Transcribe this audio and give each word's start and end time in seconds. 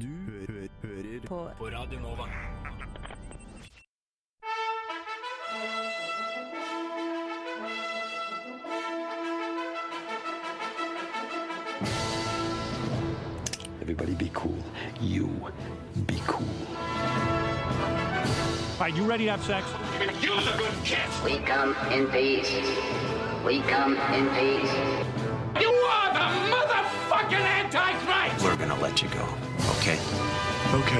Du 0.00 0.06
hø 0.06 0.66
hører 0.82 1.20
på, 1.26 1.50
på 1.58 1.64
Radio 1.64 2.00
Nova. 2.00 2.24
Everybody 13.82 14.14
be 14.14 14.30
cool. 14.34 14.56
You 15.00 15.28
be 16.06 16.18
cool. 16.26 16.42
All 18.72 18.80
right, 18.80 18.96
you 18.96 19.04
ready 19.04 19.26
to 19.26 19.30
have 19.30 19.44
sex? 19.44 19.64
We 21.24 21.38
come 21.38 21.76
in 21.92 22.08
peace. 22.08 22.50
We 23.46 23.60
come 23.60 23.96
in 24.12 24.28
peace. 24.30 24.74
You 25.60 25.70
are 25.70 26.12
the 26.12 26.26
motherfucking 26.50 27.46
Antichrist! 27.60 28.44
We're 28.44 28.56
gonna 28.56 28.80
let 28.80 29.00
you 29.00 29.08
go, 29.10 29.28
okay? 29.84 29.98
Ok. 30.72 30.92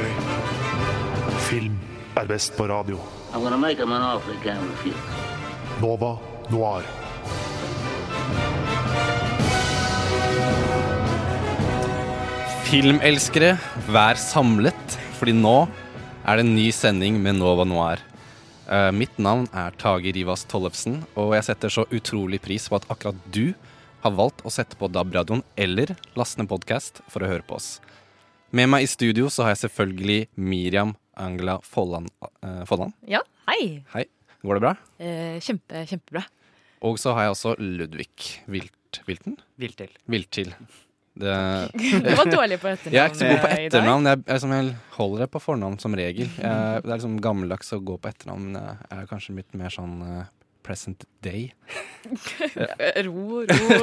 Film 1.48 1.76
er 2.16 2.26
best 2.28 2.52
på 2.56 2.66
radio. 2.68 2.98
Nova 5.80 6.10
Noir. 6.52 6.84
Filmelskere, 12.68 13.54
vær 13.88 14.20
samlet, 14.20 14.98
fordi 15.16 15.32
nå 15.38 15.62
er 16.24 16.36
det 16.36 16.44
en 16.44 16.54
ny 16.56 16.68
sending 16.74 17.16
med 17.22 17.38
Nova 17.40 17.64
Noir. 17.64 18.02
Uh, 18.68 18.90
mitt 18.96 19.16
navn 19.20 19.46
er 19.52 19.76
Tage 19.80 20.12
Rivas 20.16 20.44
Tollefsen, 20.48 21.02
og 21.16 21.34
jeg 21.36 21.48
setter 21.48 21.72
så 21.72 21.86
utrolig 21.92 22.42
pris 22.44 22.68
på 22.68 22.76
at 22.80 22.88
akkurat 22.92 23.16
du 23.32 23.54
har 24.04 24.12
valgt 24.16 24.44
å 24.44 24.52
sette 24.52 24.76
på 24.76 24.92
DAB-radioen 24.92 25.44
eller 25.56 25.96
laste 26.18 26.42
ned 26.42 26.52
podkast 26.52 27.00
for 27.08 27.24
å 27.24 27.32
høre 27.32 27.46
på 27.48 27.56
oss. 27.56 27.78
Med 28.54 28.68
meg 28.70 28.84
i 28.86 28.90
studio 28.90 29.26
så 29.34 29.42
har 29.42 29.54
jeg 29.54 29.64
selvfølgelig 29.64 30.20
Miriam 30.38 30.92
Angela 31.18 31.56
Folland. 31.66 32.06
eh, 32.42 32.62
Folland. 32.68 32.94
Ja, 33.10 33.20
hei. 33.50 33.82
Hei, 33.94 34.04
går 34.46 34.58
det 34.58 34.62
bra? 34.62 34.72
Eh, 35.02 35.40
kjempe, 35.42 35.82
kjempebra. 35.90 36.22
Og 36.86 37.00
så 37.02 37.14
har 37.16 37.26
jeg 37.26 37.34
også 37.34 37.54
Ludvig 37.58 38.08
Vilt, 38.46 39.00
Vilten? 39.08 39.38
Viltil. 39.58 39.90
Viltil. 40.06 40.52
Det, 41.18 41.34
Du 42.04 42.14
var 42.14 42.30
dårlig 42.30 42.60
på 42.62 42.70
etternavn. 42.70 42.94
Jeg 42.94 43.02
er 43.02 43.10
ikke 43.10 43.22
så 43.22 43.32
god 43.32 43.42
på 43.42 43.50
eh, 43.50 43.64
etternavn. 43.66 44.06
Jeg, 44.12 44.22
jeg, 44.28 44.50
jeg 44.54 44.76
holder 45.00 45.24
det 45.24 45.30
på 45.34 45.42
fornavn 45.42 45.78
som 45.82 45.98
regel. 45.98 46.30
Jeg, 46.38 46.82
det 46.84 46.90
er 46.90 46.94
liksom 46.94 47.18
gammeldags 47.26 47.74
å 47.74 47.80
gå 47.82 47.98
på 47.98 48.10
etternavn. 48.12 48.48
men 48.52 48.60
Jeg 48.62 49.00
er 49.00 49.10
kanskje 49.10 49.36
litt 49.40 49.58
mer 49.58 49.74
sånn 49.74 49.98
eh, 50.06 50.24
present 50.64 51.04
day. 51.24 51.52
Ro, 53.06 53.44
ro. 53.44 53.78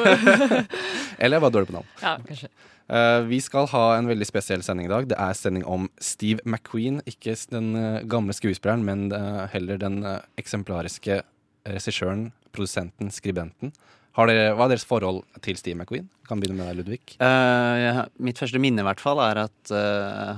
Eller 1.22 1.38
jeg 1.38 1.44
var 1.46 1.54
dårlig 1.54 1.70
på 1.72 1.78
navn. 1.80 1.90
ja, 2.02 2.18
kanskje. 2.28 2.50
Uh, 2.92 3.22
vi 3.30 3.38
skal 3.40 3.70
ha 3.72 3.84
en 3.96 4.10
veldig 4.10 4.26
spesiell 4.28 4.64
sending 4.66 4.90
i 4.90 4.92
dag. 4.92 5.06
Det 5.08 5.16
er 5.16 5.38
sending 5.38 5.64
om 5.70 5.86
Steve 6.04 6.44
McQueen. 6.44 7.00
Ikke 7.08 7.38
den 7.54 7.70
uh, 7.78 8.02
gamle 8.12 8.36
skuespilleren, 8.36 8.84
men 8.84 9.06
uh, 9.16 9.46
heller 9.54 9.80
den 9.80 10.02
eksemplariske 10.42 11.22
regissøren, 11.70 12.32
produsenten, 12.52 13.14
skribenten. 13.16 13.72
Har 14.18 14.28
dere, 14.28 14.50
hva 14.58 14.66
er 14.68 14.74
deres 14.74 14.84
forhold 14.84 15.22
til 15.46 15.56
Steve 15.56 15.78
McQueen? 15.80 16.10
Kan 16.28 16.42
begynne 16.44 16.58
med 16.60 16.68
deg, 16.68 16.82
Ludvig. 16.82 17.00
Eh, 17.24 17.76
jeg- 17.80 18.10
mitt 18.28 18.42
første 18.42 18.60
minne 18.60 18.84
i 18.84 18.88
hvert 18.90 19.00
fall 19.00 19.22
er 19.24 19.40
at 19.46 19.72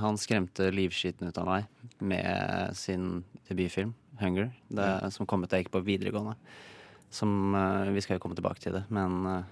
han 0.04 0.20
skremte 0.22 0.68
livskiten 0.74 1.32
ut 1.32 1.40
av 1.42 1.48
meg 1.50 1.66
med 2.04 2.78
sin 2.78 3.24
debutfilm 3.50 3.96
'Hunger', 4.20 4.52
det, 4.70 5.12
som 5.14 5.26
kom 5.26 5.44
ut 5.44 5.50
da 5.50 5.58
jeg 5.58 5.66
gikk 5.66 5.74
på 5.76 5.84
videregående. 5.86 6.36
Som 7.14 7.54
uh, 7.54 7.90
Vi 7.94 8.02
skal 8.02 8.18
jo 8.18 8.24
komme 8.24 8.36
tilbake 8.38 8.60
til 8.62 8.74
det, 8.74 8.84
men 8.90 9.26
eh, 9.30 9.44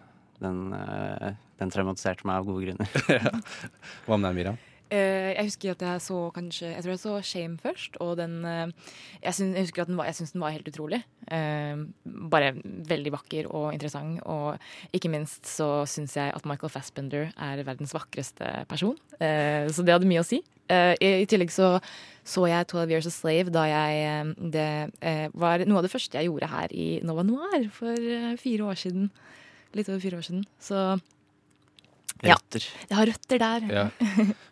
den, 0.42 0.74
eh, 0.74 1.34
den 1.62 1.70
traumatiserte 1.70 2.26
meg 2.26 2.40
av 2.42 2.46
gode 2.50 2.66
grunner. 2.66 3.42
Hva 4.08 4.18
med 4.18 4.30
deg, 4.32 4.36
Miriam? 4.40 4.58
Eh, 4.92 5.32
jeg 5.38 5.46
husker 5.48 5.72
at 5.72 5.84
jeg 5.86 6.02
så 6.04 6.18
kanskje 6.36 6.68
Jeg 6.74 6.84
tror 6.84 6.92
jeg 6.92 7.00
så 7.00 7.12
Shame 7.24 7.58
først, 7.62 7.96
og 8.04 8.18
den 8.20 8.34
Jeg, 8.44 9.34
syn- 9.38 9.54
jeg 9.56 9.64
husker 9.64 9.84
at 9.86 9.88
den 9.88 9.96
var, 10.02 10.10
jeg 10.10 10.18
syns 10.18 10.34
den 10.34 10.42
var 10.44 10.52
helt 10.52 10.68
utrolig. 10.68 11.00
Eh, 11.32 11.86
bare 12.34 12.50
veldig 12.90 13.14
vakker 13.14 13.48
og 13.54 13.70
interessant, 13.78 14.20
og 14.26 14.58
ikke 14.92 15.10
minst 15.14 15.46
så 15.48 15.86
syns 15.88 16.18
jeg 16.18 16.34
at 16.36 16.46
Michael 16.50 16.74
Fassbender 16.74 17.30
er 17.38 17.64
verdens 17.64 17.94
vakreste 17.96 18.66
person. 18.68 18.98
Eh, 19.22 19.70
så 19.72 19.86
det 19.86 19.94
hadde 19.96 20.10
mye 20.10 20.26
å 20.26 20.28
si. 20.28 20.42
Eh, 20.72 20.94
i, 21.00 21.12
I 21.24 21.30
tillegg 21.30 21.54
så 21.54 21.76
så 22.22 22.44
jeg 22.46 22.68
12 22.70 22.92
Years 22.94 23.08
a 23.10 23.12
Slave 23.12 23.50
da 23.50 23.64
jeg 23.66 24.02
eh, 24.06 24.28
Det 24.54 24.66
uh, 25.02 25.40
var 25.42 25.64
noe 25.66 25.80
av 25.80 25.88
det 25.88 25.90
første 25.90 26.20
jeg 26.20 26.30
gjorde 26.30 26.52
her 26.52 26.70
i 26.70 27.00
Nova 27.02 27.24
Noir 27.26 27.66
for 27.74 27.98
fire 28.38 28.68
år 28.70 28.78
siden. 28.78 29.10
Litt 29.74 29.90
over 29.90 30.04
fire 30.04 30.22
år 30.22 30.28
siden. 30.30 30.46
Så 30.62 31.00
Ja. 32.22 32.36
Røtter. 32.36 32.62
jeg 32.90 32.94
har 32.94 33.08
røtter 33.10 33.40
der. 33.42 33.64
Ja. 33.74 33.86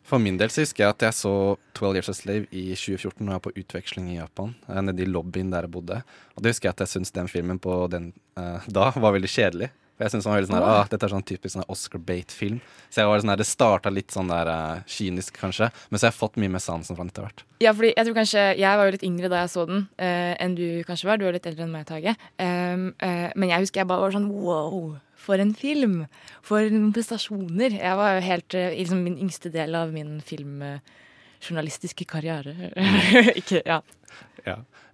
For 0.09 0.17
min 0.17 0.39
del 0.39 0.49
så 0.49 0.63
husker 0.63 0.87
jeg 0.87 0.95
at 0.95 1.03
jeg 1.05 1.13
så 1.13 1.33
12 1.77 1.99
Years 1.99 2.09
a 2.09 2.15
Slave 2.17 2.47
i 2.49 2.71
2014 2.73 3.21
når 3.21 3.29
jeg 3.29 3.37
var 3.37 3.45
på 3.45 3.53
utveksling 3.61 4.07
i 4.09 4.17
Japan. 4.17 4.55
Nede 4.65 5.03
i 5.03 5.05
lobbyen 5.05 5.51
der 5.53 5.67
jeg 5.67 5.71
bodde. 5.75 5.99
Og 6.33 6.41
det 6.41 6.55
husker 6.55 6.71
jeg 6.71 6.79
at 6.79 6.87
jeg 6.87 6.93
syntes 6.95 7.13
den 7.13 7.29
filmen 7.29 7.61
på 7.61 7.75
den 7.93 8.09
uh, 8.39 8.65
da 8.65 8.89
var 8.95 9.13
veldig 9.13 9.29
kjedelig. 9.29 9.69
For 9.99 10.07
jeg 10.07 10.13
synes 10.13 10.27
han 10.29 10.31
var 10.31 10.37
veldig 10.39 10.47
sånn 10.47 10.57
her, 10.61 10.65
ah, 10.71 10.85
Dette 10.87 11.03
er 11.03 11.11
sånn 11.11 11.25
typisk 11.27 11.51
sånn 11.57 11.65
Oscar 11.67 11.99
Bate-film. 12.07 12.61
Så 12.87 13.01
jeg 13.01 13.09
var 13.09 13.19
sånn 13.19 13.33
her, 13.33 13.39
det 13.41 13.47
starta 13.49 13.91
litt 13.91 14.13
sånn 14.15 14.29
der 14.31 14.47
uh, 14.47 14.85
kynisk, 14.87 15.35
kanskje. 15.35 15.67
Men 15.89 15.99
så 15.99 16.07
har 16.07 16.13
jeg 16.13 16.19
fått 16.21 16.39
mye 16.39 16.53
mer 16.53 16.63
sansen 16.63 16.95
for 16.95 17.03
den 17.03 17.11
etter 17.11 17.25
hvert. 17.25 17.43
Ja, 17.59 17.73
fordi 17.75 17.89
jeg 17.91 18.07
tror 18.07 18.15
kanskje 18.15 18.43
Jeg 18.55 18.79
var 18.79 18.87
jo 18.87 18.93
litt 18.95 19.03
yngre 19.03 19.27
da 19.33 19.41
jeg 19.43 19.51
så 19.51 19.65
den 19.67 19.81
uh, 19.99 20.31
enn 20.39 20.55
du 20.55 20.63
kanskje 20.87 21.09
var. 21.09 21.19
Du 21.19 21.27
er 21.27 21.35
litt 21.35 21.49
eldre 21.51 21.67
enn 21.67 21.75
meg, 21.75 21.83
Tage. 21.89 22.15
Um, 22.39 22.87
uh, 23.03 23.27
men 23.35 23.51
jeg 23.51 23.65
husker 23.65 23.83
jeg 23.83 23.91
bare 23.91 24.05
var 24.05 24.15
sånn 24.15 24.31
wow, 24.31 24.95
for 25.19 25.43
en 25.43 25.51
film! 25.59 25.99
For 26.47 26.71
noen 26.71 26.95
prestasjoner. 26.95 27.75
Jeg 27.75 27.99
var 27.99 28.15
jo 28.15 28.23
helt 28.23 28.55
i 28.55 28.65
liksom 28.79 29.03
min 29.03 29.19
yngste 29.27 29.51
del 29.51 29.75
av 29.75 29.91
min 29.91 30.21
filmjournalistiske 30.23 32.07
karriere. 32.07 32.55
Ikke 33.41 33.65
Ja. 33.67 33.83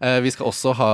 Eh, 0.03 0.19
vi 0.25 0.31
skal 0.33 0.49
også 0.49 0.73
ha 0.75 0.91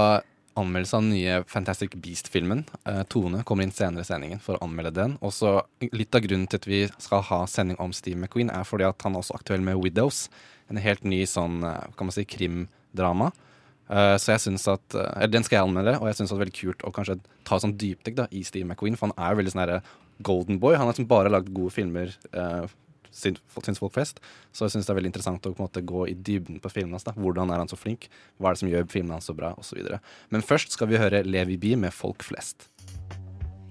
anmeldelse 0.60 0.98
av 0.98 1.04
den 1.06 1.14
nye 1.14 1.36
Fantastic 1.48 1.96
Beast-filmen. 2.04 2.64
Eh, 2.86 3.04
Tone 3.12 3.44
kommer 3.48 3.64
inn 3.66 3.74
senere 3.76 4.04
i 4.06 4.08
sendingen 4.08 4.42
for 4.44 4.58
å 4.58 4.66
anmelde 4.66 4.94
den. 4.96 5.18
Også 5.24 5.62
Litt 5.92 6.16
av 6.16 6.26
grunnen 6.26 6.48
til 6.50 6.62
at 6.62 6.68
vi 6.70 6.82
skal 6.98 7.24
ha 7.30 7.46
sending 7.50 7.80
om 7.82 7.94
Steve 7.96 8.20
McQueen, 8.20 8.52
er 8.54 8.68
fordi 8.68 8.88
at 8.88 9.02
han 9.06 9.16
er 9.16 9.24
også 9.24 9.38
aktuell 9.40 9.64
med 9.66 9.80
Widows. 9.82 10.26
En 10.70 10.82
helt 10.82 11.04
ny 11.04 11.24
sånn, 11.30 11.64
eh, 11.64 11.88
kan 11.98 12.10
man 12.10 12.16
si, 12.16 12.26
krimdrama. 12.26 13.32
Eh, 13.92 14.16
så 14.18 14.36
jeg 14.38 14.40
synes 14.46 14.68
at 14.72 14.96
Eller 14.96 15.28
den 15.28 15.44
skal 15.44 15.58
jeg 15.58 15.68
anmelde, 15.68 16.00
og 16.00 16.08
jeg 16.08 16.16
syns 16.16 16.30
det 16.30 16.38
er 16.38 16.46
veldig 16.46 16.60
kult 16.60 16.86
å 16.88 16.94
kanskje 16.96 17.20
ta 17.44 17.58
sånn 17.60 17.78
dypdykk 17.78 18.16
da, 18.16 18.28
i 18.32 18.44
Steve 18.44 18.66
McQueen. 18.68 18.98
For 18.98 19.08
han 19.08 19.18
er 19.18 19.34
jo 19.36 19.42
veldig 19.42 19.56
sånn 19.56 19.82
golden 20.22 20.60
boy. 20.60 20.76
Han 20.76 20.86
har 20.88 20.94
liksom 20.94 21.08
bare 21.08 21.30
lagd 21.30 21.54
gode 21.54 21.72
filmer. 21.72 22.16
eh, 22.34 22.68
syns 23.12 23.82
folk 23.82 23.94
flest. 23.96 24.22
Så 24.52 24.66
jeg 24.66 24.76
syns 24.76 24.88
det 24.88 24.94
er 24.94 25.00
veldig 25.00 25.12
interessant 25.12 25.48
å 25.48 25.54
måte 25.58 25.84
gå 25.86 26.08
i 26.10 26.16
dybden 26.16 26.62
på 26.64 26.72
filmene 26.72 26.98
hans. 26.98 27.08
da. 27.08 27.14
Hvordan 27.18 27.52
er 27.52 27.62
han 27.62 27.72
så 27.72 27.80
flink? 27.80 28.10
Hva 28.40 28.52
er 28.52 28.58
det 28.58 28.64
som 28.64 28.72
gjør 28.72 28.90
filmene 28.92 29.20
hans 29.20 29.30
så 29.30 29.36
bra? 29.38 29.54
Og 29.58 29.68
så. 29.68 29.80
Men 30.30 30.46
først 30.46 30.76
skal 30.78 30.92
vi 30.92 31.00
høre 31.02 31.24
Levi 31.28 31.58
Bee 31.58 31.80
med 31.80 31.94
Folk 31.96 32.24
flest. 32.24 32.70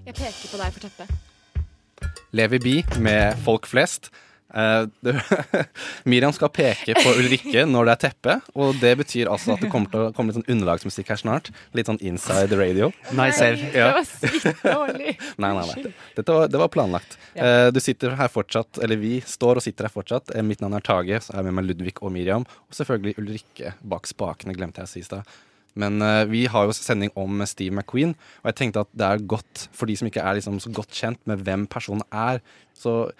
Jeg 0.05 0.15
peker 0.17 0.49
på 0.49 0.57
deg 0.61 0.73
for 0.75 0.87
teppet. 0.87 2.11
Levi 2.33 2.59
Bee 2.63 3.01
med 3.03 3.37
Folk 3.45 3.67
flest. 3.69 4.11
Eh, 4.51 4.87
det, 4.99 5.15
Miriam 6.11 6.33
skal 6.35 6.51
peke 6.53 6.95
på 6.97 7.13
Ulrikke 7.19 7.63
når 7.69 7.87
det 7.87 7.93
er 7.93 8.01
teppe, 8.05 8.37
og 8.55 8.79
det 8.81 8.93
betyr 8.99 9.31
altså 9.31 9.55
at 9.55 9.63
det 9.63 9.69
kommer 9.71 9.91
til 9.91 10.07
å 10.07 10.11
komme 10.15 10.31
litt 10.31 10.39
sånn 10.39 10.49
underlagsmusikk 10.51 11.11
her 11.13 11.21
snart. 11.21 11.51
Litt 11.77 11.91
sånn 11.91 12.01
inside 12.03 12.55
radio. 12.59 12.91
Nei, 13.17 13.29
save. 13.35 13.71
Det 13.71 13.85
var 13.85 14.07
sykt 14.07 14.65
dårlig. 14.65 15.15
Nei, 15.41 15.51
nei, 15.55 15.63
nei. 15.67 15.93
Dette 16.17 16.35
var, 16.35 16.49
det 16.51 16.59
var 16.59 16.71
planlagt. 16.73 17.15
Uh, 17.35 17.69
du 17.73 17.79
sitter 17.83 18.15
her 18.19 18.29
fortsatt, 18.31 18.81
eller 18.83 18.99
vi 18.99 19.15
står 19.25 19.59
og 19.59 19.65
sitter 19.65 19.87
her 19.87 19.93
fortsatt. 19.93 20.33
Eh, 20.35 20.45
mitt 20.45 20.61
navn 20.63 20.75
er 20.77 20.85
Tage, 20.85 21.21
så 21.23 21.33
er 21.33 21.41
jeg 21.41 21.47
med 21.49 21.57
meg 21.59 21.69
Ludvig 21.69 21.95
og 22.01 22.13
Miriam. 22.13 22.45
Og 22.67 22.77
selvfølgelig 22.77 23.15
Ulrikke 23.21 23.73
bak 23.93 24.09
spakene, 24.09 24.55
glemte 24.57 24.83
jeg 24.83 24.89
å 24.89 24.91
si 24.91 25.01
i 25.03 25.07
stad. 25.07 25.31
Men 25.79 26.03
uh, 26.03 26.23
vi 26.27 26.43
har 26.51 26.67
jo 26.67 26.75
sending 26.75 27.13
om 27.19 27.43
Steve 27.47 27.73
McQueen, 27.73 28.13
og 28.43 28.51
jeg 28.51 28.59
tenkte 28.59 28.83
at 28.83 28.91
det 28.97 29.07
er 29.07 29.27
godt 29.33 29.67
for 29.71 29.89
de 29.89 29.95
som 29.97 30.09
ikke 30.09 30.23
er 30.23 30.37
liksom 30.37 30.59
så 30.61 30.73
godt 30.75 30.91
kjent 30.97 31.21
med 31.29 31.45
hvem 31.47 31.65
personen 31.71 32.03
er. 32.11 32.41
Så 32.77 33.13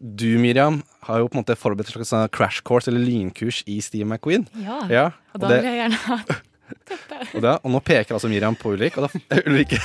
du, 0.00 0.38
Miriam, 0.42 0.82
har 1.06 1.20
jo 1.22 1.28
på 1.28 1.38
en 1.38 1.42
måte 1.44 1.56
forberedt 1.58 1.88
et 1.90 1.94
slags 1.94 2.10
sånn 2.12 2.26
crash 2.34 2.64
course 2.66 2.90
eller 2.90 3.04
lynkurs 3.04 3.62
i 3.70 3.78
Steve 3.84 4.08
McQueen. 4.08 4.48
Ja. 4.60 4.80
Ja, 4.90 5.06
Og 5.34 5.38
og, 5.38 5.46
da 5.46 5.54
vil 5.54 5.70
jeg 5.70 5.80
gjerne 5.82 6.02
ha 6.08 6.18
og, 7.34 7.40
da, 7.44 7.54
og 7.60 7.70
nå 7.74 7.80
peker 7.84 8.16
altså 8.16 8.28
Miriam 8.32 8.56
på 8.58 8.72
Ulrik, 8.74 8.96
og 8.98 9.06
da, 9.06 9.22
Ulrik, 9.48 9.76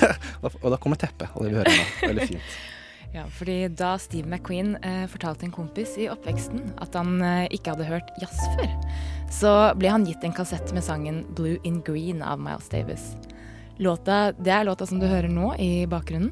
og 0.41 0.67
da 0.73 0.79
kommer 0.81 0.99
teppet. 0.99 1.29
Og 1.35 1.45
det 1.45 1.53
vi 1.53 1.59
hører 1.61 1.75
nå. 1.75 1.87
Veldig 2.07 2.29
fint. 2.33 2.59
Ja, 3.09 3.23
fordi 3.33 3.63
da 3.73 3.95
Steve 3.97 4.29
McQueen 4.29 4.75
eh, 4.85 5.07
fortalte 5.09 5.47
en 5.47 5.53
kompis 5.53 5.95
i 5.97 6.05
oppveksten 6.13 6.59
at 6.77 6.93
han 6.93 7.15
eh, 7.25 7.47
ikke 7.55 7.73
hadde 7.73 7.87
hørt 7.87 8.11
jazz 8.21 8.37
før, 8.53 8.75
så 9.33 9.53
ble 9.81 9.89
han 9.89 10.05
gitt 10.05 10.21
en 10.27 10.35
kassett 10.37 10.69
med 10.77 10.85
sangen 10.85 11.23
'Blue 11.33 11.57
in 11.65 11.79
Green' 11.81 12.21
av 12.21 12.37
Miles 12.37 12.69
Davis. 12.69 13.15
Låta, 13.81 14.31
det 14.37 14.53
er 14.53 14.67
låta 14.69 14.85
som 14.85 15.01
du 15.01 15.07
hører 15.09 15.31
nå 15.31 15.55
i 15.57 15.87
bakgrunnen. 15.89 16.29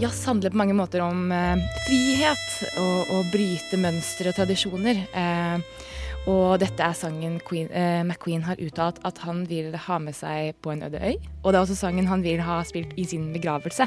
Jazz 0.00 0.24
handler 0.26 0.50
på 0.50 0.58
mange 0.58 0.74
måter 0.76 1.02
om 1.04 1.28
eh, 1.32 1.60
frihet 1.86 2.78
og 2.80 3.10
å 3.14 3.18
bryte 3.32 3.78
mønstre 3.80 4.32
og 4.32 4.38
tradisjoner. 4.38 5.02
Eh, 5.12 5.82
og 6.30 6.56
dette 6.62 6.80
er 6.80 6.96
sangen 6.96 7.36
Queen, 7.44 7.68
eh, 7.68 8.00
McQueen 8.00 8.46
har 8.46 8.60
uttalt 8.64 9.02
at 9.04 9.20
han 9.26 9.44
vil 9.48 9.74
ha 9.76 9.98
med 10.00 10.16
seg 10.16 10.56
på 10.64 10.72
en 10.72 10.86
øde 10.86 11.02
øy. 11.02 11.18
Og 11.42 11.52
det 11.52 11.58
er 11.58 11.62
også 11.62 11.76
sangen 11.76 12.08
han 12.08 12.24
vil 12.24 12.40
ha 12.42 12.62
spilt 12.64 12.96
i 12.96 13.04
sin 13.04 13.28
begravelse. 13.34 13.86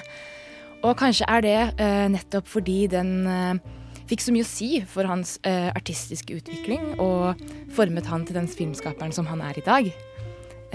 Og 0.86 0.94
kanskje 1.00 1.26
er 1.28 1.42
det 1.42 1.58
eh, 1.82 2.06
nettopp 2.14 2.48
fordi 2.48 2.84
den 2.94 3.26
eh, 3.26 3.74
fikk 4.08 4.22
så 4.24 4.36
mye 4.36 4.46
å 4.46 4.50
si 4.50 4.70
for 4.88 5.10
hans 5.10 5.40
eh, 5.48 5.72
artistiske 5.74 6.38
utvikling 6.38 6.94
og 7.02 7.42
formet 7.76 8.08
han 8.08 8.28
til 8.28 8.38
den 8.38 8.48
filmskaperen 8.48 9.16
som 9.16 9.28
han 9.32 9.42
er 9.42 9.58
i 9.58 9.66
dag. 9.66 9.90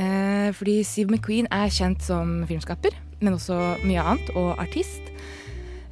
Eh, 0.03 0.51
fordi 0.57 0.81
Steve 0.83 1.15
McQueen 1.15 1.47
er 1.55 1.71
kjent 1.71 2.03
som 2.03 2.43
filmskaper, 2.51 2.99
men 3.23 3.39
også 3.39 3.61
mye 3.87 4.03
annet, 4.03 4.35
og 4.35 4.59
artist. 4.59 5.12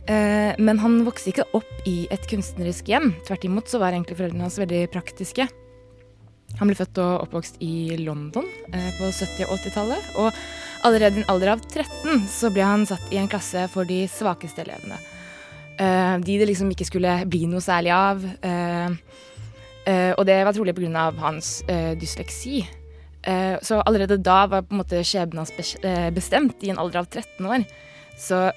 Eh, 0.09 0.55
men 0.59 0.81
han 0.81 1.03
vokste 1.05 1.33
ikke 1.33 1.49
opp 1.57 1.89
i 1.89 2.05
et 2.13 2.25
kunstnerisk 2.31 2.89
hjem. 2.91 3.13
Tvert 3.27 3.45
imot 3.47 3.71
så 3.71 3.81
var 3.83 3.95
egentlig 3.95 4.19
foreldrene 4.19 4.47
hans 4.47 4.59
veldig 4.61 4.87
praktiske. 4.95 5.47
Han 6.59 6.67
ble 6.71 6.75
født 6.79 6.99
og 6.99 7.27
oppvokst 7.27 7.61
i 7.63 7.99
London 8.01 8.49
eh, 8.73 8.91
på 8.97 9.11
70- 9.13 9.47
og 9.47 9.61
80-tallet. 9.61 10.11
Og 10.23 10.41
allerede 10.89 11.21
i 11.21 11.23
en 11.23 11.31
alder 11.33 11.55
av 11.55 11.63
13 11.63 12.27
så 12.31 12.51
ble 12.55 12.67
han 12.67 12.89
satt 12.89 13.13
i 13.13 13.21
en 13.21 13.31
klasse 13.31 13.67
for 13.73 13.89
de 13.89 14.03
svakeste 14.11 14.65
elevene. 14.65 14.99
Eh, 15.81 16.17
de 16.25 16.41
det 16.41 16.49
liksom 16.51 16.73
ikke 16.73 16.89
skulle 16.89 17.21
bli 17.31 17.45
noe 17.51 17.63
særlig 17.65 17.95
av. 17.95 18.27
Og 19.91 20.23
det 20.29 20.37
var 20.45 20.55
trolig 20.55 20.75
pga. 20.77 21.07
hans 21.19 21.63
dysleksi. 21.99 22.61
Så 23.65 23.81
allerede 23.81 24.21
da 24.23 24.47
var 24.47 24.63
på 24.63 24.75
en 24.75 24.81
måte 24.83 25.01
skjebnen 25.03 25.41
hans 25.41 25.75
bestemt 26.15 26.63
i 26.63 26.71
en 26.71 26.79
alder 26.79 27.01
av 27.01 27.09
13 27.09 27.47
år. 27.49 27.65
Så 28.21 28.53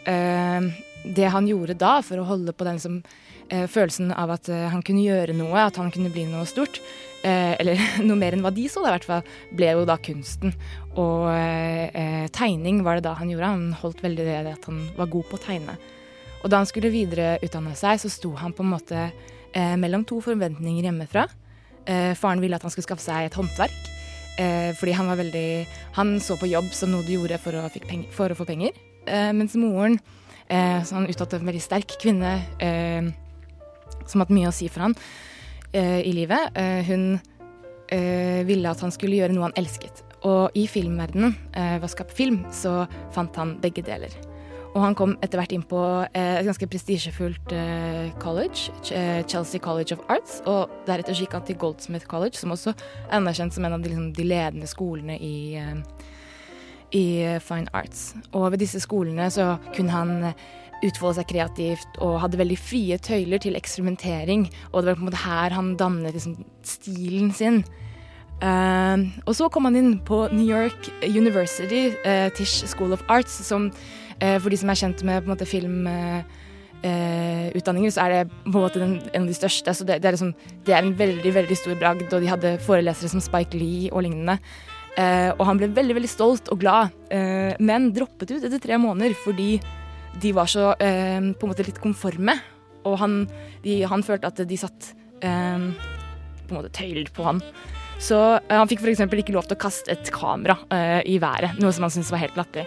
det 1.03 1.29
han 1.33 1.47
gjorde 1.49 1.75
da 1.79 1.97
for 2.05 2.21
å 2.21 2.27
holde 2.27 2.53
på 2.55 2.65
den 2.67 2.79
som, 2.79 3.01
eh, 3.49 3.65
følelsen 3.67 4.11
av 4.15 4.31
at 4.37 4.49
eh, 4.49 4.69
han 4.71 4.81
kunne 4.85 5.03
gjøre 5.03 5.35
noe, 5.35 5.57
at 5.65 5.75
han 5.81 5.91
kunne 5.91 6.11
bli 6.13 6.23
noe 6.29 6.45
stort, 6.47 6.79
eh, 7.23 7.55
eller 7.59 7.79
noe 8.07 8.15
mer 8.19 8.33
enn 8.37 8.43
hva 8.45 8.51
de 8.55 8.67
så, 8.71 8.79
da, 8.83 8.93
i 8.93 8.95
hvert 8.97 9.09
fall, 9.09 9.25
ble 9.51 9.71
jo 9.73 9.83
da 9.89 9.97
kunsten. 9.99 10.53
Og 10.95 11.27
eh, 11.33 11.89
eh, 11.91 12.27
tegning 12.35 12.83
var 12.85 12.99
det 12.99 13.05
da 13.09 13.15
han 13.19 13.29
gjorde. 13.33 13.51
Han 13.57 13.67
holdt 13.81 14.03
veldig 14.05 14.25
det 14.29 14.37
at 14.55 14.65
han 14.69 14.83
var 14.97 15.11
god 15.11 15.27
på 15.31 15.39
å 15.39 15.43
tegne. 15.43 15.77
Og 16.43 16.51
da 16.51 16.59
han 16.59 16.67
skulle 16.67 16.91
videreutdanne 16.91 17.75
seg, 17.79 18.01
så 18.03 18.11
sto 18.11 18.33
han 18.39 18.51
på 18.55 18.63
en 18.65 18.73
måte 18.73 18.99
eh, 19.07 19.75
mellom 19.79 20.03
to 20.07 20.19
forventninger 20.23 20.89
hjemmefra. 20.89 21.27
Faren 22.15 22.39
ville 22.39 22.55
at 22.55 22.63
han 22.63 22.71
skulle 22.71 22.85
skaffe 22.87 23.03
seg 23.03 23.25
et 23.27 23.35
håndverk. 23.35 23.73
Fordi 24.79 24.93
han 24.95 25.09
var 25.11 25.17
veldig 25.19 25.47
Han 25.97 26.13
så 26.23 26.37
på 26.39 26.47
jobb 26.47 26.69
som 26.73 26.93
noe 26.93 27.03
du 27.03 27.11
gjorde 27.11 27.35
for 27.43 27.53
å, 27.59 27.65
fikk 27.69 27.83
peng- 27.89 28.05
for 28.15 28.31
å 28.31 28.37
få 28.39 28.45
penger. 28.47 28.71
Mens 29.35 29.53
moren, 29.59 29.97
eh, 30.53 30.79
så 30.85 30.99
han 30.99 31.09
uttalte 31.09 31.39
en 31.39 31.49
veldig 31.49 31.61
sterk 31.63 31.95
kvinne 32.01 32.33
eh, 32.61 33.11
som 34.07 34.23
hatt 34.23 34.33
mye 34.33 34.49
å 34.49 34.55
si 34.55 34.69
for 34.71 34.87
han 34.87 34.97
eh, 35.73 36.01
i 36.05 36.13
livet, 36.15 36.57
hun 36.89 37.21
ville 37.93 38.71
at 38.71 38.79
han 38.81 38.89
skulle 38.89 39.19
gjøre 39.19 39.35
noe 39.35 39.51
han 39.51 39.59
elsket. 39.59 39.99
Og 40.25 40.55
i 40.57 40.63
filmverdenen, 40.71 41.35
ved 41.53 41.83
å 41.85 41.89
skape 41.91 42.15
film, 42.15 42.39
så 42.49 42.87
fant 43.13 43.35
han 43.37 43.51
begge 43.61 43.83
deler. 43.85 44.15
Og 44.71 44.79
han 44.81 44.95
kom 44.97 45.13
etter 45.21 45.37
hvert 45.37 45.53
inn 45.53 45.65
på 45.69 45.81
et 46.07 46.47
ganske 46.47 46.69
prestisjefullt 46.71 47.53
college, 48.23 48.73
Ch 48.81 48.95
Chelsea 49.29 49.61
College 49.61 49.93
of 49.93 50.01
Arts, 50.09 50.39
og 50.49 50.73
deretter 50.87 51.19
gikk 51.19 51.35
han 51.37 51.45
til 51.45 51.59
Goldsmith 51.61 52.09
College, 52.09 52.39
som 52.39 52.55
også 52.55 52.73
er 52.73 53.19
anerkjent 53.19 53.53
som 53.53 53.67
en 53.67 53.77
av 53.77 53.83
de, 53.83 53.91
liksom, 53.91 54.09
de 54.17 54.25
ledende 54.25 54.71
skolene 54.71 55.19
i, 55.21 55.35
i 56.93 57.05
fine 57.41 57.71
arts. 57.73 58.13
Og 58.31 58.51
ved 58.53 58.61
disse 58.61 58.81
skolene 58.83 59.29
så 59.33 59.55
kunne 59.75 59.93
han 59.93 60.11
eh, 60.29 60.43
utfolde 60.83 61.21
seg 61.21 61.29
kreativt 61.31 62.01
og 62.03 62.19
hadde 62.23 62.39
veldig 62.41 62.57
frie 62.59 62.97
tøyler 63.01 63.41
til 63.41 63.57
eksperimentering, 63.59 64.49
og 64.71 64.83
det 64.83 64.91
var 64.91 64.99
på 64.99 65.05
en 65.05 65.09
måte 65.09 65.23
her 65.23 65.55
han 65.55 65.73
dannet 65.79 66.17
liksom, 66.17 66.37
stilen 66.67 67.31
sin. 67.35 67.63
Uh, 68.43 69.07
og 69.23 69.37
så 69.37 69.47
kom 69.47 69.69
han 69.69 69.77
inn 69.79 69.91
på 70.03 70.25
New 70.33 70.43
York 70.43 70.89
University, 71.05 71.93
uh, 72.03 72.27
Tisch 72.35 72.65
School 72.67 72.91
of 72.91 73.03
Arts, 73.07 73.37
som 73.47 73.69
uh, 73.69 74.37
for 74.41 74.51
de 74.51 74.59
som 74.59 74.71
er 74.73 74.81
kjent 74.81 75.03
med 75.07 75.29
måte 75.29 75.47
filmutdanninger, 75.47 76.41
utdanninger, 77.55 77.93
så 77.95 78.03
er 78.03 78.11
det 78.11 78.23
på 78.43 78.51
en 78.51 78.65
måte 78.65 78.81
den, 78.81 78.97
en 79.13 79.23
av 79.23 79.29
de 79.29 79.37
største. 79.37 79.71
Så 79.71 79.85
det, 79.87 80.01
det, 80.03 80.09
er 80.09 80.17
liksom, 80.17 80.33
det 80.67 80.73
er 80.75 80.83
en 80.83 80.97
veldig 80.99 81.31
veldig 81.37 81.55
stor 81.55 81.77
bragd, 81.79 82.09
og 82.09 82.19
de 82.19 82.27
hadde 82.27 82.57
forelesere 82.65 83.13
som 83.13 83.23
Spike 83.23 83.55
Lee 83.55 83.87
og 83.93 84.03
lignende. 84.03 84.35
Eh, 84.93 85.31
og 85.33 85.45
han 85.47 85.57
ble 85.57 85.71
veldig 85.73 85.95
veldig 85.97 86.11
stolt 86.11 86.49
og 86.53 86.59
glad, 86.61 86.93
eh, 87.13 87.53
men 87.63 87.89
droppet 87.95 88.35
ut 88.35 88.43
etter 88.45 88.61
tre 88.61 88.77
måneder 88.77 89.15
fordi 89.17 89.55
de 90.21 90.33
var 90.37 90.49
så 90.51 90.75
eh, 90.77 91.17
på 91.33 91.47
en 91.47 91.49
måte 91.49 91.65
litt 91.65 91.81
konforme. 91.81 92.35
Og 92.85 92.99
han, 93.01 93.23
de, 93.63 93.79
han 93.89 94.03
følte 94.05 94.29
at 94.29 94.43
de 94.45 94.59
satt 94.59 94.91
på 95.23 95.29
en 95.31 96.57
måte 96.57 96.73
tøyler 96.75 97.07
på 97.15 97.23
han. 97.23 97.37
Så 97.95 98.17
han 98.49 98.67
fikk 98.67 98.81
f.eks. 98.83 99.05
ikke 99.07 99.31
lov 99.31 99.45
til 99.47 99.55
å 99.55 99.61
kaste 99.63 99.93
et 99.93 100.09
kamera 100.11 100.57
i 101.07 101.15
været, 101.23 101.55
noe 101.63 101.71
som 101.71 101.85
han 101.85 101.93
syntes 101.93 102.11
var 102.11 102.19
helt 102.25 102.35
latterlig. 102.35 102.65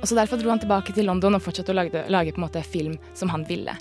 Og 0.00 0.10
så 0.10 0.18
Derfor 0.18 0.42
dro 0.42 0.50
han 0.50 0.58
tilbake 0.64 0.96
til 0.96 1.06
London 1.06 1.38
og 1.38 1.44
fortsatte 1.44 1.70
å 1.70 1.78
lage, 1.78 2.02
lage 2.10 2.34
film 2.66 2.98
som 3.14 3.30
han 3.30 3.46
ville. 3.46 3.76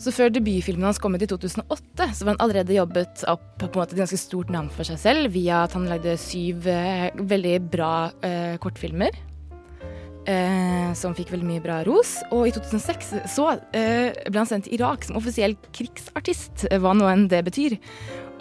Så 0.00 0.12
før 0.14 0.32
debutfilmen 0.34 0.86
hans 0.88 0.98
kom 0.98 1.14
ut 1.14 1.22
i 1.22 1.28
2008, 1.30 2.08
så 2.16 2.24
var 2.24 2.34
han 2.34 2.40
allerede 2.42 2.74
jobbet 2.74 3.24
opp 3.30 3.44
på 3.60 3.68
en 3.68 3.76
måte 3.76 3.94
et 3.94 4.00
ganske 4.02 4.18
stort 4.18 4.50
navn 4.50 4.70
for 4.72 4.88
seg 4.88 4.98
selv 4.98 5.34
via 5.34 5.64
at 5.66 5.76
han 5.76 5.88
lagde 5.90 6.16
syv 6.20 6.66
eh, 6.70 7.10
veldig 7.18 7.58
bra 7.72 7.92
eh, 8.26 8.56
kortfilmer. 8.62 9.14
Eh, 10.22 10.92
som 10.94 11.16
fikk 11.18 11.32
veldig 11.32 11.46
mye 11.48 11.62
bra 11.62 11.80
ros. 11.86 12.14
Og 12.34 12.46
i 12.46 12.52
2006 12.54 13.14
så 13.32 13.48
eh, 13.74 14.14
ble 14.28 14.38
han 14.38 14.48
sendt 14.48 14.68
til 14.68 14.76
Irak 14.78 15.06
som 15.06 15.18
offisiell 15.18 15.56
krigsartist, 15.74 16.68
eh, 16.70 16.78
hva 16.82 16.94
nå 16.94 17.08
enn 17.10 17.26
det 17.30 17.42
betyr. 17.48 17.74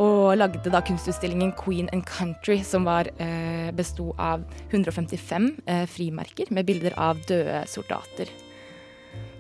Og 0.01 0.37
lagde 0.37 0.71
da 0.73 0.81
kunstutstillingen 0.85 1.55
Queen 1.57 1.89
and 1.93 2.05
Country, 2.09 2.61
som 2.65 2.85
var, 2.85 3.09
eh, 3.21 3.73
besto 3.73 4.11
av 4.21 4.45
155 4.69 5.51
eh, 5.65 5.83
frimerker 5.89 6.53
med 6.53 6.69
bilder 6.69 6.97
av 6.97 7.21
døde 7.29 7.65
soldater. 7.69 8.29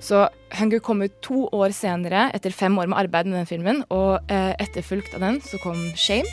Så 0.01 0.25
Hunger 0.57 0.81
kom 0.83 1.03
ut 1.05 1.13
to 1.23 1.45
år 1.53 1.71
senere, 1.75 2.25
etter 2.35 2.51
fem 2.51 2.73
år 2.81 2.89
med 2.89 2.97
arbeid 2.97 3.29
med 3.29 3.37
den 3.39 3.49
filmen. 3.49 3.83
Og 3.93 4.31
eh, 4.33 4.51
etterfulgt 4.59 5.13
av 5.15 5.21
den 5.23 5.37
så 5.45 5.61
kom 5.61 5.77
Shame. 5.95 6.27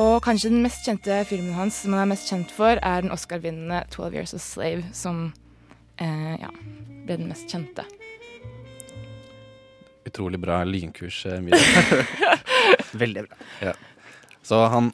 Og 0.00 0.22
kanskje 0.24 0.50
den 0.50 0.64
mest 0.64 0.86
kjente 0.88 1.20
filmen 1.28 1.52
hans 1.54 1.82
som 1.84 1.92
han 1.92 2.06
er 2.06 2.10
mest 2.14 2.30
kjent 2.32 2.50
for, 2.56 2.80
er 2.80 3.04
den 3.04 3.12
Oscar-vinnende 3.12 3.84
'Twelve 3.92 4.16
Years 4.16 4.32
a 4.34 4.40
Slave', 4.40 4.88
som 4.96 5.34
eh, 6.00 6.40
ja, 6.40 6.48
ble 7.04 7.20
den 7.20 7.28
mest 7.28 7.52
kjente. 7.52 7.84
Utrolig 10.08 10.40
bra 10.40 10.64
lynkurs, 10.64 11.26
eh, 11.26 11.38
Miriam. 11.44 12.06
Veldig 13.04 13.28
bra. 13.28 13.76
Så 14.42 14.64
han, 14.72 14.90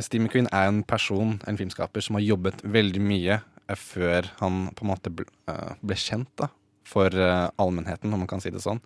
Steve 0.00 0.24
McQueen 0.24 0.48
er 0.50 0.72
en 0.72 0.82
person, 0.82 1.36
en 1.46 1.60
filmskaper, 1.60 2.00
som 2.00 2.16
har 2.16 2.24
jobbet 2.24 2.64
veldig 2.64 3.00
mye 3.04 3.42
før 3.72 4.28
han 4.40 4.68
på 4.76 4.84
en 4.84 4.90
måte 4.90 5.12
ble, 5.12 5.26
eh, 5.48 5.74
ble 5.80 5.96
kjent 5.96 6.30
da, 6.40 6.50
for 6.86 7.14
eh, 7.14 7.48
allmennheten, 7.56 8.12
om 8.12 8.24
man 8.24 8.30
kan 8.30 8.42
si 8.44 8.52
det 8.52 8.62
sånn. 8.64 8.82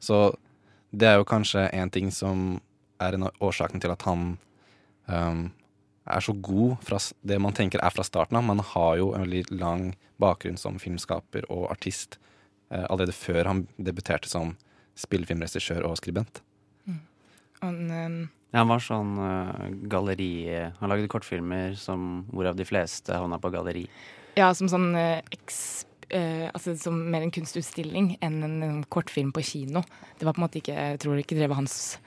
Så 0.00 0.36
det 0.90 1.08
er 1.08 1.18
jo 1.18 1.28
kanskje 1.28 1.68
en 1.76 1.90
ting 1.90 2.10
som 2.14 2.60
er 3.02 3.16
en 3.16 3.28
av 3.28 3.42
årsakene 3.42 3.82
til 3.82 3.92
at 3.92 4.04
han 4.06 4.36
um, 5.06 5.42
er 6.10 6.24
så 6.24 6.34
god 6.34 6.80
fra 6.84 6.98
det 7.26 7.38
man 7.42 7.54
tenker 7.56 7.82
er 7.82 7.94
fra 7.94 8.04
starten 8.06 8.38
av. 8.38 8.46
Man 8.46 8.62
har 8.72 8.96
jo 9.00 9.12
en 9.14 9.24
veldig 9.24 9.60
lang 9.60 9.84
bakgrunn 10.20 10.58
som 10.60 10.80
filmskaper 10.82 11.46
og 11.48 11.68
artist 11.70 12.18
uh, 12.72 12.86
allerede 12.88 13.16
før 13.16 13.48
han 13.48 13.64
debuterte 13.78 14.28
som 14.30 14.56
spillefilmregissør 15.00 15.86
og 15.88 15.98
skribent. 16.00 16.42
Han, 17.60 17.90
eh, 17.90 18.28
Ja, 18.50 18.62
han 18.62 18.70
var 18.72 18.82
sånn 18.82 19.12
uh, 19.14 19.68
galleri 19.86 20.32
Han 20.80 20.90
lagde 20.90 21.10
kortfilmer 21.10 21.76
som, 21.78 22.24
hvorav 22.32 22.58
de 22.58 22.66
fleste 22.66 23.14
havna 23.14 23.38
på 23.38 23.52
galleri. 23.54 23.86
ja, 24.38 24.50
som 24.54 24.70
sånn 24.70 24.92
uh, 24.96 25.20
eks, 25.30 25.86
Uh, 26.10 26.50
Altså 26.50 26.72
som 26.74 26.96
mer 27.06 27.22
en 27.22 27.30
kunstutstilling 27.30 28.16
enn 28.18 28.40
en, 28.42 28.54
en 28.66 28.78
kortfilm 28.90 29.28
på 29.30 29.44
kino. 29.46 29.84
Det 30.18 30.26
var 30.26 30.34
på 30.34 30.40
en 30.40 30.44
måte 30.48 30.58
ikke 30.58 30.74
Jeg 30.74 30.98
tror 31.04 31.20
ikke 31.22 31.36
var 31.44 31.60
hans 31.60 32.00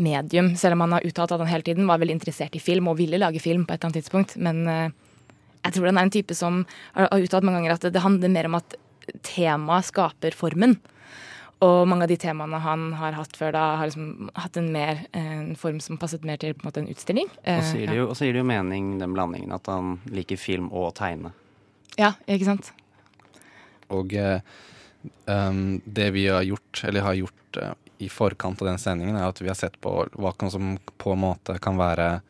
medium, 0.00 0.54
selv 0.56 0.76
om 0.76 0.84
han 0.84 0.96
har 0.96 1.06
uttalt 1.06 1.34
at 1.34 1.42
han 1.42 1.50
hele 1.50 1.66
tiden 1.66 1.88
var 1.88 2.00
veldig 2.00 2.16
interessert 2.18 2.56
i 2.56 2.62
film 2.62 2.88
og 2.90 2.98
ville 3.00 3.20
lage 3.20 3.42
film 3.42 3.66
på 3.66 3.74
et 3.74 3.80
eller 3.80 3.90
annet 3.90 4.00
tidspunkt. 4.00 4.36
Men 4.40 4.62
eh, 4.68 4.92
jeg 5.66 5.76
tror 5.76 5.90
han 5.90 6.00
er 6.00 6.08
en 6.08 6.14
type 6.14 6.36
som 6.36 6.62
har 6.96 7.10
uttalt 7.20 7.46
mange 7.46 7.60
ganger 7.60 7.76
at 7.76 7.86
det, 7.86 7.92
det 7.96 8.04
handler 8.04 8.32
mer 8.32 8.48
om 8.48 8.58
at 8.60 8.76
temaet 9.26 9.90
skaper 9.90 10.36
formen. 10.36 10.78
Og 11.60 11.82
mange 11.88 12.06
av 12.06 12.08
de 12.08 12.16
temaene 12.20 12.56
han 12.64 12.86
har 12.96 13.16
hatt 13.18 13.34
før 13.36 13.52
da, 13.52 13.64
har 13.76 13.90
liksom 13.90 14.30
hatt 14.32 14.56
en, 14.56 14.70
mer, 14.72 15.02
en 15.16 15.52
form 15.60 15.80
som 15.84 15.98
passet 16.00 16.24
mer 16.24 16.40
til 16.40 16.54
på 16.56 16.64
en 16.64 16.70
måte 16.70 16.80
en 16.80 16.88
utstilling. 16.88 17.28
Og 17.28 17.50
Eh, 17.50 17.64
så 17.66 17.76
gir 17.76 17.92
det 17.92 17.98
jo, 17.98 18.06
gir 18.16 18.32
det 18.32 18.40
jo 18.40 18.48
mening, 18.48 18.94
den 19.02 19.16
blandingen, 19.16 19.52
at 19.52 19.68
han 19.68 19.98
liker 20.08 20.40
film 20.40 20.70
og 20.72 20.94
tegne. 20.96 21.34
ja, 21.98 22.14
ikke 22.24 22.48
sant? 22.48 22.72
Og 23.92 24.14
eh, 24.16 24.40
um, 25.26 25.80
det 25.84 26.10
vi 26.16 26.26
har 26.30 26.46
gjort, 26.46 26.84
eller 26.86 27.04
har 27.04 27.18
gjort 27.18 27.60
uh, 27.60 27.74
i 28.00 28.08
forkant 28.08 28.62
av 28.62 28.70
den 28.70 28.80
sendingen, 28.80 29.18
er 29.18 29.28
at 29.28 29.40
vi 29.42 29.50
har 29.50 29.58
sett 29.58 29.76
på 29.84 29.92
hva 30.16 30.32
som 30.48 30.78
på 30.96 31.12
en 31.12 31.24
måte 31.26 31.58
kan 31.60 31.76
være 31.76 32.20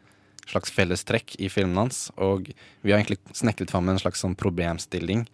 slags 0.51 0.73
fellestrekk 0.75 1.37
i 1.39 1.49
filmen 1.53 1.79
hans. 1.79 2.09
Og 2.19 2.51
vi 2.83 2.91
har 2.91 2.99
egentlig 2.99 3.21
snekret 3.37 3.71
fram 3.71 3.89
en 3.89 4.01
slags 4.01 4.25
sånn 4.25 4.35
problemstilling 4.35 5.29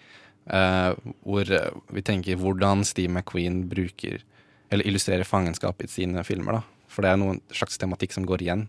eh, 0.52 0.92
hvor 1.26 1.50
eh, 1.52 1.76
vi 1.94 2.04
tenker 2.06 2.40
hvordan 2.40 2.84
Steve 2.86 3.12
McQueen 3.12 3.64
bruker 3.70 4.22
eller 4.70 4.86
illustrerer 4.86 5.26
fangenskap 5.26 5.82
i 5.82 5.90
sine 5.90 6.24
filmer. 6.26 6.58
da. 6.58 6.88
For 6.90 7.04
det 7.04 7.12
er 7.12 7.20
noen 7.20 7.40
slags 7.54 7.78
tematikk 7.78 8.16
som 8.16 8.26
går 8.26 8.42
igjen 8.42 8.66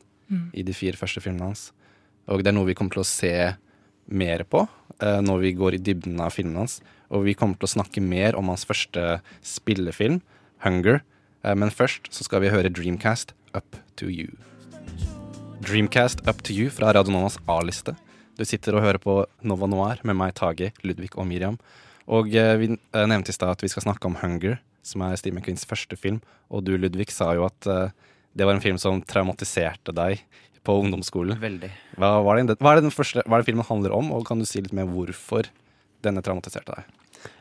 i 0.54 0.64
de 0.68 0.74
fire 0.76 1.00
første 1.00 1.22
filmene 1.24 1.48
hans. 1.48 1.72
Og 2.28 2.44
det 2.44 2.52
er 2.52 2.58
noe 2.58 2.68
vi 2.68 2.76
kommer 2.76 2.92
til 2.92 3.06
å 3.06 3.08
se 3.08 3.34
mer 4.08 4.44
på 4.44 4.66
eh, 5.02 5.22
når 5.24 5.44
vi 5.46 5.54
går 5.58 5.78
i 5.78 5.82
dybden 5.82 6.20
av 6.22 6.36
filmene 6.36 6.66
hans. 6.66 6.82
Og 7.10 7.24
vi 7.26 7.38
kommer 7.40 7.58
til 7.58 7.70
å 7.70 7.76
snakke 7.78 8.04
mer 8.04 8.36
om 8.36 8.52
hans 8.52 8.68
første 8.68 9.22
spillefilm, 9.42 10.22
'Hunger'. 10.62 11.02
Men 11.56 11.70
først 11.72 12.10
så 12.12 12.26
skal 12.26 12.42
vi 12.44 12.50
høre 12.52 12.68
Dreamcast 12.68 13.32
Up 13.56 13.78
to 13.96 14.10
You. 14.12 14.36
Dreamcast 15.64 16.28
Up 16.28 16.44
to 16.44 16.52
You 16.52 16.70
fra 16.70 16.92
Radio 16.92 17.14
Novas 17.14 17.38
A-liste. 17.48 17.96
Du 18.38 18.46
sitter 18.46 18.78
og 18.78 18.84
hører 18.86 19.02
på 19.02 19.20
Nova 19.42 19.70
Noir 19.70 20.02
med 20.06 20.18
meg, 20.20 20.36
Tage, 20.38 20.70
Ludvig 20.86 21.10
og 21.18 21.26
Miriam. 21.30 21.58
Og 22.08 22.30
eh, 22.38 22.54
vi 22.62 22.70
eh, 22.76 23.08
nevnte 23.10 23.34
i 23.34 23.36
stad 23.36 23.56
at 23.56 23.64
vi 23.66 23.70
skal 23.74 23.88
snakke 23.88 24.08
om 24.08 24.18
'Hunger', 24.20 24.60
som 24.86 25.02
er 25.02 25.18
Steve 25.18 25.36
McQueens 25.36 25.66
første 25.66 25.98
film. 25.98 26.22
Og 26.54 26.64
du, 26.64 26.78
Ludvig, 26.78 27.10
sa 27.12 27.34
jo 27.34 27.48
at 27.50 27.68
eh, 27.68 27.90
det 28.38 28.46
var 28.46 28.54
en 28.54 28.64
film 28.64 28.78
som 28.78 29.02
traumatiserte 29.02 29.96
deg 29.96 30.22
på 30.68 30.76
ungdomsskolen. 30.84 31.40
Veldig. 31.42 31.72
Hva, 31.98 32.14
er 32.22 32.44
det, 32.46 32.60
hva, 32.62 32.72
er 32.72 32.80
det 32.80 32.88
den 32.90 32.94
første, 32.94 33.24
hva 33.26 33.38
er 33.38 33.44
det 33.44 33.50
filmen 33.50 33.66
handler 33.66 33.96
om, 33.98 34.14
og 34.14 34.28
kan 34.28 34.40
du 34.40 34.46
si 34.46 34.62
litt 34.62 34.76
mer 34.76 34.86
hvorfor 34.92 35.50
denne 36.06 36.22
traumatiserte 36.22 36.78
deg? 36.78 36.94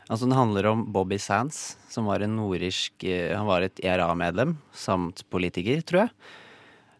Altså 0.07 0.25
Den 0.25 0.37
handler 0.37 0.71
om 0.71 0.85
Bobby 0.95 1.19
Sands, 1.21 1.77
som 1.91 2.07
var 2.09 2.23
en 2.23 2.35
nordirsk 2.39 3.05
eh, 3.05 3.35
Han 3.35 3.47
var 3.49 3.61
et 3.61 3.79
IRA-medlem 3.83 4.57
samt 4.73 5.21
politiker, 5.29 5.83
tror 5.85 6.05
jeg. 6.05 6.13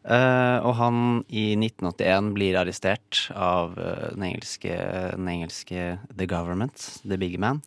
Eh, 0.07 0.57
og 0.63 0.73
han 0.79 0.99
i 1.27 1.49
1981 1.57 2.31
blir 2.37 2.55
arrestert 2.55 3.25
av 3.35 3.75
eh, 3.75 4.09
den, 4.13 4.23
engelske, 4.29 4.75
den 5.17 5.29
engelske 5.33 5.87
The 6.13 6.27
Government, 6.31 6.85
The 7.03 7.17
Big 7.19 7.35
Man, 7.43 7.59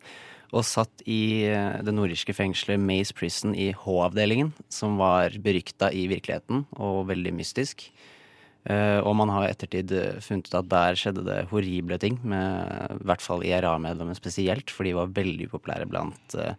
og 0.51 0.65
satt 0.65 1.03
i 1.05 1.45
eh, 1.45 1.77
det 1.85 1.93
nordirske 1.93 2.33
fengselet 2.33 2.81
Maze 2.81 3.13
Prison 3.15 3.53
i 3.53 3.69
H-avdelingen, 3.77 4.55
som 4.73 4.97
var 4.99 5.37
berykta 5.43 5.91
i 5.93 6.07
virkeligheten 6.09 6.65
og 6.81 7.05
veldig 7.11 7.35
mystisk. 7.37 7.85
Eh, 8.69 8.99
og 9.01 9.15
man 9.17 9.29
har 9.33 9.47
i 9.47 9.51
ettertid 9.53 9.93
eh, 9.97 10.17
funnet 10.21 10.49
ut 10.49 10.57
at 10.59 10.71
der 10.71 10.97
skjedde 10.99 11.25
det 11.25 11.43
horrible 11.49 11.97
ting, 12.01 12.19
med 12.25 12.97
i 12.97 13.05
hvert 13.09 13.25
fall 13.25 13.45
IRA-medlemmer 13.45 14.17
spesielt, 14.17 14.73
for 14.73 14.85
de 14.85 14.95
var 14.97 15.13
veldig 15.13 15.49
upopulære 15.49 15.87
blant 15.89 16.35
eh, 16.37 16.57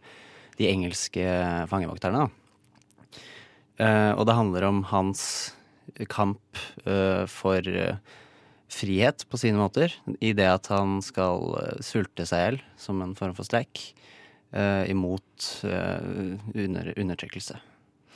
de 0.59 0.71
engelske 0.71 1.27
fangevokterne. 1.71 2.23
da. 2.23 2.39
Eh, 3.83 4.13
og 4.15 4.27
det 4.29 4.39
handler 4.39 4.69
om 4.69 4.83
hans 4.91 5.25
kamp 6.11 6.61
eh, 6.85 7.25
for 7.31 7.69
eh, 7.69 7.97
frihet 8.73 9.27
på 9.29 9.41
sine 9.41 9.61
måter, 9.61 9.95
i 10.21 10.33
det 10.37 10.49
at 10.49 10.71
han 10.73 11.01
skal 11.05 11.57
eh, 11.61 11.83
sulte 11.85 12.27
seg 12.29 12.39
i 12.39 12.47
hjel 12.47 12.61
som 12.81 13.03
en 13.05 13.17
form 13.19 13.37
for 13.39 13.49
streik, 13.49 13.91
imot 14.53 15.47
under, 15.65 16.91
undertrykkelse. 16.93 17.55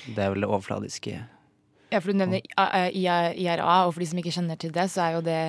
Det 0.04 0.20
er 0.20 0.34
vel 0.34 0.44
det 0.44 0.50
overfladiske. 0.50 1.14
Ja, 1.92 2.00
for 2.02 2.10
du 2.10 2.18
nevner 2.18 2.42
IRA, 2.42 3.74
og 3.86 3.92
for 3.94 4.02
de 4.02 4.08
som 4.10 4.18
ikke 4.18 4.34
kjenner 4.34 4.58
til 4.58 4.72
det, 4.74 4.88
så 4.90 5.04
er 5.04 5.12
jo 5.16 5.20
det 5.26 5.40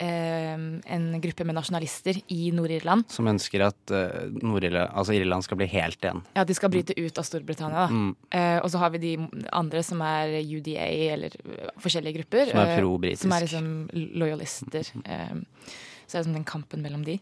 eh, 0.00 0.54
en 0.96 1.04
gruppe 1.20 1.44
med 1.44 1.58
nasjonalister 1.58 2.20
i 2.32 2.48
Nord-Irland. 2.56 3.04
Som 3.12 3.28
ønsker 3.28 3.66
at 3.66 3.92
eh, 3.92 4.30
Nord-Irland 4.40 4.88
altså 4.88 5.16
Irland 5.18 5.44
skal 5.44 5.60
bli 5.60 5.68
helt 5.74 6.00
igjen. 6.00 6.24
Ja, 6.38 6.46
de 6.48 6.56
skal 6.56 6.72
bryte 6.72 6.96
ut 6.96 7.20
av 7.20 7.28
Storbritannia. 7.28 7.84
da. 7.84 7.92
Mm. 7.92 8.16
Eh, 8.32 8.58
og 8.62 8.72
så 8.72 8.80
har 8.80 8.94
vi 8.96 9.02
de 9.04 9.12
andre 9.52 9.84
som 9.84 10.00
er 10.06 10.38
UDA, 10.40 10.88
eller 11.18 11.36
øh, 11.44 11.68
forskjellige 11.84 12.22
grupper. 12.22 12.54
Som 12.54 12.64
er 12.64 12.72
eh, 12.72 12.80
pro-britisk. 12.80 13.26
Som 13.26 13.36
er 13.36 13.46
liksom 13.46 13.70
lojalister. 14.24 14.92
Eh, 15.04 15.36
så 16.06 16.16
er 16.16 16.22
det 16.22 16.24
liksom 16.24 16.40
den 16.40 16.48
kampen 16.48 16.84
mellom 16.84 17.04
de. 17.04 17.20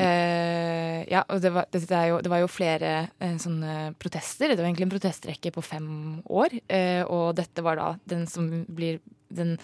Eh, 0.00 1.02
ja, 1.12 1.20
og 1.28 1.42
det 1.44 1.50
var, 1.52 1.66
det, 1.70 1.82
er 1.92 2.06
jo, 2.08 2.20
det 2.24 2.30
var 2.32 2.40
jo 2.40 2.48
flere 2.50 2.92
eh, 3.20 3.34
sånne 3.38 3.92
protester. 4.00 4.48
Det 4.48 4.56
var 4.62 4.70
egentlig 4.70 4.86
en 4.88 4.94
protestrekke 4.94 5.52
på 5.52 5.62
fem 5.64 5.88
år. 6.32 6.56
Eh, 6.72 7.02
og 7.04 7.34
dette 7.36 7.62
var 7.66 7.76
da 7.76 7.90
den 8.08 8.24
som 8.30 8.48
blir 8.72 9.02
den 9.32 9.58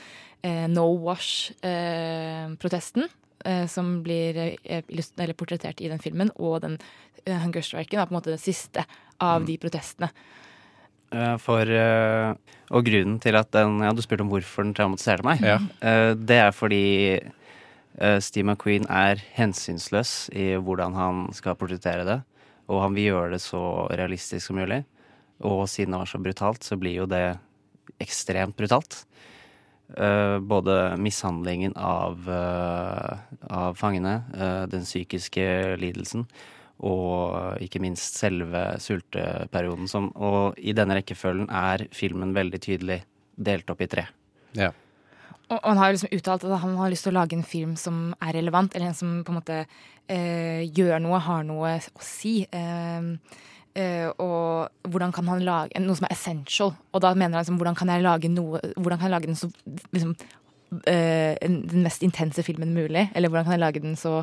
eh, 0.44 0.66
no 0.68 0.90
wash-protesten. 1.04 3.08
eh, 3.44 3.66
som 3.66 4.02
blir 4.02 4.36
eh, 4.64 4.82
eller 4.82 5.34
portrettert 5.34 5.80
i 5.80 5.88
den 5.88 5.98
filmen. 6.02 6.30
Og 6.36 6.60
den 6.64 6.78
eh, 7.24 7.38
hunger 7.38 7.62
striken 7.62 8.00
er 8.00 8.06
på 8.06 8.14
en 8.14 8.20
måte 8.20 8.34
den 8.34 8.42
siste 8.42 8.84
av 9.22 9.46
de 9.46 9.56
protestene. 9.58 10.10
Eh, 11.12 11.36
for 11.40 11.64
Og 12.68 12.84
grunnen 12.84 13.16
til 13.20 13.36
at 13.38 13.48
den 13.56 13.80
Ja, 13.80 13.92
du 13.96 14.02
spurte 14.04 14.26
om 14.26 14.32
hvorfor 14.32 14.66
den 14.66 14.74
traumatiserte 14.76 15.24
meg. 15.24 15.40
Ja. 15.40 15.56
Eh, 15.80 16.14
det 16.14 16.36
er 16.36 16.52
fordi 16.52 17.20
Steve 18.22 18.46
McQueen 18.46 18.84
er 18.86 19.18
hensynsløs 19.34 20.28
i 20.30 20.52
hvordan 20.54 20.94
han 20.94 21.24
skal 21.34 21.56
portrettere 21.58 22.04
det. 22.06 22.20
Og 22.70 22.82
han 22.84 22.94
vil 22.94 23.08
gjøre 23.10 23.32
det 23.34 23.40
så 23.42 23.60
realistisk 23.90 24.44
som 24.46 24.60
mulig. 24.60 24.84
Og 25.42 25.64
siden 25.70 25.94
det 25.94 26.02
var 26.02 26.10
så 26.10 26.20
brutalt, 26.22 26.66
så 26.66 26.78
blir 26.78 27.00
jo 27.00 27.08
det 27.10 27.38
ekstremt 28.02 28.56
brutalt. 28.58 29.02
Eh, 29.96 30.38
både 30.38 30.96
mishandlingen 31.00 31.76
av, 31.76 32.28
eh, 32.30 33.18
av 33.50 33.74
fangene, 33.74 34.22
eh, 34.34 34.66
den 34.66 34.84
psykiske 34.84 35.76
lidelsen, 35.80 36.26
og 36.80 37.56
ikke 37.60 37.80
minst 37.80 38.18
selve 38.20 38.76
sulteperioden. 38.78 39.88
Som, 39.88 40.12
og 40.14 40.58
i 40.58 40.74
denne 40.76 41.00
rekkefølgen 41.00 41.48
er 41.48 41.88
filmen 41.90 42.34
veldig 42.34 42.60
tydelig 42.60 43.02
delt 43.38 43.70
opp 43.70 43.80
i 43.80 43.86
tre. 43.86 44.06
Ja. 44.52 44.72
Og, 45.48 45.58
han 45.64 45.80
har 45.80 45.90
jo 45.90 45.96
liksom 45.96 46.16
uttalt 46.16 46.44
at 46.44 46.60
han 46.62 46.76
har 46.76 46.90
lyst 46.92 47.06
til 47.06 47.14
å 47.14 47.18
lage 47.18 47.36
en 47.36 47.46
film 47.46 47.76
som 47.80 48.10
er 48.20 48.34
relevant, 48.36 48.74
eller 48.74 48.90
en 48.90 48.96
som 48.96 49.20
på 49.24 49.32
en 49.32 49.38
måte 49.38 49.60
eh, 49.62 50.64
gjør 50.76 50.98
noe, 51.04 51.20
har 51.24 51.46
noe 51.48 51.76
å 51.80 52.04
si. 52.04 52.42
Eh, 52.44 53.38
eh, 53.78 54.08
og 54.12 54.90
hvordan 54.92 55.14
kan 55.16 55.30
han 55.32 55.44
lage 55.46 55.84
noe 55.84 55.96
som 55.96 56.08
er 56.08 56.16
essential? 56.16 56.74
Og 56.92 57.04
da 57.04 57.14
mener 57.14 57.38
han 57.38 57.46
liksom, 57.46 57.60
hvordan 57.60 57.78
kan 57.78 57.94
jeg 57.94 58.04
lage 58.04 58.32
noe 58.32 58.60
Hvordan 58.76 59.00
kan 59.00 59.08
jeg 59.08 59.16
lage 59.16 59.30
den 59.30 59.40
så 59.40 59.48
liksom, 59.96 60.16
eh, 60.84 61.36
den 61.40 61.86
mest 61.86 62.04
intense 62.04 62.44
filmen 62.44 62.76
mulig? 62.76 63.08
Eller 63.14 63.32
hvordan 63.32 63.48
kan 63.48 63.56
jeg 63.56 63.64
lage 63.64 63.84
den 63.84 63.96
så 63.96 64.18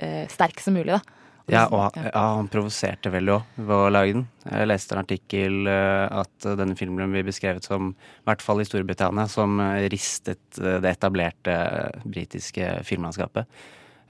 eh, 0.00 0.24
sterk 0.32 0.64
som 0.64 0.78
mulig, 0.78 0.96
da? 0.96 1.21
Ja, 1.50 1.66
og 1.66 1.80
han- 1.96 2.04
ja, 2.06 2.22
han 2.36 2.48
provoserte 2.48 3.10
veldig 3.10 3.32
òg 3.34 3.42
ved 3.56 3.76
å 3.76 3.90
lage 3.90 4.12
den. 4.14 4.28
Jeg 4.46 4.68
leste 4.68 4.92
en 4.94 5.02
artikkel 5.04 5.66
eh, 5.66 6.08
at 6.20 6.38
denne 6.58 6.76
filmen 6.76 7.10
blir 7.10 7.24
beskrevet 7.24 7.64
som, 7.64 7.90
i 7.90 8.24
hvert 8.28 8.42
fall 8.42 8.60
i 8.60 8.64
Storbritannia, 8.64 9.26
som 9.28 9.58
eh, 9.60 9.88
ristet 9.90 10.58
eh, 10.60 10.78
det 10.80 10.96
etablerte 10.96 11.56
britiske 12.04 12.84
filmlandskapet. 12.84 13.46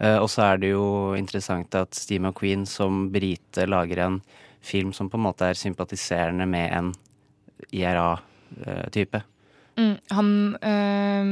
Og 0.03 0.27
så 0.27 0.43
er 0.43 0.57
det 0.59 0.71
jo 0.73 1.13
interessant 1.15 1.75
at 1.79 1.95
Steve 1.95 2.25
McQueen 2.25 2.65
som 2.67 3.05
brite 3.13 3.69
lager 3.69 4.01
en 4.03 4.17
film 4.61 4.91
som 4.93 5.07
på 5.09 5.15
en 5.15 5.23
måte 5.29 5.47
er 5.47 5.55
sympatiserende 5.55 6.43
med 6.49 6.73
en 6.75 6.89
IRA-type. 7.71 9.23
Mm, 9.79 9.97
han 10.13 10.31
øh, 10.61 11.27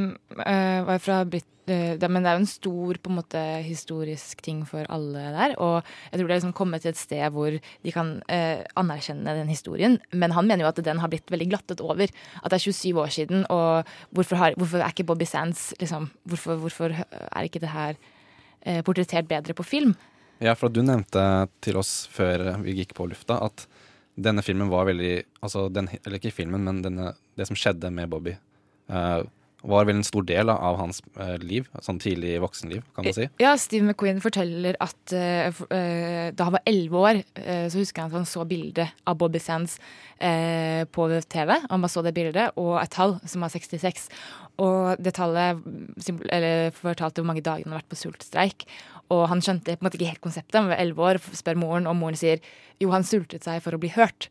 øh, 0.47 0.87
var 0.87 0.99
fra 0.99 1.25
Brit... 1.25 1.47
øh, 1.69 2.01
det, 2.01 2.09
men 2.11 2.25
det 2.25 2.31
er 2.31 2.39
jo 2.39 2.43
en 2.43 2.49
stor 2.49 2.99
på 3.03 3.11
en 3.11 3.19
måte 3.21 3.41
historisk 3.63 4.43
ting 4.43 4.63
for 4.69 4.87
alle 4.89 5.25
der. 5.35 5.55
Og 5.59 5.83
jeg 6.11 6.19
tror 6.19 6.27
det 6.27 6.31
er 6.31 6.39
liksom 6.39 6.57
kommet 6.57 6.83
til 6.83 6.91
et 6.95 7.01
sted 7.01 7.31
hvor 7.31 7.51
de 7.59 7.93
kan 7.93 8.23
anerkjenne 8.77 9.37
den 9.37 9.49
historien. 9.49 9.99
Men 10.13 10.33
han 10.33 10.49
mener 10.49 10.65
jo 10.65 10.73
at 10.73 10.85
den 10.85 10.99
har 10.99 11.09
blitt 11.09 11.31
veldig 11.31 11.51
glattet 11.51 11.81
over. 11.81 12.09
At 12.45 12.51
det 12.51 12.59
er 12.59 12.67
27 12.73 13.01
år 13.01 13.13
siden, 13.13 13.45
og 13.51 13.85
hvorfor, 14.11 14.37
har, 14.37 14.55
hvorfor 14.57 14.79
er 14.79 14.89
ikke 14.89 15.05
Bobby 15.05 15.29
Sands 15.29 15.75
liksom, 15.81 16.11
hvorfor, 16.25 16.57
hvorfor 16.57 16.97
er 16.97 17.43
ikke 17.43 17.61
det 17.61 17.69
her 17.69 17.95
portrettert 18.83 19.29
bedre 19.29 19.55
på 19.55 19.63
film? 19.63 19.95
Ja, 20.41 20.55
for 20.57 20.73
du 20.73 20.81
nevnte 20.81 21.23
til 21.61 21.77
oss 21.77 22.09
før 22.09 22.57
vi 22.65 22.79
gikk 22.81 22.97
på 22.97 23.05
lufta 23.11 23.37
at 23.45 23.67
denne 24.21 24.45
filmen 24.45 24.71
var 24.71 24.89
veldig 24.91 25.17
altså 25.45 25.69
den, 25.73 25.91
Eller 26.05 26.21
ikke 26.21 26.35
filmen, 26.35 26.65
men 26.67 26.81
denne, 26.85 27.13
det 27.39 27.49
som 27.49 27.59
skjedde 27.59 27.93
med 27.95 28.11
Bobby, 28.13 28.37
uh, 28.93 29.23
var 29.61 29.85
vel 29.85 29.99
en 29.99 30.07
stor 30.07 30.25
del 30.25 30.49
av 30.49 30.79
hans 30.81 31.03
uh, 31.19 31.37
liv. 31.43 31.67
Sånn 31.85 31.99
tidlig 32.01 32.39
voksenliv, 32.41 32.85
kan 32.97 33.05
man 33.05 33.17
si. 33.17 33.27
Ja, 33.43 33.53
Steve 33.61 33.85
McQueen 33.85 34.23
forteller 34.25 34.79
at 34.81 35.13
uh, 35.13 35.65
da 36.33 36.47
han 36.47 36.57
var 36.57 36.65
elleve 36.69 37.03
år, 37.11 37.21
så 37.37 37.81
husker 37.81 38.07
han 38.07 38.13
at 38.13 38.21
han 38.23 38.29
så 38.29 38.47
bildet 38.49 38.95
av 39.09 39.19
Bobby 39.21 39.41
Sands 39.43 39.77
på 40.21 41.07
TV. 41.33 41.53
Han 41.71 41.85
bare 41.85 41.93
så 41.93 42.03
det 42.05 42.13
bildet, 42.17 42.57
og 42.61 42.75
et 42.81 42.93
tall 42.93 43.15
som 43.29 43.45
var 43.45 43.53
66. 43.53 44.09
Og 44.61 45.01
det 45.01 45.15
tallet 45.17 45.61
fortalte 46.77 47.23
hvor 47.23 47.29
mange 47.29 47.45
dager 47.45 47.65
han 47.65 47.73
har 47.73 47.81
vært 47.81 47.93
på 47.93 48.01
sultstreik. 48.01 48.67
Og 49.11 49.27
han 49.31 49.43
skjønte 49.43 49.75
på 49.75 49.83
en 49.83 49.89
måte 49.89 49.99
ikke 49.99 50.13
helt 50.13 50.25
konseptet. 50.25 50.59
Han 50.59 50.71
var 50.71 50.81
elleve 50.81 51.07
år, 51.09 51.21
spør 51.37 51.59
moren, 51.59 51.89
og 51.91 51.99
moren 51.99 52.19
sier 52.19 52.43
jo, 52.81 52.93
han 52.95 53.07
sultet 53.07 53.47
seg 53.47 53.63
for 53.65 53.77
å 53.77 53.81
bli 53.83 53.91
hørt. 53.97 54.31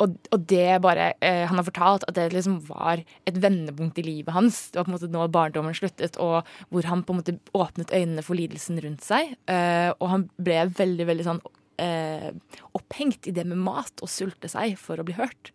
Og, 0.00 0.14
og 0.34 0.44
det 0.50 0.80
bare 0.82 1.10
eh, 1.22 1.44
Han 1.46 1.58
har 1.60 1.66
fortalt 1.66 2.06
at 2.08 2.16
det 2.16 2.30
liksom 2.32 2.56
var 2.66 3.02
et 3.28 3.38
vendepunkt 3.38 3.98
i 4.00 4.06
livet 4.06 4.34
hans. 4.34 4.64
Det 4.72 4.80
var 4.80 4.86
på 4.88 4.92
en 4.92 4.96
måte 4.96 5.10
nå 5.12 5.26
barndommen 5.32 5.76
sluttet, 5.76 6.18
og 6.22 6.48
hvor 6.72 6.88
han 6.88 7.04
på 7.06 7.14
en 7.14 7.20
måte 7.20 7.36
åpnet 7.56 7.92
øynene 7.92 8.24
for 8.26 8.38
lidelsen 8.38 8.80
rundt 8.82 9.04
seg. 9.06 9.34
Eh, 9.50 9.90
og 9.98 10.06
han 10.14 10.28
ble 10.42 10.64
veldig, 10.80 11.08
veldig 11.12 11.28
sånn 11.28 11.42
eh, 11.82 12.30
opphengt 12.76 13.28
i 13.28 13.36
det 13.36 13.46
med 13.48 13.60
mat 13.62 14.04
og 14.04 14.10
sulte 14.10 14.50
seg 14.50 14.76
for 14.80 15.00
å 15.00 15.06
bli 15.06 15.16
hørt. 15.18 15.52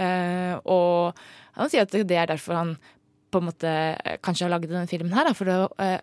Eh, 0.00 0.54
og 0.64 1.16
han 1.58 1.70
sier 1.70 1.86
at 1.86 1.94
det 1.94 2.16
er 2.16 2.30
derfor 2.30 2.58
han 2.58 2.74
på 3.30 3.40
en 3.40 3.48
måte 3.50 3.70
eh, 3.70 4.18
kanskje 4.24 4.46
har 4.46 4.54
laget 4.54 4.72
denne 4.72 4.90
filmen 4.90 5.14
her, 5.14 5.28
da, 5.28 5.36
for 5.36 5.50
å 5.52 5.58
eh, 5.82 6.00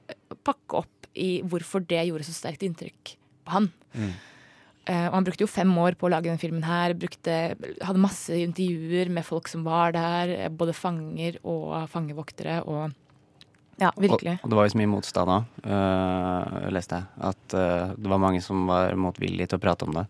pakke 0.47 0.83
opp 0.83 0.96
i 1.17 1.29
hvorfor 1.47 1.83
det 1.89 2.05
gjorde 2.07 2.27
så 2.27 2.35
sterkt 2.35 2.65
inntrykk 2.67 3.13
på 3.47 3.55
han. 3.55 3.71
Eh, 4.87 5.07
og 5.09 5.17
han 5.17 5.25
brukte 5.27 5.43
jo 5.43 5.51
fem 5.51 5.71
år 5.83 5.97
på 5.99 6.07
å 6.07 6.11
lage 6.13 6.29
denne 6.29 6.41
filmen 6.41 6.63
her. 6.63 6.95
Brukte, 6.97 7.33
hadde 7.83 8.03
masse 8.03 8.35
intervjuer 8.39 9.11
med 9.11 9.25
folk 9.27 9.49
som 9.51 9.65
var 9.67 9.91
der, 9.97 10.31
eh, 10.37 10.53
både 10.53 10.75
fanger 10.75 11.41
og 11.43 11.89
fangevoktere. 11.91 12.61
Og 12.65 12.93
Ja, 13.77 13.91
virkelig. 13.93 14.39
Og, 14.39 14.45
og 14.45 14.49
det 14.49 14.57
var 14.57 14.65
jo 14.65 14.71
så 14.73 14.77
mye 14.79 14.89
motstand 14.89 15.29
òg, 15.29 15.43
leste 16.73 16.97
jeg. 16.97 17.05
At 17.29 17.53
uh, 17.53 17.91
det 17.93 18.09
var 18.09 18.17
mange 18.17 18.39
som 18.41 18.63
var 18.65 18.95
motvillige 18.97 19.51
til 19.51 19.59
å 19.59 19.61
prate 19.61 19.85
om 19.85 19.93
det. 19.93 20.07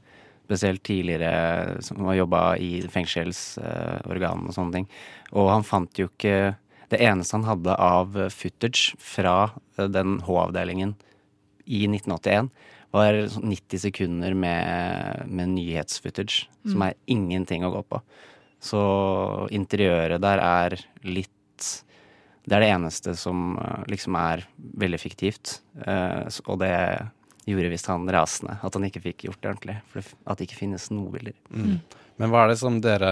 Spesielt 0.47 0.83
tidligere 0.87 1.81
som 1.83 1.99
har 2.07 2.15
jobba 2.15 2.55
i 2.63 2.79
fengselsorgan 2.87 4.47
og 4.47 4.55
sånne 4.55 4.71
ting. 4.71 4.87
Og 5.35 5.51
han 5.51 5.67
fant 5.67 5.99
jo 5.99 6.07
ikke 6.07 6.55
Det 6.91 6.99
eneste 7.03 7.35
han 7.35 7.47
hadde 7.47 7.75
av 7.75 8.15
footage 8.31 8.95
fra 9.01 9.51
eh, 9.77 9.89
den 9.91 10.19
H-avdelingen 10.23 10.95
i 11.67 11.83
1981, 11.89 12.49
var 12.95 13.17
sånn 13.33 13.49
90 13.51 13.81
sekunder 13.83 14.35
med, 14.37 15.25
med 15.27 15.51
nyhetsfootage, 15.57 16.45
som 16.63 16.85
er 16.85 16.95
ingenting 17.11 17.65
å 17.67 17.73
gå 17.73 17.81
på. 17.91 17.99
Så 18.63 18.79
interiøret 19.53 20.23
der 20.23 20.41
er 20.41 20.77
litt 21.05 21.33
Det 22.47 22.55
er 22.55 22.63
det 22.63 22.71
eneste 22.71 23.13
som 23.19 23.57
eh, 23.59 23.83
liksom 23.91 24.15
er 24.15 24.45
veldig 24.55 24.99
fiktivt. 25.03 25.57
Eh, 25.83 26.23
og 26.47 26.61
det 26.63 26.71
gjorde 27.47 27.71
visst 27.73 27.89
han 27.91 28.07
rasende, 28.11 28.55
at 28.63 28.75
han 28.75 28.87
ikke 28.87 29.03
fikk 29.03 29.27
gjort 29.27 29.41
det 29.41 29.51
ordentlig. 29.51 29.75
For 29.91 30.07
at 30.23 30.39
det 30.39 30.47
ikke 30.47 30.61
finnes 30.63 30.87
noen 30.93 31.11
bilder. 31.11 31.35
Men 32.17 32.31
hva 32.31 32.45
er 32.45 32.53
det 32.53 32.61
som 32.61 32.79
dere 32.83 33.11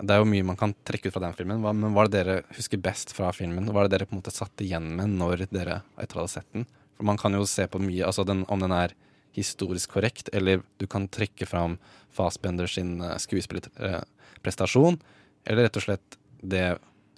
Det 0.00 0.14
er 0.14 0.22
jo 0.22 0.28
mye 0.28 0.46
man 0.46 0.56
kan 0.56 0.72
trekke 0.86 1.10
ut 1.10 1.14
fra 1.14 1.22
den 1.26 1.36
filmen, 1.36 1.60
men 1.60 1.92
hva 1.92 2.06
er 2.06 2.10
det 2.10 2.20
dere 2.22 2.36
husker 2.56 2.80
best 2.80 3.12
fra 3.16 3.32
filmen? 3.36 3.68
Hva 3.68 3.82
er 3.82 3.88
det 3.88 3.98
dere 3.98 4.08
på 4.08 4.16
en 4.16 4.22
måte 4.22 4.32
satt 4.32 4.62
igjen 4.64 4.86
med 4.96 5.12
når 5.20 5.44
dere 5.52 5.82
etter 6.00 6.20
å 6.20 6.24
ha 6.24 6.30
sett 6.32 6.48
den? 6.56 6.64
For 6.96 7.08
man 7.08 7.20
kan 7.20 7.36
jo 7.36 7.44
se 7.48 7.66
på 7.68 7.80
mye, 7.82 8.06
altså 8.08 8.24
den, 8.28 8.46
om 8.48 8.62
den 8.64 8.72
er 8.76 8.94
historisk 9.36 9.92
korrekt, 9.96 10.30
eller 10.32 10.64
du 10.80 10.86
kan 10.90 11.08
trekke 11.08 11.46
fram 11.46 11.78
Fassbender 12.16 12.70
sin 12.70 12.96
eh, 13.04 13.16
skuespillerprestasjon, 13.22 14.98
eller 15.44 15.68
rett 15.68 15.78
og 15.78 15.84
slett 15.84 16.18
det 16.40 16.64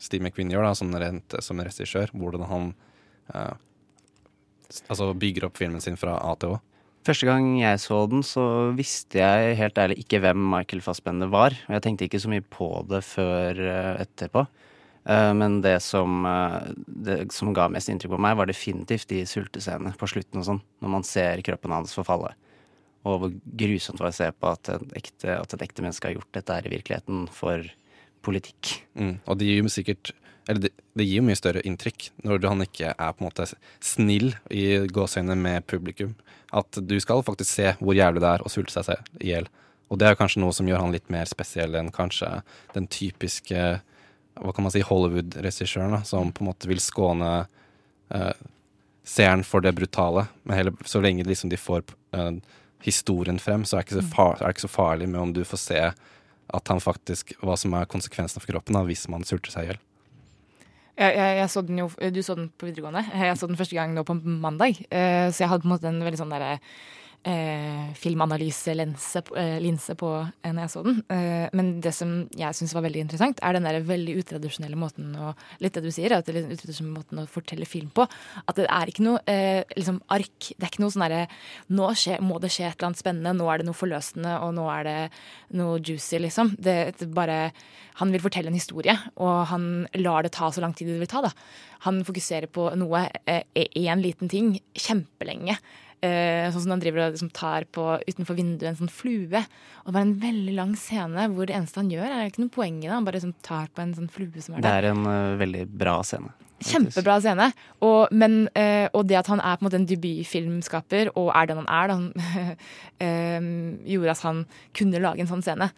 Steve 0.02 0.26
McQueen 0.26 0.50
gjør 0.50 0.66
da, 0.66 0.74
som, 0.76 0.90
rent, 0.98 1.36
som 1.40 1.62
regissør, 1.62 2.10
hvordan 2.18 2.44
han 2.50 2.68
eh, 3.32 3.54
altså 4.88 5.12
bygger 5.14 5.48
opp 5.48 5.60
filmen 5.60 5.82
sin 5.84 5.98
fra 6.00 6.18
A 6.18 6.34
til 6.40 6.56
Å. 6.56 6.60
Første 7.02 7.26
gang 7.26 7.46
jeg 7.58 7.80
så 7.82 8.04
den, 8.06 8.22
så 8.22 8.44
visste 8.78 9.18
jeg 9.18 9.56
helt 9.58 9.78
ærlig 9.82 9.98
ikke 10.04 10.20
hvem 10.22 10.44
Michael 10.52 10.82
Fassbender 10.84 11.30
var. 11.32 11.56
Og 11.66 11.74
jeg 11.74 11.82
tenkte 11.82 12.06
ikke 12.06 12.20
så 12.22 12.30
mye 12.30 12.44
på 12.46 12.68
det 12.90 13.00
før 13.02 13.58
eh, 13.58 14.04
etterpå. 14.04 14.44
Eh, 15.10 15.32
Men 15.34 15.58
det 15.64 15.80
som, 15.82 16.22
eh, 16.30 16.70
det 16.86 17.18
som 17.34 17.50
ga 17.56 17.66
mest 17.74 17.90
inntrykk 17.90 18.14
på 18.14 18.22
meg, 18.22 18.36
var 18.38 18.46
definitivt 18.46 19.10
de 19.10 19.24
sultescenene 19.26 19.96
på 19.98 20.10
slutten 20.14 20.44
og 20.44 20.46
sånn. 20.46 20.62
Når 20.78 20.94
man 20.94 21.06
ser 21.08 21.42
kroppen 21.42 21.74
hans 21.74 21.96
forfalle. 21.98 22.36
Og 23.02 23.18
hvor 23.18 23.34
grusomt 23.58 23.98
det 23.98 24.06
var 24.06 24.14
å 24.14 24.20
se 24.20 24.30
på 24.30 24.54
at, 24.54 24.70
ekte, 25.02 25.40
et 25.40 25.66
ekte 25.66 25.82
menneske 25.82 26.06
har 26.06 26.14
gjort 26.20 26.38
dette 26.38 26.54
her 26.54 26.68
i 26.68 26.76
virkeligheten 26.76 27.26
for 27.34 27.66
politikk. 28.22 28.76
Mm. 28.94 29.16
Og 29.26 29.40
det 29.40 29.48
gir 29.48 29.58
jo 29.58 29.72
sikkert 29.74 30.12
Eller 30.48 30.66
det, 30.66 30.72
det 30.98 31.06
gir 31.06 31.20
jo 31.20 31.26
mye 31.26 31.38
større 31.38 31.62
inntrykk 31.66 32.08
når 32.26 32.46
han 32.48 32.64
ikke 32.64 32.92
er 32.92 33.14
på 33.14 33.22
en 33.22 33.28
måte 33.28 33.46
snill 33.84 34.32
i 34.50 34.64
gåseøynene 34.90 35.38
med 35.38 35.66
publikum. 35.70 36.16
At 36.52 36.76
du 36.76 36.96
skal 37.00 37.24
faktisk 37.26 37.50
se 37.50 37.74
hvor 37.80 37.96
jævlig 37.96 38.24
det 38.24 38.32
er 38.32 38.44
å 38.44 38.52
sulte 38.52 38.82
seg 38.84 39.22
i 39.22 39.32
hjel. 39.32 39.48
Og 39.92 40.00
det 40.00 40.08
er 40.08 40.18
kanskje 40.18 40.40
noe 40.42 40.54
som 40.56 40.68
gjør 40.68 40.82
han 40.82 40.94
litt 40.94 41.10
mer 41.12 41.28
spesiell 41.28 41.76
enn 41.78 41.92
kanskje 41.94 42.40
den 42.74 42.88
typiske 42.90 43.82
hva 44.40 44.52
kan 44.56 44.64
man 44.64 44.72
si, 44.72 44.80
Hollywood-regissøren, 44.80 45.98
som 46.08 46.32
på 46.32 46.40
en 46.40 46.48
måte 46.48 46.68
vil 46.70 46.80
skåne 46.80 47.44
eh, 48.14 48.32
seeren 49.04 49.44
for 49.44 49.64
det 49.64 49.74
brutale. 49.76 50.24
Men 50.48 50.56
heller, 50.56 50.88
så 50.88 51.02
lenge 51.04 51.26
liksom 51.28 51.52
de 51.52 51.60
får 51.60 51.84
eh, 52.16 52.38
historien 52.86 53.38
frem, 53.42 53.66
så 53.68 53.78
er 53.78 53.86
det, 53.88 54.00
så 54.00 54.14
far, 54.14 54.38
er 54.38 54.46
det 54.46 54.56
ikke 54.56 54.66
så 54.66 54.72
farlig 54.72 55.10
med 55.12 55.20
om 55.20 55.34
du 55.36 55.44
får 55.46 55.60
se 55.60 55.82
at 56.52 56.72
han 56.72 56.82
faktisk, 56.82 57.36
hva 57.44 57.56
som 57.60 57.76
er 57.76 57.88
konsekvensene 57.90 58.42
for 58.42 58.54
kroppen 58.54 58.76
da, 58.76 58.84
hvis 58.88 59.04
man 59.12 59.24
sulter 59.28 59.52
seg 59.52 59.66
i 59.66 59.70
hjel. 59.70 59.82
Jeg, 60.98 61.14
jeg, 61.16 61.36
jeg 61.38 61.50
så 61.50 61.62
den 61.64 61.78
jo, 61.80 61.86
Du 62.12 62.22
så 62.22 62.34
den 62.36 62.50
på 62.58 62.68
videregående. 62.68 63.04
Jeg 63.16 63.36
så 63.40 63.48
den 63.48 63.56
første 63.56 63.76
gang 63.78 63.94
nå 63.96 64.04
på 64.04 64.16
mandag. 64.22 64.82
Eh, 64.90 65.28
så 65.32 65.44
jeg 65.44 65.52
hadde 65.52 65.64
på 65.64 65.70
en 65.70 65.74
måte 65.76 65.88
en 65.88 66.02
veldig 66.04 66.20
sånn 66.20 66.34
derre 66.34 66.58
eh, 67.28 67.92
filmanalyselinse 67.98 69.22
eh, 69.36 69.96
på 69.98 70.10
eh, 70.42 70.52
når 70.52 70.60
jeg 70.64 70.72
så 70.72 70.82
den. 70.86 71.00
Eh, 71.12 71.46
men 71.56 71.72
det 71.84 71.92
som 71.96 72.14
jeg 72.38 72.58
syns 72.58 72.74
var 72.76 72.84
veldig 72.86 73.04
interessant, 73.04 73.42
er 73.42 73.56
den 73.56 73.66
der 73.68 73.80
veldig 73.86 74.16
utradisjonelle 74.22 74.78
måten 74.78 75.14
å 75.16 75.32
Litt 75.62 75.76
det 75.76 75.82
du 75.84 75.92
sier, 75.94 76.12
at 76.16 76.26
det 76.26 76.42
er 76.42 76.86
måten 76.86 77.20
å 77.22 77.26
fortelle 77.30 77.66
film 77.68 77.90
på. 77.94 78.04
At 78.46 78.56
det 78.58 78.66
er 78.66 78.90
ikke 78.90 79.04
noe 79.04 79.20
eh, 79.30 79.62
liksom 79.76 80.00
ark. 80.12 80.48
Det 80.56 80.64
er 80.64 80.70
ikke 80.72 80.82
noe 80.82 80.94
sånn 80.94 81.04
derre 81.06 81.22
Nå 81.72 81.90
skje, 81.98 82.16
må 82.24 82.40
det 82.42 82.50
skje 82.52 82.66
et 82.68 82.74
eller 82.76 82.90
annet 82.90 83.02
spennende, 83.02 83.34
nå 83.38 83.46
er 83.50 83.60
det 83.60 83.68
noe 83.68 83.78
forløsende, 83.78 84.34
og 84.42 84.54
nå 84.56 84.66
er 84.72 84.88
det 84.88 84.96
noe 85.58 85.78
juicy, 85.78 86.18
liksom. 86.22 86.54
Det, 86.58 86.76
det 86.98 87.08
bare 87.14 87.52
Han 88.00 88.12
vil 88.14 88.24
fortelle 88.24 88.50
en 88.50 88.56
historie, 88.58 88.96
og 89.20 89.46
han 89.52 89.86
lar 90.00 90.24
det 90.24 90.32
ta 90.34 90.50
så 90.52 90.62
lang 90.64 90.74
tid 90.74 90.90
det 90.90 90.98
vil 91.02 91.10
ta, 91.10 91.22
da. 91.26 91.32
Han 91.86 92.02
fokuserer 92.06 92.48
på 92.50 92.70
noe, 92.78 93.04
én 93.28 94.02
liten 94.02 94.30
ting, 94.32 94.54
kjempelenge. 94.78 95.58
Eh, 96.02 96.48
sånn 96.50 96.64
som 96.64 96.72
han 96.74 96.80
driver 96.82 97.04
og 97.04 97.12
liksom 97.14 97.30
tar 97.30 97.62
på 97.70 97.82
utenfor 98.08 98.34
vinduet 98.34 98.72
en 98.72 98.78
sånn 98.80 98.90
flue. 98.90 99.38
Og 99.84 99.86
det 99.86 99.94
var 99.94 100.02
en 100.02 100.16
veldig 100.18 100.54
lang 100.56 100.72
scene 100.74 101.28
hvor 101.30 101.46
det 101.46 101.54
eneste 101.54 101.78
han 101.78 101.92
gjør, 101.94 102.08
er 102.10 102.30
ikke 102.30 102.42
noe 102.42 102.54
poeng 102.56 102.80
i 102.80 102.88
det. 102.88 102.94
Han 102.96 103.06
bare 103.06 103.20
liksom 103.20 103.36
tar 103.46 103.68
på 103.70 103.84
en 103.84 103.94
sånn 103.94 104.10
flue 104.10 104.42
som 104.42 104.56
er 104.56 104.64
Det 104.66 104.72
er 104.80 104.88
en 104.90 105.06
uh, 105.06 105.38
veldig 105.38 105.68
bra 105.78 106.00
scene. 106.06 106.34
Kjempebra 106.62 107.16
scene. 107.22 107.48
Og, 107.86 108.10
men, 108.14 108.44
eh, 108.58 108.88
og 108.94 109.06
det 109.10 109.18
at 109.20 109.30
han 109.30 109.42
er 109.42 109.58
på 109.58 109.64
en 109.64 109.68
måte 109.68 109.78
en 109.80 109.88
debutfilmskaper, 109.88 111.12
og 111.18 111.32
er 111.34 111.48
den 111.50 111.62
han 111.62 111.70
er, 111.70 111.90
da, 111.90 111.96
han, 111.98 112.58
eh, 113.06 113.48
gjorde 113.94 114.14
at 114.14 114.26
han 114.26 114.44
kunne 114.78 115.02
lage 115.02 115.24
en 115.24 115.30
sånn 115.30 115.44
scene. 115.46 115.70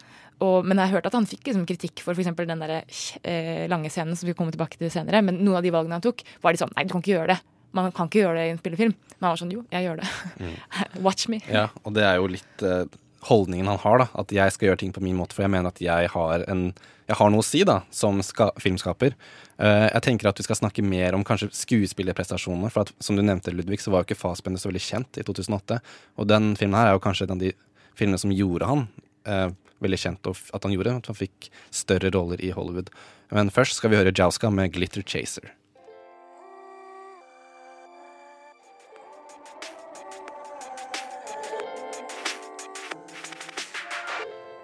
Og, 0.43 0.65
men 0.67 0.77
jeg 0.77 0.89
har 0.89 0.97
hørt 0.97 1.09
at 1.09 1.15
han 1.15 1.29
fikk 1.29 1.47
liksom 1.47 1.65
kritikk 1.69 2.01
for 2.03 2.17
f.eks. 2.17 2.33
den 2.41 2.61
der, 2.65 2.77
eh, 3.23 3.65
lange 3.71 3.93
scenen 3.93 4.17
som 4.19 4.27
vi 4.29 4.35
kommer 4.37 4.55
tilbake 4.55 4.81
til 4.81 4.91
senere. 4.93 5.23
Men 5.25 5.39
noen 5.41 5.61
av 5.61 5.65
de 5.65 5.73
valgene 5.73 5.97
han 5.97 6.05
tok, 6.05 6.25
var 6.43 6.53
de 6.53 6.61
sånn 6.61 6.73
Nei, 6.75 6.85
du 6.85 6.93
kan 6.93 7.05
ikke 7.05 7.15
gjøre 7.15 7.35
det. 7.35 7.41
Man 7.75 7.91
kan 7.95 8.09
ikke 8.09 8.23
gjøre 8.23 8.39
det 8.39 8.45
i 8.47 8.53
en 8.53 8.61
spillefilm. 8.61 8.93
Men 9.15 9.27
han 9.27 9.33
var 9.33 9.41
sånn 9.41 9.55
Jo, 9.55 9.63
jeg 9.73 9.87
gjør 9.87 10.01
det. 10.01 10.51
Watch 11.05 11.29
me. 11.31 11.41
Ja, 11.51 11.69
og 11.83 11.95
det 11.97 12.05
er 12.07 12.19
jo 12.19 12.29
litt 12.31 12.65
uh, 12.65 12.83
holdningen 13.29 13.69
han 13.71 13.81
har, 13.83 14.03
da. 14.03 14.09
At 14.21 14.33
jeg 14.35 14.53
skal 14.55 14.69
gjøre 14.69 14.81
ting 14.83 14.93
på 14.95 15.03
min 15.03 15.17
måte, 15.19 15.37
for 15.37 15.45
jeg 15.45 15.53
mener 15.53 15.71
at 15.71 15.81
jeg 15.83 16.11
har, 16.13 16.45
en, 16.51 16.67
jeg 17.09 17.19
har 17.19 17.33
noe 17.33 17.43
å 17.43 17.47
si, 17.47 17.63
da, 17.67 17.81
som 17.95 18.21
ska 18.25 18.51
filmskaper. 18.61 19.17
Uh, 19.59 19.87
jeg 19.87 20.05
tenker 20.07 20.31
at 20.31 20.39
vi 20.39 20.47
skal 20.47 20.59
snakke 20.59 20.85
mer 20.85 21.17
om 21.17 21.25
kanskje 21.27 21.51
skuespillerprestasjonene. 21.55 22.71
For 22.73 22.85
at, 22.85 22.95
som 23.03 23.19
du 23.19 23.23
nevnte, 23.25 23.53
Ludvig, 23.55 23.81
så 23.83 23.93
var 23.93 24.03
jo 24.03 24.09
ikke 24.09 24.21
Fassbender 24.23 24.61
så 24.61 24.71
veldig 24.71 24.85
kjent 24.87 25.21
i 25.21 25.27
2008. 25.27 25.81
Og 26.19 26.31
den 26.31 26.53
filmen 26.59 26.79
her 26.79 26.91
er 26.91 26.97
jo 26.99 27.03
kanskje 27.03 27.29
en 27.29 27.37
av 27.37 27.43
de 27.43 27.53
filmene 27.95 28.19
som 28.19 28.33
gjorde 28.35 28.71
han 28.71 28.87
uh, 29.29 29.49
veldig 29.83 29.99
kjent, 29.99 30.31
og 30.31 30.39
at 30.55 30.65
han 30.65 30.73
gjorde 30.75 30.97
at 31.01 31.11
han 31.11 31.17
fikk 31.17 31.49
større 31.73 32.11
roller 32.15 32.41
i 32.43 32.51
Hollywood. 32.55 32.91
Men 33.35 33.51
først 33.53 33.79
skal 33.79 33.91
vi 33.91 33.99
høre 33.99 34.13
Jauska 34.15 34.51
med 34.53 34.73
'Glitter 34.73 35.03
Chaser'. 35.03 35.51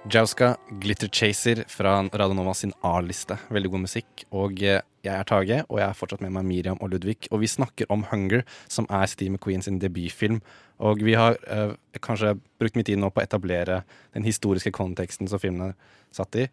Jauska 0.09 0.57
Glitter 0.69 1.07
Chaser 1.07 1.63
fra 1.67 2.09
Radionova 2.13 2.53
sin 2.53 2.73
A-liste. 2.81 3.35
Veldig 3.53 3.69
god 3.69 3.83
musikk. 3.83 4.23
Og 4.33 4.57
eh, 4.65 4.81
jeg 5.05 5.13
er 5.13 5.27
Tage, 5.29 5.59
og 5.69 5.77
jeg 5.77 5.85
er 5.85 5.97
fortsatt 5.97 6.23
med 6.25 6.33
meg 6.33 6.47
Miriam 6.47 6.81
og 6.81 6.89
Ludvig. 6.89 7.27
Og 7.29 7.43
vi 7.43 7.49
snakker 7.51 7.85
om 7.93 8.07
Hunger, 8.09 8.41
som 8.65 8.89
er 8.89 9.05
Steve 9.05 9.35
McQueen 9.35 9.61
sin 9.61 9.77
debutfilm. 9.81 10.41
Og 10.81 11.05
vi 11.05 11.13
har 11.13 11.37
øh, 11.45 11.75
kanskje 12.01 12.33
brukt 12.57 12.79
mye 12.79 12.89
tid 12.89 12.97
nå 12.97 13.11
på 13.13 13.21
å 13.21 13.27
etablere 13.27 13.83
den 14.17 14.25
historiske 14.25 14.73
konteksten 14.73 15.29
som 15.29 15.41
filmen 15.43 15.69
er 15.69 15.77
satt 16.17 16.39
i. 16.39 16.47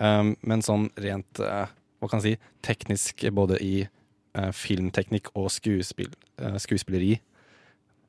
Um, 0.00 0.32
men 0.42 0.64
sånn 0.64 0.88
rent 0.98 1.38
uh, 1.44 1.68
hva 2.00 2.08
kan 2.10 2.24
jeg 2.24 2.38
si, 2.38 2.48
teknisk 2.66 3.28
både 3.36 3.60
i 3.62 3.84
uh, 3.84 4.50
filmteknikk 4.50 5.28
og 5.36 5.52
skuespill, 5.52 6.10
uh, 6.40 6.56
skuespilleri, 6.58 7.18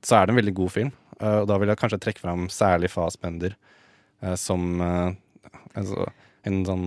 så 0.01 0.17
er 0.17 0.25
det 0.25 0.33
en 0.33 0.39
veldig 0.39 0.55
god 0.63 0.71
film. 0.71 0.95
Og 1.15 1.45
da 1.47 1.55
vil 1.59 1.69
jeg 1.71 1.79
kanskje 1.79 1.99
trekke 2.03 2.19
fram 2.19 2.49
særlig 2.51 2.89
Fassbender 2.91 3.53
eh, 3.53 3.75
som 4.39 4.81
eh, 4.81 5.15
altså, 5.75 6.07
en 6.45 6.61
sånn 6.67 6.85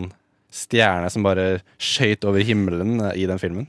stjerne 0.49 1.11
som 1.13 1.27
bare 1.27 1.59
skøyt 1.81 2.25
over 2.29 2.45
himmelen 2.47 3.01
eh, 3.03 3.19
i 3.23 3.27
den 3.29 3.41
filmen. 3.41 3.69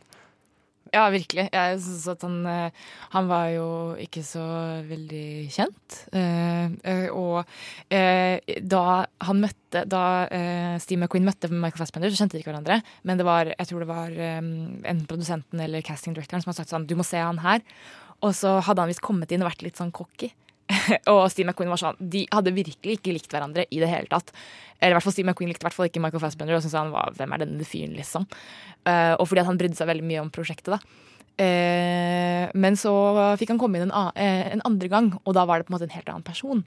Ja, 0.89 1.04
virkelig. 1.13 1.45
Jeg 1.54 1.82
synes 1.84 2.06
at 2.10 2.24
han, 2.26 2.38
eh, 2.50 2.86
han 3.13 3.28
var 3.30 3.50
jo 3.54 3.67
ikke 4.02 4.24
så 4.26 4.41
veldig 4.88 5.28
kjent. 5.54 6.00
Eh, 6.17 6.72
eh, 6.82 7.06
og 7.13 7.43
eh, 7.93 8.41
da 8.62 9.06
han 9.28 9.43
møtte 9.43 9.84
Da 9.86 10.26
eh, 10.34 10.80
Steve 10.82 11.04
McQueen 11.04 11.28
møtte 11.28 11.52
Michael 11.52 11.84
Fassbender, 11.84 12.10
så 12.10 12.24
kjente 12.24 12.38
de 12.38 12.41
ikke 12.41 12.50
hverandre. 12.50 12.80
Men 13.06 13.22
det 13.22 13.28
var, 13.28 13.52
jeg 13.54 13.69
tror 13.69 13.86
det 13.86 13.91
var 13.91 14.17
eh, 14.17 14.41
en 14.41 15.06
produsenten 15.06 15.62
eller 15.62 15.86
casting 15.86 16.17
directoren 16.17 16.41
som 16.41 16.50
hadde 16.50 16.63
sagt 16.63 16.74
sånn 16.74 16.89
Du 16.89 16.95
må 16.98 17.06
se 17.06 17.22
han 17.22 17.43
her. 17.43 17.62
Og 18.26 18.34
så 18.36 18.58
hadde 18.65 18.82
han 18.82 18.89
visst 18.89 19.06
kommet 19.06 19.30
inn 19.32 19.45
og 19.45 19.52
vært 19.52 19.67
litt 19.67 19.78
sånn 19.78 19.93
cocky. 19.93 20.32
og 21.13 21.23
Steve 21.34 21.49
McQueen 21.49 21.71
var 21.71 21.82
sånn 21.82 21.99
De 21.99 22.25
hadde 22.29 22.53
virkelig 22.55 22.99
ikke 22.99 23.13
likt 23.15 23.34
hverandre 23.34 23.65
i 23.73 23.82
det 23.82 23.89
hele 23.89 24.10
tatt. 24.12 24.32
Eller 24.79 24.93
i 24.93 24.97
hvert 24.97 25.08
fall 25.08 25.15
Steve 25.15 25.29
McQueen 25.29 25.51
likte 25.51 25.65
hvert 25.67 25.75
fall 25.75 25.89
ikke 25.89 26.01
Michael 26.03 26.23
Fassbender. 26.23 26.58
Og 26.58 26.63
syntes 26.63 26.79
han 26.79 26.93
var 26.93 27.13
Hvem 27.17 27.36
er 27.36 27.43
denne 27.43 27.67
fyren, 27.67 27.95
liksom? 27.97 28.27
Uh, 28.88 29.15
og 29.17 29.27
fordi 29.29 29.45
han 29.47 29.60
brydde 29.60 29.79
seg 29.79 29.89
veldig 29.89 30.08
mye 30.08 30.23
om 30.23 30.34
prosjektet, 30.34 30.77
da. 30.77 31.05
Uh, 31.39 32.51
men 32.60 32.75
så 32.79 32.91
fikk 33.39 33.53
han 33.53 33.62
komme 33.62 33.79
inn 33.79 33.88
en, 33.88 33.93
eh, 34.19 34.49
en 34.51 34.63
andre 34.67 34.89
gang, 34.91 35.08
og 35.23 35.36
da 35.38 35.45
var 35.47 35.60
det 35.60 35.67
på 35.67 35.71
en 35.71 35.77
måte 35.77 35.88
en 35.88 35.93
helt 35.95 36.10
annen 36.12 36.25
person. 36.27 36.63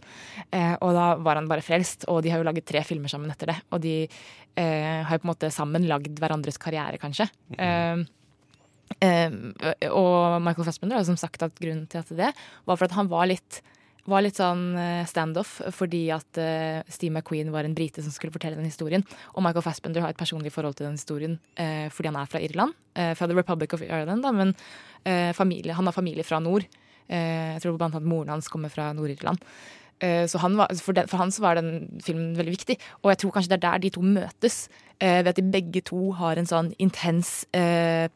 Og 0.49 0.95
da 0.97 1.07
var 1.21 1.37
han 1.37 1.51
bare 1.51 1.65
frelst, 1.65 2.07
og 2.09 2.23
de 2.25 2.33
har 2.33 2.41
jo 2.41 2.47
laget 2.49 2.65
tre 2.69 2.81
filmer 2.89 3.13
sammen 3.13 3.33
etter 3.33 3.53
det. 3.53 3.59
Og 3.73 3.83
de 3.85 3.97
har 4.57 5.13
jo 5.13 5.21
på 5.21 5.29
en 5.29 5.33
måte 5.35 5.53
sammen 5.53 5.85
lagd 5.91 6.17
hverandres 6.21 6.61
karriere, 6.61 7.01
kanskje. 7.01 7.29
Eh, 7.61 8.05
Um, 9.01 9.53
og 9.89 10.43
Michael 10.45 10.67
Fassbender 10.67 10.99
har 10.99 11.07
som 11.07 11.19
sagt 11.21 11.43
at 11.45 11.55
grunnen 11.61 11.87
til 11.91 12.03
at 12.03 12.11
det 12.13 12.31
var 12.69 12.77
for 12.77 12.87
at 12.87 12.97
han 12.97 13.09
var 13.11 13.29
litt, 13.31 13.63
var 14.11 14.25
litt 14.25 14.39
sånn 14.39 14.73
eh, 14.79 15.05
standoff 15.07 15.59
fordi 15.75 16.03
at 16.15 16.39
eh, 16.41 16.83
Steve 16.91 17.15
McQueen 17.15 17.53
var 17.55 17.67
en 17.67 17.77
brite 17.77 18.03
som 18.03 18.15
skulle 18.15 18.35
fortelle 18.35 18.59
den 18.59 18.67
historien. 18.67 19.05
Og 19.37 19.45
Michael 19.45 19.65
Fassbender 19.65 20.03
har 20.03 20.15
et 20.15 20.19
personlig 20.19 20.53
forhold 20.55 20.79
til 20.79 20.89
den 20.89 20.99
historien 20.99 21.37
eh, 21.55 21.87
fordi 21.93 22.11
han 22.11 22.19
er 22.23 22.31
fra 22.31 22.43
Irland. 22.43 22.79
Fra 22.93 23.25
The 23.25 23.33
Republic 23.33 23.73
of 23.73 23.81
Ireland, 23.81 24.21
da, 24.21 24.29
men 24.37 24.51
familie, 25.33 25.73
han 25.73 25.87
har 25.89 25.95
familie 25.97 26.27
fra 26.29 26.43
nord. 26.45 26.67
Jeg 27.09 27.63
tror 27.65 27.79
blant 27.81 27.97
annet 27.97 28.11
moren 28.11 28.35
hans 28.35 28.51
kommer 28.53 28.69
fra 28.69 28.91
Nord-Irland. 28.93 29.41
Så 30.29 30.43
han 30.43 30.59
var, 30.61 30.69
for, 30.77 30.93
den, 30.93 31.09
for 31.09 31.23
han 31.23 31.33
så 31.33 31.41
var 31.41 31.57
den 31.57 32.03
filmen 32.05 32.35
veldig 32.37 32.53
viktig. 32.53 32.77
Og 33.01 33.15
jeg 33.15 33.23
tror 33.23 33.33
kanskje 33.33 33.55
det 33.55 33.57
er 33.57 33.65
der 33.65 33.81
de 33.87 33.93
to 33.97 34.05
møtes. 34.05 34.59
Ved 35.01 35.33
at 35.33 35.41
de 35.41 35.47
begge 35.57 35.81
to 35.89 36.11
har 36.21 36.37
en 36.37 36.51
sånn 36.53 36.69
intens 36.77 37.33
eh, 37.57 38.13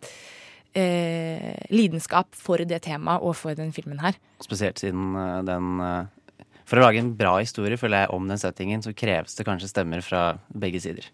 eh, 0.77 1.57
lidenskap 1.73 2.35
for 2.37 2.61
det 2.69 2.83
temaet 2.87 3.25
og 3.25 3.35
for 3.39 3.57
den 3.59 3.73
filmen 3.75 4.01
her. 4.03 4.19
Spesielt 4.45 4.79
siden 4.83 5.15
eh, 5.17 5.43
den 5.49 5.81
eh, 5.81 6.07
For 6.67 6.81
å 6.81 6.87
lage 6.89 6.99
en 7.03 7.13
bra 7.19 7.37
historie 7.39 7.79
føler 7.79 8.05
jeg 8.05 8.11
om 8.17 8.27
den 8.29 8.41
settingen, 8.43 8.83
så 8.83 8.91
kreves 8.97 9.37
det 9.39 9.47
kanskje 9.47 9.69
stemmer 9.71 10.03
fra 10.03 10.25
begge 10.51 10.81
sider. 10.83 11.07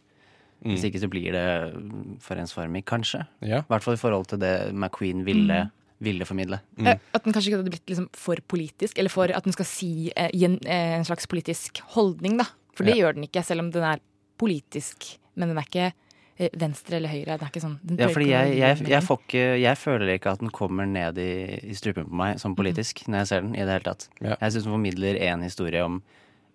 Hvis 0.63 0.85
ikke 0.87 1.01
så 1.03 1.09
blir 1.11 1.35
det 1.35 1.43
Forensformig, 1.75 2.21
for 2.23 2.39
ensformig, 2.39 2.83
kanskje. 2.87 3.21
Ja. 3.43 3.59
I 3.65 3.69
hvert 3.73 3.83
fall 3.85 3.97
i 3.99 4.01
forhold 4.01 4.29
til 4.31 4.39
det 4.39 4.53
McQueen 4.73 5.25
ville, 5.27 5.59
ville 6.01 6.25
formidle. 6.29 6.61
Eh, 6.79 6.97
At 7.13 7.25
den 7.27 7.35
kanskje 7.35 7.51
ikke 7.51 7.59
hadde 7.61 7.73
blitt 7.75 7.91
liksom 7.91 8.07
for 8.15 8.39
politisk, 8.49 8.97
eller 9.03 9.11
for 9.13 9.29
at 9.35 9.45
den 9.45 9.53
skal 9.57 9.67
si 9.69 9.91
eh, 10.15 10.31
gi 10.33 10.47
en, 10.47 10.57
eh, 10.65 10.95
en 11.01 11.05
slags 11.09 11.27
politisk 11.29 11.83
holdning, 11.97 12.39
da. 12.41 12.47
For 12.79 12.87
det 12.87 12.95
Ja. 12.97 13.03
gjør 13.05 13.19
den 13.19 13.27
ikke, 13.29 13.43
selv 13.45 13.61
om 13.67 13.71
den 13.75 13.83
er 13.85 14.01
politisk. 14.39 15.19
Men 15.37 15.49
den 15.51 15.59
er 15.59 15.67
ikke 15.69 15.87
eh, 15.91 15.99
venstre 16.39 16.97
eller 16.97 17.13
høyre. 17.13 17.37
Det 17.37 17.47
er 17.47 17.53
ikke 17.53 17.63
sånn 17.63 17.77
den 17.85 18.01
Ja, 18.01 18.09
fordi 18.13 18.31
jeg, 18.31 18.57
jeg, 18.59 18.81
jeg, 18.89 19.05
får 19.07 19.21
ikke, 19.21 19.45
jeg 19.63 19.79
føler 19.79 20.13
ikke 20.15 20.33
at 20.33 20.43
den 20.43 20.53
kommer 20.55 20.89
ned 20.89 21.21
i, 21.21 21.33
i 21.69 21.77
strupen 21.79 22.09
på 22.09 22.19
meg 22.23 22.41
som 22.43 22.57
politisk 22.59 23.05
når 23.07 23.23
jeg 23.23 23.31
ser 23.31 23.45
den. 23.45 23.55
i 23.55 23.63
det 23.63 23.77
hele 23.77 23.87
tatt. 23.87 24.09
Ja. 24.21 24.35
Jeg 24.35 24.55
syns 24.55 24.67
den 24.67 24.75
formidler 24.75 25.21
én 25.21 25.45
historie 25.45 25.85
om 25.85 26.01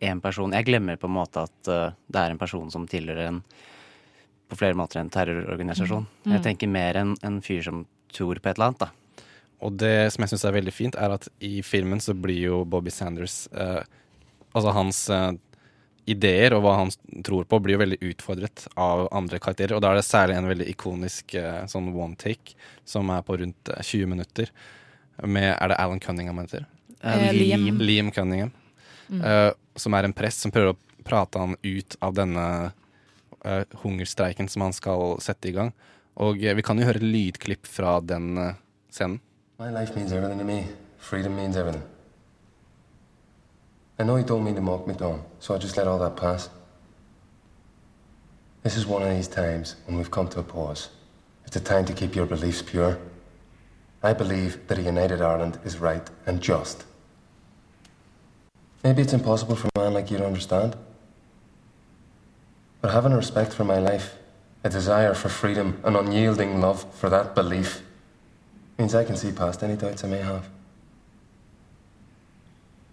én 0.04 0.22
person. 0.22 0.54
Jeg 0.54 0.68
glemmer 0.68 1.00
på 1.00 1.10
en 1.10 1.18
måte 1.18 1.46
at 1.48 1.72
uh, 1.72 1.96
det 2.10 2.24
er 2.24 2.34
en 2.34 2.42
person 2.42 2.72
som 2.74 2.88
tilhører 2.90 3.30
en 3.32 3.42
på 4.48 4.56
flere 4.56 4.78
måter 4.80 5.02
en 5.02 5.10
terrororganisasjon. 5.12 6.06
Jeg 6.32 6.40
tenker 6.46 6.70
mer 6.72 6.96
enn 6.96 7.18
en 7.28 7.42
fyr 7.44 7.66
som 7.66 7.82
tror 8.16 8.40
på 8.40 8.48
et 8.48 8.56
eller 8.56 8.70
annet. 8.70 8.86
da. 8.86 9.24
Og 9.60 9.74
det 9.76 10.14
som 10.14 10.24
jeg 10.24 10.32
syns 10.32 10.46
er 10.48 10.56
veldig 10.56 10.74
fint, 10.74 10.96
er 10.96 11.16
at 11.18 11.28
i 11.44 11.60
filmen 11.66 12.00
så 12.00 12.16
blir 12.16 12.40
jo 12.40 12.62
Bobby 12.64 12.94
Sanders 12.94 13.46
uh, 13.52 13.84
Altså 14.56 14.72
hans 14.74 15.00
eh, 15.14 15.34
ideer 16.08 16.56
og 16.56 16.64
hva 16.64 16.78
han 16.80 16.92
tror 17.26 17.48
på, 17.50 17.60
blir 17.64 17.78
jo 17.78 17.84
veldig 17.84 18.00
utfordret 18.12 18.66
av 18.80 19.06
andre 19.16 19.40
karakterer. 19.44 19.76
Og 19.76 19.84
da 19.84 19.92
er 19.92 20.00
det 20.00 20.08
særlig 20.08 20.38
en 20.38 20.50
veldig 20.50 20.70
ikonisk 20.72 21.36
eh, 21.40 21.64
sånn 21.70 21.92
one 21.94 22.18
take 22.20 22.56
som 22.88 23.12
er 23.14 23.26
på 23.28 23.38
rundt 23.42 23.72
eh, 23.74 23.84
20 23.84 24.12
minutter. 24.16 24.52
Med 25.26 25.50
Er 25.56 25.74
det 25.74 25.80
Alan 25.82 26.00
Cunningham 26.00 26.40
han 26.40 26.50
heter? 26.50 26.68
Eh, 27.02 27.30
Liam. 27.36 27.80
Liam 27.82 28.12
Cunningham. 28.12 28.52
eh, 29.12 29.52
som 29.78 29.94
er 29.94 30.08
en 30.08 30.16
prest 30.16 30.44
som 30.44 30.52
prøver 30.52 30.74
å 30.74 30.80
prate 31.08 31.40
han 31.40 31.56
ut 31.64 31.96
av 32.04 32.16
denne 32.18 32.46
uh, 33.46 33.64
hungerstreiken 33.84 34.50
som 34.50 34.66
han 34.66 34.76
skal 34.76 35.18
sette 35.24 35.52
i 35.52 35.56
gang. 35.56 35.72
Og 36.20 36.44
uh, 36.44 36.54
vi 36.58 36.66
kan 36.66 36.80
jo 36.80 36.88
høre 36.88 37.04
lydklipp 37.04 37.68
fra 37.70 38.00
den 38.02 38.38
eh, 38.42 38.56
scenen. 38.92 39.22
My 39.60 39.70
life 39.74 39.96
means 39.96 40.12
everything 40.12 40.40
to 40.40 40.46
me. 40.46 40.66
Freedom 40.98 41.36
means 41.36 41.58
everything. 41.58 41.86
I 44.00 44.04
know 44.04 44.16
you 44.16 44.24
don't 44.24 44.44
mean 44.44 44.56
to 44.56 44.62
mock 44.62 44.86
me, 44.86 44.94
Dawn, 44.94 45.24
so 45.40 45.56
I 45.56 45.58
just 45.58 45.76
let 45.76 45.88
all 45.88 45.98
that 46.00 46.16
pass. 46.16 46.50
This 48.62 48.78
is 48.78 48.86
one 48.86 49.02
of 49.02 49.10
these 49.10 49.28
times 49.28 49.76
when 49.86 49.98
we've 49.98 50.12
come 50.12 50.28
to 50.30 50.40
a 50.40 50.44
pause. 50.44 50.90
It's 51.46 51.56
a 51.56 51.60
time 51.60 51.86
to 51.86 51.94
keep 51.94 52.16
your 52.16 52.26
beliefs 52.26 52.62
pure. 52.62 53.00
I 54.04 54.14
believe 54.14 54.68
that 54.68 54.78
a 54.78 54.82
united 54.82 55.22
Ireland 55.22 55.60
is 55.64 55.80
right 55.80 56.08
and 56.28 56.42
just. 56.42 56.84
Maybe 58.84 59.02
it's 59.02 59.14
impossible 59.14 59.56
for 59.56 59.70
a 59.76 59.80
man 59.80 59.94
like 59.94 60.12
you 60.12 60.18
to 60.18 60.26
understand. 60.26 60.76
But 62.82 62.92
having 62.92 63.14
a 63.14 63.18
respect 63.18 63.54
for 63.54 63.64
my 63.64 63.80
life, 63.80 64.16
a 64.64 64.70
desire 64.70 65.16
for 65.16 65.30
freedom, 65.30 65.82
an 65.84 65.96
unyielding 65.96 66.62
love 66.62 66.86
for 66.94 67.10
that 67.10 67.34
belief, 67.34 67.82
means 68.78 68.94
I 68.94 69.04
can 69.04 69.16
see 69.16 69.32
past 69.32 69.64
any 69.64 69.76
doubts 69.76 70.04
I 70.04 70.08
may 70.08 70.20
have. 70.20 70.48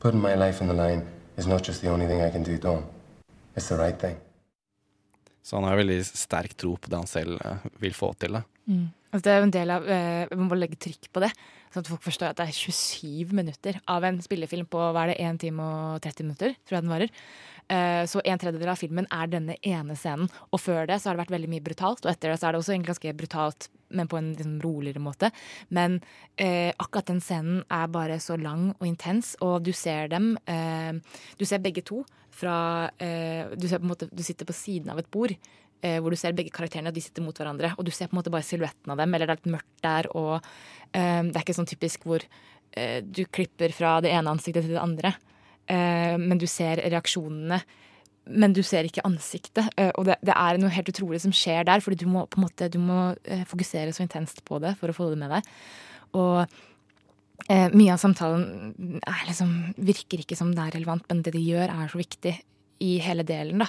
Putting 0.04 0.20
my 0.20 0.34
life 0.36 0.60
on 0.60 0.68
the 0.68 0.74
line 0.74 1.02
is 1.38 1.46
not 1.46 1.64
just 1.64 1.80
the 1.80 1.88
only 1.88 2.06
thing 2.06 2.20
I 2.20 2.30
can 2.30 2.42
do, 2.42 2.58
Dawn. 2.58 2.84
It's 3.56 3.68
the 3.68 3.76
right 3.76 3.96
thing. 4.00 4.16
Så 5.42 5.56
han 5.56 5.64
har 5.64 5.78
veldig 5.80 5.96
sterk 6.04 6.52
tro 6.60 6.74
på 6.76 6.90
det 6.92 6.98
han 6.98 7.08
selv 7.08 7.40
eh, 7.40 7.64
vil 7.80 7.96
få 7.96 8.10
til. 8.20 8.36
Da. 8.36 8.42
Altså, 9.14 9.22
det 9.24 9.32
er 9.32 9.38
jo 9.38 9.46
en 9.46 9.54
del 9.54 9.72
av 9.72 9.88
eh, 9.88 10.26
Vi 10.28 10.36
må 10.40 10.58
legge 10.58 10.76
trykk 10.76 11.08
på 11.08 11.22
det, 11.24 11.30
sånn 11.72 11.86
at 11.86 11.88
folk 11.88 12.04
forstår 12.04 12.34
at 12.34 12.42
det 12.42 12.50
er 12.50 12.58
27 12.58 13.32
minutter 13.32 13.80
av 13.96 14.04
en 14.04 14.20
spillefilm 14.24 14.68
på 14.68 14.82
hva 14.82 15.06
er 15.06 15.14
det, 15.14 15.16
1 15.24 15.40
time 15.46 15.70
og 15.72 16.04
30 16.04 16.28
minutter, 16.28 16.56
tror 16.66 16.76
jeg 16.78 16.84
den 16.84 16.92
varer. 16.92 17.16
Eh, 17.68 18.04
så 18.06 18.20
en 18.24 18.38
tredjedel 18.38 18.68
av 18.68 18.80
filmen 18.80 19.06
er 19.12 19.30
denne 19.32 19.56
ene 19.64 19.96
scenen. 19.96 20.28
Og 20.52 20.60
før 20.60 20.88
det 20.88 20.98
så 21.00 21.10
har 21.10 21.16
det 21.16 21.24
vært 21.24 21.34
veldig 21.34 21.50
mye 21.54 21.64
brutalt, 21.64 22.04
og 22.04 22.12
etter 22.12 22.32
det 22.32 22.40
så 22.40 22.48
er 22.48 22.54
det 22.54 22.60
også 22.60 22.74
egentlig 22.74 22.92
ganske 22.92 23.14
brutalt, 23.20 23.68
men 23.94 24.10
på 24.10 24.18
en 24.20 24.30
liksom, 24.34 24.58
roligere 24.64 25.02
måte. 25.02 25.30
Men 25.74 26.00
eh, 26.36 26.74
akkurat 26.76 27.08
den 27.08 27.22
scenen 27.24 27.62
er 27.72 27.88
bare 27.92 28.20
så 28.20 28.36
lang 28.40 28.72
og 28.76 28.86
intens, 28.88 29.34
og 29.44 29.64
du 29.64 29.72
ser 29.76 30.12
dem 30.12 30.34
eh, 30.50 30.92
Du 31.38 31.44
ser 31.48 31.62
begge 31.64 31.84
to 31.86 32.02
fra 32.34 32.90
eh, 32.98 33.52
du, 33.54 33.68
ser 33.68 33.78
på 33.78 33.86
en 33.86 33.92
måte, 33.92 34.08
du 34.10 34.22
sitter 34.26 34.48
på 34.48 34.56
siden 34.56 34.90
av 34.90 34.98
et 34.98 35.10
bord 35.14 35.30
eh, 35.30 36.00
hvor 36.02 36.10
du 36.10 36.18
ser 36.18 36.34
begge 36.34 36.52
karakterene, 36.52 36.90
og 36.90 36.96
de 36.96 37.04
sitter 37.04 37.24
mot 37.24 37.38
hverandre. 37.38 37.70
Og 37.78 37.86
du 37.86 37.92
ser 37.94 38.10
på 38.10 38.16
en 38.16 38.20
måte 38.20 38.32
bare 38.34 38.46
silhuetten 38.46 38.92
av 38.92 38.98
dem, 39.00 39.14
eller 39.14 39.30
det 39.30 39.36
er 39.36 39.40
litt 39.40 39.54
mørkt 39.54 39.86
der, 39.86 40.10
og 40.12 40.34
eh, 40.92 41.22
det 41.22 41.36
er 41.36 41.44
ikke 41.46 41.56
sånn 41.56 41.70
typisk 41.70 42.04
hvor 42.08 42.26
du 42.74 43.20
klipper 43.30 43.70
fra 43.70 44.00
det 44.02 44.10
ene 44.10 44.32
ansiktet 44.34 44.64
til 44.64 44.72
det 44.74 44.80
andre. 44.82 45.12
Eh, 45.70 46.16
men 46.20 46.40
du 46.40 46.46
ser 46.50 46.82
reaksjonene. 46.82 47.60
Men 48.24 48.54
du 48.56 48.62
ser 48.64 48.88
ikke 48.88 49.04
ansiktet. 49.04 49.66
Eh, 49.76 49.90
og 49.98 50.08
det, 50.08 50.18
det 50.24 50.36
er 50.36 50.60
noe 50.60 50.72
helt 50.72 50.90
utrolig 50.92 51.20
som 51.24 51.34
skjer 51.34 51.66
der, 51.68 51.82
fordi 51.84 52.04
du 52.04 52.10
må 52.10 52.26
på 52.28 52.40
en 52.40 52.46
måte 52.46 52.70
du 52.72 52.78
må 52.82 53.14
eh, 53.24 53.44
fokusere 53.48 53.92
så 53.92 54.04
intenst 54.04 54.44
på 54.48 54.60
det 54.64 54.76
for 54.80 54.92
å 54.92 54.96
få 54.96 55.10
det 55.12 55.20
med 55.20 55.34
deg. 55.36 55.50
Og 56.16 56.40
eh, 57.50 57.68
mye 57.74 57.94
av 57.94 58.02
samtalen 58.02 59.00
er 59.00 59.24
liksom, 59.28 59.56
virker 59.76 60.24
ikke 60.24 60.38
som 60.38 60.54
det 60.56 60.68
er 60.68 60.78
relevant, 60.78 61.06
men 61.10 61.24
det 61.24 61.34
de 61.36 61.42
gjør, 61.44 61.72
er 61.72 61.92
så 61.92 62.00
viktig 62.00 62.36
i 62.84 62.94
hele 63.04 63.26
delen. 63.26 63.64
da. 63.64 63.68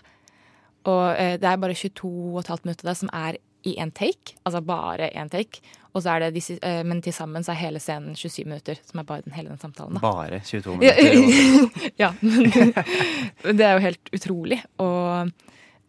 Og 0.85 1.03
eh, 1.17 1.35
det 1.41 1.49
er 1.49 1.61
bare 1.61 1.77
22,5 1.77 2.65
minutter 2.65 2.87
der 2.87 2.97
som 2.97 3.11
er 3.13 3.39
i 3.65 3.75
én 3.81 3.91
take, 3.95 4.37
altså 4.45 4.61
bare 4.61 5.09
én 5.17 5.29
take. 5.29 5.63
Og 5.95 6.03
så 6.03 6.11
er 6.11 6.25
det 6.25 6.35
disse, 6.35 6.57
eh, 6.59 6.83
men 6.83 6.99
til 7.03 7.15
sammen 7.15 7.43
så 7.45 7.53
er 7.53 7.61
hele 7.61 7.79
scenen 7.79 8.17
27 8.19 8.43
minutter, 8.43 8.79
som 8.83 8.99
er 8.99 9.07
bare 9.07 9.23
den, 9.23 9.33
hele 9.37 9.53
den 9.53 9.61
samtalen. 9.61 9.95
da. 9.95 10.03
Bare 10.03 10.41
22 10.43 10.77
minutter. 10.77 11.91
ja, 12.03 12.11
men 12.21 13.57
det 13.57 13.65
er 13.65 13.77
jo 13.77 13.83
helt 13.85 14.11
utrolig. 14.17 14.59
Og 14.83 15.31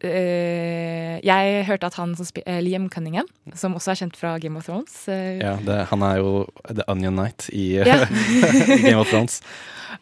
eh, 0.06 1.18
jeg 1.26 1.64
hørte 1.66 1.90
at 1.90 1.98
han 1.98 2.14
som 2.14 2.42
eh, 2.44 2.60
Liam 2.62 2.86
Cunningham, 2.92 3.26
som 3.58 3.74
også 3.74 3.96
er 3.96 4.02
kjent 4.04 4.20
fra 4.20 4.36
Game 4.38 4.62
of 4.62 4.68
Thrones 4.70 5.08
eh, 5.10 5.40
Ja, 5.42 5.56
det, 5.66 5.80
han 5.90 6.06
er 6.06 6.22
jo 6.22 6.46
The 6.70 6.86
Onion 6.86 7.18
Knight 7.18 7.50
i, 7.50 7.72
i 7.82 8.82
Game 8.86 9.00
of 9.00 9.10
Thrones. 9.10 9.42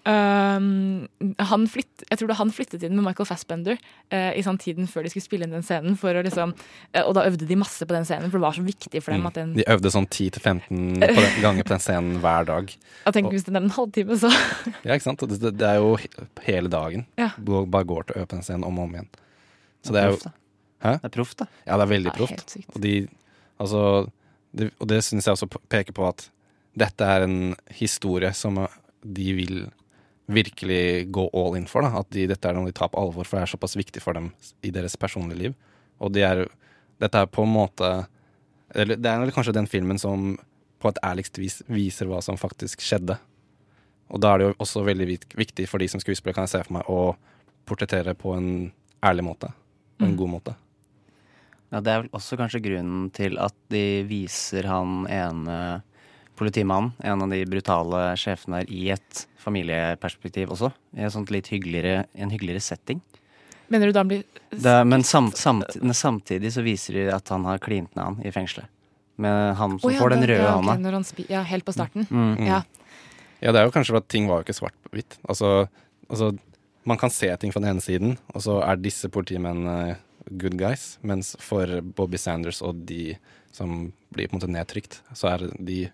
Um, 0.05 1.07
han 1.39 1.67
flytt, 1.71 2.05
Jeg 2.11 2.19
tror 2.21 2.29
det 2.31 2.37
han 2.39 2.53
flyttet 2.55 2.83
inn 2.87 2.95
med 2.97 3.07
Michael 3.07 3.29
Fassbender 3.29 3.79
uh, 4.13 4.33
i 4.37 4.43
sånn 4.45 4.59
tiden 4.61 4.89
før 4.91 5.07
de 5.07 5.13
skulle 5.13 5.25
spille 5.25 5.49
inn 5.49 5.55
den 5.57 5.65
scenen. 5.67 5.97
For 6.01 6.15
å 6.17 6.23
liksom, 6.27 6.53
uh, 6.95 7.03
og 7.05 7.15
da 7.17 7.25
øvde 7.29 7.49
de 7.49 7.59
masse 7.61 7.87
på 7.89 7.97
den 7.97 8.07
scenen, 8.09 8.31
for 8.31 8.39
det 8.39 8.47
var 8.47 8.57
så 8.59 8.65
viktig 8.67 9.03
for 9.05 9.17
dem 9.17 9.27
at 9.31 9.39
den 9.41 9.53
Mm. 9.55 9.59
De 9.59 9.67
øvde 9.75 9.91
sånn 9.93 10.07
10-15 10.09 11.43
ganger 11.45 11.67
på 11.67 11.73
den 11.75 11.83
scenen 11.85 12.21
hver 12.23 12.47
dag. 12.49 12.71
Jeg 13.07 13.17
tenker 13.17 13.35
Hvis 13.37 13.45
den 13.49 13.59
er 13.59 13.65
en 13.67 13.75
halvtime, 13.77 14.17
så 14.19 14.31
Ja, 14.87 14.95
ikke 14.95 15.05
sant? 15.09 15.25
Det, 15.29 15.53
det 15.59 15.69
er 15.69 15.83
jo 15.83 15.97
hele 16.47 16.73
dagen. 16.73 17.05
Ja. 17.21 17.31
Bare 17.39 17.85
går 17.85 18.09
til 18.09 18.17
å 18.17 18.23
øve 18.23 18.31
på 18.31 18.39
den 18.39 18.47
scenen 18.47 18.65
om 18.69 18.79
og 18.81 18.89
om 18.89 18.97
igjen. 18.97 19.11
Så 19.85 19.93
Det 19.93 20.01
det 20.01 20.03
er 20.03 20.09
er 20.09 20.17
jo. 20.17 20.33
Hæ? 20.85 20.93
Det 21.01 21.09
er 21.09 21.15
proft, 21.17 21.39
da. 21.41 21.47
Ja, 21.67 21.77
det 21.81 21.85
er 21.87 21.93
veldig 21.95 22.13
proft. 22.17 22.57
Og, 22.75 22.81
de, 22.85 22.95
altså, 23.63 23.83
det, 24.53 24.71
og 24.81 24.89
det 24.91 25.01
syns 25.05 25.29
jeg 25.29 25.37
også 25.37 25.49
peker 25.73 25.97
på 25.97 26.09
at 26.09 26.27
dette 26.77 27.07
er 27.07 27.25
en 27.25 27.39
historie 27.73 28.33
som 28.37 28.59
eh, 28.65 28.75
de 29.05 29.33
vil 29.39 29.61
virkelig 30.27 31.11
gå 31.13 31.27
all 31.37 31.57
in 31.59 31.67
for. 31.69 31.85
Da. 31.85 32.01
At 32.01 32.11
de, 32.15 32.27
dette 32.31 32.49
er 32.49 32.57
noe 32.57 32.71
de 32.71 32.77
tar 32.77 32.91
på 32.93 33.01
alvor, 33.01 33.29
for 33.29 33.39
det 33.39 33.45
er 33.45 33.55
såpass 33.55 33.77
viktig 33.77 34.03
for 34.03 34.17
dem 34.17 34.31
i 34.65 34.73
deres 34.75 34.97
personlige 35.01 35.41
liv. 35.41 35.55
Og 36.01 36.15
de 36.15 36.25
er, 36.27 36.45
dette 37.03 37.21
er 37.21 37.31
på 37.31 37.45
en 37.45 37.55
måte 37.55 37.95
eller 38.75 38.99
Det 38.99 39.07
er 39.07 39.31
kanskje 39.31 39.55
den 39.55 39.69
filmen 39.71 40.01
som 40.03 40.33
på 40.83 40.91
et 40.91 40.99
ærligst 41.07 41.39
vis 41.39 41.61
viser 41.71 42.09
hva 42.11 42.19
som 42.25 42.39
faktisk 42.41 42.83
skjedde. 42.83 43.15
Og 44.11 44.21
da 44.21 44.33
er 44.33 44.41
det 44.41 44.49
jo 44.49 44.57
også 44.65 44.83
veldig 44.85 45.07
viktig 45.39 45.69
for 45.71 45.79
de 45.79 45.87
som 45.89 46.03
skuespiller, 46.03 46.35
kan 46.35 46.49
jeg 46.49 46.57
se 46.57 46.63
for 46.67 46.77
meg, 46.77 46.91
å 46.91 47.15
portrettere 47.69 48.17
på 48.19 48.35
en 48.35 48.49
ærlig 49.05 49.25
måte. 49.25 49.53
På 50.01 50.09
en 50.09 50.17
god 50.19 50.33
måte. 50.33 50.57
Ja, 51.71 51.81
Det 51.81 51.93
er 51.93 52.03
vel 52.03 52.13
også 52.19 52.37
kanskje 52.39 52.63
grunnen 52.65 53.09
til 53.15 53.39
at 53.39 53.55
de 53.73 54.03
viser 54.11 54.67
han 54.69 55.07
ene 55.07 55.57
politimannen, 56.39 56.93
en 57.05 57.23
av 57.23 57.31
de 57.31 57.41
brutale 57.47 58.03
sjefene 58.19 58.63
her, 58.63 58.71
i 58.71 58.89
et 58.95 59.25
familieperspektiv 59.41 60.55
også. 60.55 60.73
I 60.97 61.07
en 61.07 61.13
sånt 61.15 61.33
litt 61.35 61.51
hyggeligere, 61.53 62.07
en 62.15 62.33
hyggeligere 62.33 62.63
setting. 62.65 63.03
Mener 63.73 63.89
du 63.89 63.97
da 63.97 64.03
han 64.03 64.11
blir 64.11 64.25
Det, 64.51 64.75
men 64.87 65.03
samt, 65.07 65.39
samt, 65.41 65.77
samtidig 65.97 66.53
så 66.53 66.63
viser 66.65 66.99
de 66.99 67.05
at 67.15 67.29
han 67.33 67.47
har 67.49 67.63
klint 67.63 67.95
med 67.97 68.05
han 68.05 68.19
i 68.25 68.33
fengselet. 68.35 68.69
Med 69.17 69.55
han 69.57 69.79
som 69.79 69.89
oh, 69.89 69.95
ja, 69.95 70.01
får 70.03 70.15
den 70.17 70.27
røde 70.27 70.43
ja, 70.43 70.57
okay, 70.59 70.75
hånda. 70.75 70.91
han 70.97 71.07
spi- 71.07 71.29
ja, 71.31 71.43
helt 71.47 71.65
på 71.65 71.75
starten. 71.75 72.07
Mm. 72.11 72.47
Ja. 72.49 72.63
Ja, 73.41 73.53
det 73.53 73.61
er 73.61 73.69
jo 73.69 73.75
kanskje 73.75 73.95
for 73.95 74.03
at 74.03 74.09
ting 74.11 74.27
var 74.31 74.41
jo 74.41 74.47
ikke 74.47 74.57
svart-hvitt. 74.57 75.19
Altså, 75.29 75.69
altså, 76.09 76.33
man 76.89 76.99
kan 77.01 77.13
se 77.13 77.29
ting 77.39 77.53
fra 77.55 77.63
den 77.63 77.75
ene 77.75 77.85
siden, 77.85 78.17
og 78.35 78.43
så 78.43 78.59
er 78.65 78.81
disse 78.81 79.11
politimennene 79.13 79.97
good 80.41 80.57
guys, 80.59 80.97
mens 81.03 81.35
for 81.43 81.69
Bobby 81.97 82.19
Sanders 82.21 82.63
og 82.65 82.83
de 82.89 83.15
som 83.55 83.93
blir 84.15 84.29
på 84.29 84.35
en 84.35 84.41
måte 84.41 84.51
nedtrykt, 84.51 84.99
så 85.15 85.35
er 85.35 85.47
de 85.59 85.85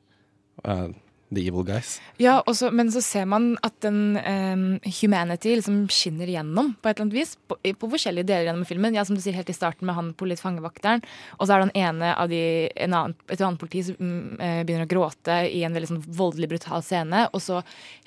uh, 0.64 0.88
the 1.30 1.46
evil 1.46 1.62
guys. 1.66 1.98
Ja, 2.18 2.40
også, 2.48 2.70
men 2.74 2.90
så 2.92 3.00
ser 3.04 3.26
man 3.30 3.52
at 3.66 3.76
den 3.84 4.18
um, 4.18 4.64
humanity 5.00 5.52
liksom 5.54 5.84
skinner 5.92 6.28
igjennom 6.30 6.72
på 6.82 6.90
et 6.90 6.96
eller 6.96 7.06
annet 7.06 7.18
vis. 7.20 7.34
På, 7.48 7.56
på 7.60 7.90
forskjellige 7.92 8.26
deler 8.28 8.48
gjennom 8.48 8.66
filmen. 8.68 8.96
Ja, 8.96 9.04
Som 9.06 9.18
du 9.18 9.22
sier 9.22 9.36
helt 9.38 9.50
i 9.52 9.56
starten 9.56 9.86
med 9.88 9.96
han 9.96 10.12
politifangevakteren. 10.18 11.04
Og 11.38 11.46
så 11.46 11.54
er 11.54 11.62
det 11.62 11.70
den 11.70 11.82
ene 11.84 12.12
av 12.16 12.32
de, 12.32 12.42
en 12.74 12.96
annen, 12.98 13.16
et 13.30 13.40
annet 13.40 13.62
politi 13.62 13.84
som 13.86 14.40
eh, 14.42 14.62
begynner 14.66 14.88
å 14.88 14.90
gråte 14.90 15.36
i 15.50 15.62
en 15.66 15.76
veldig 15.76 15.92
sånn 15.92 16.02
voldelig, 16.18 16.50
brutal 16.50 16.82
scene. 16.86 17.26
Og 17.30 17.44
så 17.44 17.60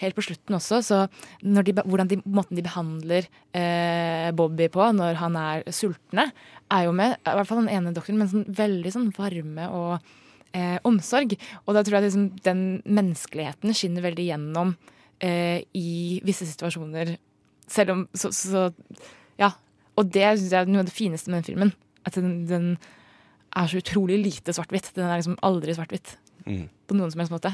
helt 0.03 0.17
på 0.17 0.25
slutten 0.27 0.59
også, 0.59 0.81
så 0.83 1.05
de, 1.39 1.77
hvordan 1.79 2.11
de, 2.11 2.19
måten 2.27 2.59
de 2.59 2.65
behandler 2.65 3.29
uh, 3.55 4.33
Bobby 4.35 4.67
på 4.73 4.89
når 4.97 5.21
han 5.21 5.39
er 5.39 5.63
sultne, 5.71 6.27
er 6.73 6.87
jo 6.87 6.95
med, 6.95 7.15
i 7.21 7.37
hvert 7.37 7.47
fall 7.47 7.63
den 7.63 7.71
ene 7.71 7.93
doktoren, 7.95 8.19
men 8.19 8.31
sånn 8.31 8.45
veldig 8.57 8.91
sånn 8.91 9.09
varme 9.15 9.69
og 9.71 10.13
eh, 10.55 10.77
omsorg. 10.87 11.35
Og 11.65 11.75
da 11.75 11.83
tror 11.83 11.99
jeg 11.99 12.07
liksom 12.07 12.27
den 12.45 12.63
menneskeligheten 12.85 13.75
skinner 13.77 14.05
veldig 14.05 14.27
gjennom 14.29 14.75
eh, 15.23 15.63
i 15.77 16.19
visse 16.25 16.47
situasjoner. 16.49 17.15
Selv 17.69 17.95
om 17.95 18.07
så, 18.13 18.33
så 18.35 18.69
Ja. 19.39 19.53
Og 19.93 20.09
det 20.09 20.25
syns 20.25 20.49
jeg 20.49 20.57
er 20.57 20.69
noe 20.71 20.81
av 20.81 20.89
det 20.89 20.95
fineste 20.95 21.29
med 21.29 21.43
den 21.43 21.49
filmen. 21.51 21.71
At 22.07 22.15
den, 22.17 22.47
den 22.49 22.71
er 23.53 23.67
så 23.69 23.77
utrolig 23.77 24.17
lite 24.17 24.55
svart-hvitt. 24.55 24.89
Den 24.95 25.05
er 25.05 25.19
liksom 25.19 25.37
aldri 25.45 25.75
svart-hvitt. 25.77 26.15
Mm. 26.47 26.65
På 26.89 26.97
noen 26.97 27.13
som 27.13 27.21
helst 27.21 27.33
måte. 27.35 27.51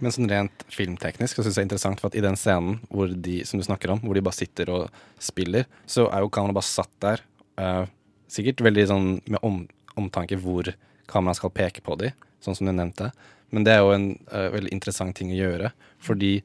Men 0.00 0.14
sånn 0.14 0.30
rent 0.30 0.64
filmteknisk 0.72 1.36
så 1.36 1.44
synes 1.44 1.54
jeg 1.54 1.60
det 1.60 1.62
er 1.62 1.68
interessant, 1.68 2.00
for 2.00 2.10
at 2.10 2.16
i 2.18 2.24
den 2.24 2.38
scenen 2.40 2.80
hvor 2.88 3.12
de, 3.12 3.36
som 3.46 3.60
du 3.60 3.66
snakker 3.66 3.92
om, 3.94 4.00
hvor 4.02 4.16
de 4.16 4.24
bare 4.24 4.38
sitter 4.40 4.72
og 4.72 4.88
spiller, 5.22 5.68
så 5.86 6.08
er 6.08 6.24
jo 6.24 6.32
kameraet 6.34 6.58
bare 6.58 6.70
satt 6.70 6.94
der. 7.04 7.22
Uh, 7.60 7.84
sikkert 8.32 8.64
veldig 8.64 8.86
sånn 8.90 9.08
med 9.30 9.44
om, 9.46 9.60
omtanke 10.00 10.38
hvor 10.40 10.72
kameraet 11.10 11.40
skal 11.40 11.54
peke 11.54 11.84
på 11.84 11.96
de, 12.00 12.12
sånn 12.44 12.56
som 12.58 12.68
du 12.68 12.72
nevnte. 12.74 13.10
Men 13.54 13.66
det 13.66 13.74
er 13.74 13.84
jo 13.84 13.94
en 13.94 14.10
uh, 14.32 14.50
veldig 14.54 14.72
interessant 14.74 15.16
ting 15.16 15.32
å 15.32 15.38
gjøre, 15.38 15.72
fordi 16.02 16.36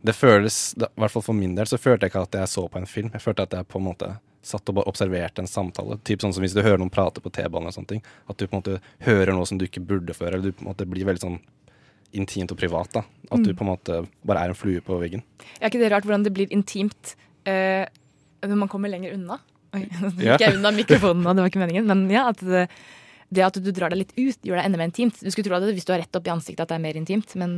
det 0.00 0.14
føles, 0.16 0.58
i 0.78 0.86
hvert 1.00 1.12
fall 1.12 1.24
for 1.24 1.36
min 1.36 1.54
del, 1.56 1.68
så 1.68 1.76
følte 1.80 2.06
jeg 2.06 2.14
ikke 2.14 2.24
at 2.24 2.36
jeg 2.40 2.48
så 2.48 2.64
på 2.72 2.80
en 2.80 2.88
film. 2.88 3.10
Jeg 3.12 3.24
følte 3.24 3.44
at 3.44 3.56
jeg 3.58 3.68
på 3.68 3.80
en 3.80 3.88
måte 3.90 4.14
satt 4.42 4.70
og 4.72 4.78
bare 4.78 4.88
observerte 4.88 5.42
en 5.42 5.50
samtale. 5.50 5.98
Typ 6.08 6.22
sånn 6.24 6.32
som 6.32 6.44
hvis 6.44 6.54
du 6.56 6.62
hører 6.64 6.80
noen 6.80 6.92
prate 6.92 7.20
på 7.20 7.32
T-banen 7.34 7.68
og 7.68 7.76
sånne 7.76 7.90
ting. 7.90 8.04
At 8.24 8.40
du 8.40 8.46
på 8.46 8.54
en 8.56 8.62
måte 8.62 8.78
hører 9.04 9.34
noe 9.36 9.48
som 9.48 9.60
du 9.60 9.66
ikke 9.66 9.82
burde 9.84 10.16
før, 10.16 10.32
eller 10.32 10.48
du 10.48 10.56
på 10.56 10.64
en 10.64 10.70
måte 10.70 10.86
blir 10.88 11.08
veldig 11.08 11.24
sånn 11.26 11.36
intimt 12.16 12.54
og 12.54 12.58
privat. 12.58 12.88
da. 12.96 13.04
At 13.30 13.44
du 13.44 13.52
på 13.52 13.66
en 13.66 13.72
måte 13.74 14.00
bare 14.26 14.46
er 14.46 14.54
en 14.54 14.58
flue 14.58 14.80
på 14.84 14.96
veggen. 15.02 15.22
Er 15.60 15.68
ikke 15.68 15.82
det 15.82 15.92
rart 15.92 16.08
hvordan 16.08 16.24
det 16.24 16.32
blir 16.34 16.50
intimt 16.54 17.14
uh, 17.48 17.84
når 18.46 18.62
man 18.64 18.72
kommer 18.72 18.92
lenger 18.92 19.18
unna? 19.18 19.38
Oi, 19.76 19.84
nå 20.00 20.14
gikk 20.16 20.46
jeg 20.46 20.56
unna 20.56 20.72
mikrofonen, 20.74 21.28
og 21.28 21.36
det 21.36 21.44
var 21.44 21.52
ikke 21.52 21.62
meningen. 21.62 21.92
Men 21.92 22.08
ja, 22.10 22.24
at 22.32 22.40
det, 22.40 22.66
det 23.30 23.46
at 23.46 23.58
du 23.62 23.70
drar 23.70 23.92
deg 23.92 24.02
litt 24.02 24.16
ut, 24.16 24.38
gjør 24.42 24.58
deg 24.58 24.66
enda 24.66 24.80
mer 24.80 24.90
intimt. 24.90 25.20
Du 25.22 25.30
skulle 25.30 25.46
tro 25.46 25.56
at 25.56 25.64
det, 25.64 25.76
hvis 25.78 25.86
du 25.86 25.94
har 25.94 26.02
rett 26.02 26.18
opp 26.18 26.26
i 26.26 26.34
ansiktet 26.34 26.64
at 26.64 26.72
det 26.72 26.78
er 26.80 26.84
mer 26.84 26.98
intimt, 26.98 27.34
men 27.38 27.56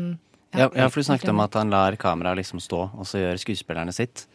Ja, 0.52 0.68
ja, 0.68 0.88
for 0.92 1.00
du 1.00 1.08
snakket 1.08 1.32
om 1.32 1.40
at 1.40 1.54
han 1.56 1.72
lar 1.72 1.96
kameraet 1.96 2.42
liksom 2.42 2.60
stå, 2.60 2.84
og 2.92 3.08
så 3.08 3.22
gjør 3.22 3.40
skuespillerne 3.40 3.94
sitt. 3.96 4.26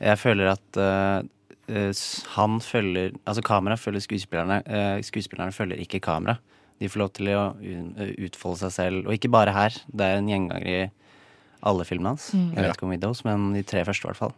Jeg 0.00 0.16
føler 0.20 0.54
at 0.54 0.78
eh, 0.80 1.98
han 2.36 2.60
følger 2.62 3.14
Altså 3.26 3.42
kameraet 3.42 3.80
følger 3.80 4.04
skuespillerne. 4.04 4.60
Uh, 4.68 5.02
skuespillerne 5.02 5.52
følger 5.52 5.80
ikke 5.82 6.00
kamera. 6.04 6.36
De 6.80 6.88
får 6.88 7.00
lov 7.00 7.10
til 7.16 7.30
å 7.32 7.42
utfolde 8.20 8.60
seg 8.66 8.72
selv, 8.74 9.06
og 9.06 9.16
ikke 9.16 9.32
bare 9.32 9.54
her. 9.56 9.76
Det 9.88 10.04
er 10.04 10.18
en 10.20 10.28
gjenganger 10.28 10.68
i 10.68 10.80
alle 11.66 11.86
filmene 11.88 12.12
hans. 12.12 12.28
Mm. 12.36 12.50
Jeg 12.52 12.62
vet 12.62 12.76
ikke 12.76 12.86
om 12.86 12.92
Widows, 12.92 13.22
men 13.24 13.46
de 13.56 13.62
tre 13.66 13.84
første, 13.88 14.04
i 14.04 14.10
hvert 14.10 14.20
fall. 14.20 14.34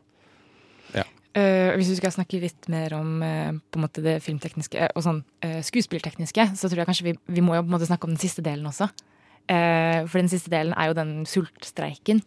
Eh, 1.36 1.74
hvis 1.76 1.90
vi 1.92 1.98
skal 1.98 2.14
snakke 2.14 2.40
litt 2.40 2.70
mer 2.72 2.94
om 2.96 3.18
uh, 3.20 3.52
på 3.52 3.78
en 3.78 3.84
måte 3.84 4.02
det 4.02 4.16
filmtekniske 4.24 4.88
og 4.96 5.04
sånn 5.04 5.20
uh, 5.44 5.60
skuespilltekniske, 5.66 6.48
så 6.56 6.70
tror 6.70 6.82
jeg 6.82 6.88
kanskje 6.88 7.10
vi, 7.10 7.14
vi 7.36 7.44
må 7.44 7.54
jo 7.54 7.62
på 7.66 7.68
en 7.68 7.76
måte 7.76 7.88
snakke 7.90 8.08
om 8.08 8.14
den 8.14 8.22
siste 8.22 8.42
delen 8.42 8.66
også. 8.70 8.88
Eh, 9.48 10.04
for 10.04 10.20
den 10.20 10.28
siste 10.28 10.52
delen 10.52 10.74
er 10.76 10.90
jo 10.90 10.98
den 10.98 11.12
sultstreiken. 11.28 12.20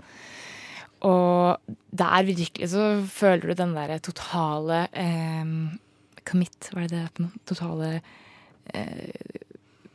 Og 1.06 1.78
der 1.98 2.26
virkelig 2.26 2.72
så 2.74 2.88
føler 3.10 3.52
du 3.52 3.58
den 3.58 3.76
derre 3.78 4.00
totale 4.02 4.84
eh, 4.94 5.54
commit, 6.26 6.70
hva 6.72 6.84
er 6.84 6.90
det 6.90 6.98
det 6.98 7.06
er 7.06 7.24
noe? 7.26 7.44
Totale 7.50 7.92
eh, 8.74 9.14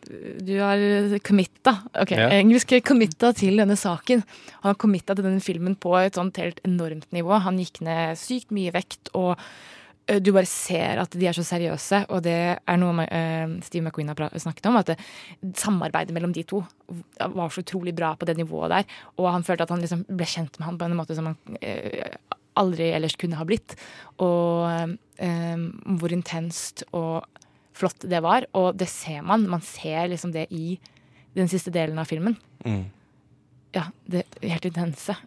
du 0.07 0.53
har 0.61 1.19
committa. 1.27 1.77
Ok, 1.95 2.13
Ja. 2.17 2.29
engelsk 2.31 2.73
committa 2.87 3.33
til 3.35 3.57
denne 3.57 3.77
saken. 3.77 4.23
Han 4.63 4.71
har 4.71 4.75
committa 4.75 5.15
til 5.15 5.25
denne 5.25 5.43
filmen 5.43 5.77
på 5.77 5.95
et 6.01 6.15
sånt 6.15 6.37
helt 6.37 6.61
enormt 6.65 7.11
nivå. 7.13 7.41
Han 7.43 7.59
gikk 7.59 7.81
ned 7.83 8.17
sykt 8.17 8.51
mye 8.51 8.73
vekt, 8.73 9.11
og 9.15 9.39
du 10.23 10.31
bare 10.33 10.47
ser 10.47 11.01
at 11.03 11.11
de 11.19 11.27
er 11.27 11.35
så 11.35 11.43
seriøse. 11.43 12.05
Og 12.15 12.23
det 12.23 12.37
er 12.63 12.77
noe 12.79 13.07
uh, 13.07 13.57
Steve 13.67 13.83
McQueen 13.83 14.13
har 14.13 14.39
snakket 14.39 14.69
om, 14.71 14.77
at 14.79 14.93
det, 14.93 14.99
samarbeidet 15.59 16.15
mellom 16.15 16.33
de 16.33 16.45
to 16.47 16.63
var 17.19 17.51
så 17.51 17.65
utrolig 17.65 17.95
bra 17.97 18.15
på 18.15 18.29
det 18.29 18.37
nivået 18.39 18.71
der. 18.71 18.85
Og 19.19 19.33
han 19.33 19.43
følte 19.47 19.67
at 19.67 19.75
han 19.75 19.83
liksom 19.83 20.05
ble 20.07 20.29
kjent 20.31 20.59
med 20.61 20.69
han 20.69 20.79
på 20.79 20.87
en 20.87 20.99
måte 20.99 21.17
som 21.19 21.33
han 21.33 21.59
eh, 21.61 22.15
aldri 22.57 22.93
ellers 22.95 23.19
kunne 23.19 23.39
ha 23.41 23.47
blitt. 23.49 23.75
Og 24.23 24.95
eh, 25.19 25.67
hvor 25.99 26.15
intenst 26.15 26.87
og 26.93 27.27
flott 27.77 28.07
det 28.09 28.21
var. 28.25 28.49
Og 28.57 28.75
det 28.79 28.89
ser 28.91 29.23
man. 29.27 29.47
Man 29.51 29.65
ser 29.65 30.11
liksom 30.13 30.35
det 30.35 30.49
i 30.55 30.77
den 31.37 31.51
siste 31.53 31.73
delen 31.75 31.99
av 32.01 32.09
filmen. 32.09 32.37
Mm. 32.65 32.87
Ja, 33.77 33.89
det 34.09 34.25
er 34.41 34.57
helt 34.57 34.71
intense. 34.73 35.17
Ja. 35.17 35.23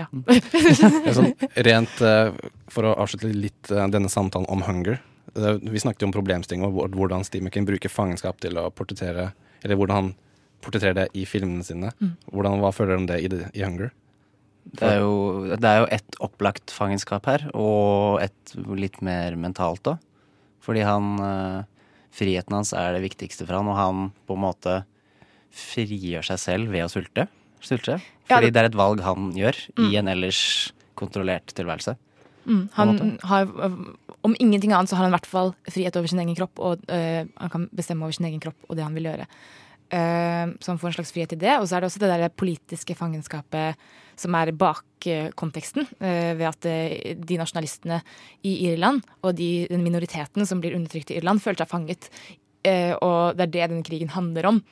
Ja, 0.00 0.06
sånn, 1.12 1.32
rent 1.66 2.00
eh, 2.06 2.30
for 2.72 2.86
å 2.86 2.94
avslutte 3.02 3.28
litt 3.34 3.70
eh, 3.74 3.88
denne 3.92 4.08
samtalen 4.08 4.48
om 4.48 4.62
hunger. 4.64 5.00
Vi 5.34 5.82
snakket 5.82 6.04
jo 6.04 6.08
om 6.08 6.14
problemstillinger 6.14 6.70
og 6.70 6.94
hvordan 6.96 7.26
Steve 7.26 7.44
McKean 7.44 7.66
bruker 7.68 7.92
fangenskap 7.92 8.40
til 8.42 8.56
å 8.58 8.64
portrettere 8.74 9.28
Eller 9.62 9.78
hvordan 9.78 9.96
han 9.96 10.08
portretterer 10.64 10.96
det 10.96 11.04
i 11.14 11.26
filmene 11.28 11.64
sine. 11.66 11.92
Hvordan, 12.32 12.58
hva 12.62 12.72
føler 12.74 12.96
du 12.96 13.02
om 13.02 13.08
det 13.10 13.18
i, 13.22 13.28
i 13.30 13.62
Hunger? 13.62 13.92
Det 14.70 14.86
er 14.86 14.98
jo, 15.02 15.14
det 15.56 15.68
er 15.70 15.78
jo 15.82 15.86
et 15.96 16.18
opplagt 16.22 16.72
fangenskap 16.74 17.26
her, 17.30 17.46
og 17.56 18.20
et 18.22 18.54
litt 18.76 19.00
mer 19.04 19.36
mentalt 19.40 19.88
òg. 19.94 20.02
Fordi 20.60 20.82
han 20.86 21.18
eh, 21.24 21.62
Friheten 22.12 22.56
hans 22.56 22.72
er 22.74 22.92
det 22.96 23.04
viktigste 23.04 23.46
for 23.46 23.54
han, 23.60 23.68
og 23.70 23.76
han 23.78 24.00
på 24.26 24.34
en 24.34 24.42
måte 24.42 24.72
frigjør 25.54 26.26
seg 26.26 26.40
selv 26.42 26.72
ved 26.72 26.84
å 26.86 26.90
sulte. 26.90 27.28
Sulte. 27.62 27.98
Ja, 28.28 28.36
Fordi 28.36 28.46
det- 28.50 28.54
det 28.54 28.62
er 28.62 28.68
et 28.70 28.78
valg 28.78 29.00
han 29.00 29.32
gjør 29.32 29.56
i 29.78 29.96
en 29.96 30.08
ellers 30.08 30.72
kontrollert 30.96 31.46
tilværelse. 31.54 31.96
Mm, 32.46 32.68
han 32.72 33.18
har, 33.22 33.44
øh, 33.46 33.94
om 34.24 34.34
ingenting 34.40 34.72
annet 34.72 34.88
så 34.88 34.96
har 34.96 35.04
han 35.04 35.12
i 35.12 35.16
hvert 35.16 35.26
fall 35.26 35.54
frihet 35.70 35.94
over 35.96 36.06
sin 36.08 36.18
egen 36.18 36.34
kropp, 36.34 36.58
og 36.58 36.78
øh, 36.88 37.26
han 37.38 37.50
kan 37.50 37.68
bestemme 37.74 38.02
over 38.02 38.12
sin 38.12 38.26
egen 38.26 38.40
kropp 38.40 38.56
og 38.68 38.76
det 38.76 38.82
han 38.84 38.94
vil 38.94 39.04
gjøre. 39.04 39.26
Eh, 39.90 40.46
så 40.60 40.78
får 40.78 40.88
en 40.88 40.96
slags 41.00 41.12
frihet 41.12 41.32
i 41.34 41.40
det. 41.40 41.56
Og 41.58 41.68
så 41.68 41.76
er 41.76 41.82
det 41.82 41.90
også 41.90 42.02
det 42.02 42.12
der 42.12 42.30
politiske 42.30 42.94
fangenskapet 42.98 43.80
som 44.20 44.36
er 44.36 44.52
bak 44.52 44.84
konteksten, 45.38 45.86
eh, 45.98 46.34
ved 46.36 46.46
at 46.50 46.66
eh, 46.68 47.14
de 47.16 47.38
nasjonalistene 47.40 48.02
i 48.44 48.58
Irland 48.68 49.00
og 49.24 49.32
de, 49.38 49.66
den 49.70 49.84
minoriteten 49.84 50.44
som 50.46 50.60
blir 50.60 50.76
undertrykt 50.76 51.10
i 51.10 51.16
Irland, 51.16 51.40
føler 51.40 51.62
seg 51.62 51.70
fanget. 51.70 52.10
Eh, 52.62 52.92
og 53.00 53.38
det 53.38 53.48
er 53.48 53.54
det 53.54 53.70
denne 53.72 53.86
krigen 53.86 54.12
handler 54.12 54.52
om. 54.54 54.62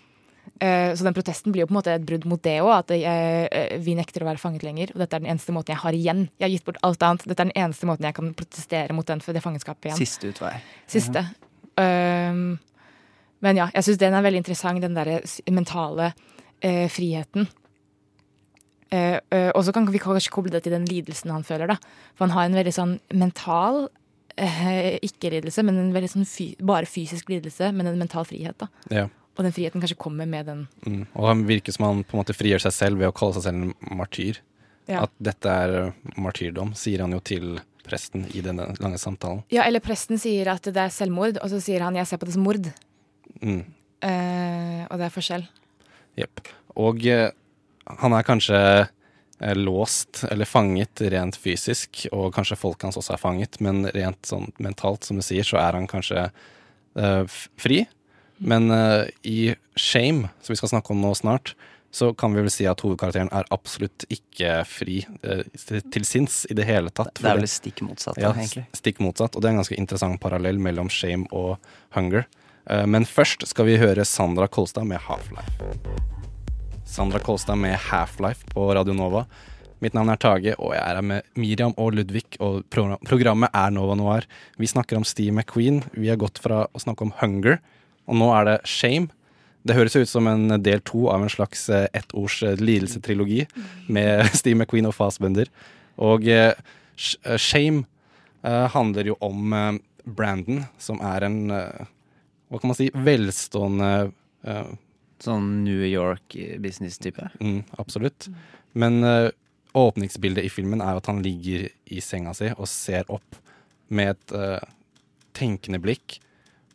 Så 0.59 1.05
den 1.05 1.15
protesten 1.15 1.53
blir 1.53 1.63
jo 1.63 1.67
på 1.69 1.75
en 1.75 1.77
måte 1.77 1.93
et 1.93 2.05
brudd 2.09 2.25
mot 2.27 2.41
det 2.43 2.55
òg, 2.65 2.71
at 2.73 2.93
eh, 2.97 3.77
vi 3.85 3.93
nekter 3.95 4.25
å 4.25 4.29
være 4.31 4.41
fanget 4.41 4.65
lenger. 4.65 4.91
Og 4.95 5.03
dette 5.03 5.19
er 5.19 5.23
den 5.23 5.29
eneste 5.31 5.53
måten 5.55 5.75
jeg 5.75 5.83
har 5.83 5.95
igjen. 5.95 6.23
Jeg 6.41 6.47
har 6.47 6.55
gitt 6.55 6.65
bort 6.67 6.81
alt 6.89 7.05
annet. 7.05 7.27
Dette 7.29 7.45
er 7.45 7.51
den 7.51 7.61
eneste 7.67 7.87
måten 7.87 8.09
jeg 8.09 8.17
kan 8.17 8.33
protestere 8.35 8.97
mot 8.97 9.07
den, 9.07 9.21
det 9.23 9.45
fangenskapet 9.45 9.91
igjen. 9.91 10.01
Siste 10.01 10.33
utvei. 10.33 10.55
Siste. 10.89 11.23
Um, 11.79 12.57
men 13.45 13.61
ja, 13.61 13.69
jeg 13.75 13.87
syns 13.87 14.01
den 14.01 14.17
er 14.19 14.25
veldig 14.27 14.43
interessant, 14.43 14.83
den 14.83 14.97
derre 14.99 15.21
mentale 15.55 16.13
eh, 16.65 16.89
friheten. 16.91 17.49
Eh, 18.91 19.19
eh, 19.21 19.51
og 19.53 19.63
så 19.67 19.75
kan 19.75 19.87
vi 19.93 20.01
kanskje 20.03 20.33
koble 20.33 20.53
det 20.55 20.65
til 20.65 20.75
den 20.75 20.89
lidelsen 20.89 21.33
han 21.35 21.47
føler, 21.47 21.75
da. 21.75 21.79
For 22.17 22.27
han 22.27 22.35
har 22.37 22.49
en 22.49 22.59
veldig 22.59 22.75
sånn 22.75 22.97
mental 23.13 23.87
eh, 24.35 24.97
ikke-lidelse, 25.05 25.65
men 25.67 25.81
en 25.81 25.95
veldig 25.95 26.13
sånn 26.17 26.29
fy 26.29 26.51
bare 26.65 26.89
fysisk 26.89 27.31
lidelse, 27.33 27.71
men 27.77 27.91
en 27.91 28.01
mental 28.01 28.27
frihet, 28.29 28.59
da. 28.61 28.71
Ja. 28.95 29.07
Og 29.39 29.45
den 29.47 29.55
friheten 29.55 29.83
kanskje 29.83 30.01
kommer 30.01 30.27
med 30.27 30.49
den 30.51 30.67
Mm. 30.87 31.07
Og 31.15 31.27
han 31.29 31.47
virker 31.47 31.73
som 31.73 31.85
han 31.85 32.03
på 32.03 32.17
en 32.17 32.25
måte 32.25 32.35
frigjør 32.35 32.65
seg 32.65 32.73
selv 32.75 32.99
ved 32.99 33.11
å 33.11 33.15
kalle 33.15 33.37
seg 33.37 33.45
selv 33.47 33.63
en 33.63 33.99
martyr. 33.99 34.41
Ja. 34.89 35.05
At 35.05 35.13
dette 35.21 35.53
er 35.53 35.75
eh, 35.79 36.13
martyrdom, 36.17 36.73
sier 36.75 37.05
han 37.05 37.13
jo 37.13 37.21
til 37.21 37.61
presten 37.89 38.27
i 38.37 38.43
denne 38.45 38.71
lange 38.81 38.99
samtalen. 39.01 39.45
Ja, 39.53 39.65
eller 39.65 39.85
presten 39.85 40.21
sier 40.21 40.51
at 40.53 40.65
det 40.65 40.81
er 40.81 40.93
selvmord, 40.93 41.39
og 41.43 41.53
så 41.53 41.61
sier 41.61 41.85
han 41.85 41.95
'jeg 41.95 42.07
ser 42.07 42.19
på 42.19 42.27
det 42.27 42.35
som 42.35 42.45
mord'. 42.45 42.73
Mm. 43.43 43.65
Eh, 44.09 44.85
og 44.89 44.99
det 45.01 45.09
er 45.09 45.15
forskjell. 45.15 45.45
Jepp. 46.19 46.43
Og 46.79 47.05
eh, 47.07 47.31
han 48.03 48.15
er 48.15 48.27
kanskje 48.27 48.61
eh, 48.61 49.57
låst 49.59 50.25
eller 50.31 50.49
fanget 50.49 51.03
rent 51.15 51.39
fysisk, 51.41 52.07
og 52.13 52.33
kanskje 52.37 52.59
folket 52.61 52.89
hans 52.89 53.01
også 53.01 53.17
er 53.17 53.23
fanget, 53.23 53.61
men 53.65 53.87
rent 53.95 54.29
sånn 54.29 54.51
mentalt, 54.63 55.07
som 55.07 55.19
du 55.19 55.25
sier, 55.27 55.47
så 55.47 55.61
er 55.63 55.79
han 55.79 55.89
kanskje 55.91 56.29
eh, 56.29 57.41
fri. 57.59 57.85
Men 58.39 58.71
eh, 58.71 59.09
i 59.27 59.41
Shame, 59.75 60.31
som 60.43 60.55
vi 60.55 60.61
skal 60.61 60.77
snakke 60.77 60.95
om 60.95 61.03
nå 61.03 61.15
snart, 61.19 61.55
så 61.91 62.11
kan 62.15 62.35
vi 62.35 62.43
vel 62.45 62.53
si 62.53 62.67
at 62.69 62.83
hovedkarakteren 62.85 63.31
er 63.33 63.47
absolutt 63.55 64.05
ikke 64.13 64.61
fri 64.69 65.01
eh, 65.25 65.47
til 65.65 66.05
sinns 66.07 66.43
i 66.51 66.57
det 66.57 66.67
hele 66.69 66.93
tatt. 66.93 67.15
Det 67.17 67.31
er 67.31 67.41
vel 67.41 67.49
stikk 67.49 67.81
motsatt, 67.87 68.21
ja, 68.21 68.35
egentlig. 68.35 68.67
stikk 68.77 69.01
motsatt, 69.03 69.35
og 69.35 69.43
det 69.43 69.49
er 69.49 69.57
en 69.57 69.63
ganske 69.63 69.79
interessant 69.81 70.21
parallell 70.23 70.61
mellom 70.63 70.93
Shame 70.93 71.31
og 71.33 71.57
Hunger. 71.97 72.29
Eh, 72.69 72.87
Men 72.87 73.05
først 73.09 73.47
skal 73.49 73.67
vi 73.69 73.79
høre 73.81 74.05
Sandra 74.05 74.47
Kolstad 74.49 74.87
med 74.89 75.01
Half-Life. 75.01 75.69
Sandra 76.89 77.19
Kolstad 77.21 77.57
med 77.61 77.77
Half-Life 77.91 78.49
på 78.53 78.69
Radio 78.75 78.95
Nova. 78.97 79.27
Mitt 79.81 79.95
navn 79.95 80.09
er 80.11 80.19
Tage, 80.19 80.57
og 80.59 80.73
jeg 80.75 80.83
er 80.83 80.97
her 80.99 81.05
med 81.07 81.23
Miriam 81.39 81.75
og 81.79 81.93
Ludvig, 81.95 82.25
og 82.43 82.65
programmet 82.73 83.53
er 83.55 83.71
Nova 83.71 83.95
Noir. 83.95 84.25
Vi 84.59 84.67
snakker 84.67 84.97
om 84.99 85.05
Steve 85.07 85.31
McQueen. 85.37 85.85
Vi 85.95 86.09
har 86.11 86.19
gått 86.19 86.41
fra 86.43 86.65
å 86.75 86.81
snakke 86.83 87.07
om 87.07 87.13
Hunger, 87.21 87.61
og 88.09 88.19
nå 88.19 88.33
er 88.35 88.49
det 88.49 88.57
Shame. 88.67 89.07
Det 89.69 89.77
høres 89.77 89.95
ut 89.99 90.09
som 90.11 90.27
en 90.27 90.49
del 90.65 90.81
to 90.87 91.07
av 91.13 91.23
en 91.23 91.31
slags 91.31 91.69
eh, 91.71 91.87
ettords 91.95 92.41
eh, 92.43 92.57
lidelsetrilogi 92.59 93.45
med 93.93 94.27
Steve 94.41 94.59
McQueen 94.59 94.89
og 94.91 94.97
Fassbender. 94.97 95.47
Og 95.99 96.27
Sh- 96.27 97.37
Shame 97.39 97.85
handler 98.43 99.09
jo 99.11 99.17
om 99.21 99.51
Brandon, 100.07 100.61
som 100.79 101.01
er 101.05 101.25
en 101.27 101.39
hva 102.49 102.61
kan 102.61 102.71
man 102.71 102.79
si, 102.79 102.89
velstående 102.95 103.91
uh, 104.49 104.71
Sånn 105.19 105.65
New 105.65 105.83
York 105.83 106.37
business-type. 106.63 107.25
Mm, 107.43 107.65
absolutt. 107.83 108.29
Men 108.79 109.03
uh, 109.03 109.33
åpningsbildet 109.75 110.47
i 110.47 110.53
filmen 110.53 110.79
er 110.85 111.01
at 111.01 111.09
han 111.11 111.19
ligger 111.25 111.65
i 111.91 111.99
senga 112.05 112.31
si 112.39 112.53
og 112.55 112.71
ser 112.71 113.09
opp 113.11 113.41
med 113.91 114.13
et 114.13 114.35
uh, 114.39 114.63
tenkende 115.35 115.81
blikk, 115.83 116.21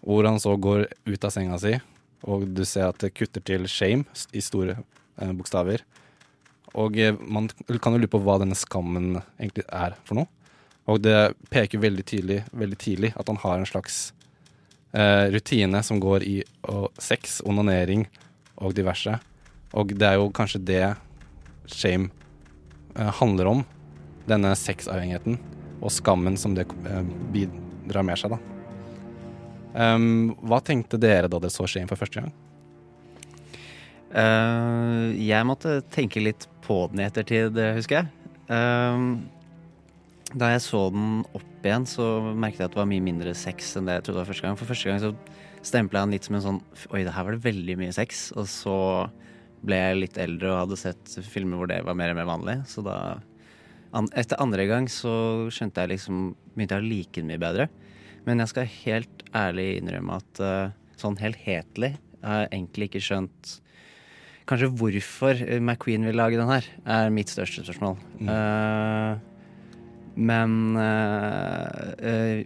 hvor 0.03 0.27
han 0.27 0.41
så 0.43 0.57
går 0.59 0.89
ut 1.07 1.23
av 1.23 1.31
senga 1.31 1.55
si, 1.61 1.71
og 2.27 2.43
du 2.51 2.65
ser 2.67 2.89
at 2.89 2.99
det 2.99 3.13
kutter 3.15 3.43
til 3.47 3.63
shame 3.71 4.03
i 4.35 4.43
store 4.43 4.75
bokstaver. 5.15 5.85
Og 6.75 6.97
man 7.21 7.47
kan 7.53 7.95
jo 7.95 8.01
lure 8.01 8.11
på 8.11 8.21
hva 8.25 8.39
denne 8.41 8.57
skammen 8.57 9.21
egentlig 9.37 9.63
er 9.69 9.95
for 10.07 10.19
noe. 10.19 10.27
Og 10.91 10.99
det 11.03 11.35
peker 11.53 11.79
veldig 11.83 12.05
tydelig, 12.07 12.41
veldig 12.51 12.79
tidlig 12.79 13.13
at 13.15 13.29
han 13.31 13.39
har 13.43 13.59
en 13.59 13.69
slags 13.69 14.09
eh, 14.93 15.25
rutine 15.33 15.83
som 15.83 15.99
går 16.01 16.25
i 16.27 16.37
å, 16.69 16.87
sex, 17.01 17.41
onanering 17.45 18.07
og 18.55 18.75
diverse. 18.77 19.17
Og 19.73 19.93
det 19.97 20.07
er 20.07 20.19
jo 20.21 20.31
kanskje 20.33 20.61
det 20.63 20.85
shame 21.65 22.09
eh, 22.95 23.11
handler 23.19 23.51
om. 23.51 23.65
Denne 24.29 24.53
sexavhengigheten 24.55 25.39
og 25.83 25.91
skammen 25.91 26.37
som 26.39 26.55
det 26.55 26.67
eh, 26.87 27.03
bidrar 27.33 28.07
med 28.07 28.19
seg, 28.21 28.37
da. 28.37 28.41
Um, 29.73 30.35
hva 30.45 30.59
tenkte 30.61 30.99
dere 31.01 31.25
da 31.25 31.39
dere 31.41 31.49
så 31.49 31.65
Shame 31.65 31.89
for 31.89 31.97
første 31.97 32.21
gang? 32.21 32.33
Uh, 34.13 35.09
jeg 35.17 35.47
måtte 35.49 35.79
tenke 35.89 36.21
litt 36.21 36.45
på 36.63 36.83
den 36.91 37.01
i 37.01 37.07
ettertid, 37.07 37.57
eh, 37.57 37.73
husker 37.75 37.97
jeg. 37.97 38.11
Eh, 38.53 39.05
da 40.39 40.49
jeg 40.53 40.63
så 40.65 40.85
den 40.93 41.23
opp 41.37 41.65
igjen, 41.65 41.85
så 41.89 42.05
merket 42.33 42.63
jeg 42.63 42.69
at 42.69 42.75
det 42.75 42.81
var 42.81 42.89
mye 42.89 43.05
mindre 43.05 43.33
sex 43.37 43.75
enn 43.77 43.89
det 43.89 43.99
jeg 43.99 44.07
trodde 44.07 44.21
var 44.21 44.29
første 44.31 44.45
gang. 44.47 44.57
For 44.59 44.69
første 44.69 44.89
gang 44.89 45.01
så 45.03 45.11
stempla 45.63 46.01
jeg 46.01 46.07
den 46.07 46.15
litt 46.15 46.27
som 46.27 46.37
en 46.37 46.45
sånn 46.47 46.61
Oi, 46.91 47.03
det 47.05 47.13
her 47.15 47.27
var 47.27 47.35
det 47.35 47.45
veldig 47.45 47.77
mye 47.79 47.93
sex. 47.95 48.25
Og 48.39 48.49
så 48.51 48.77
ble 49.63 49.79
jeg 49.79 49.99
litt 50.01 50.19
eldre 50.19 50.51
og 50.51 50.59
hadde 50.65 50.79
sett 50.81 51.15
filmer 51.29 51.61
hvor 51.61 51.69
det 51.71 51.79
var 51.85 51.97
mer 51.97 52.13
og 52.13 52.19
mer 52.19 52.29
vanlig. 52.29 52.57
Så 52.69 52.85
da 52.85 52.97
Etter 54.17 54.39
andre 54.41 54.63
gang 54.65 54.87
så 54.89 55.11
skjønte 55.53 55.83
jeg 55.83 55.91
liksom 55.91 56.31
Begynte 56.55 56.79
jeg 56.79 56.81
å 56.81 56.89
like 56.89 57.21
den 57.21 57.29
mye 57.29 57.41
bedre. 57.41 57.67
Men 58.25 58.41
jeg 58.41 58.49
skal 58.49 58.71
helt 58.71 59.23
ærlig 59.37 59.67
innrømme 59.77 60.17
at 60.17 60.41
uh, 60.41 60.73
sånn 60.97 61.17
helhetlig 61.21 61.91
har 62.23 62.45
jeg 62.45 62.51
egentlig 62.53 62.89
ikke 62.89 63.03
skjønt 63.03 63.59
Kanskje 64.49 64.69
hvorfor 64.75 65.39
McQueen 65.59 66.03
vil 66.03 66.17
lage 66.19 66.35
den 66.35 66.49
her, 66.49 66.65
er 66.83 67.13
mitt 67.15 67.29
største 67.31 67.61
spørsmål. 67.63 67.93
Eh, 68.27 69.21
men 70.15 70.75
eh, 70.79 71.93
eh, 71.99 72.43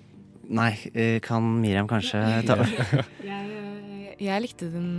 Nei, 0.47 0.71
eh, 0.95 1.17
kan 1.19 1.43
Miriam 1.59 1.89
kanskje 1.91 2.21
ta 2.47 2.55
over? 2.55 2.69
Jeg, 4.17 4.23
jeg 4.23 4.41
likte 4.41 4.69
den 4.73 4.95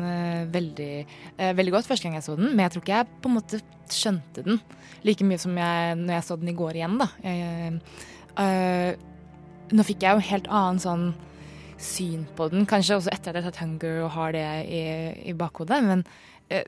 veldig, 0.53 0.93
veldig 1.59 1.73
godt 1.75 1.89
første 1.89 2.07
gang 2.07 2.15
jeg 2.15 2.23
så 2.23 2.37
den, 2.39 2.53
men 2.53 2.61
jeg 2.63 2.71
tror 2.71 2.85
ikke 2.85 2.99
jeg 3.01 3.09
på 3.19 3.27
en 3.27 3.35
måte 3.35 3.59
skjønte 3.91 4.45
den 4.47 4.61
like 5.03 5.27
mye 5.27 5.41
som 5.43 5.57
jeg 5.59 5.97
når 5.99 6.13
jeg 6.15 6.27
så 6.29 6.37
den 6.39 6.53
i 6.53 6.55
går 6.55 6.79
igjen, 6.79 6.95
da. 7.01 7.09
Jeg, 7.25 7.81
uh, 8.39 9.75
nå 9.75 9.87
fikk 9.89 10.07
jeg 10.07 10.15
jo 10.21 10.27
helt 10.29 10.47
annen 10.61 10.79
sånn 10.83 11.09
syn 11.83 12.25
på 12.39 12.49
den, 12.53 12.67
kanskje 12.69 12.99
også 12.99 13.13
etter 13.15 13.33
at 13.33 13.41
jeg 13.41 13.49
har 13.49 13.55
tatt 13.55 13.63
Hunger 13.63 14.01
og 14.05 14.15
har 14.17 14.35
det 14.35 14.47
i, 14.67 14.81
i 15.31 15.35
bakhodet, 15.39 15.79
men 15.87 16.03
eh, 16.51 16.65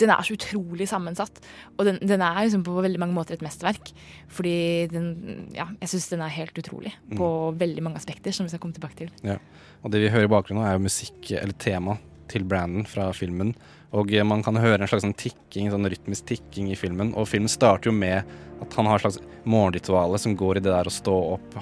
den 0.00 0.12
er 0.12 0.24
så 0.24 0.36
utrolig 0.36 0.86
sammensatt. 0.90 1.42
Og 1.76 1.86
den, 1.88 1.98
den 2.00 2.24
er 2.24 2.40
liksom 2.40 2.64
på 2.66 2.76
veldig 2.84 3.00
mange 3.02 3.16
måter 3.16 3.36
et 3.36 3.44
mesterverk. 3.44 3.92
Fordi 4.32 4.54
den, 4.92 5.10
ja, 5.56 5.68
jeg 5.82 5.92
syns 5.92 6.08
den 6.12 6.24
er 6.24 6.32
helt 6.32 6.56
utrolig 6.58 6.94
på 7.18 7.28
veldig 7.60 7.84
mange 7.84 8.00
aspekter, 8.00 8.34
som 8.34 8.48
vi 8.48 8.54
skal 8.54 8.62
komme 8.62 8.76
tilbake 8.76 8.98
til. 9.04 9.12
Ja. 9.26 9.38
Og 9.82 9.92
det 9.92 10.02
vi 10.04 10.10
hører 10.14 10.28
i 10.28 10.32
bakgrunnen, 10.32 10.64
er 10.66 10.78
jo 10.78 10.86
musikk, 10.86 11.32
eller 11.36 11.56
tema, 11.60 11.98
til 12.32 12.46
Brandon 12.48 12.86
fra 12.88 13.10
filmen. 13.16 13.52
Og 13.92 14.12
eh, 14.14 14.24
man 14.24 14.44
kan 14.44 14.56
høre 14.56 14.80
en 14.80 14.90
slags 14.90 15.04
sånn 15.04 15.18
tikking, 15.18 15.70
sånn 15.72 15.90
rytmisk 15.92 16.30
tikking 16.30 16.70
i 16.72 16.78
filmen. 16.78 17.12
Og 17.18 17.28
filmen 17.28 17.50
starter 17.52 17.90
jo 17.90 17.96
med 17.96 18.22
at 18.62 18.76
han 18.78 18.88
har 18.88 19.00
et 19.00 19.06
slags 19.06 19.20
morgenrituale 19.44 20.20
som 20.22 20.36
går 20.38 20.58
i 20.58 20.64
det 20.64 20.72
der 20.72 20.88
å 20.88 20.94
stå 20.94 21.14
opp, 21.34 21.56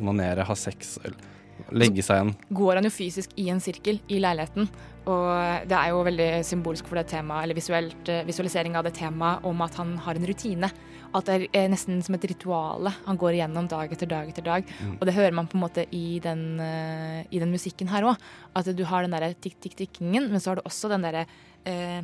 onanere, 0.00 0.46
ha 0.48 0.56
sex, 0.58 0.96
eller 1.04 1.36
legge 1.72 2.04
seg 2.04 2.20
igjen. 2.20 2.34
Går 2.60 2.78
han 2.80 2.88
jo 2.88 2.92
fysisk 2.94 3.34
i 3.36 3.48
en 3.52 3.60
sirkel 3.60 4.00
i 4.08 4.20
leiligheten. 4.22 4.68
Og 5.08 5.68
det 5.68 5.76
er 5.76 5.92
jo 5.92 6.04
veldig 6.04 6.28
symbolsk 6.44 6.88
for 6.88 7.00
det 7.00 7.06
temaet, 7.14 7.46
eller 7.46 7.56
visuelt, 7.56 8.08
eh, 8.12 8.26
visualisering 8.28 8.76
av 8.76 8.84
det 8.84 8.94
temaet 8.98 9.44
om 9.48 9.62
at 9.64 9.74
han 9.80 9.96
har 10.04 10.18
en 10.18 10.26
rutine. 10.28 10.70
At 11.16 11.24
det 11.24 11.34
er 11.34 11.46
eh, 11.56 11.68
nesten 11.72 12.02
som 12.04 12.16
et 12.18 12.26
rituale 12.28 12.92
han 13.06 13.16
går 13.20 13.38
igjennom 13.38 13.68
dag 13.70 13.92
etter 13.94 14.10
dag 14.10 14.28
etter 14.28 14.44
dag. 14.44 14.68
Og 14.98 15.06
det 15.08 15.16
hører 15.16 15.32
man 15.32 15.48
på 15.48 15.56
en 15.56 15.64
måte 15.64 15.86
i 15.94 16.18
den, 16.24 16.60
eh, 16.60 17.24
i 17.32 17.40
den 17.40 17.52
musikken 17.54 17.88
her 17.88 18.04
òg. 18.04 18.20
At 18.54 18.68
du 18.68 18.84
har 18.84 19.02
den 19.02 19.16
derre 19.16 19.32
tikk-tikk-tikkingen, 19.34 20.28
men 20.28 20.40
så 20.40 20.52
har 20.52 20.60
du 20.60 20.68
også 20.68 20.90
den 20.92 21.06
derre 21.06 21.26
eh, 21.64 22.02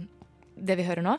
Det 0.54 0.76
vi 0.78 0.84
hører 0.86 1.02
nå. 1.02 1.18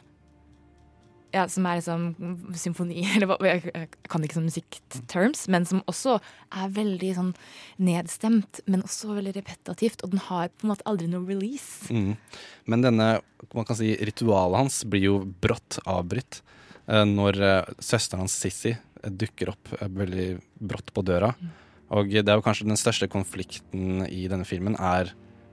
Ja, 1.35 1.43
som 1.51 1.65
er 1.67 1.81
liksom 1.81 2.55
symfoni, 2.55 3.01
eller 3.15 3.27
hva 3.27 3.37
Jeg 3.43 3.89
kan 4.07 4.23
ikke 4.23 4.37
sånn 4.37 4.47
musikkterms, 4.47 5.45
men 5.51 5.67
som 5.67 5.83
også 5.91 6.17
er 6.55 6.71
veldig 6.75 7.11
sånn 7.17 7.33
nedstemt, 7.83 8.61
men 8.69 8.85
også 8.85 9.17
veldig 9.17 9.35
repetativt. 9.35 10.05
Og 10.05 10.13
den 10.15 10.23
har 10.29 10.53
på 10.53 10.67
en 10.67 10.71
måte 10.71 10.87
aldri 10.87 11.09
noe 11.11 11.27
release. 11.27 11.91
Mm. 11.91 12.15
Men 12.71 12.85
denne 12.85 13.09
man 13.53 13.67
kan 13.67 13.77
si, 13.77 13.91
ritualet 13.99 14.63
hans 14.63 14.79
blir 14.89 15.09
jo 15.09 15.17
brått 15.43 15.77
avbrutt 15.85 16.39
eh, 16.87 17.03
når 17.05 17.41
eh, 17.43 17.75
søsteren 17.83 18.23
hans 18.23 18.37
Sissy 18.39 18.71
eh, 18.73 19.11
dukker 19.11 19.51
opp 19.53 19.75
veldig 19.83 20.29
brått 20.63 20.93
på 20.95 21.03
døra. 21.05 21.33
Og 21.93 22.09
det 22.09 22.25
er 22.25 22.39
jo 22.39 22.45
kanskje 22.45 22.67
den 22.67 22.79
største 22.79 23.09
konflikten 23.11 24.07
i 24.07 24.25
denne 24.31 24.47
filmen, 24.47 24.77
er 24.79 25.11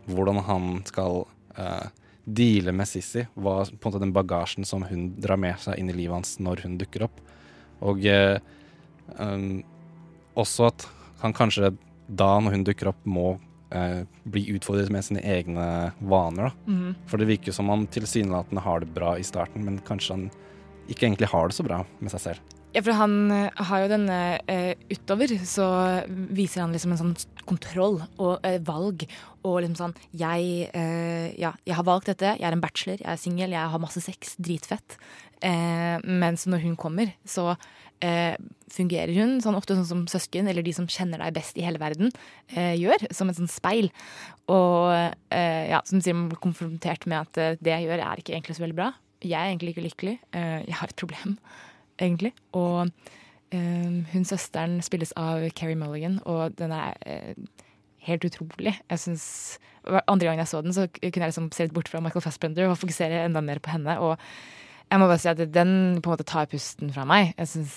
hvordan 0.08 0.40
han 0.46 0.70
skal 0.88 1.26
eh, 1.58 1.90
deale 2.24 2.72
med 2.74 2.88
Sissy. 2.88 3.26
Hva 3.34 3.62
på 3.66 3.74
en 3.74 3.90
måte 3.90 4.02
den 4.02 4.14
bagasjen 4.14 4.66
som 4.68 4.84
hun 4.86 5.12
drar 5.20 5.40
med 5.40 5.58
seg 5.62 5.78
inn 5.80 5.90
i 5.90 5.96
livet 5.96 6.20
hans 6.20 6.36
når 6.42 6.64
hun 6.66 6.76
dukker 6.80 7.06
opp. 7.08 7.22
Og 7.82 8.04
eh, 8.06 8.38
um, 9.18 9.62
også 10.38 10.68
at 10.70 10.86
han 11.22 11.34
kanskje 11.36 11.72
da, 12.06 12.30
når 12.40 12.56
hun 12.56 12.66
dukker 12.66 12.90
opp, 12.92 13.02
må 13.06 13.34
eh, 13.74 14.02
bli 14.28 14.44
utfordret 14.54 14.92
med 14.92 15.06
sine 15.06 15.22
egne 15.24 15.66
vaner. 15.98 16.50
da. 16.50 16.72
Mhm. 16.72 16.96
For 17.10 17.18
det 17.18 17.30
virker 17.30 17.52
jo 17.52 17.58
som 17.58 17.70
han 17.72 17.86
tilsynelatende 17.90 18.64
har 18.64 18.82
det 18.82 18.94
bra 18.94 19.16
i 19.18 19.26
starten, 19.26 19.64
men 19.66 19.82
kanskje 19.86 20.16
han 20.16 20.30
ikke 20.90 21.06
egentlig 21.06 21.30
har 21.30 21.48
det 21.48 21.56
så 21.56 21.66
bra 21.66 21.82
med 22.00 22.10
seg 22.14 22.26
selv. 22.28 22.58
Ja, 22.72 22.80
for 22.80 22.96
han 22.96 23.28
eh, 23.28 23.64
har 23.68 23.82
jo 23.82 23.88
denne 23.92 24.18
eh, 24.48 24.72
utover, 24.88 25.34
så 25.44 25.66
viser 26.08 26.62
han 26.64 26.72
liksom 26.72 26.94
en 26.94 27.00
sånn 27.02 27.42
kontroll 27.44 27.98
og 28.16 28.46
eh, 28.48 28.56
valg. 28.64 29.04
Og 29.44 29.58
liksom 29.60 29.76
sånn 29.76 29.96
jeg, 30.16 30.70
eh, 30.72 31.34
ja, 31.36 31.52
jeg 31.68 31.76
har 31.76 31.84
valgt 31.84 32.08
dette, 32.08 32.30
jeg 32.38 32.48
er 32.48 32.56
en 32.56 32.62
bachelor, 32.64 33.02
jeg 33.02 33.10
er 33.12 33.20
singel, 33.20 33.52
jeg 33.52 33.72
har 33.74 33.82
masse 33.82 34.00
sex, 34.04 34.36
dritfett. 34.40 34.96
Eh, 35.44 35.98
mens 36.06 36.46
når 36.48 36.62
hun 36.64 36.78
kommer, 36.80 37.12
så 37.28 37.50
eh, 38.00 38.38
fungerer 38.72 39.12
hun 39.18 39.36
sånn 39.44 39.58
ofte 39.58 39.76
sånn 39.76 39.90
som 39.90 40.06
søsken, 40.08 40.48
eller 40.48 40.64
de 40.64 40.72
som 40.72 40.88
kjenner 40.88 41.20
deg 41.20 41.36
best 41.36 41.60
i 41.60 41.66
hele 41.66 41.82
verden, 41.82 42.08
gjør. 42.56 43.04
Som 43.12 43.28
et 43.28 43.36
sånt 43.36 43.52
speil. 43.52 43.90
Og 44.48 44.88
ja, 45.28 45.80
som 45.88 46.00
sier 46.00 46.16
man 46.16 46.30
blir 46.30 46.40
konfrontert 46.40 47.04
med 47.10 47.20
at 47.20 47.60
det 47.60 47.74
jeg 47.74 47.84
gjør, 47.84 48.00
er 48.00 48.22
ikke 48.22 48.32
egentlig 48.32 48.56
så 48.56 48.64
veldig 48.64 48.78
bra. 48.78 48.88
Jeg 49.20 49.36
er 49.36 49.50
egentlig 49.50 49.74
ikke 49.74 49.84
lykkelig. 49.90 50.14
Jeg 50.32 50.78
har 50.78 50.88
et 50.88 50.98
problem, 50.98 51.36
egentlig. 52.02 52.32
Og 52.58 52.90
eh, 53.54 53.98
hun 54.12 54.26
søsteren 54.28 54.80
spilles 54.84 55.14
av 55.18 55.44
Keri 55.56 55.76
Mulligan, 55.78 56.20
og 56.28 56.56
den 56.58 56.74
er 56.76 56.98
eh, 57.06 57.34
helt 58.08 58.26
utrolig. 58.28 58.76
Jeg 58.90 59.04
synes, 59.06 59.26
Andre 59.82 60.28
gangen 60.28 60.38
jeg 60.38 60.46
så 60.46 60.60
den, 60.62 60.74
så 60.74 60.84
kunne 60.94 61.24
jeg 61.24 61.32
liksom 61.32 61.48
se 61.50 61.64
litt 61.66 61.74
bort 61.74 61.88
fra 61.90 61.98
Michael 61.98 62.22
Fassbender 62.22 62.68
og 62.70 62.76
fokusere 62.78 63.24
enda 63.24 63.40
mer 63.42 63.58
på 63.58 63.72
henne. 63.72 63.96
Og 63.98 64.14
jeg 64.86 65.00
må 65.02 65.08
bare 65.10 65.18
si 65.18 65.30
at 65.32 65.40
den 65.42 65.72
på 65.98 66.06
en 66.06 66.12
måte 66.12 66.26
tar 66.28 66.46
pusten 66.46 66.92
fra 66.94 67.02
meg. 67.08 67.32
Jeg 67.34 67.50
synes 67.50 67.74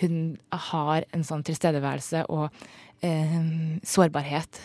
hun 0.00 0.16
har 0.70 1.04
en 1.12 1.24
sånn 1.24 1.44
tilstedeværelse 1.44 2.24
og 2.32 2.48
eh, 3.04 3.36
sårbarhet 3.84 4.60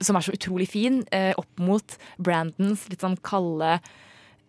som 0.00 0.16
er 0.16 0.24
så 0.24 0.34
utrolig 0.34 0.68
fin, 0.72 1.02
eh, 1.12 1.32
opp 1.36 1.60
mot 1.60 1.96
Brandons 2.18 2.86
litt 2.88 3.04
sånn 3.04 3.18
kalde 3.24 3.76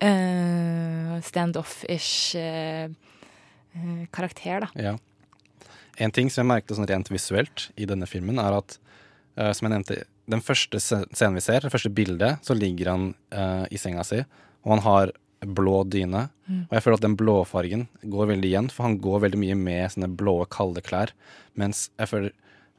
eh, 0.00 1.18
standoff-ish 1.28 2.36
eh, 2.40 2.88
karakter, 4.14 4.66
da. 4.66 4.70
Ja. 4.76 4.96
En 6.00 6.12
ting 6.14 6.30
som 6.32 6.42
jeg 6.42 6.50
merket 6.50 6.76
sånn 6.76 6.88
rent 6.88 7.10
visuelt 7.12 7.68
i 7.76 7.86
denne 7.88 8.08
filmen, 8.08 8.40
er 8.40 8.56
at 8.58 8.78
eh, 9.36 9.52
som 9.52 9.68
jeg 9.68 9.74
nevnte, 9.74 9.98
den 10.32 10.44
første 10.44 10.80
scenen 10.80 11.36
vi 11.36 11.44
ser, 11.44 11.64
det 11.64 11.72
første 11.72 11.92
bildet, 11.92 12.44
så 12.46 12.54
ligger 12.56 12.92
han 12.92 13.08
uh, 13.34 13.64
i 13.74 13.80
senga 13.80 14.04
si, 14.06 14.20
og 14.62 14.76
han 14.76 14.84
har 14.84 15.12
blå 15.42 15.80
dyne. 15.90 16.28
Mm. 16.46 16.60
Og 16.68 16.76
jeg 16.76 16.84
føler 16.84 16.98
at 17.00 17.04
den 17.04 17.16
blåfargen 17.18 17.82
går 18.12 18.30
veldig 18.30 18.48
igjen, 18.48 18.70
for 18.70 18.86
han 18.86 19.00
går 19.02 19.24
veldig 19.24 19.40
mye 19.42 19.56
med 19.58 19.94
sånne 19.94 20.08
blå, 20.14 20.36
kalde 20.52 20.84
klær. 20.86 21.10
Mens 21.58 21.88
jeg 21.98 22.12
føler 22.12 22.30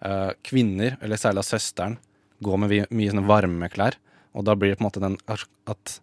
uh, 0.05 0.31
kvinner, 0.47 0.95
eller 1.03 1.19
særlig 1.19 1.43
av 1.43 1.49
søsteren, 1.49 1.97
går 2.43 2.63
med 2.63 2.73
mye 2.95 3.11
sånne 3.11 3.27
varme 3.27 3.69
klær. 3.73 3.99
Og 4.33 4.47
da 4.47 4.55
blir 4.57 4.71
det 4.71 4.79
på 4.79 4.85
en 4.85 4.89
måte 4.89 5.03
den 5.03 5.19
at 5.27 5.97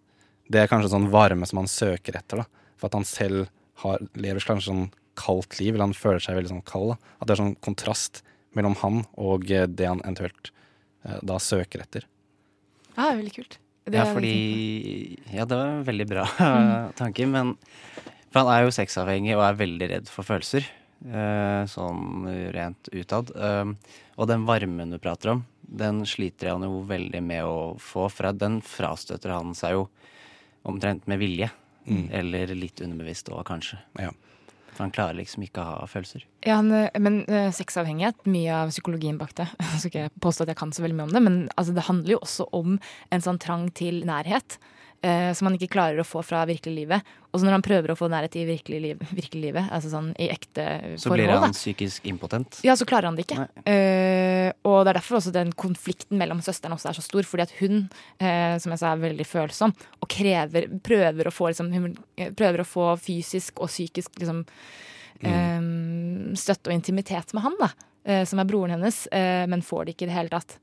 det 0.51 0.61
er 0.61 0.71
kanskje 0.71 0.93
sånn 0.93 1.09
varme 1.13 1.49
som 1.49 1.63
han 1.63 1.71
søker 1.71 2.21
etter, 2.21 2.45
da. 2.45 2.69
For 2.77 2.91
at 2.91 2.99
han 2.99 3.09
selv 3.09 3.49
har, 3.83 4.03
lever 4.15 4.45
kanskje 4.47 4.71
sånn 4.71 4.87
kaldt 5.21 5.59
liv, 5.61 5.75
eller 5.75 5.89
han 5.91 5.97
føler 5.97 6.23
seg 6.25 6.37
veldig 6.39 6.53
sånn 6.55 6.65
kald. 6.69 6.95
da. 6.95 7.15
At 7.21 7.29
det 7.29 7.35
er 7.35 7.43
sånn 7.43 7.57
kontrast 7.65 8.23
mellom 8.57 8.75
han 8.81 9.03
og 9.21 9.51
eh, 9.53 9.67
det 9.67 9.87
han 9.89 10.01
eventuelt 10.05 10.51
eh, 11.05 11.19
da 11.23 11.37
søker 11.43 11.83
etter. 11.85 12.07
Ja, 12.97 13.11
veldig 13.17 13.35
kult. 13.37 13.59
Det 13.91 13.97
Ja, 13.97 14.05
fordi 14.13 15.19
Ja, 15.33 15.45
det 15.49 15.57
var 15.57 15.67
en 15.73 15.85
veldig 15.87 16.07
bra 16.11 16.25
Mm. 16.39 16.93
tanke, 16.99 17.27
men 17.27 17.55
For 18.31 18.45
han 18.45 18.51
er 18.55 18.65
jo 18.67 18.75
sexavhengig 18.75 19.35
og 19.37 19.43
er 19.43 19.57
veldig 19.59 19.89
redd 19.91 20.09
for 20.13 20.23
følelser. 20.27 20.67
eh, 21.07 21.63
sånn 21.67 22.27
rent 22.55 22.91
utad. 22.93 23.31
Og 24.21 24.29
den 24.29 24.45
varmen 24.47 24.91
du 24.93 24.99
prater 25.01 25.31
om, 25.33 25.45
den 25.65 26.03
sliter 26.07 26.51
han 26.53 26.63
jo 26.67 26.83
veldig 26.87 27.23
med 27.25 27.43
å 27.49 27.77
få. 27.81 28.09
For 28.13 28.31
den 28.37 28.61
frastøter 28.63 29.33
han 29.33 29.55
seg 29.57 29.73
jo 29.79 29.89
omtrent 30.69 31.07
med 31.09 31.19
vilje. 31.23 31.49
Mm. 31.87 32.09
Eller 32.21 32.53
litt 32.55 32.83
underbevisst 32.85 33.31
òg, 33.33 33.45
kanskje. 33.49 33.81
Ja. 34.01 34.11
For 34.71 34.87
han 34.87 34.93
klarer 34.95 35.19
liksom 35.19 35.45
ikke 35.45 35.63
å 35.63 35.71
ha 35.83 35.87
følelser. 35.91 36.25
Ja, 36.47 36.61
han, 36.61 36.71
eh, 36.73 36.91
men 37.03 37.23
uh, 37.29 37.51
sexavhengighet, 37.55 38.23
mye 38.31 38.63
av 38.63 38.75
psykologien 38.75 39.19
bak 39.21 39.35
det. 39.41 39.49
Jeg 39.75 39.83
skal 39.83 39.91
ikke 39.91 40.23
påstå 40.25 40.47
at 40.47 40.53
jeg 40.55 40.61
kan 40.61 40.75
så 40.75 40.85
veldig 40.85 40.99
mye 40.99 41.09
om 41.11 41.17
det, 41.17 41.25
men 41.27 41.41
altså, 41.57 41.75
det 41.77 41.87
handler 41.89 42.17
jo 42.17 42.21
også 42.25 42.47
om 42.57 42.79
en 43.11 43.25
sånn 43.25 43.41
trang 43.43 43.69
til 43.77 44.03
nærhet. 44.09 44.61
Eh, 45.03 45.33
som 45.37 45.49
han 45.49 45.57
ikke 45.57 45.71
klarer 45.75 46.01
å 46.03 46.07
få 46.07 46.23
fra 46.27 46.43
virkelig 46.49 46.75
livet. 46.77 47.11
Og 47.31 47.39
så 47.39 47.47
når 47.47 47.57
han 47.59 47.65
prøver 47.65 47.93
å 47.93 47.97
få 47.99 48.09
nærhet 48.11 48.35
i 48.41 48.45
virkelig, 48.49 48.81
liv, 48.83 49.03
virkelig 49.15 49.43
livet, 49.45 49.69
altså 49.73 49.93
sånn 49.93 50.11
i 50.19 50.27
ekte 50.33 50.65
Så 50.97 51.09
forhold, 51.09 51.21
blir 51.21 51.33
han 51.33 51.47
da, 51.47 51.51
psykisk 51.55 52.09
impotent. 52.11 52.61
ja, 52.67 52.75
så 52.79 52.87
klarer 52.89 53.11
han 53.11 53.19
det 53.19 53.27
ikke. 53.29 53.47
Eh, 53.71 54.51
og 54.67 54.81
det 54.85 54.93
er 54.93 54.99
derfor 54.99 55.21
også 55.21 55.35
den 55.35 55.55
konflikten 55.55 56.19
mellom 56.21 56.43
søsteren 56.45 56.75
også 56.77 56.91
er 56.91 56.99
så 56.99 57.07
stor. 57.07 57.29
Fordi 57.31 57.47
at 57.47 57.57
hun, 57.61 57.83
eh, 58.19 58.57
som 58.63 58.75
jeg 58.75 58.83
sa, 58.83 58.93
er 58.93 59.05
veldig 59.07 59.29
følsom 59.29 59.75
og 60.01 60.11
krever, 60.11 60.71
prøver 60.85 61.31
å 61.31 61.35
få 61.35 61.53
liksom, 61.53 61.71
hun 61.77 61.93
eh, 62.17 62.33
prøver 62.37 62.65
å 62.65 62.69
få 62.69 62.89
fysisk 63.01 63.63
og 63.63 63.71
psykisk 63.71 64.19
liksom, 64.21 64.43
mm. 65.23 66.35
støtte 66.39 66.71
og 66.71 66.77
intimitet 66.77 67.35
med 67.37 67.47
han, 67.47 67.57
da. 67.61 67.71
eh, 68.05 68.25
som 68.29 68.43
er 68.43 68.49
broren 68.49 68.75
hennes, 68.77 69.07
eh, 69.15 69.47
men 69.51 69.63
får 69.63 69.87
det 69.87 69.97
ikke 69.97 70.09
i 70.09 70.11
det 70.11 70.19
hele 70.19 70.35
tatt. 70.35 70.59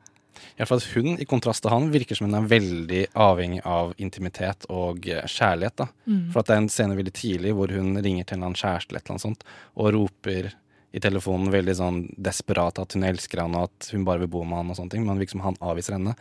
Hvert 0.58 0.72
fall 0.72 0.82
at 0.82 0.90
hun, 0.96 1.10
i 1.22 1.28
kontrast 1.30 1.64
til 1.66 1.74
han, 1.74 1.90
virker 1.94 2.18
som 2.18 2.28
hun 2.28 2.38
er 2.40 2.50
veldig 2.52 3.02
avhengig 3.14 3.62
av 3.66 3.94
intimitet 4.02 4.68
og 4.74 5.08
eh, 5.10 5.26
kjærlighet. 5.26 5.78
da. 5.84 5.90
For 6.34 6.42
at 6.42 6.50
det 6.50 6.56
er 6.56 6.64
en 6.64 6.72
scene 6.74 6.98
veldig 6.98 7.16
tidlig 7.18 7.54
hvor 7.58 7.74
hun 7.74 8.00
ringer 8.04 8.28
til 8.30 8.44
en 8.44 8.58
kjæreste 8.58 8.94
eller 8.94 9.14
noe 9.14 9.26
sånt, 9.28 9.46
og 9.76 9.94
roper 9.96 10.52
i 10.96 11.04
telefonen 11.04 11.52
veldig 11.54 11.76
sånn 11.78 12.02
desperat 12.18 12.80
at 12.82 12.96
hun 12.96 13.06
elsker 13.06 13.44
han 13.44 13.56
og 13.60 13.68
at 13.68 13.90
hun 13.94 14.06
bare 14.08 14.24
vil 14.24 14.32
bo 14.38 14.44
med 14.48 14.62
han 14.62 14.74
og 14.74 14.80
sånne 14.80 14.96
ting, 14.96 15.06
men 15.06 15.20
liksom 15.20 15.22
virker 15.22 15.36
som 15.36 15.46
han 15.46 15.72
avviser 15.72 15.98
henne. 15.98 16.16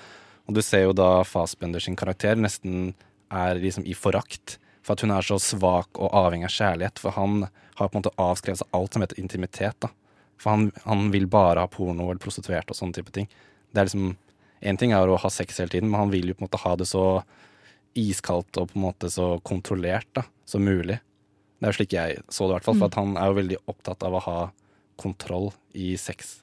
Og 0.47 0.55
du 0.55 0.62
ser 0.62 0.87
jo 0.87 0.95
da 0.95 1.25
Fassbender 1.27 1.83
sin 1.83 1.99
karakter 1.99 2.39
nesten 2.39 2.95
er 3.35 3.59
liksom 3.59 3.87
i 3.87 3.95
forakt 3.99 4.59
for 4.87 4.95
at 4.95 5.03
hun 5.03 5.11
er 5.11 5.27
så 5.27 5.39
svak 5.43 5.99
og 5.99 6.12
avhengig 6.14 6.47
av 6.47 6.55
kjærlighet, 6.55 7.01
for 7.03 7.17
han 7.17 7.49
har 7.77 7.89
på 7.89 7.97
en 7.97 8.05
måte 8.05 8.14
avskrevet 8.23 8.61
seg 8.61 8.77
alt 8.79 8.95
som 8.95 9.03
heter 9.03 9.19
intimitet. 9.21 9.79
da. 9.83 9.91
For 10.39 10.55
han, 10.55 10.69
han 10.85 11.11
vil 11.11 11.27
bare 11.31 11.64
ha 11.64 11.71
porno 11.71 12.07
eller 12.07 12.23
prostituerte 12.23 12.71
og 12.71 12.79
sånne 12.79 13.01
type 13.01 13.14
ting. 13.14 13.27
Det 13.73 13.83
er 13.83 13.91
liksom 13.91 14.14
En 14.67 14.79
ting 14.81 14.95
er 14.97 15.05
å 15.05 15.19
ha 15.21 15.29
sex 15.31 15.59
hele 15.61 15.69
tiden, 15.69 15.91
men 15.93 16.01
han 16.01 16.11
vil 16.11 16.31
jo 16.31 16.35
på 16.35 16.41
en 16.41 16.47
måte 16.47 16.59
ha 16.62 16.71
det 16.81 16.87
så 16.89 17.21
iskaldt 17.97 18.57
og 18.61 18.71
på 18.71 18.79
en 18.79 18.85
måte 18.87 19.11
så 19.12 19.27
kontrollert 19.45 20.09
da, 20.17 20.23
som 20.49 20.64
mulig. 20.64 20.97
Det 21.57 21.64
er 21.67 21.73
jo 21.73 21.77
slik 21.79 21.97
jeg 21.97 22.23
så 22.29 22.47
det, 22.47 22.55
i 22.55 22.57
hvert 22.57 22.67
fall. 22.67 22.79
For 22.81 22.89
at 22.89 22.99
han 22.99 23.12
er 23.21 23.31
jo 23.31 23.39
veldig 23.39 23.59
opptatt 23.73 24.07
av 24.07 24.17
å 24.17 24.23
ha 24.25 24.39
kontroll 25.01 25.51
i 25.77 25.95
sex. 26.01 26.39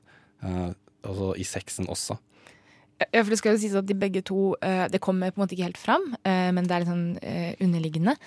Uh, 0.46 0.72
altså 1.06 1.34
i 1.42 1.46
sexen 1.48 1.90
også. 1.92 2.18
Ja, 3.04 3.22
for 3.24 3.34
det 3.34 3.40
skal 3.42 3.56
jo 3.56 3.64
sies 3.64 3.76
at 3.76 3.88
de 3.90 3.98
begge 3.98 4.22
to 4.24 4.54
uh, 4.62 4.86
Det 4.92 5.02
kommer 5.04 5.34
på 5.34 5.40
en 5.40 5.44
måte 5.44 5.58
ikke 5.58 5.72
helt 5.72 5.82
fram, 5.82 6.06
uh, 6.22 6.50
men 6.56 6.70
det 6.70 6.76
er 6.76 6.84
litt 6.84 6.94
sånn 6.94 7.08
underliggende. 7.66 8.18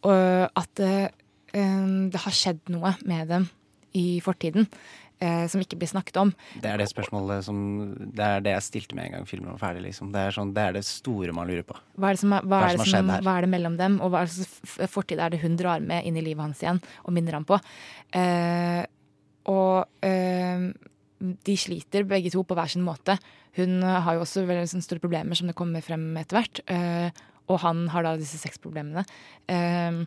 Og 0.00 0.60
at 0.62 0.80
det 0.80 2.20
har 2.22 2.34
skjedd 2.34 2.70
noe 2.72 2.94
med 3.04 3.26
dem 3.28 3.48
i 3.98 4.20
fortiden 4.22 4.68
eh, 5.20 5.44
som 5.50 5.62
ikke 5.62 5.78
blir 5.80 5.90
snakket 5.90 6.18
om. 6.20 6.32
Det 6.60 6.70
er 6.70 6.80
det 6.80 6.88
spørsmålet 6.90 7.44
som 7.46 7.60
Det 8.00 8.26
er 8.26 8.44
det 8.44 8.54
jeg 8.56 8.66
stilte 8.66 8.98
med 8.98 9.08
en 9.08 9.18
gang 9.18 9.26
filmen 9.28 9.52
var 9.54 9.60
ferdig. 9.62 9.84
liksom. 9.88 10.12
Det 10.14 10.20
er, 10.26 10.36
sånn, 10.36 10.52
det 10.56 10.66
er 10.66 10.78
det 10.78 10.84
store 10.88 11.34
man 11.36 11.50
lurer 11.50 11.66
på. 11.66 11.76
Hva 11.96 12.10
er 12.10 12.18
det 12.18 12.22
som 12.24 12.36
er, 12.36 12.46
hva 12.46 12.60
Hva 12.60 12.68
er 12.68 12.70
det 12.70 12.78
som 12.78 12.84
har 12.84 12.92
skjedd 12.94 13.10
her? 13.14 13.26
hva 13.26 13.36
er 13.36 13.46
det 13.46 13.52
mellom 13.54 13.80
dem, 13.80 13.98
og 14.00 14.14
hva 14.14 14.24
slags 14.26 14.92
fortid 14.92 15.20
er 15.20 15.34
det 15.34 15.42
hun 15.44 15.58
drar 15.60 15.84
med 15.84 16.06
inn 16.08 16.16
i 16.16 16.24
livet 16.24 16.44
hans 16.44 16.62
igjen 16.64 16.80
og 17.04 17.16
minner 17.16 17.38
ham 17.38 17.48
på? 17.48 17.60
Eh, 18.16 18.84
og 19.50 20.06
eh, 20.06 20.70
de 21.20 21.56
sliter 21.56 22.08
begge 22.08 22.32
to 22.32 22.44
på 22.44 22.56
hver 22.56 22.70
sin 22.72 22.84
måte. 22.86 23.18
Hun 23.58 23.82
eh, 23.82 24.00
har 24.04 24.16
jo 24.16 24.24
også 24.24 24.46
veldig 24.48 24.68
sånne 24.72 24.86
store 24.86 25.02
problemer 25.02 25.38
som 25.38 25.50
det 25.50 25.58
kommer 25.58 25.84
frem 25.84 26.10
etter 26.20 26.40
hvert. 26.40 26.64
Og 27.50 27.60
han 27.64 27.88
har 27.92 28.06
da 28.06 28.14
disse 28.20 28.38
sexproblemene. 28.40 29.04
Um, 29.50 30.04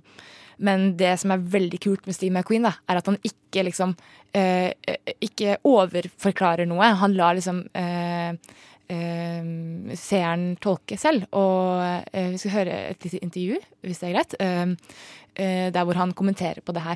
men 0.63 0.91
det 0.99 1.15
som 1.19 1.33
er 1.33 1.47
veldig 1.53 1.79
kult 1.83 2.05
med 2.07 2.15
Steve 2.15 2.33
McQueen, 2.33 2.67
da, 2.67 2.75
er 2.87 2.99
at 3.01 3.09
han 3.09 3.17
ikke 3.25 3.65
liksom 3.67 3.95
uh, 3.97 4.69
Ikke 5.23 5.57
overforklarer 5.67 6.69
noe. 6.69 6.93
Han 7.01 7.17
lar 7.17 7.35
liksom 7.35 7.63
uh, 7.67 8.31
uh, 8.93 9.95
seeren 9.99 10.53
tolke 10.63 10.97
selv. 11.01 11.27
Og 11.35 11.81
vi 12.13 12.39
skal 12.41 12.55
høre 12.59 12.77
et 12.93 13.03
lite 13.07 13.23
intervju, 13.23 13.59
hvis 13.83 13.99
det 13.99 14.09
er 14.09 14.15
greit, 14.15 14.35
eh, 14.39 14.75
eh, 15.35 15.73
der 15.73 15.83
hvor 15.83 15.93
han 15.93 16.11
kommenterer 16.11 16.61
på 16.65 16.71
det 16.71 16.81
her. 16.81 16.95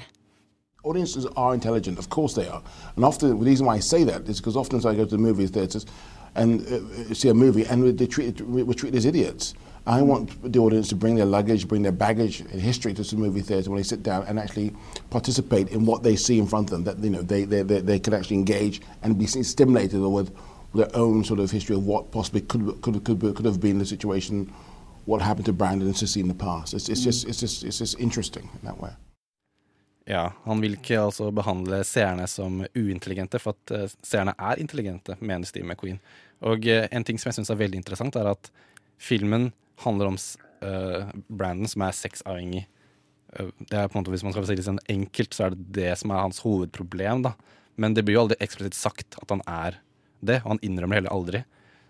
Audiences 0.86 1.26
are 1.36 1.54
intelligent, 1.54 2.00
of 2.00 2.10
course 2.10 2.34
they 2.42 2.48
are. 2.48 2.62
And 2.96 3.06
often, 3.06 3.30
the 3.30 3.46
reason 3.46 3.66
why 3.66 3.76
I 3.76 3.80
say 3.80 4.04
that 4.06 4.30
is 4.30 4.40
because 4.40 4.56
often 4.56 4.80
I 4.80 4.96
go 4.96 5.06
to 5.06 5.18
the 5.18 5.18
movie 5.18 5.48
theatres 5.48 5.86
and 6.36 6.62
uh, 6.62 7.14
see 7.14 7.30
a 7.30 7.34
movie 7.34 7.66
and 7.66 7.98
they 7.98 8.08
treat, 8.08 8.42
we're 8.42 8.74
treated 8.74 8.98
as 8.98 9.06
idiots. 9.06 9.54
I 9.88 10.02
want 10.02 10.52
the 10.52 10.60
audience 10.60 10.90
to 10.90 10.98
bring 10.98 11.16
their 11.16 11.26
luggage, 11.26 11.66
bring 11.66 11.82
their 11.82 11.94
baggage 11.94 12.42
and 12.42 12.62
history 12.62 12.94
to 12.94 13.04
the 13.04 13.16
movie 13.16 13.40
theatre 13.40 13.70
when 13.70 13.78
they 13.78 13.84
sit 13.84 14.04
down 14.04 14.26
and 14.28 14.38
actually 14.38 14.76
participate 15.10 15.70
in 15.70 15.86
what 15.86 16.04
they 16.04 16.18
see 16.18 16.38
in 16.40 16.46
front 16.46 16.72
of 16.72 16.72
them. 16.72 16.84
That 16.84 17.02
you 17.02 17.10
know 17.10 17.22
they 17.22 17.46
they, 17.46 17.62
they, 17.62 17.80
they 17.80 17.98
can 17.98 18.14
actually 18.14 18.36
engage 18.36 18.82
and 19.02 19.18
be 19.18 19.26
stimulated 19.26 20.02
with 20.02 20.36
their 20.76 20.94
own 20.94 21.24
sort 21.24 21.40
of 21.40 21.50
history 21.52 21.78
of 21.78 21.88
what 21.88 22.12
possibly 22.12 22.42
could 22.42 22.82
could 22.82 23.02
could, 23.06 23.22
could 23.36 23.46
have 23.46 23.62
been 23.62 23.80
the 23.80 23.86
situation, 23.86 24.52
what 25.06 25.22
happened 25.22 25.46
to 25.46 25.54
Brandon 25.54 25.88
and 25.88 25.96
Sissy 25.96 26.20
in 26.20 26.28
the 26.28 26.34
past. 26.34 26.74
It's, 26.74 26.90
it's 26.90 27.02
just 27.02 27.26
it's 27.26 27.40
just 27.40 27.64
it's 27.64 27.80
just 27.80 27.98
interesting 27.98 28.50
in 28.62 28.68
that 28.68 28.82
way. 28.82 28.92
Ja, 30.08 30.32
Han 30.44 30.62
vil 30.62 30.72
ikke 30.72 31.00
altså 31.00 31.32
behandle 31.32 31.84
seerne 31.84 32.28
som 32.28 32.66
uintelligente, 32.76 33.40
for 33.40 33.56
at 33.56 33.72
eh, 33.72 33.90
seerne 34.04 34.34
er 34.40 34.56
intelligente, 34.56 35.16
mener 35.20 35.46
Steve 35.46 35.68
McQueen. 35.68 36.00
Og 36.42 36.68
eh, 36.68 36.88
en 36.92 37.04
ting 37.04 37.20
som 37.20 37.30
jeg 37.30 37.34
syns 37.34 37.50
er 37.50 37.60
veldig 37.60 37.78
interessant, 37.78 38.16
er 38.16 38.30
at 38.32 38.52
filmen 38.98 39.52
handler 39.84 40.08
om 40.12 40.18
s- 40.18 40.38
eh, 40.62 41.12
Brandon 41.30 41.68
som 41.68 41.82
er 41.86 41.92
sexavhengig. 41.96 42.66
Eh, 43.34 43.50
det 43.70 43.74
er 43.78 43.88
på 43.88 43.98
en 43.98 44.04
måte, 44.04 44.12
Hvis 44.14 44.24
man 44.24 44.34
skal 44.34 44.46
si 44.48 44.56
det 44.56 44.66
sånn 44.66 44.80
enkelt, 44.90 45.32
så 45.36 45.46
er 45.46 45.50
det 45.56 45.72
det 45.72 45.98
som 45.98 46.12
er 46.12 46.24
hans 46.24 46.40
hovedproblem. 46.42 47.24
da. 47.24 47.34
Men 47.78 47.94
det 47.94 48.06
blir 48.06 48.16
jo 48.16 48.28
aldri 48.28 48.38
eksplisitt 48.42 48.74
sagt 48.74 49.18
at 49.22 49.30
han 49.30 49.42
er 49.48 49.78
det, 50.24 50.42
og 50.44 50.50
han 50.56 50.60
innrømmer 50.60 50.96
det 50.98 51.04
heller 51.04 51.14
aldri. 51.16 51.44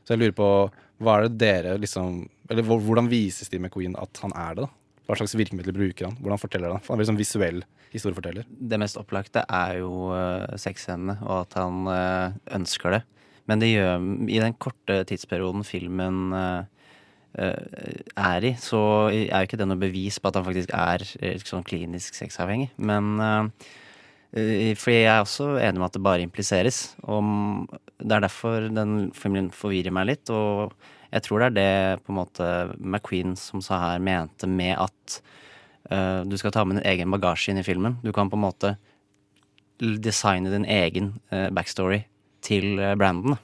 Så 0.06 0.16
jeg 0.16 0.20
lurer 0.20 0.36
på, 0.36 0.72
hva 1.02 1.18
er 1.18 1.28
det 1.30 1.38
dere 1.38 1.78
liksom 1.78 2.30
Eller 2.50 2.64
hvordan 2.64 3.10
viser 3.10 3.44
Steve 3.46 3.60
McQueen 3.62 3.96
at 4.02 4.18
han 4.22 4.32
er 4.34 4.56
det? 4.56 4.64
da? 4.64 4.70
Hva 5.08 5.18
slags 5.18 5.36
virkemidler 5.36 5.74
bruker 5.76 6.06
han? 6.08 6.16
Hvordan 6.18 6.40
forteller 6.40 6.72
han? 6.72 6.82
Han 6.88 6.98
veldig 6.98 7.10
sånn 7.10 7.20
visuell 7.20 7.62
historieforteller. 7.92 8.46
Det 8.48 8.80
mest 8.80 8.96
opplagte 9.00 9.44
er 9.50 9.80
jo 9.80 10.12
uh, 10.12 10.48
sexscenene, 10.56 11.18
og 11.24 11.42
at 11.46 11.54
han 11.60 11.88
eh, 11.88 12.32
ønsker 12.56 12.92
det. 12.92 13.04
Men 13.48 13.60
det 13.60 13.70
gjør 13.74 14.04
I 14.30 14.40
den 14.44 14.54
korte 14.60 15.06
tidsperioden 15.08 15.64
filmen 15.68 16.34
eh, 16.36 16.58
eh, 16.60 16.66
er 17.38 18.46
i, 18.48 18.54
så 18.58 18.80
er 19.12 19.30
jo 19.30 19.48
ikke 19.48 19.60
det 19.60 19.68
noe 19.70 19.82
bevis 19.82 20.18
på 20.20 20.30
at 20.30 20.40
han 20.40 20.46
faktisk 20.48 20.72
er 20.74 21.04
liksom, 21.04 21.60
sånn 21.60 21.68
klinisk 21.68 22.18
sexavhengig. 22.18 22.72
Men 22.78 23.12
eh, 23.22 23.70
eh, 24.34 24.74
Fordi 24.78 24.98
jeg 25.04 25.12
er 25.12 25.22
også 25.22 25.52
enig 25.62 25.82
med 25.82 25.88
at 25.90 25.98
det 25.98 26.04
bare 26.08 26.26
impliseres. 26.26 26.82
Og 27.06 27.70
det 28.02 28.18
er 28.18 28.26
derfor 28.26 28.70
den 28.74 29.12
filmen 29.18 29.52
forvirrer 29.54 29.94
meg 29.94 30.10
litt. 30.12 30.34
Og 30.34 30.74
jeg 31.14 31.24
tror 31.28 31.44
det 31.44 31.48
er 31.48 31.58
det 31.58 32.04
på 32.06 32.14
en 32.14 32.20
måte 32.20 32.52
McQueen 32.78 33.38
som 33.40 33.64
sa 33.64 33.80
her, 33.86 34.04
mente 34.04 34.50
med 34.50 34.76
at 34.82 35.22
uh, 35.92 36.22
du 36.28 36.36
skal 36.40 36.52
ta 36.52 36.66
med 36.68 36.82
din 36.82 36.90
egen 36.90 37.14
bagasje 37.14 37.54
inn 37.54 37.62
i 37.62 37.66
filmen. 37.66 37.96
Du 38.04 38.12
kan 38.16 38.32
på 38.32 38.36
en 38.40 38.44
måte 38.44 38.76
designe 39.80 40.52
din 40.52 40.68
egen 40.68 41.14
uh, 41.32 41.48
backstory 41.54 42.02
til 42.44 42.78
eh, 42.80 42.96
Brandon. 42.98 43.38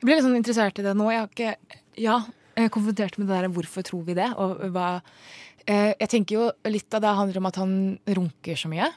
Jeg 0.00 0.06
ble 0.06 0.16
litt 0.16 0.24
sånn 0.24 0.38
interessert 0.38 0.80
i 0.80 0.84
det 0.84 0.94
nå. 0.96 1.10
Jeg 1.12 1.22
har 1.22 1.30
ikke 1.30 1.78
Ja, 2.00 2.16
konfrontert 2.68 3.16
med 3.18 3.28
det 3.30 3.38
der 3.38 3.48
hvorfor 3.54 3.82
tror 3.86 4.02
vi 4.04 4.14
det, 4.18 4.28
og 4.36 4.60
hva 4.74 5.00
eh, 5.66 5.94
Jeg 5.98 6.08
tenker 6.08 6.36
jo 6.36 6.50
litt 6.68 6.92
av 6.94 7.00
det 7.00 7.16
handler 7.16 7.38
om 7.38 7.46
at 7.46 7.56
han 7.56 7.72
runker 8.06 8.56
så 8.56 8.68
mye, 8.68 8.90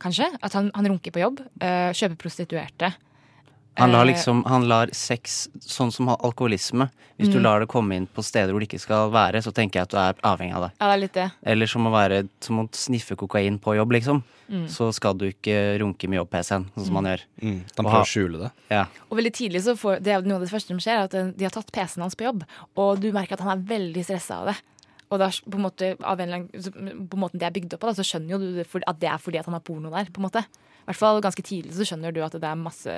kanskje. 0.00 0.30
At 0.42 0.56
han, 0.56 0.70
han 0.74 0.88
runker 0.88 1.12
på 1.12 1.20
jobb. 1.20 1.40
eh, 1.60 1.92
kjøper 1.92 2.16
prostituerte. 2.16 2.94
Han 3.80 3.92
lar 3.92 4.04
Eh, 4.04 4.12
liksom 4.12 4.44
Han 4.46 4.68
lar 4.68 4.88
sex, 4.92 5.48
sånn 5.60 5.90
som 5.92 6.08
alkoholisme 6.08 6.90
Hvis 7.18 7.28
du 7.32 7.38
Mm. 7.38 7.42
lar 7.42 7.60
det 7.60 7.68
komme 7.68 7.92
inn 7.96 8.06
på 8.06 8.22
steder 8.24 8.48
hvor 8.52 8.60
det 8.60 8.68
ikke 8.70 8.80
skal 8.80 9.10
være, 9.12 9.42
så 9.44 9.52
tenker 9.52 9.80
jeg 9.80 9.82
at 9.82 9.90
du 9.90 9.96
er 9.98 10.14
avhengig 10.24 10.54
av 10.56 10.62
det. 10.62 10.72
Ja, 10.80 10.86
det 10.86 10.94
er 10.94 11.00
litt 11.02 11.12
det. 11.12 11.32
Eller 11.44 11.66
som 11.66 11.84
å, 11.84 11.90
være, 11.92 12.28
som 12.40 12.60
å 12.60 12.68
sniffe 12.72 13.14
kokain 13.14 13.58
på 13.60 13.74
jobb, 13.76 13.92
liksom. 13.92 14.22
Mm. 14.50 14.66
Så 14.72 14.88
skal 14.94 15.12
du 15.18 15.26
ikke 15.28 15.78
runke 15.82 16.08
med 16.08 16.16
jobb-PC-en, 16.16 16.64
sånn 16.74 16.86
som 16.86 16.94
man 16.94 17.04
gjør. 17.04 17.20
Mm, 17.42 17.60
de 17.76 17.82
prøver 17.82 18.00
å 18.00 18.08
skjule 18.08 18.38
det. 18.40 18.50
Ja. 18.70 18.86
Og 19.10 19.18
veldig 19.18 19.32
tidlig 19.36 19.60
så 19.62 19.76
får, 19.76 20.00
det 20.02 20.14
er 20.14 20.22
noe 20.22 20.36
av 20.40 20.46
det 20.46 20.50
første 20.50 20.68
som 20.72 20.78
skjer, 20.80 20.96
er 20.96 21.04
at 21.04 21.36
de 21.36 21.44
har 21.44 21.50
tatt 21.50 21.70
PC-en 21.70 22.02
hans 22.02 22.16
på 22.16 22.24
jobb. 22.24 22.42
Og 22.74 22.98
du 23.04 23.12
merker 23.12 23.34
at 23.36 23.40
han 23.44 23.52
er 23.58 23.68
veldig 23.68 24.02
stressa 24.08 24.40
av 24.40 24.46
det. 24.46 24.56
Og 25.10 25.18
da, 25.18 25.28
på 25.28 25.54
en 25.60 25.66
måte, 25.68 25.96
av 26.02 26.18
en 26.20 26.28
eller 26.28 26.48
annen, 26.48 27.06
på 27.10 27.18
måten 27.20 27.38
det 27.38 27.42
er 27.50 27.52
bygd 27.60 27.74
opp 27.74 27.80
på, 27.84 27.92
da, 27.92 28.00
så 28.00 28.06
skjønner 28.16 28.30
jo 28.30 28.38
du 28.38 28.80
at 28.86 28.98
det 28.98 29.10
er 29.12 29.18
fordi 29.18 29.38
at 29.38 29.44
han 29.44 29.54
har 29.54 29.60
porno 29.60 29.90
der. 29.90 30.06
på 30.08 30.22
en 30.24 30.30
måte. 30.30 30.44
I 30.90 30.92
hvert 30.92 30.98
fall 30.98 31.20
ganske 31.22 31.42
tidlig 31.46 31.76
så 31.76 31.86
skjønner 31.86 32.10
du 32.14 32.18
at 32.26 32.34
det 32.34 32.46
er 32.48 32.58
masse 32.58 32.94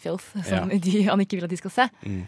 filth 0.00 0.30
som 0.46 0.70
Ja. 0.72 0.78
de, 0.86 1.02
han 1.04 1.20
ikke 1.20 1.36
vil 1.36 1.44
at 1.44 1.52
de 1.52 1.58
skal 1.60 1.74
se. 1.74 1.86
Mm. 2.06 2.22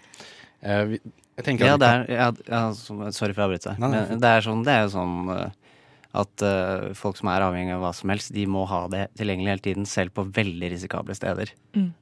Eh, 0.60 0.82
vi, 0.90 0.98
jeg 1.38 1.60
Ja, 1.62 1.76
det 1.80 1.88
er 1.88 2.04
ja, 2.10 2.26
ja, 2.50 2.60
Sorry 2.76 3.32
for 3.32 3.44
å 3.44 3.46
avbryte 3.46 3.72
deg. 3.72 3.80
Men 3.80 4.20
det 4.20 4.32
er, 4.34 4.44
sånn, 4.44 4.64
det 4.66 4.74
er 4.74 4.84
jo 4.84 4.92
sånn 4.96 5.16
eh, 5.32 5.50
at 6.18 6.42
uh, 6.44 6.88
folk 6.98 7.18
som 7.20 7.28
er 7.30 7.44
avhengig 7.44 7.76
av 7.76 7.82
hva 7.84 7.92
som 7.94 8.10
helst, 8.10 8.32
de 8.34 8.46
må 8.50 8.64
ha 8.66 8.86
det 8.90 9.06
tilgjengelig 9.20 9.52
hele 9.52 9.64
tiden, 9.64 9.86
selv 9.86 10.14
på 10.16 10.24
veldig 10.34 10.70
risikable 10.72 11.14
steder. 11.14 11.52
Mm. 11.76 11.92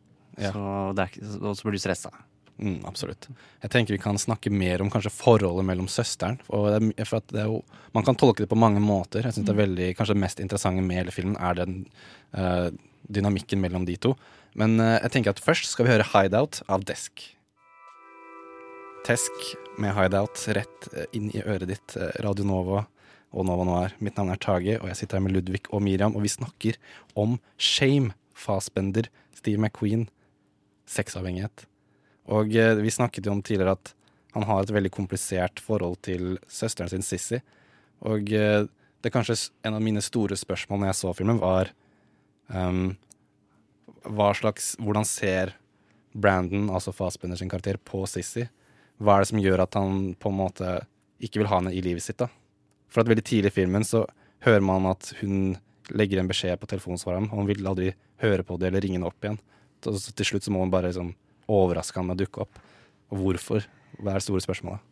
Ja. 0.40 0.52
Så 0.54 0.62
det 0.96 1.10
ikke- 1.10 1.54
så 1.58 1.66
blir 1.66 1.76
du 1.76 1.82
stressa. 1.82 2.10
Mm, 2.56 2.78
absolutt. 2.88 3.26
Jeg 3.60 3.70
tenker 3.70 3.92
vi 3.92 4.00
kan 4.00 4.16
snakke 4.16 4.50
mer 4.50 4.80
om 4.80 4.88
kanskje 4.90 5.12
forholdet 5.12 5.66
mellom 5.68 5.88
søsteren. 5.92 6.38
Og 6.48 6.68
det 6.70 6.94
er, 6.96 7.04
for 7.04 7.20
at 7.20 7.26
det 7.28 7.42
er 7.42 7.50
jo, 7.50 7.60
man 7.92 8.04
kan 8.06 8.16
tolke 8.16 8.44
det 8.46 8.48
på 8.48 8.56
mange 8.56 8.80
måter. 8.80 9.26
Jeg 9.26 9.36
synes 9.36 9.50
det 9.50 9.52
er 9.52 9.66
veldig, 9.66 9.88
Kanskje 9.98 10.14
det 10.16 10.22
mest 10.22 10.40
interessante 10.40 10.82
med 10.86 10.96
hele 11.02 11.12
filmen 11.12 11.36
er 11.36 11.58
den 11.58 11.74
eh, 12.32 12.70
dynamikken 13.12 13.60
mellom 13.62 13.86
de 13.86 13.96
to. 14.00 14.14
Men 14.56 14.80
eh, 14.80 14.98
jeg 15.04 15.12
tenker 15.14 15.34
at 15.34 15.42
først 15.42 15.68
skal 15.70 15.86
vi 15.86 15.92
høre 15.94 16.06
'Hideout' 16.06 16.62
av 16.68 16.84
Desk. 16.88 17.22
Tesk 19.06 19.54
med 19.78 19.94
'Hideout' 19.94 20.46
rett 20.56 20.88
eh, 20.94 21.08
inn 21.12 21.30
i 21.34 21.42
øret 21.44 21.68
ditt. 21.68 21.96
eh, 21.96 22.12
Radio 22.24 22.44
Nova 22.44 22.86
og 23.32 23.46
Nova 23.46 23.64
Noir. 23.64 23.94
Mitt 24.00 24.16
navn 24.16 24.32
er 24.32 24.40
Tage, 24.40 24.80
og 24.80 24.88
jeg 24.88 24.96
sitter 24.96 25.18
her 25.18 25.26
med 25.26 25.36
Ludvig 25.36 25.66
og 25.70 25.82
Miriam, 25.82 26.16
og 26.16 26.22
vi 26.22 26.32
snakker 26.32 26.80
om 27.14 27.38
shame. 27.58 28.14
Fassbender, 28.36 29.08
Steve 29.32 29.56
McQueen, 29.56 30.10
sexavhengighet. 30.86 31.64
Og 32.28 32.52
vi 32.52 32.90
snakket 32.92 33.24
jo 33.24 33.32
om 33.32 33.40
tidligere 33.40 33.72
at 33.72 33.94
han 34.34 34.44
har 34.44 34.60
et 34.60 34.72
veldig 34.76 34.90
komplisert 34.92 35.58
forhold 35.58 35.96
til 36.02 36.36
søsteren 36.44 36.90
sin 36.90 37.00
Sissy. 37.00 37.40
Og 38.04 38.28
det 38.28 39.12
kanskje 39.14 39.38
en 39.64 39.72
av 39.72 39.80
mine 39.80 40.02
store 40.04 40.36
spørsmål 40.36 40.82
når 40.82 40.90
jeg 40.90 40.98
så 41.00 41.14
filmen, 41.16 41.40
var 41.40 41.72
hva 42.50 44.28
slags 44.38 44.74
Hvordan 44.78 45.06
ser 45.08 45.56
Brandon, 46.16 46.70
altså 46.70 46.94
Fassbender 46.94 47.36
sin 47.36 47.50
karakter, 47.50 47.76
på 47.76 48.04
Sissy? 48.08 48.46
Hva 49.02 49.16
er 49.16 49.24
det 49.24 49.30
som 49.32 49.42
gjør 49.42 49.64
at 49.66 49.76
han 49.76 50.14
på 50.16 50.30
en 50.32 50.38
måte 50.38 50.76
ikke 51.20 51.42
vil 51.42 51.50
ha 51.50 51.60
henne 51.60 51.74
i 51.74 51.82
livet 51.84 52.04
sitt? 52.04 52.20
da? 52.22 52.30
For 52.88 53.02
at 53.02 53.10
veldig 53.10 53.24
tidlig 53.26 53.52
i 53.52 53.58
filmen 53.58 53.84
så 53.84 54.04
hører 54.46 54.64
man 54.64 54.88
at 54.88 55.10
hun 55.20 55.56
legger 55.92 56.20
en 56.20 56.30
beskjed 56.30 56.58
på 56.60 56.68
telefonsvareren, 56.70 57.28
og 57.30 57.42
han 57.42 57.48
vil 57.50 57.68
aldri 57.68 57.92
høre 58.22 58.46
på 58.46 58.56
det 58.58 58.70
eller 58.70 58.82
ringe 58.84 58.98
henne 58.98 59.10
opp 59.10 59.22
igjen. 59.22 59.38
Så 59.84 60.14
til 60.16 60.30
slutt 60.30 60.46
så 60.46 60.54
må 60.54 60.62
hun 60.64 60.72
bare 60.72 60.90
liksom 60.90 61.12
overraske 61.52 62.00
han 62.00 62.08
med 62.08 62.16
å 62.16 62.24
dukke 62.24 62.46
opp. 62.46 62.60
Og 63.12 63.20
hvorfor? 63.22 63.66
Hva 64.00 64.12
er 64.14 64.18
det 64.18 64.26
store 64.26 64.42
spørsmålet? 64.44 64.82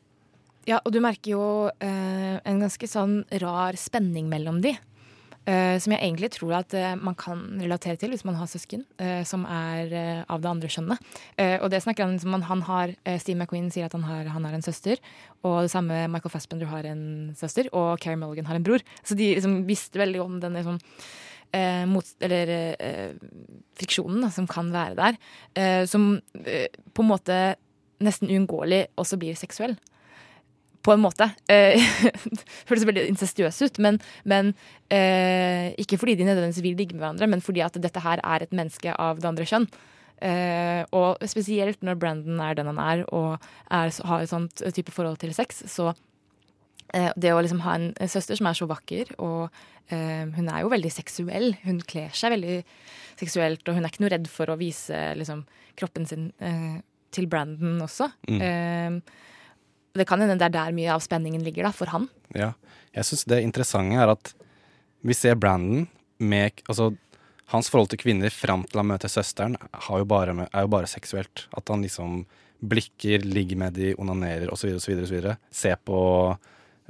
Ja, 0.69 0.79
og 0.81 0.95
du 0.95 1.01
merker 1.05 1.35
jo 1.35 1.47
eh, 1.83 2.37
en 2.41 2.63
ganske 2.63 2.89
sånn 2.89 3.19
rar 3.43 3.77
spenning 3.77 4.31
mellom 4.31 4.63
de. 4.65 4.73
Eh, 5.51 5.77
som 5.83 5.95
jeg 5.95 6.01
egentlig 6.01 6.31
tror 6.35 6.55
at 6.59 6.75
uh, 6.77 6.93
man 7.01 7.17
kan 7.19 7.43
relatere 7.61 7.99
til 8.01 8.13
hvis 8.15 8.25
man 8.27 8.37
har 8.39 8.49
søsken 8.51 8.85
uh, 9.01 9.23
som 9.27 9.45
er 9.49 9.93
av 10.29 10.43
det 10.43 10.51
andre 10.51 10.71
skjønnet. 10.73 11.03
Eh, 11.41 11.57
og 11.61 11.71
det 11.73 11.83
snakker 11.85 12.07
han 12.07 12.19
om. 12.19 12.47
han, 12.49 12.63
har 12.69 12.95
Steve 13.21 13.39
McQueen 13.39 13.71
sier 13.73 13.89
at 13.89 13.97
han 13.97 14.07
har, 14.07 14.31
han 14.33 14.47
har 14.47 14.57
en 14.57 14.65
søster. 14.65 15.01
Og 15.45 15.65
det 15.67 15.73
samme 15.75 16.07
Michael 16.09 16.33
Fassbender 16.33 16.71
har 16.71 16.87
en 16.89 17.35
søster, 17.37 17.69
og 17.73 18.01
Carrie 18.01 18.21
Mulligan 18.21 18.47
har 18.49 18.57
en 18.57 18.65
bror. 18.65 18.85
Så 19.05 19.17
de 19.19 19.35
liksom 19.37 19.65
visste 19.69 20.01
veldig 20.01 20.23
om 20.23 20.39
denne 20.41 20.63
liksom, 20.63 20.81
mot, 21.87 22.09
eller 22.25 22.51
friksjonen 23.79 24.25
da, 24.25 24.31
som 24.35 24.49
kan 24.51 24.73
være 24.75 24.97
der. 24.99 25.87
Som 25.87 26.17
på 26.35 27.05
en 27.05 27.11
måte 27.11 27.37
nesten 28.03 28.33
uunngåelig 28.33 28.87
også 29.01 29.21
blir 29.21 29.37
seksuell. 29.39 29.77
På 30.85 30.93
en 30.93 31.01
måte. 31.01 31.31
Det 31.49 31.81
Høres 32.69 32.87
veldig 32.87 33.07
incestuøs 33.09 33.63
ut, 33.65 33.81
men, 33.81 33.99
men 34.29 34.53
eh, 34.93 35.73
ikke 35.81 35.99
fordi 36.01 36.19
de 36.21 36.29
nødvendigvis 36.29 36.65
vil 36.65 36.77
ligge 36.77 36.97
med 36.97 37.07
hverandre, 37.07 37.29
men 37.33 37.45
fordi 37.45 37.65
at 37.65 37.79
dette 37.81 38.03
her 38.05 38.21
er 38.21 38.45
et 38.45 38.53
menneske 38.53 38.93
av 39.01 39.23
det 39.23 39.31
andre 39.31 39.49
kjønn. 39.49 39.69
Eh, 40.25 40.83
og 40.95 41.21
spesielt 41.29 41.83
når 41.85 41.99
Brandon 42.01 42.41
er 42.41 42.57
den 42.59 42.71
han 42.71 42.81
er, 42.81 43.05
og 43.13 43.35
er, 43.69 43.93
har 44.09 44.23
et 44.23 44.31
sånt 44.31 44.63
type 44.77 44.93
forhold 44.95 45.19
til 45.23 45.35
sex, 45.37 45.65
så 45.73 45.91
eh, 46.95 47.11
det 47.17 47.35
å 47.35 47.43
liksom 47.43 47.65
ha 47.67 47.77
en 47.79 47.91
søster 48.09 48.39
som 48.39 48.49
er 48.49 48.61
så 48.61 48.69
vakker, 48.71 49.17
og 49.25 49.49
eh, 49.89 50.25
hun 50.37 50.49
er 50.49 50.63
jo 50.63 50.73
veldig 50.73 50.93
seksuell. 50.93 51.53
Hun 51.67 51.83
kler 51.85 52.15
seg 52.17 52.37
veldig 52.37 52.61
seksuelt, 53.21 53.67
og 53.67 53.77
hun 53.77 53.85
er 53.85 53.93
ikke 53.93 54.05
noe 54.07 54.15
redd 54.15 54.31
for 54.31 54.53
å 54.53 54.61
vise 54.61 55.07
liksom, 55.19 55.45
kroppen 55.81 56.09
sin 56.09 56.31
eh, 56.45 56.81
til 57.15 57.29
Brandon 57.31 57.79
også. 57.85 58.11
Mm. 58.27 59.01
Det 59.95 60.07
kan 60.09 60.21
hende 60.21 60.35
det 60.41 60.49
er 60.49 60.55
der 60.57 60.75
mye 60.75 60.91
av 60.91 61.03
spenningen 61.05 61.45
ligger, 61.47 61.69
da, 61.69 61.73
for 61.75 61.91
han. 61.93 62.09
Ja, 62.35 62.53
jeg 62.97 63.07
synes 63.07 63.29
det 63.31 63.45
interessante 63.45 64.01
er 64.03 64.11
at 64.11 64.33
vi 65.05 65.15
ser 65.15 65.39
Brandon 65.39 65.87
med 66.19 66.63
Altså, 66.71 66.95
hans 67.53 67.69
forhold 67.71 67.93
til 67.93 68.01
kvinner 68.01 68.33
fram 68.33 68.65
til 68.67 68.81
han 68.81 68.89
møter 68.89 69.11
søsteren, 69.13 69.57
jo 69.91 70.07
bare 70.09 70.49
er 70.49 70.65
jo 70.65 70.73
bare 70.73 70.91
seksuelt. 70.91 71.47
At 71.55 71.69
han 71.69 71.85
liksom 71.85 72.25
blikker, 72.65 73.23
ligger 73.23 73.61
med 73.61 73.75
de, 73.77 73.95
onanerer 74.01 74.51
osv., 74.53 74.75
osv., 74.79 75.05
osv. 75.05 75.35
Ser 75.53 75.77
på 75.85 75.99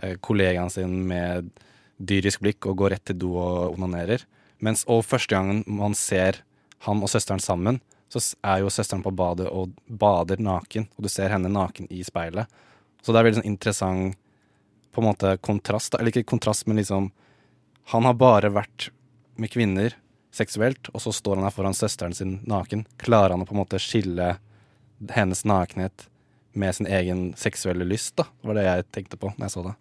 eh, 0.03 0.17
kollegaen 0.21 0.71
sin 0.71 1.03
med 1.09 1.51
dyrisk 1.99 2.41
blikk 2.45 2.69
og 2.71 2.79
går 2.79 2.95
rett 2.95 3.05
til 3.11 3.19
do 3.19 3.35
og 3.41 3.75
onanerer. 3.75 4.25
Mens 4.65 4.85
og 4.89 5.05
første 5.05 5.35
gangen 5.35 5.65
man 5.67 5.97
ser 5.99 6.41
han 6.87 7.03
og 7.03 7.11
søsteren 7.11 7.43
sammen, 7.43 7.81
så 8.13 8.23
er 8.47 8.63
jo 8.63 8.71
søsteren 8.71 9.03
på 9.03 9.13
badet 9.17 9.49
og 9.51 9.73
bader 9.89 10.39
naken, 10.39 10.87
og 10.95 11.07
du 11.07 11.11
ser 11.11 11.33
henne 11.33 11.51
naken 11.51 11.89
i 11.91 12.05
speilet. 12.07 12.47
Så 13.05 13.13
det 13.13 13.21
er 13.21 13.29
veldig 13.29 13.43
sånn 13.43 13.53
interessant 13.53 14.21
på 14.95 15.03
en 15.03 15.09
måte 15.11 15.37
kontrast, 15.45 15.93
da. 15.93 16.01
eller 16.01 16.15
ikke 16.15 16.31
kontrast, 16.35 16.67
men 16.67 16.79
liksom 16.81 17.11
Han 17.93 18.07
har 18.09 18.15
bare 18.17 18.49
vært 18.49 18.89
med 19.37 19.51
kvinner 19.53 19.93
seksuelt, 20.33 20.89
og 20.95 21.03
så 21.05 21.13
står 21.13 21.37
han 21.37 21.45
her 21.45 21.53
foran 21.53 21.77
søsteren 21.77 22.15
sin 22.17 22.39
naken. 22.49 22.87
Klarer 22.97 23.35
han 23.35 23.43
å 23.45 23.47
på 23.47 23.53
en 23.53 23.61
måte 23.61 23.81
skille 23.83 24.39
hennes 25.13 25.45
nakenhet 25.45 26.07
med 26.57 26.75
sin 26.75 26.89
egen 26.89 27.35
seksuelle 27.37 27.85
lyst, 27.85 28.15
da? 28.17 28.25
Det 28.41 28.49
var 28.49 28.57
det 28.57 28.65
jeg 28.65 28.87
tenkte 28.97 29.21
på 29.21 29.35
når 29.35 29.45
jeg 29.45 29.55
så 29.57 29.67
det. 29.67 29.75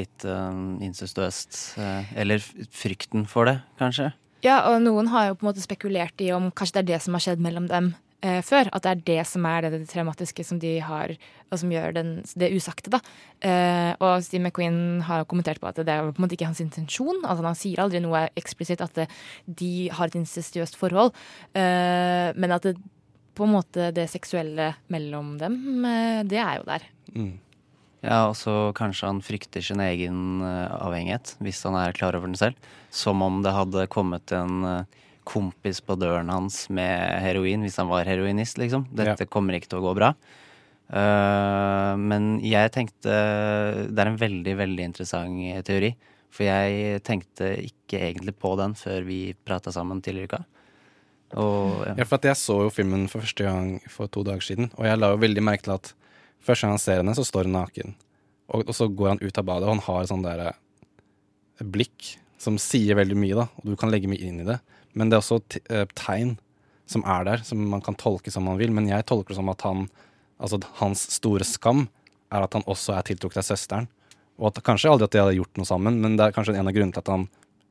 Litt 0.00 0.24
øh, 0.24 0.62
incestuøst. 0.88 1.60
eh, 1.82 2.16
eller 2.16 2.40
frykten 2.72 3.26
for 3.28 3.50
det, 3.50 3.58
kanskje. 3.78 4.14
Ja, 4.46 4.62
og 4.70 4.80
noen 4.86 5.12
har 5.12 5.28
jo 5.28 5.36
på 5.36 5.44
en 5.44 5.50
måte 5.50 5.62
spekulert 5.64 6.24
i 6.24 6.32
om 6.32 6.48
kanskje 6.48 6.78
det 6.78 6.82
er 6.84 6.90
det 6.94 7.04
som 7.04 7.18
har 7.18 7.26
skjedd 7.26 7.44
mellom 7.44 7.68
dem 7.68 7.92
eh, 8.22 8.40
før. 8.44 8.70
At 8.72 8.86
det 8.86 8.92
er 8.92 9.04
det 9.10 9.26
som 9.28 9.46
er 9.48 9.66
det, 9.66 9.72
det 9.74 9.90
traumatiske 9.90 10.44
som 10.46 10.60
de 10.62 10.76
har, 10.84 11.14
og 11.50 11.60
som 11.60 11.72
gjør 11.72 11.96
den, 11.96 12.10
det 12.38 12.52
usagte. 12.56 13.00
Eh, 13.40 13.92
og 14.00 14.24
Steve 14.26 14.42
McQueen 14.44 15.02
har 15.06 15.26
kommentert 15.30 15.62
på 15.62 15.70
at 15.70 15.80
det 15.80 15.92
er 15.92 16.08
på 16.08 16.16
en 16.16 16.26
måte 16.26 16.38
ikke 16.38 16.50
hans 16.50 16.62
intensjon. 16.64 17.22
Altså 17.24 17.46
Han 17.46 17.58
sier 17.58 17.84
aldri 17.84 18.02
noe 18.04 18.26
eksplisitt 18.38 18.84
at 18.84 18.94
det, 18.98 19.08
de 19.46 19.88
har 19.94 20.10
et 20.10 20.20
incestuøst 20.20 20.78
forhold, 20.80 21.14
eh, 21.54 22.30
men 22.36 22.56
at 22.56 22.70
det, 22.70 22.76
på 23.36 23.44
en 23.44 23.52
måte 23.52 23.90
det 23.92 24.06
seksuelle 24.08 24.72
mellom 24.92 25.36
dem, 25.40 25.84
eh, 25.84 26.22
det 26.24 26.40
er 26.40 26.60
jo 26.60 26.70
der. 26.70 26.86
Mm. 27.16 27.34
Ja, 28.06 28.28
og 28.28 28.36
så 28.38 28.70
kanskje 28.76 29.08
han 29.08 29.22
frykter 29.24 29.64
sin 29.64 29.80
egen 29.82 30.42
eh, 30.44 30.74
avhengighet, 30.78 31.34
hvis 31.42 31.62
han 31.66 31.76
er 31.78 31.96
klar 31.96 32.16
over 32.16 32.30
den 32.30 32.38
selv. 32.38 32.58
Som 32.94 33.24
om 33.24 33.40
det 33.44 33.54
hadde 33.56 33.88
kommet 33.92 34.32
en 34.36 34.62
eh, 34.68 35.02
kompis 35.26 35.82
på 35.84 35.96
døren 35.98 36.30
hans 36.30 36.66
med 36.72 37.20
heroin, 37.24 37.64
hvis 37.66 37.78
han 37.80 37.90
var 37.90 38.08
heroinist, 38.08 38.60
liksom. 38.62 38.86
Dette 38.94 39.28
kommer 39.30 39.58
ikke 39.58 39.72
til 39.72 39.82
å 39.82 39.86
gå 39.88 39.94
bra. 39.98 40.12
Uh, 40.86 41.98
men 41.98 42.36
jeg 42.46 42.70
tenkte 42.70 43.10
Det 43.90 43.98
er 43.98 44.06
en 44.06 44.20
veldig, 44.20 44.52
veldig 44.60 44.84
interessant 44.86 45.64
teori. 45.66 45.96
For 46.36 46.46
jeg 46.46 47.00
tenkte 47.06 47.54
ikke 47.64 48.00
egentlig 48.10 48.36
på 48.38 48.52
den 48.60 48.76
før 48.78 49.06
vi 49.06 49.20
prata 49.46 49.72
sammen 49.74 50.02
tidligere 50.04 50.26
i 50.26 50.30
uka. 50.30 50.42
Og 51.42 51.86
ja. 51.88 51.94
Ja, 51.96 52.04
for 52.06 52.18
at 52.18 52.28
jeg 52.28 52.38
så 52.38 52.58
jo 52.66 52.72
filmen 52.74 53.06
for 53.10 53.24
første 53.24 53.46
gang 53.46 53.70
for 53.90 54.10
to 54.12 54.22
dager 54.26 54.44
siden, 54.44 54.70
og 54.76 54.86
jeg 54.86 55.00
la 55.00 55.10
jo 55.14 55.22
veldig 55.22 55.42
merke 55.42 55.66
til 55.66 55.74
at 55.74 55.90
første 56.44 56.66
gang 56.66 56.76
han 56.76 56.82
ser 56.82 57.00
henne, 57.00 57.16
så 57.18 57.24
står 57.26 57.48
hun 57.48 57.56
naken. 57.56 57.96
Og, 58.52 58.62
og 58.62 58.76
så 58.76 58.86
går 58.86 59.14
han 59.14 59.22
ut 59.24 59.40
av 59.40 59.48
badet, 59.48 59.66
og 59.66 59.74
han 59.74 59.84
har 59.88 60.06
sånn 60.10 60.22
der 60.26 60.44
eh, 60.44 60.60
blikk 61.66 62.12
som 62.38 62.60
sier 62.62 62.98
veldig 62.98 63.18
mye, 63.18 63.38
da, 63.38 63.48
og 63.58 63.72
du 63.72 63.78
kan 63.80 63.90
legge 63.90 64.10
mye 64.10 64.22
inn 64.22 64.44
i 64.44 64.46
det. 64.46 64.60
Men 64.96 65.10
det 65.10 65.18
er 65.18 65.24
også 65.24 65.60
eh, 65.70 65.86
tegn 65.98 66.36
som 66.88 67.02
er 67.04 67.26
der, 67.26 67.42
som 67.44 67.60
man 67.68 67.82
kan 67.84 67.98
tolke 67.98 68.32
som 68.32 68.46
man 68.48 68.58
vil. 68.60 68.72
Men 68.74 68.88
jeg 68.88 69.06
tolker 69.08 69.34
det 69.34 69.40
som 69.40 69.52
at 69.52 69.64
han, 69.66 69.86
altså 70.38 70.60
hans 70.80 71.02
store 71.16 71.46
skam 71.46 71.86
er 72.32 72.46
at 72.46 72.56
han 72.56 72.66
også 72.66 72.96
er 72.96 73.06
tiltrukket 73.06 73.42
av 73.42 73.48
søsteren. 73.50 73.88
Og 74.36 74.50
at 74.50 74.62
kanskje 74.64 74.92
aldri 74.92 75.08
at 75.08 75.14
de 75.14 75.22
hadde 75.22 75.38
gjort 75.38 75.58
noe 75.60 75.68
sammen, 75.68 75.98
men 76.02 76.18
det 76.18 76.26
er 76.26 76.36
kanskje 76.36 76.56
en 76.56 76.68
av 76.68 76.74
grunnene 76.76 76.96
til 76.96 77.04
at 77.04 77.12
han 77.12 77.26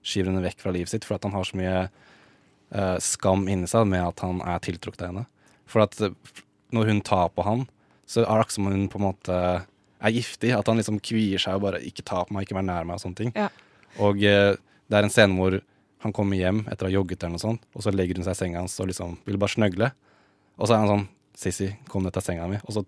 skyver 0.05 0.31
henne 0.31 0.43
vekk 0.45 0.63
fra 0.63 0.73
livet 0.73 0.91
sitt, 0.91 1.05
for 1.05 1.17
at 1.17 1.25
han 1.25 1.33
har 1.35 1.45
så 1.45 1.57
mye 1.57 1.77
uh, 1.85 2.97
skam 3.01 3.45
inni 3.51 3.69
seg 3.69 3.85
med 3.89 4.05
at 4.05 4.23
han 4.25 4.41
er 4.45 4.63
tiltrukket 4.65 5.05
av 5.05 5.11
henne. 5.11 5.25
For 5.69 5.85
at 5.85 5.97
eh, 6.05 6.13
når 6.75 6.91
hun 6.91 7.03
tar 7.05 7.31
på 7.33 7.45
han, 7.45 7.63
så 8.05 8.21
er 8.21 8.25
det 8.25 8.33
akkurat 8.33 8.57
som 8.57 8.67
om 8.69 8.75
hun 8.75 8.89
på 8.89 8.99
en 9.01 9.05
måte 9.07 9.37
er 9.37 10.13
giftig. 10.13 10.51
At 10.53 10.69
han 10.69 10.77
liksom 10.81 10.99
kvier 11.01 11.41
seg 11.41 11.57
og 11.57 11.65
bare 11.65 11.81
'ikke 11.81 12.05
ta 12.05 12.21
på 12.25 12.33
meg, 12.33 12.45
ikke 12.45 12.57
vær 12.57 12.67
nær 12.67 12.85
meg' 12.85 12.99
og 12.99 13.05
sånne 13.05 13.21
ting. 13.21 13.31
Ja. 13.37 13.49
Og 13.97 14.21
uh, 14.21 14.53
det 14.57 14.97
er 14.97 15.07
en 15.07 15.13
scene 15.13 15.37
hvor 15.37 15.57
han 16.05 16.13
kommer 16.13 16.37
hjem 16.37 16.61
etter 16.69 16.85
å 16.85 16.91
ha 16.91 16.93
jogget 16.99 17.23
eller 17.23 17.33
noe 17.35 17.41
sånt, 17.41 17.63
og 17.73 17.81
så 17.81 17.93
legger 17.93 18.19
hun 18.19 18.27
seg 18.27 18.35
i 18.35 18.41
senga 18.43 18.61
hans 18.61 18.77
og 18.77 18.91
liksom 18.91 19.17
vil 19.25 19.39
bare 19.41 19.55
snøgle. 19.55 19.89
Og 20.59 20.69
så 20.69 20.75
er 20.75 20.83
han 20.83 20.91
sånn 20.91 21.07
'Sissy, 21.35 21.73
kom 21.91 22.05
deg 22.05 22.13
til 22.15 22.23
senga 22.23 22.45
mi'. 22.47 22.61
Og 22.63 22.77
så 22.77 22.85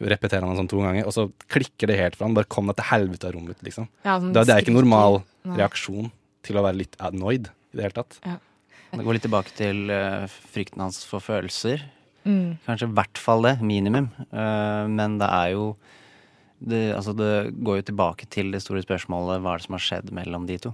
repeterer 0.00 0.46
han 0.46 0.54
det 0.54 0.60
sånn 0.62 0.70
to 0.70 0.80
ganger, 0.80 1.04
og 1.04 1.12
så 1.12 1.26
klikker 1.52 1.90
det 1.90 1.98
helt 1.98 2.16
for 2.16 2.24
han. 2.24 2.36
Bare 2.38 2.48
kom 2.48 2.70
deg 2.70 2.78
til 2.78 2.88
helvete 2.88 3.28
av 3.28 3.34
rommet, 3.36 3.58
liksom. 3.66 3.90
Ja, 4.06 4.16
sånn 4.16 4.32
det, 4.32 4.46
det 4.48 4.54
er 4.54 4.64
ikke 4.64 4.76
normal 4.76 5.20
Nei. 5.44 5.58
reaksjon 5.60 6.08
til 6.46 6.56
å 6.56 6.64
være 6.64 6.80
litt 6.80 6.96
annoyed 7.02 7.50
i 7.50 7.76
det 7.76 7.84
hele 7.84 7.98
tatt. 7.98 8.20
Det 8.90 9.04
går 9.04 9.18
litt 9.18 9.26
tilbake 9.26 9.52
til 9.54 9.90
uh, 9.92 10.24
frykten 10.54 10.80
hans 10.82 11.02
for 11.06 11.22
følelser. 11.22 11.84
Mm. 12.24 12.58
Kanskje 12.64 12.88
i 12.88 12.94
hvert 12.96 13.20
fall 13.20 13.44
det, 13.46 13.58
minimum. 13.60 14.08
Uh, 14.32 14.88
men 14.90 15.18
det 15.20 15.28
er 15.28 15.52
jo 15.54 15.66
det, 16.60 16.94
altså 16.96 17.12
det 17.16 17.52
går 17.60 17.80
jo 17.80 17.88
tilbake 17.90 18.26
til 18.32 18.50
det 18.54 18.62
store 18.64 18.82
spørsmålet 18.84 19.42
hva 19.42 19.54
er 19.54 19.60
det 19.60 19.68
som 19.68 19.76
har 19.76 19.84
skjedd 19.84 20.14
mellom 20.16 20.48
de 20.48 20.58
to. 20.64 20.72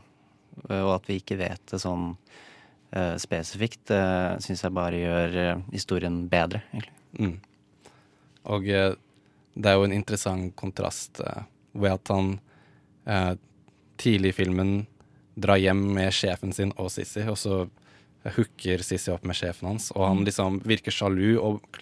Eh, 0.69 0.83
og 0.83 0.97
at 0.99 1.11
vi 1.11 1.21
ikke 1.21 1.39
vet 1.41 1.63
det 1.71 1.81
sånn 1.83 2.13
uh, 2.13 3.17
spesifikt, 3.21 3.91
uh, 3.93 4.37
syns 4.43 4.65
jeg 4.65 4.77
bare 4.77 5.03
gjør 5.03 5.39
eh, 5.43 5.65
historien 5.75 6.25
bedre, 6.33 6.63
egentlig. 6.73 6.97
Mm. 7.17 7.37
Og 8.53 8.69
eh, 8.71 8.93
det 9.57 9.71
er 9.71 9.79
jo 9.79 9.87
en 9.87 9.97
interessant 9.97 10.53
kontrast 10.59 11.21
eh, 11.25 11.47
ved 11.77 11.97
at 11.97 12.13
han 12.13 12.37
eh, 13.09 13.33
tidlig 14.01 14.35
i 14.35 14.39
filmen 14.43 14.77
drar 15.37 15.61
hjem 15.61 15.83
med 15.97 16.15
sjefen 16.17 16.55
sin 16.57 16.73
og 16.81 16.91
Sissy, 16.93 17.25
og 17.29 17.39
så 17.41 17.65
hooker 18.37 18.83
Sissy 18.85 19.13
opp 19.13 19.27
med 19.29 19.39
sjefen 19.39 19.71
hans, 19.71 19.91
og 19.95 20.07
han 20.07 20.25
liksom 20.27 20.61
virker 20.67 20.95
sjalu 20.95 21.37
og 21.41 21.81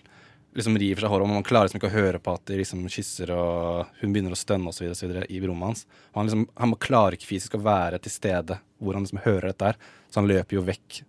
liksom 0.54 0.76
river 0.78 1.02
seg 1.02 1.10
håret, 1.10 1.26
og 1.26 1.32
man 1.32 1.46
klarer 1.46 1.68
liksom 1.68 1.80
ikke 1.80 1.90
å 1.90 1.94
høre 1.94 2.20
på 2.22 2.34
at 2.36 2.44
de 2.50 2.58
liksom 2.60 2.84
kysser, 2.92 3.32
og 3.34 3.90
hun 4.00 4.14
begynner 4.14 4.34
å 4.34 4.38
stønne 4.38 4.74
videre 4.74 5.24
i 5.26 5.40
rommet 5.42 5.70
hans. 5.70 5.86
Og 6.12 6.20
han 6.20 6.30
liksom, 6.30 6.44
han 6.60 6.74
klarer 6.82 7.16
ikke 7.16 7.30
fysisk 7.32 7.56
å 7.58 7.64
være 7.64 7.98
til 8.02 8.14
stede 8.14 8.60
hvor 8.78 8.96
han 8.96 9.06
liksom 9.06 9.24
hører 9.24 9.50
dette 9.50 9.72
her, 9.72 9.80
så 10.10 10.20
han 10.20 10.30
løper 10.30 10.58
jo 10.58 10.66
vekk 10.66 11.00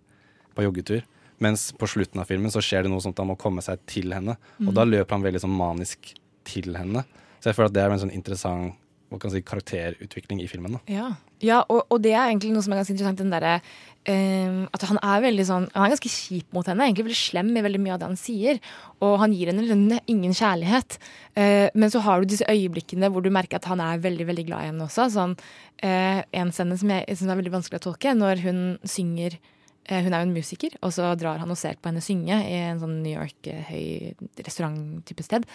på 0.56 0.66
joggetur. 0.66 1.04
Mens 1.42 1.68
på 1.76 1.88
slutten 1.90 2.22
av 2.22 2.30
filmen 2.30 2.52
så 2.52 2.62
skjer 2.64 2.86
det 2.86 2.90
noe 2.90 3.02
sånt 3.04 3.18
at 3.18 3.22
han 3.22 3.30
må 3.34 3.36
komme 3.38 3.62
seg 3.64 3.82
til 3.90 4.14
henne. 4.16 4.38
Og 4.64 4.72
da 4.76 4.86
løper 4.88 5.18
han 5.18 5.26
veldig 5.26 5.42
sånn 5.44 5.56
manisk 5.56 6.14
til 6.48 6.78
henne. 6.78 7.04
Så 7.38 7.50
jeg 7.50 7.58
føler 7.58 7.70
at 7.70 7.76
det 7.76 7.82
er 7.84 7.92
en 7.92 8.02
sånn 8.06 8.14
interessant 8.16 8.78
hva 9.06 9.20
kan 9.22 9.30
si, 9.30 9.42
karakterutvikling 9.46 10.40
i 10.42 10.48
filmen. 10.50 10.76
da. 10.76 10.80
Ja, 10.90 11.08
ja 11.44 11.60
og, 11.70 11.84
og 11.92 12.00
det 12.02 12.14
er 12.16 12.26
egentlig 12.26 12.50
noe 12.54 12.64
som 12.64 12.74
er 12.74 12.80
ganske 12.80 12.94
interessant. 12.96 13.20
Den 13.20 13.30
der, 13.30 13.62
eh, 14.10 14.56
At 14.74 14.86
han 14.88 14.98
er 14.98 15.26
sånn 15.46 15.68
Han 15.74 15.84
er 15.84 15.94
ganske 15.94 16.10
kjip 16.10 16.52
mot 16.56 16.66
henne. 16.66 16.88
Egentlig 16.88 17.06
veldig 17.06 17.20
slem 17.20 17.52
i 17.54 17.64
veldig 17.66 17.82
mye 17.84 17.94
av 17.94 18.00
det 18.02 18.08
han 18.10 18.18
sier. 18.20 18.60
Og 19.00 19.18
han 19.22 19.34
gir 19.36 19.52
henne 19.52 19.62
liksom 19.62 20.00
ingen 20.10 20.34
kjærlighet. 20.34 20.98
Eh, 21.36 21.68
men 21.74 21.92
så 21.92 22.02
har 22.02 22.20
du 22.20 22.26
disse 22.26 22.48
øyeblikkene 22.50 23.10
hvor 23.12 23.22
du 23.22 23.30
merker 23.30 23.60
at 23.60 23.70
han 23.70 23.82
er 23.84 24.02
veldig 24.02 24.26
veldig 24.26 24.46
glad 24.48 24.64
i 24.64 24.70
henne 24.72 24.86
også. 24.88 25.08
Sånn, 25.14 25.36
eh, 25.82 26.24
en 26.32 26.50
scene 26.52 26.78
som, 26.78 26.90
jeg, 26.90 27.18
som 27.18 27.30
er 27.30 27.38
veldig 27.38 27.54
vanskelig 27.60 27.82
å 27.82 27.86
tolke, 27.90 28.14
når 28.16 28.42
hun 28.42 28.64
synger 28.82 29.38
eh, 29.86 30.02
Hun 30.02 30.12
er 30.12 30.22
jo 30.22 30.26
en 30.26 30.34
musiker, 30.34 30.74
og 30.82 30.90
så 30.90 31.14
drar 31.14 31.38
han 31.38 31.50
og 31.52 31.58
ser 31.58 31.78
på 31.78 31.92
henne 31.92 32.02
synge 32.02 32.40
i 32.42 32.56
en 32.72 32.80
sånn 32.82 33.02
New 33.04 33.14
York 33.14 33.46
eh, 33.46 33.62
høy 33.70 34.40
restaurant-type 34.42 35.22
sted. 35.22 35.46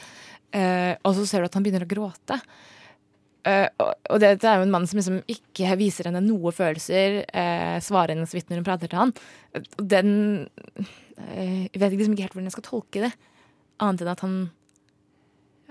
Eh, 0.55 0.95
og 1.03 1.17
så 1.17 1.25
ser 1.27 1.43
du 1.43 1.49
at 1.49 1.57
han 1.57 1.65
begynner 1.65 1.83
å 1.83 1.91
gråte. 1.91 2.39
Eh, 3.41 3.67
og 3.81 4.19
det 4.21 4.35
dette 4.35 4.49
er 4.49 4.59
jo 4.59 4.67
en 4.67 4.73
mann 4.73 4.85
som 4.89 4.99
liksom 4.99 5.19
ikke 5.31 5.75
viser 5.79 6.09
henne 6.09 6.21
noe 6.21 6.53
følelser, 6.53 7.23
uh, 7.33 7.77
svarer 7.81 8.13
henne 8.13 8.29
så 8.29 8.37
vidt 8.37 8.51
når 8.51 8.61
hun 8.61 8.67
prater 8.67 8.91
til 8.91 9.01
han. 9.01 9.13
Og 9.57 9.85
Den 9.89 10.11
uh, 10.77 11.61
Jeg 11.65 11.81
vet 11.81 11.95
liksom 11.95 12.13
ikke 12.13 12.27
helt 12.27 12.35
hvordan 12.37 12.49
jeg 12.51 12.57
skal 12.57 12.67
tolke 12.67 13.05
det, 13.07 13.11
annet 13.81 14.03
enn 14.03 14.11
at 14.13 14.25
han 14.25 14.35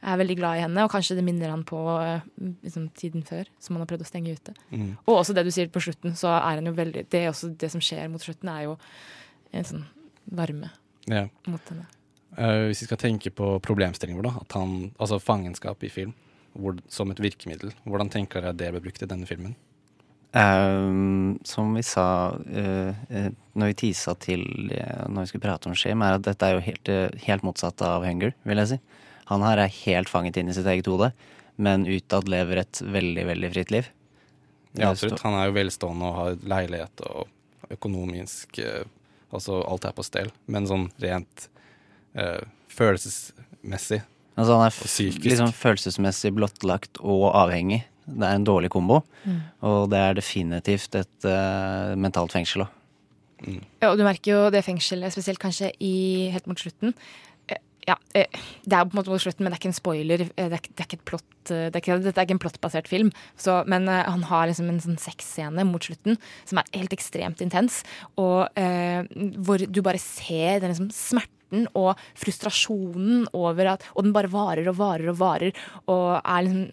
er 0.00 0.16
veldig 0.16 0.36
glad 0.38 0.56
i 0.56 0.62
henne, 0.64 0.82
og 0.86 0.90
kanskje 0.94 1.18
det 1.18 1.26
minner 1.26 1.50
han 1.52 1.62
på 1.68 1.78
liksom, 2.64 2.86
tiden 2.96 3.20
før, 3.26 3.50
som 3.60 3.76
han 3.76 3.82
har 3.84 3.90
prøvd 3.90 4.06
å 4.06 4.08
stenge 4.08 4.32
ute. 4.32 4.54
Mm. 4.72 4.94
Og 5.04 5.18
også 5.18 5.34
det 5.36 5.44
du 5.44 5.50
sier 5.52 5.68
på 5.68 5.82
slutten, 5.84 6.14
så 6.16 6.30
er 6.38 6.56
han 6.56 6.70
jo 6.70 6.72
veldig 6.72 7.02
Det, 7.12 7.20
også 7.28 7.50
det 7.60 7.68
som 7.68 7.82
skjer 7.84 8.08
mot 8.08 8.24
slutten, 8.24 8.48
er 8.48 8.64
jo 8.64 8.78
en 9.52 9.68
sånn 9.68 9.84
varme 10.32 10.70
Ja. 11.04 11.26
mot 11.44 11.68
henne. 11.68 11.84
Hvis 12.70 12.80
vi 12.80 12.88
skal 12.88 13.02
tenke 13.02 13.34
på 13.34 13.52
problemstillinger, 13.60 14.24
da, 14.24 14.32
at 14.40 14.56
han, 14.56 14.94
altså 14.96 15.20
fangenskap 15.20 15.84
i 15.84 15.92
film 15.92 16.16
hvor, 16.58 16.78
som 16.90 17.10
et 17.12 17.20
virkemiddel, 17.22 17.72
hvordan 17.86 18.10
tenker 18.12 18.42
dere 18.42 18.56
det 18.56 18.70
ble 18.74 18.82
brukt 18.84 19.02
i 19.04 19.08
denne 19.10 19.28
filmen? 19.28 19.54
Um, 20.30 21.40
som 21.42 21.72
vi 21.74 21.82
sa 21.82 22.30
uh, 22.30 23.30
når 23.58 23.72
vi 23.72 23.78
tisa 23.80 24.12
til 24.22 24.44
uh, 24.70 25.08
når 25.10 25.24
vi 25.24 25.30
skulle 25.32 25.42
prate 25.42 25.66
om 25.66 25.74
Shame, 25.74 26.06
er 26.06 26.20
at 26.20 26.26
dette 26.28 26.46
er 26.46 26.54
jo 26.54 26.62
helt, 26.62 26.90
helt 27.24 27.46
motsatt 27.46 27.82
av 27.82 28.06
Hunger, 28.06 28.34
vil 28.46 28.62
jeg 28.62 28.72
si. 28.72 28.78
Han 29.32 29.42
her 29.46 29.62
er 29.62 29.74
helt 29.80 30.10
fanget 30.10 30.38
inn 30.38 30.50
i 30.50 30.54
sitt 30.54 30.68
eget 30.70 30.90
hode, 30.90 31.10
men 31.58 31.86
utad 31.86 32.30
lever 32.30 32.62
et 32.62 32.82
veldig, 32.82 33.26
veldig 33.30 33.50
fritt 33.56 33.74
liv. 33.74 33.90
Ja, 34.78 34.92
absolutt. 34.92 35.22
Han 35.26 35.34
er 35.34 35.50
jo 35.50 35.56
velstående 35.58 36.06
og 36.06 36.18
har 36.18 36.48
leilighet 36.54 37.06
og 37.10 37.74
økonomisk 37.74 38.62
Altså 39.30 39.60
alt 39.62 39.84
er 39.86 39.92
på 39.94 40.02
stell. 40.02 40.26
Men 40.50 40.64
sånn 40.66 40.88
rent 40.98 41.44
følelsesmessig 42.74 44.00
Altså 44.40 44.56
han 44.56 44.66
er 44.66 45.20
liksom 45.28 45.50
følelsesmessig 45.52 46.32
blottlagt 46.36 47.00
og 47.04 47.26
avhengig. 47.36 47.82
Det 48.10 48.26
er 48.26 48.38
en 48.40 48.46
dårlig 48.48 48.70
kombo, 48.72 49.02
og 49.62 49.82
det 49.92 49.98
er 50.00 50.16
definitivt 50.18 50.96
et 50.98 51.26
uh, 51.28 51.92
mentalt 52.00 52.32
fengsel 52.34 52.64
òg. 52.64 52.76
Ja, 53.80 53.90
og 53.92 53.96
du 54.00 54.02
merker 54.04 54.32
jo 54.32 54.40
det 54.52 54.64
fengselet, 54.66 55.12
spesielt 55.14 55.38
kanskje 55.40 55.70
i, 55.80 56.28
helt 56.34 56.48
mot 56.50 56.58
slutten. 56.60 56.92
Eh, 57.48 57.60
Ja, 57.88 57.94
eh, 58.14 58.26
det 58.68 58.76
er 58.76 58.84
på 58.84 58.92
en 58.92 58.98
måte 59.00 59.08
mot 59.12 59.22
slutten, 59.22 59.40
men 59.44 59.50
det 59.52 59.56
er 59.56 59.62
ikke 59.62 59.70
en 59.70 59.78
spoiler. 59.78 60.18
Det 60.26 60.34
er, 60.36 60.50
ikke- 60.58 60.72
det 60.76 60.82
er 60.82 60.88
ikke 60.90 60.98
et 60.98 61.04
plott, 61.08 61.30
det 61.48 61.74
er 61.76 61.80
ikke, 61.80 61.96
Dette 62.04 62.18
er 62.20 62.26
ikke 62.28 62.36
en 62.36 62.42
plottbasert 62.42 62.88
film. 62.90 63.10
Så, 63.40 63.64
men 63.66 63.86
han 63.88 64.22
har 64.28 64.46
liksom 64.50 64.68
en 64.68 64.80
sånn 64.84 64.98
sexscene 65.00 65.64
mot 65.64 65.82
slutten 65.82 66.18
som 66.44 66.58
er 66.60 66.64
helt 66.76 66.92
ekstremt 66.92 67.40
intens. 67.40 67.82
Og 68.20 68.48
eh, 68.60 69.02
hvor 69.40 69.58
du 69.64 69.80
bare 69.82 69.98
ser 70.02 70.60
den 70.60 70.74
liksom 70.74 70.90
smerten 70.92 71.39
og 71.74 71.98
frustrasjonen 72.18 73.26
over 73.36 73.74
at 73.74 73.86
Og 73.94 74.04
den 74.06 74.14
bare 74.16 74.30
varer 74.30 74.68
og 74.70 74.78
varer 74.78 75.10
og 75.12 75.18
varer. 75.20 75.52
Og 75.90 76.20
er 76.20 76.46
liksom 76.46 76.70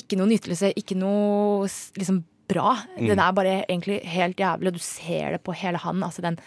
ikke 0.00 0.18
noe 0.20 0.30
nytelse, 0.30 0.72
ikke 0.78 0.98
noe 0.98 1.66
liksom 1.98 2.22
bra. 2.50 2.76
Den 2.98 3.20
er 3.20 3.34
bare 3.36 3.58
egentlig 3.66 4.00
helt 4.10 4.40
jævlig, 4.40 4.72
og 4.72 4.78
du 4.78 4.82
ser 4.82 5.36
det 5.36 5.44
på 5.46 5.54
hele 5.56 5.80
han. 5.82 6.02
Altså 6.06 6.22
den 6.24 6.38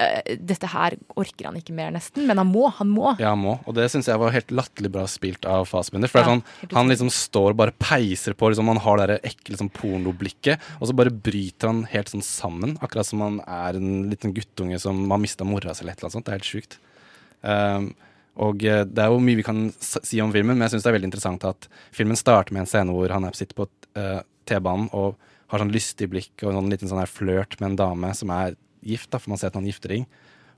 eh, 0.00 0.36
Dette 0.36 0.68
her 0.72 0.96
orker 1.20 1.48
han 1.50 1.58
ikke 1.60 1.74
mer, 1.76 1.92
nesten. 1.94 2.26
Men 2.28 2.40
han 2.40 2.50
må. 2.50 2.66
Han 2.78 2.90
må. 2.92 3.14
Ja, 3.20 3.34
han 3.34 3.42
må. 3.44 3.58
Og 3.68 3.76
det 3.76 3.90
syns 3.92 4.08
jeg 4.10 4.20
var 4.20 4.34
helt 4.34 4.52
latterlig 4.54 4.92
bra 4.96 5.06
spilt 5.10 5.48
av 5.48 5.68
Fassbinder. 5.70 6.10
For 6.12 6.22
Ja, 6.24 6.32
sånn, 6.32 6.44
han 6.72 6.92
liksom 6.92 7.12
står 7.14 7.54
og 7.54 7.60
bare 7.62 7.76
peiser 7.76 8.36
på, 8.36 8.52
liksom, 8.52 8.72
han 8.72 8.82
har 8.84 9.02
det 9.04 9.20
ekle 9.20 9.54
liksom, 9.54 9.72
pornoblikket, 9.76 10.70
og 10.80 10.90
så 10.90 10.96
bare 10.96 11.14
bryter 11.14 11.72
han 11.72 11.84
helt 11.92 12.12
sånn 12.12 12.24
sammen. 12.26 12.76
Akkurat 12.80 13.08
som 13.08 13.24
han 13.26 13.40
er 13.46 13.80
en 13.80 14.08
liten 14.12 14.36
guttunge 14.36 14.80
som 14.82 15.04
har 15.10 15.20
mista 15.22 15.48
mora 15.48 15.74
si 15.74 15.84
eller 15.84 15.96
et 15.96 16.00
eller 16.00 16.10
annet 16.10 16.18
sånt. 16.20 16.28
Det 16.28 16.36
er 16.36 16.40
helt 16.40 16.54
sjukt. 16.54 16.80
Um, 17.42 17.92
og 18.40 18.62
eh, 18.64 18.84
det 18.88 19.02
er 19.02 19.10
jo 19.12 19.20
mye 19.20 19.38
vi 19.38 19.44
kan 19.44 19.66
si 19.76 20.20
om 20.22 20.32
filmen, 20.32 20.56
men 20.56 20.64
jeg 20.64 20.76
syns 20.76 20.86
det 20.86 20.90
er 20.92 20.96
veldig 20.96 21.10
interessant 21.10 21.44
at 21.48 21.66
filmen 21.92 22.18
starter 22.18 22.54
med 22.54 22.64
en 22.64 22.70
scene 22.70 22.94
hvor 22.94 23.12
han 23.12 23.26
er 23.28 23.36
sitter 23.36 23.58
på 23.58 23.66
eh, 23.98 24.20
T-banen 24.48 24.88
og 24.96 25.18
har 25.50 25.62
sånn 25.62 25.72
lystig 25.74 26.08
blikk 26.12 26.44
og 26.44 26.52
en 26.52 26.60
sånn 26.60 26.70
liten 26.72 26.90
sånn 26.90 27.02
her 27.02 27.10
flørt 27.10 27.58
med 27.58 27.72
en 27.72 27.80
dame 27.80 28.12
som 28.16 28.30
er 28.32 28.54
gift, 28.86 29.10
da, 29.12 29.18
for 29.20 29.32
man 29.32 29.40
ser 29.40 29.50
at 29.50 29.58
han 29.58 29.66
gifter 29.68 29.92
giftering. 29.92 30.06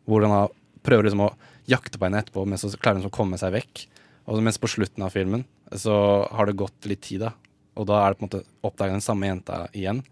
Hvor 0.07 0.26
han 0.26 0.53
prøver 0.85 1.09
liksom 1.09 1.24
å 1.24 1.33
jakte 1.70 1.99
på 1.99 2.07
henne 2.07 2.20
etterpå, 2.22 2.45
men 2.47 2.61
så 2.61 2.70
klarer 2.76 3.01
hun 3.01 3.09
å 3.09 3.14
komme 3.14 3.39
seg 3.41 3.55
vekk. 3.55 3.87
Og 4.30 4.43
mens 4.45 4.61
på 4.61 4.70
slutten 4.70 5.03
av 5.07 5.14
filmen 5.14 5.47
så 5.78 5.95
har 6.30 6.47
det 6.47 6.59
gått 6.61 6.87
litt 6.91 7.03
tid, 7.07 7.24
da. 7.24 7.33
Og 7.80 7.89
da 7.89 8.03
er 8.03 8.12
det 8.12 8.20
på 8.20 8.26
en 8.26 8.28
måte 8.28 8.45
oppdaga 8.61 8.95
den 8.95 9.05
samme 9.05 9.30
jenta 9.30 9.64
igjen. 9.72 10.03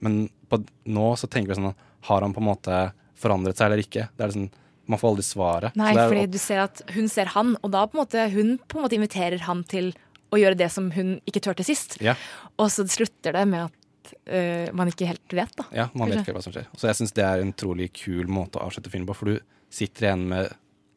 Men 0.00 0.22
på, 0.48 0.62
nå 0.88 1.06
så 1.20 1.28
tenker 1.28 1.52
vi 1.52 1.60
sånn 1.60 1.76
Har 2.08 2.24
han 2.24 2.32
på 2.32 2.40
en 2.40 2.48
måte 2.48 2.76
forandret 3.20 3.58
seg 3.58 3.68
eller 3.68 3.82
ikke? 3.84 4.06
Det 4.16 4.24
er 4.24 4.32
liksom, 4.32 4.48
Man 4.90 5.00
får 5.00 5.12
aldri 5.12 5.24
svaret. 5.26 5.76
Nei, 5.78 5.92
er- 5.94 6.08
fordi 6.10 6.26
du 6.34 6.38
ser 6.42 6.64
at 6.64 6.82
hun 6.94 7.08
ser 7.10 7.30
han, 7.36 7.56
og 7.62 7.72
da 7.74 7.84
på 7.86 7.96
en 7.96 8.02
måte 8.02 8.24
hun 8.34 8.56
på 8.66 8.78
en 8.78 8.86
måte 8.86 8.98
inviterer 8.98 9.44
han 9.46 9.62
til 9.70 9.92
å 10.30 10.38
gjøre 10.38 10.58
det 10.58 10.70
som 10.70 10.90
hun 10.94 11.16
ikke 11.26 11.42
turte 11.42 11.66
sist. 11.66 11.96
Ja, 12.02 12.16
Og 12.58 12.70
så 12.70 12.84
slutter 12.90 13.34
det 13.34 13.44
med 13.50 13.66
at 13.68 14.12
uh, 14.30 14.70
man 14.76 14.90
ikke 14.90 15.08
helt 15.08 15.34
vet, 15.34 15.54
da. 15.58 15.66
ja, 15.74 15.88
man 15.94 16.10
vet 16.10 16.22
ikke 16.22 16.36
hva 16.36 16.42
som 16.44 16.54
skjer. 16.54 16.68
Så 16.78 16.86
jeg 16.90 16.98
syns 17.00 17.14
det 17.16 17.24
er 17.26 17.42
en 17.42 17.50
utrolig 17.54 17.90
kul 17.98 18.30
måte 18.30 18.58
å 18.60 18.66
avslutte 18.68 18.92
filmen 18.92 19.08
på, 19.10 19.16
for 19.18 19.32
du 19.32 19.40
sitter 19.70 20.08
igjen 20.08 20.26
med 20.30 20.52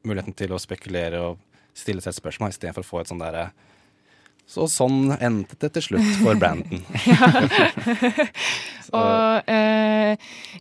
muligheten 0.06 0.36
til 0.38 0.54
å 0.54 0.62
spekulere 0.62 1.22
og 1.22 1.42
stille 1.74 2.04
seg 2.04 2.14
et 2.14 2.20
spørsmål, 2.22 2.54
istedenfor 2.54 2.86
å 2.86 2.88
få 2.88 3.02
et 3.02 3.10
sånn 3.10 3.22
derre 3.22 3.48
Så 4.48 4.68
sånn 4.70 5.14
endte 5.24 5.56
det 5.62 5.72
til 5.78 5.86
slutt 5.88 6.10
for 6.20 6.38
Brandon. 6.38 6.84
Og 8.94 9.50
eh, 9.50 10.14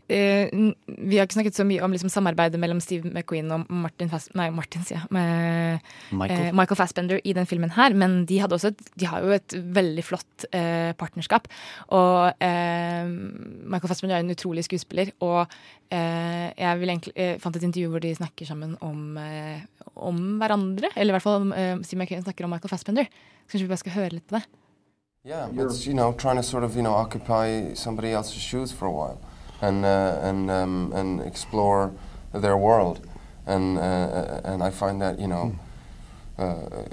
eh, 0.09 0.53
vi 0.87 1.19
har 1.19 1.27
ikke 1.27 1.37
snakket 1.37 1.59
så 1.59 1.67
mye 1.69 1.83
om 1.85 1.93
liksom, 1.93 2.11
samarbeidet 2.13 2.61
mellom 2.61 2.81
Steve 2.81 3.11
McQueen 3.11 3.51
og 3.53 3.67
Martin, 3.69 4.09
Fass 4.13 4.31
nei, 4.39 4.49
Martin 4.55 4.85
sier 4.87 5.01
jeg, 5.01 5.11
med, 5.13 5.83
Michael. 6.17 6.49
eh, 6.49 6.57
Michael 6.57 6.81
Fassbender 6.81 7.21
i 7.29 7.35
den 7.37 7.49
filmen 7.49 7.75
her. 7.77 7.97
Men 7.99 8.23
de, 8.29 8.41
hadde 8.43 8.57
også 8.57 8.73
et, 8.73 8.81
de 9.01 9.11
har 9.11 9.25
jo 9.25 9.35
et 9.37 9.57
veldig 9.77 10.07
flott 10.07 10.49
eh, 10.53 10.93
partnerskap. 10.99 11.51
Og 11.93 12.45
eh, 12.45 13.05
Michael 13.11 13.93
Fassbender 13.93 14.17
er 14.17 14.25
en 14.25 14.33
utrolig 14.33 14.65
skuespiller. 14.69 15.13
Og 15.21 15.43
eh, 15.43 15.82
jeg 15.93 16.79
vil 16.81 16.89
egentlig, 16.89 17.13
jeg, 17.17 17.41
fant 17.43 17.57
et 17.57 17.67
intervju 17.67 17.91
hvor 17.93 18.03
de 18.03 18.15
snakker 18.17 18.49
sammen 18.49 18.77
om, 18.81 19.17
eh, 19.21 19.61
om 19.95 20.19
hverandre. 20.41 20.89
Eller 20.97 21.13
i 21.13 21.17
hvert 21.19 21.27
fall 21.27 21.53
eh, 21.53 21.77
Steve 21.85 22.01
McQueen 22.01 22.25
snakker 22.25 22.47
om 22.47 22.55
Michael 22.55 22.73
Fassbender. 22.73 23.09
Så 23.47 23.53
kanskje 23.53 23.67
vi 23.67 23.73
bare 23.73 23.83
skal 23.83 23.97
høre 23.99 24.15
litt 24.17 24.27
på 24.29 24.39
det. 24.39 24.45
Yeah, 25.25 25.49
but 25.53 25.87
you 25.87 25.95
know 25.95 26.13
trying 26.13 26.37
to 26.37 26.43
sort 26.43 26.65
of 26.65 26.75
you 26.75 26.83
know 26.83 26.95
occupy 26.95 27.75
somebody 27.75 28.09
else's 28.13 28.43
shoes 28.43 28.73
for 28.73 28.87
a 28.87 28.91
while, 28.91 29.21
and 29.61 29.85
uh, 29.85 30.19
and 30.21 30.51
um, 30.51 30.93
and 30.93 31.21
explore 31.21 31.93
their 32.33 32.57
world, 32.57 33.07
and 33.47 33.79
uh, 33.79 34.41
and 34.45 34.65
I 34.65 34.71
find 34.71 35.01
that 35.01 35.21
you 35.21 35.29
know. 35.29 35.55
Uh, 36.39 36.89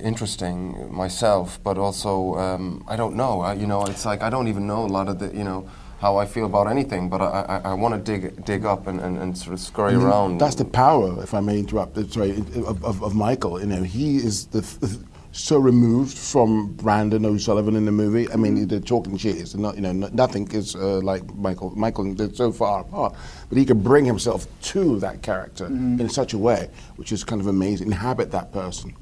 interesting 0.00 0.88
myself, 0.90 1.58
but 1.62 1.76
also 1.76 2.36
um, 2.36 2.84
I 2.88 2.96
don't 2.96 3.16
know. 3.16 3.40
I, 3.40 3.54
you 3.54 3.66
know, 3.66 3.84
it's 3.84 4.06
like 4.06 4.22
I 4.22 4.30
don't 4.30 4.46
even 4.48 4.66
know 4.66 4.86
a 4.86 4.92
lot 4.98 5.08
of 5.08 5.18
the 5.18 5.36
you 5.36 5.44
know 5.44 5.68
how 6.04 6.18
I 6.18 6.26
feel 6.26 6.46
about 6.52 6.66
anything, 6.76 7.08
but 7.08 7.20
I 7.22 7.28
I, 7.54 7.70
I 7.70 7.74
want 7.82 7.92
to 7.96 8.00
dig 8.10 8.22
dig 8.44 8.62
up 8.72 8.86
and, 8.90 8.98
and, 9.00 9.14
and 9.22 9.30
sort 9.36 9.54
of 9.54 9.60
scurry 9.60 9.94
And 9.94 10.02
around. 10.02 10.38
That's 10.38 10.58
the 10.64 10.70
power, 10.84 11.08
if 11.22 11.32
I 11.38 11.40
may 11.40 11.58
interrupt. 11.58 11.92
Sorry, 12.12 12.32
of, 12.72 12.84
of, 12.90 13.02
of 13.02 13.12
Michael. 13.14 13.54
You 13.60 13.66
know, 13.72 13.82
he 13.82 14.08
is 14.28 14.46
the. 14.54 14.60
F- 14.60 14.98
so 15.36 15.58
removed 15.58 16.16
from 16.16 16.48
Brandon 16.74 17.26
O'Sullivan 17.26 17.74
in 17.74 17.84
the 17.86 17.96
movie. 18.02 18.30
I 18.32 18.36
mean, 18.36 18.68
they're 18.68 18.78
talking 18.78 19.16
shit. 19.16 19.36
It's 19.36 19.56
not, 19.56 19.74
you 19.74 19.80
know, 19.80 19.90
no, 19.90 20.08
nothing 20.12 20.48
is 20.52 20.76
uh, 20.76 21.00
like 21.10 21.24
Michael. 21.34 21.70
Michael, 21.74 22.14
they're 22.14 22.32
so 22.32 22.52
far 22.52 22.82
apart, 22.82 23.16
but 23.48 23.58
he 23.58 23.64
could 23.64 23.82
bring 23.82 24.04
himself 24.04 24.46
to 24.72 25.00
that 25.00 25.22
character 25.22 25.66
in 25.66 26.08
such 26.08 26.34
a 26.34 26.38
way, 26.38 26.70
which 26.98 27.10
is 27.10 27.24
kind 27.24 27.40
of 27.40 27.48
amazing. 27.48 27.88
Inhabit 27.88 28.30
that 28.30 28.52
person, 28.52 28.94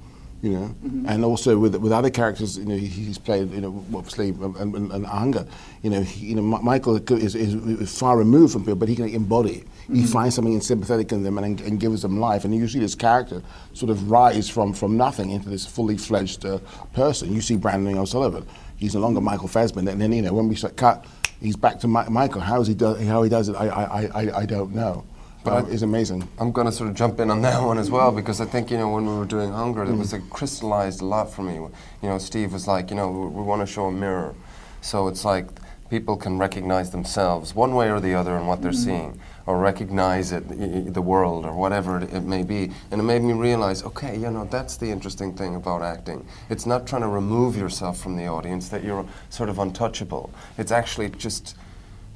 you 0.43 0.51
know. 0.51 0.75
And 1.07 1.25
also 1.25 1.57
with 1.57 1.75
with 1.77 1.93
other 1.93 2.11
characters, 2.11 2.59
you 2.59 2.65
know, 2.67 2.77
he, 2.77 2.87
he's 2.87 3.19
played, 3.19 3.51
you 3.53 3.61
know, 3.61 3.85
obviously 3.95 4.29
and, 4.31 4.57
and, 4.75 4.93
and 4.93 5.07
Anga. 5.07 5.47
You 5.83 5.91
know, 5.91 6.03
he, 6.03 6.27
you 6.27 6.35
know, 6.35 6.43
Mi- 6.43 6.63
Michael 6.63 6.97
is, 7.13 7.35
is 7.35 7.99
far 7.99 8.19
removed 8.19 8.53
from 8.53 8.63
people, 8.63 8.77
but 8.77 8.89
he 8.89 8.97
can 8.97 9.09
embody. 9.09 9.59
it. 9.59 9.67
He 9.93 10.05
finds 10.07 10.35
something 10.37 10.61
sympathetic 10.61 11.13
in 11.13 11.23
them 11.23 11.39
and, 11.39 11.61
and 11.61 11.79
gives 11.79 12.03
them 12.03 12.19
life. 12.21 12.45
And 12.45 12.55
you 12.55 12.67
see 12.69 12.79
this 12.79 12.95
character 12.95 13.43
sort 13.73 13.91
of 13.91 14.11
rise 14.11 14.49
from, 14.49 14.73
from 14.73 14.97
nothing 14.97 15.31
into 15.31 15.49
this 15.51 15.67
fully 15.67 15.97
fledged 15.99 16.47
uh, 16.47 16.59
person. 16.95 17.33
You 17.35 17.41
see 17.41 17.57
Brandon 17.57 17.99
O'Sullivan. 17.99 18.47
He's 18.77 18.95
no 18.95 19.01
longer 19.01 19.21
Michael 19.21 19.49
Fassbender. 19.49 19.91
And 19.91 20.01
then, 20.01 20.13
you 20.13 20.23
know, 20.23 20.33
when 20.33 20.49
we 20.49 20.55
start 20.55 20.77
cut, 20.77 21.05
he's 21.41 21.57
back 21.57 21.79
to 21.81 21.89
Mi- 21.89 22.09
Michael. 22.09 22.41
How, 22.41 22.61
is 22.61 22.69
he 22.69 22.75
do- 22.75 22.95
how 22.95 23.23
he 23.23 23.29
does 23.29 23.49
it, 23.49 23.57
I, 23.57 23.67
I, 23.69 24.01
I, 24.23 24.39
I 24.43 24.47
don't 24.47 24.73
know. 24.75 25.05
But 25.45 25.69
it's 25.71 25.83
amazing. 25.83 26.29
I'm 26.39 26.53
going 26.53 26.67
to 26.67 26.73
sort 26.73 26.89
of 26.91 26.97
jump 26.97 27.19
in 27.19 27.31
on 27.31 27.43
that 27.49 27.63
one 27.63 27.79
as 27.79 27.91
well 27.91 28.13
because 28.13 28.41
I 28.41 28.45
think 28.45 28.71
you 28.71 28.79
know 28.79 28.91
when 28.91 29.07
we 29.07 29.15
were 29.17 29.25
doing 29.25 29.53
Hunger, 29.53 29.83
it 29.85 29.95
was 29.95 30.13
like 30.13 30.29
crystallized 30.31 31.01
a 31.01 31.05
lot 31.05 31.33
for 31.33 31.43
me. 31.43 31.55
You 31.55 31.71
know, 32.03 32.19
Steve 32.19 32.53
was 32.53 32.67
like, 32.69 32.91
you 32.91 32.97
know, 32.97 33.11
we, 33.11 33.27
we 33.27 33.43
want 33.43 33.61
to 33.61 33.67
show 33.67 33.87
a 33.87 33.93
mirror, 33.93 34.35
so 34.81 35.09
it's 35.09 35.25
like 35.25 35.47
people 35.91 36.17
can 36.17 36.39
recognize 36.39 36.91
themselves 36.91 37.55
one 37.55 37.75
way 37.75 37.91
or 37.91 38.01
the 38.01 38.15
other 38.15 38.39
in 38.39 38.47
what 38.47 38.63
they're 38.63 38.73
seeing, 38.73 39.21
or 39.45 39.59
recognize 39.59 40.33
it, 40.33 40.95
the 40.95 41.03
world, 41.03 41.45
or 41.45 41.55
whatever 41.55 41.99
it, 42.01 42.15
it 42.15 42.23
may 42.23 42.43
be. 42.43 42.71
And 42.91 43.01
it 43.01 43.05
made 43.05 43.21
me 43.21 43.35
realize, 43.35 43.83
okay, 43.83 44.17
you 44.17 44.31
know, 44.31 44.47
that's 44.47 44.79
the 44.79 44.87
interesting 44.87 45.35
thing 45.35 45.55
about 45.55 45.83
acting. 45.83 46.27
It's 46.49 46.65
not 46.65 46.87
trying 46.87 47.03
to 47.03 47.09
remove 47.09 47.57
yourself 47.57 48.01
from 48.01 48.17
the 48.17 48.27
audience 48.27 48.71
that 48.71 48.83
you're 48.83 49.05
sort 49.29 49.51
of 49.51 49.59
untouchable. 49.59 50.33
It's 50.57 50.73
actually 50.73 51.11
just 51.11 51.57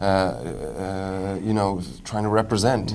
uh, 0.00 0.04
uh, 0.04 1.38
you 1.42 1.54
know, 1.54 1.82
trying 2.04 2.22
to 2.22 2.28
represent 2.28 2.94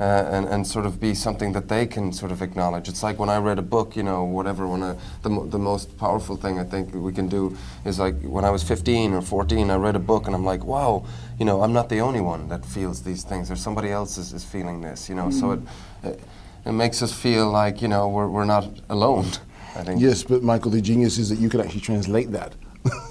uh, 0.00 0.04
and, 0.30 0.46
and 0.46 0.66
sort 0.66 0.86
of 0.86 1.00
be 1.00 1.12
something 1.14 1.52
that 1.52 1.68
they 1.68 1.86
can 1.86 2.12
sort 2.12 2.30
of 2.30 2.40
acknowledge. 2.40 2.88
It's 2.88 3.02
like 3.02 3.18
when 3.18 3.28
I 3.28 3.38
read 3.38 3.58
a 3.58 3.62
book, 3.62 3.96
you 3.96 4.02
know, 4.02 4.22
whatever, 4.24 4.66
when 4.66 4.82
I, 4.82 4.96
the, 5.22 5.30
mo- 5.30 5.46
the 5.46 5.58
most 5.58 5.98
powerful 5.98 6.36
thing 6.36 6.58
I 6.58 6.64
think 6.64 6.94
we 6.94 7.12
can 7.12 7.28
do 7.28 7.56
is 7.84 7.98
like 7.98 8.20
when 8.22 8.44
I 8.44 8.50
was 8.50 8.62
15 8.62 9.12
or 9.12 9.22
14, 9.22 9.70
I 9.70 9.76
read 9.76 9.96
a 9.96 10.00
book 10.00 10.26
and 10.26 10.36
I'm 10.36 10.44
like, 10.44 10.64
wow, 10.64 11.04
you 11.38 11.44
know, 11.44 11.62
I'm 11.62 11.72
not 11.72 11.88
the 11.88 12.00
only 12.00 12.20
one 12.20 12.48
that 12.48 12.64
feels 12.64 13.02
these 13.02 13.24
things. 13.24 13.48
There's 13.48 13.60
somebody 13.60 13.90
else 13.90 14.18
is, 14.18 14.32
is 14.32 14.44
feeling 14.44 14.80
this, 14.80 15.08
you 15.08 15.16
know, 15.16 15.30
so 15.30 15.52
it, 15.52 15.60
it, 16.04 16.20
it 16.64 16.72
makes 16.72 17.02
us 17.02 17.12
feel 17.12 17.50
like, 17.50 17.82
you 17.82 17.88
know, 17.88 18.08
we're, 18.08 18.28
we're 18.28 18.44
not 18.44 18.68
alone, 18.90 19.26
I 19.76 19.82
think. 19.82 20.00
Yes, 20.00 20.22
but 20.22 20.42
Michael, 20.44 20.70
the 20.70 20.80
genius 20.80 21.18
is 21.18 21.28
that 21.30 21.38
you 21.38 21.48
can 21.48 21.60
actually 21.60 21.80
translate 21.80 22.30
that. 22.30 22.54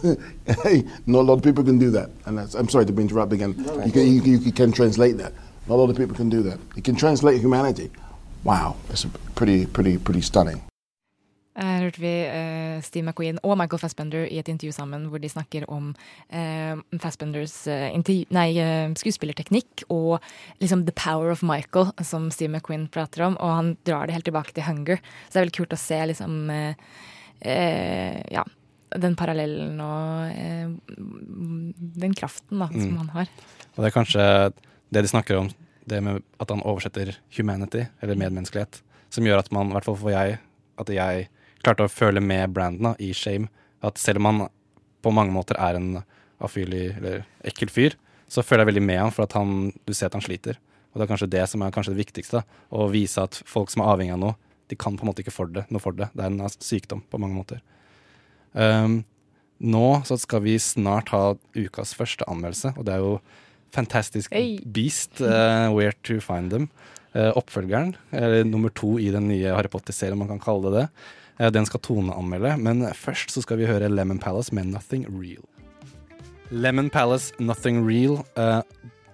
hey, 0.63 0.83
not 1.05 1.19
a 1.19 1.27
lot 1.27 1.33
of 1.33 1.43
people 1.43 1.63
can 1.63 1.77
do 1.77 1.91
that. 1.91 2.09
And 2.25 2.37
that's, 2.37 2.55
I'm 2.55 2.69
sorry 2.69 2.85
to 2.85 2.93
be 2.93 3.01
interrupt 3.01 3.33
again. 3.33 3.55
You 3.85 3.91
can, 3.91 4.07
you, 4.07 4.21
you 4.37 4.51
can 4.51 4.71
translate 4.71 5.17
that. 5.17 5.33
Not 5.67 5.75
a 5.75 5.81
lot 5.81 5.89
of 5.89 5.97
people 5.97 6.15
can 6.15 6.29
do 6.29 6.41
that. 6.43 6.59
It 6.77 6.83
can 6.85 6.95
translate 6.95 7.41
humanity. 7.41 7.89
Wow, 8.43 8.75
that's 8.87 9.05
pretty, 9.35 9.65
pretty, 9.65 9.97
pretty 9.97 10.21
stunning. 10.21 10.61
Her 11.57 11.81
hørte 11.87 11.97
vi 11.99 12.11
uh, 12.29 12.81
Steve 12.85 13.01
McQueen 13.07 13.39
og 13.43 13.55
Michael 13.57 13.79
Fassbender 13.81 14.27
i 14.29 14.37
et 14.37 14.47
intervju 14.51 14.71
sammen 14.75 15.07
hvor 15.09 15.17
de 15.17 15.29
snakker 15.29 15.63
om 15.73 15.87
uh, 16.29 16.77
Fassbenders 17.01 17.55
uh, 17.65 17.87
nei, 18.29 18.51
eh, 18.61 18.91
skuespillerteknikk 18.93 19.81
og 19.89 20.19
liksom 20.61 20.85
the 20.85 20.93
power 20.93 21.31
of 21.33 21.41
Michael, 21.41 21.89
som 22.05 22.29
Steve 22.31 22.51
McQueen 22.53 22.85
prater 22.93 23.25
om. 23.25 23.39
Og 23.41 23.55
han 23.55 23.73
drar 23.89 24.05
det 24.05 24.13
helt 24.19 24.29
tilbake 24.29 24.53
til 24.53 24.67
Hunger. 24.69 25.01
Så 25.27 25.33
det 25.33 25.41
er 25.41 25.47
veldig 25.47 25.57
kult 25.57 25.73
å 25.73 25.81
se 25.81 25.99
liksom 26.13 26.37
eh, 26.53 26.85
eh, 27.41 28.21
Ja, 28.37 28.45
den 28.95 29.17
parallellen 29.19 29.81
og 29.81 30.37
eh, 30.37 30.69
den 32.05 32.13
kraften 32.15 32.61
da, 32.61 32.69
som 32.69 32.85
Mm. 32.93 32.97
han 33.01 33.09
har. 33.17 33.27
Og 33.75 33.83
det 33.83 33.89
er 33.89 33.97
kanskje 33.97 34.23
det 34.93 35.03
de 35.03 35.11
snakker 35.11 35.39
om, 35.39 35.49
det 35.87 36.01
med 36.03 36.23
at 36.41 36.51
han 36.51 36.63
oversetter 36.67 37.15
humanity, 37.37 37.85
eller 38.01 38.19
medmenneskelighet, 38.19 38.81
som 39.13 39.27
gjør 39.27 39.41
at 39.43 39.51
man, 39.55 39.71
i 39.71 39.77
hvert 39.77 39.87
fall 39.87 39.99
for 39.99 40.11
jeg, 40.11 40.39
at 40.77 40.91
jeg 40.91 41.27
klarte 41.63 41.87
å 41.87 41.91
føle 41.91 42.21
med 42.23 42.53
Brandon 42.55 42.91
da, 42.91 42.93
i 42.99 43.13
Shame. 43.15 43.49
At 43.85 43.99
selv 44.01 44.21
om 44.21 44.29
han 44.29 44.41
på 45.05 45.13
mange 45.13 45.33
måter 45.35 45.59
er 45.61 45.77
en 45.77 46.01
afylig 46.43 46.89
eller 46.97 47.23
ekkel 47.47 47.71
fyr, 47.71 47.97
så 48.27 48.43
føler 48.43 48.65
jeg 48.65 48.73
veldig 48.73 48.85
med 48.87 49.01
ham, 49.05 49.13
for 49.15 49.23
at 49.23 49.35
han, 49.37 49.71
du 49.87 49.93
ser 49.95 50.11
at 50.11 50.17
han 50.17 50.25
sliter. 50.25 50.59
Og 50.91 50.99
det 50.99 51.05
er 51.05 51.11
kanskje 51.11 51.31
det 51.31 51.45
som 51.47 51.63
er 51.63 51.73
kanskje 51.73 51.93
det 51.93 52.01
viktigste. 52.01 52.41
da, 52.41 52.65
Å 52.75 52.89
vise 52.91 53.23
at 53.23 53.39
folk 53.47 53.71
som 53.71 53.83
er 53.83 53.93
avhengig 53.93 54.15
av 54.17 54.23
noe, 54.23 54.37
de 54.67 54.75
kan 54.75 54.97
på 54.99 55.05
en 55.05 55.11
måte 55.11 55.23
ikke 55.23 55.35
for 55.35 55.51
det, 55.51 55.63
noe 55.71 55.83
for 55.83 55.95
det. 55.95 56.09
Det 56.11 56.25
er 56.25 56.33
en 56.33 56.51
sykdom 56.51 57.05
på 57.07 57.19
mange 57.23 57.37
måter. 57.37 57.61
Um, 58.51 59.05
nå 59.63 59.85
så 60.05 60.17
skal 60.19 60.43
vi 60.43 60.57
snart 60.61 61.13
ha 61.15 61.37
ukas 61.55 61.95
første 61.97 62.27
anmeldelse, 62.29 62.73
og 62.75 62.87
det 62.87 62.97
er 62.97 63.05
jo 63.05 63.13
Fantastic 63.75 64.29
Hey. 64.31 64.57
Beast, 64.63 65.21
uh, 65.21 65.69
Where 65.73 65.93
to 66.03 66.19
Find 66.23 66.51
Them. 66.51 66.69
Uh, 67.15 67.31
oppfølgeren, 67.39 67.95
eller 68.13 68.43
nummer 68.45 68.69
to 68.69 68.97
i 68.99 69.09
den 69.09 69.29
nye 69.31 69.53
Harry 69.55 69.71
Potter-serien, 69.73 70.19
man 70.19 70.29
kan 70.29 70.41
kalle 70.43 70.67
det 70.67 70.73
det. 70.75 70.87
Uh, 71.39 71.49
den 71.49 71.65
skal 71.65 71.81
Tone 71.81 72.13
anmelde, 72.13 72.55
men 72.61 72.85
først 72.93 73.33
så 73.33 73.41
skal 73.41 73.57
vi 73.57 73.69
høre 73.69 73.89
Lemon 73.89 74.19
Palace 74.19 74.53
med 74.53 74.69
Nothing 74.69 75.07
Real. 75.09 75.45
Lemon 76.51 76.89
Palace, 76.89 77.33
Nothing 77.39 77.81
Real. 77.87 78.21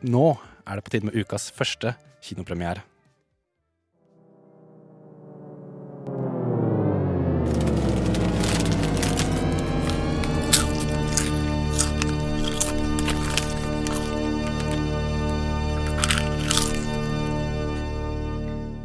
Nå 0.04 0.26
er 0.68 0.76
det 0.76 0.84
på 0.84 0.94
tide 0.94 1.08
med 1.10 1.16
ukas 1.18 1.50
første 1.56 1.96
kinopremiere. 2.22 2.84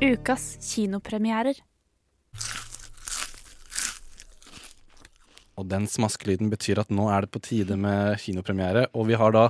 Ukas 0.09 0.55
kinopremierer. 0.65 1.59
Og 5.59 5.67
den 5.69 5.85
smaskelyden 5.91 6.49
betyr 6.49 6.81
at 6.81 6.93
nå 6.95 7.11
er 7.13 7.27
det 7.27 7.33
på 7.35 7.43
tide 7.45 7.77
med 7.77 8.17
kinopremiere. 8.23 8.87
Og 8.97 9.11
vi 9.11 9.19
har 9.21 9.35
da 9.37 9.43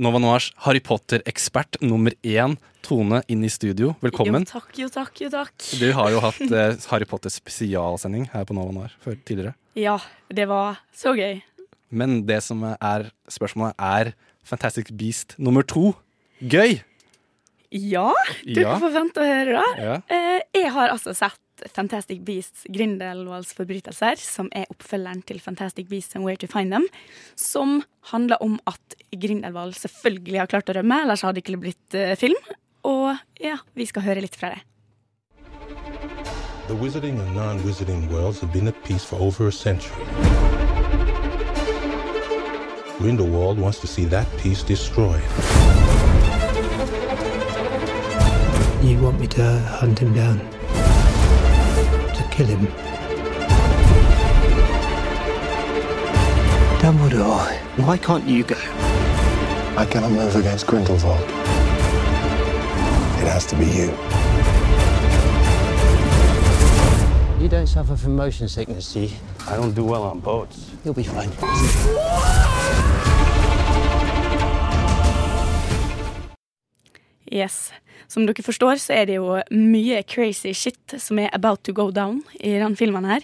Nova 0.00 0.22
Noirs 0.22 0.48
Harry 0.64 0.80
Potter-ekspert 0.80 1.82
nummer 1.84 2.16
én, 2.24 2.56
Tone, 2.80 3.20
inn 3.28 3.44
i 3.44 3.50
studio. 3.52 3.92
Velkommen. 4.00 4.46
Jo 4.46 4.54
takk, 4.54 4.72
jo 4.80 4.88
takk, 4.88 5.20
jo 5.20 5.28
takk. 5.34 5.68
Du 5.76 5.90
har 5.92 6.14
jo 6.14 6.22
hatt 6.24 6.40
eh, 6.62 6.76
Harry 6.88 7.04
Potter 7.04 7.32
spesialsending 7.34 8.30
her 8.32 8.48
på 8.48 8.56
Nova 8.56 8.72
Noir 8.72 8.94
før, 9.04 9.20
tidligere. 9.20 9.52
Ja, 9.76 9.98
det 10.32 10.48
var 10.48 10.80
så 10.96 11.12
gøy. 11.18 11.42
Men 11.92 12.22
det 12.24 12.40
som 12.46 12.64
er 12.72 13.10
spørsmålet, 13.28 13.76
er 13.76 14.14
Fantastic 14.48 14.94
Beast 14.96 15.36
nummer 15.36 15.66
to 15.66 15.90
gøy? 16.40 16.80
Ja, 17.70 18.12
du 18.44 18.60
Ja. 18.60 18.78
får 18.82 18.90
vente 18.92 19.20
å 19.22 19.26
høre 19.26 19.60
det. 19.60 19.82
Ja. 19.84 19.94
Eh, 20.10 20.40
jeg 20.54 20.72
har 20.72 20.88
altså 20.90 21.14
sett 21.14 21.38
Fantastic 21.74 22.22
Beasts 22.24 22.64
Grindelwalds 22.72 23.52
forbrytelser, 23.54 24.16
som 24.18 24.48
er 24.56 24.64
oppfølgeren 24.72 25.22
til 25.28 25.38
Fantastic 25.40 25.88
Beasts 25.88 26.16
and 26.16 26.24
Where 26.24 26.36
to 26.36 26.46
Find 26.48 26.72
Them, 26.72 26.86
som 27.36 27.82
handler 28.10 28.40
om 28.42 28.58
at 28.66 28.96
Grindelwald 29.12 29.74
selvfølgelig 29.76 30.38
har 30.40 30.46
klart 30.46 30.70
å 30.72 30.74
rømme, 30.80 31.02
ellers 31.04 31.22
hadde 31.22 31.34
det 31.40 31.44
ikke 31.44 31.60
blitt 31.60 31.94
eh, 31.94 32.16
film. 32.16 32.34
Og 32.84 33.16
ja, 33.40 33.58
vi 33.76 33.84
skal 33.86 34.02
høre 34.02 34.22
litt 34.24 34.34
fra 34.40 34.54
det. 34.54 34.62
The 36.68 36.74
wizarding 36.76 37.18
and 37.20 37.34
non 37.34 37.62
wizarding 37.64 38.08
worlds 38.10 38.40
have 38.40 38.52
been 38.52 38.68
at 38.68 38.82
peace 38.84 39.04
for 39.04 39.20
over 39.20 39.48
a 39.48 39.52
century. 39.52 40.04
Grindelwald 42.98 43.58
wants 43.58 43.78
to 43.80 43.86
see 43.86 44.04
that 44.06 44.26
peace 44.38 44.62
destroyed. 44.62 45.22
You 48.82 48.98
want 48.98 49.20
me 49.20 49.26
to 49.26 49.58
hunt 49.78 49.98
him 49.98 50.14
down? 50.14 50.38
To 52.14 52.28
kill 52.30 52.46
him? 52.46 52.66
Dumbledore, 56.80 57.46
why 57.84 57.98
can't 57.98 58.26
you 58.26 58.42
go? 58.42 58.56
I 59.76 59.86
cannot 59.88 60.12
move 60.12 60.34
against 60.34 60.66
Grindelwald. 60.66 61.20
It 63.20 63.28
has 63.28 63.44
to 63.48 63.56
be 63.56 63.66
you. 63.66 63.90
You 67.42 67.50
don't 67.50 67.66
suffer 67.66 67.96
from 67.96 68.16
motion 68.16 68.48
sickness, 68.48 68.94
do 68.94 69.00
you? 69.00 69.10
I 69.46 69.56
don't 69.56 69.74
do 69.74 69.84
well 69.84 70.04
on 70.04 70.20
boats. 70.20 70.70
You'll 70.86 70.94
be 70.94 71.02
fine. 71.02 71.30
Yes. 77.30 77.72
Som 78.10 78.26
dere 78.26 78.42
forstår, 78.42 78.80
så 78.82 78.96
er 78.98 79.06
det 79.06 79.20
jo 79.20 79.36
mye 79.54 80.02
crazy 80.02 80.50
shit 80.56 80.96
som 80.98 81.20
er 81.22 81.30
about 81.36 81.62
to 81.66 81.74
go 81.76 81.90
down 81.94 82.24
i 82.40 82.56
denne 82.56 82.78
filmen 82.78 83.06
her. 83.06 83.22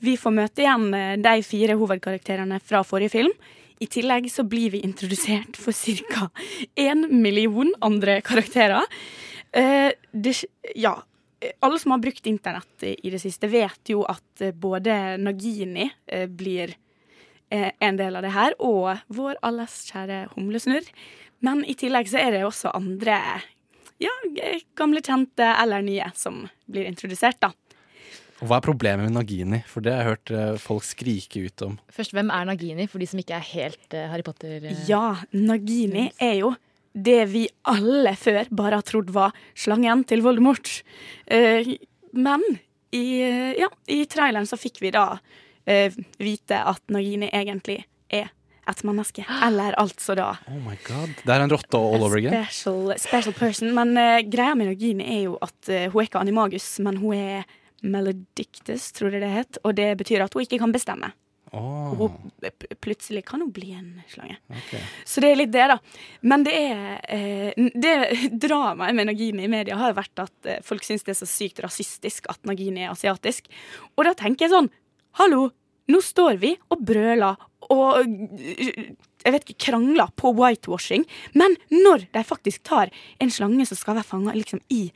Vi 0.00 0.16
får 0.20 0.34
møte 0.36 0.64
igjen 0.64 0.90
eh, 0.96 1.14
de 1.20 1.40
fire 1.44 1.76
hovedkarakterene 1.80 2.60
fra 2.64 2.82
forrige 2.84 3.14
film. 3.14 3.32
I 3.80 3.88
tillegg 3.88 4.28
så 4.32 4.44
blir 4.44 4.74
vi 4.74 4.82
introdusert 4.84 5.56
for 5.60 5.72
ca. 5.72 6.28
én 6.76 7.06
million 7.08 7.72
andre 7.80 8.18
karakterer. 8.24 8.84
Eh, 9.56 9.92
det, 10.12 10.34
ja, 10.76 10.98
alle 11.64 11.78
som 11.80 11.96
har 11.96 12.02
brukt 12.04 12.28
internett 12.28 12.84
i 12.84 13.12
det 13.12 13.22
siste, 13.22 13.48
vet 13.48 13.92
jo 13.92 14.04
at 14.04 14.44
eh, 14.44 14.52
både 14.52 15.16
Nagini 15.20 15.88
blir 16.28 16.76
en 17.50 17.96
del 17.98 18.14
av 18.14 18.22
det 18.22 18.30
her, 18.30 18.54
og 18.62 19.00
vår 19.10 19.40
alles 19.42 19.72
kjære 19.88 20.28
humlesnurr. 20.36 20.86
Men 21.42 21.64
i 21.66 21.74
tillegg 21.74 22.06
så 22.06 22.20
er 22.20 22.36
det 22.36 22.44
også 22.46 22.70
andre 22.78 23.16
ja, 24.00 24.12
gamle 24.78 25.02
kjente 25.04 25.46
eller 25.62 25.82
nye 25.84 26.06
som 26.16 26.46
blir 26.70 26.88
introdusert, 26.88 27.40
da. 27.42 27.52
Og 28.40 28.48
Hva 28.48 28.56
er 28.56 28.64
problemet 28.64 29.04
med 29.04 29.12
Nagini? 29.18 29.58
For 29.68 29.84
det 29.84 29.92
har 29.92 30.00
jeg 30.00 30.10
hørt 30.14 30.30
eh, 30.32 30.54
folk 30.62 30.84
skrike 30.88 31.42
ut 31.44 31.64
om. 31.66 31.74
Først, 31.92 32.14
hvem 32.16 32.30
er 32.32 32.46
Nagini, 32.48 32.86
for 32.88 33.02
de 33.02 33.08
som 33.10 33.20
ikke 33.20 33.36
er 33.36 33.44
helt 33.50 33.96
eh, 33.98 34.06
Harry 34.08 34.24
Potter? 34.24 34.64
eh, 34.64 34.78
Ja, 34.88 35.18
Nagini 35.36 36.06
er 36.16 36.38
jo 36.40 36.54
det 36.96 37.18
vi 37.30 37.44
alle 37.68 38.14
før 38.18 38.48
bare 38.50 38.80
har 38.80 38.86
trodd 38.88 39.12
var 39.14 39.36
slangen 39.54 40.06
til 40.08 40.24
Voldemort. 40.24 40.72
Eh, 41.28 41.68
men 42.16 42.40
i, 42.96 43.04
ja, 43.60 43.68
i 43.92 44.00
traileren 44.10 44.48
så 44.48 44.56
fikk 44.58 44.80
vi 44.82 44.90
da 44.96 45.04
eh, 45.68 45.92
vite 46.18 46.64
at 46.64 46.80
Nagini 46.90 47.28
egentlig 47.28 47.82
et 48.70 48.82
menneske. 48.86 49.24
Eller 49.46 49.76
altså 49.80 50.16
da 50.18 50.32
Oh 50.50 50.58
my 50.64 50.76
god. 50.86 51.14
Det 51.22 51.36
er 51.36 51.46
en 51.46 51.54
rotte 51.54 51.80
all 51.80 52.06
over 52.06 52.18
again. 52.18 52.44
special, 52.44 52.92
special 52.98 53.36
person. 53.36 53.74
Men 53.76 53.96
uh, 53.98 54.20
greia 54.26 54.56
med 54.58 54.70
Nagini 54.72 55.06
er 55.18 55.24
jo 55.28 55.38
at 55.42 55.58
uh, 55.68 55.88
hun 55.92 56.02
er 56.02 56.10
ikke 56.10 56.22
animagus, 56.22 56.72
men 56.84 57.00
hun 57.02 57.16
er 57.16 57.56
melodictus, 57.82 58.90
tror 58.96 59.14
jeg 59.14 59.24
det 59.24 59.32
het. 59.32 59.60
Og 59.64 59.76
det 59.78 59.92
betyr 60.00 60.24
at 60.24 60.34
hun 60.36 60.44
ikke 60.44 60.60
kan 60.62 60.72
bestemme. 60.74 61.12
Oh. 61.52 61.94
Hun, 61.98 62.30
plutselig 62.80 63.24
kan 63.26 63.40
hun 63.42 63.50
bli 63.52 63.72
en 63.74 64.02
slange. 64.08 64.36
Okay. 64.48 64.82
Så 65.04 65.22
det 65.22 65.32
er 65.32 65.40
litt 65.40 65.52
det, 65.52 65.66
da. 65.72 65.78
Men 66.22 66.44
det 66.46 66.54
er 66.54 67.00
eh, 67.10 67.70
Det 67.74 67.94
dramaet 68.46 68.94
med 68.94 69.10
Nagini 69.10 69.48
i 69.48 69.50
media 69.50 69.78
har 69.80 69.90
jo 69.90 69.98
vært 69.98 70.22
at 70.22 70.46
eh, 70.50 70.60
folk 70.62 70.86
syns 70.86 71.02
det 71.06 71.16
er 71.16 71.20
så 71.22 71.28
sykt 71.30 71.62
rasistisk 71.64 72.30
at 72.30 72.38
Nagini 72.46 72.84
er 72.84 72.92
asiatisk. 72.94 73.50
Og 73.96 74.06
da 74.06 74.14
tenker 74.18 74.46
jeg 74.46 74.54
sånn 74.54 74.70
Hallo, 75.18 75.48
nå 75.90 75.98
står 76.06 76.38
vi 76.38 76.54
og 76.70 76.84
brøler 76.86 77.34
og 77.70 78.02
eh, 78.02 78.92
jeg 79.20 79.34
vet 79.34 79.44
ikke, 79.46 79.66
krangler 79.70 80.12
på 80.18 80.32
whitewashing, 80.36 81.04
men 81.36 81.56
når 81.72 82.06
de 82.14 82.22
faktisk 82.26 82.64
tar 82.66 82.92
en 83.20 83.32
slange 83.32 83.66
som 83.68 83.78
skal 83.78 83.98
være 83.98 84.08
fanga 84.08 84.36
liksom, 84.36 84.62
i 84.72 84.88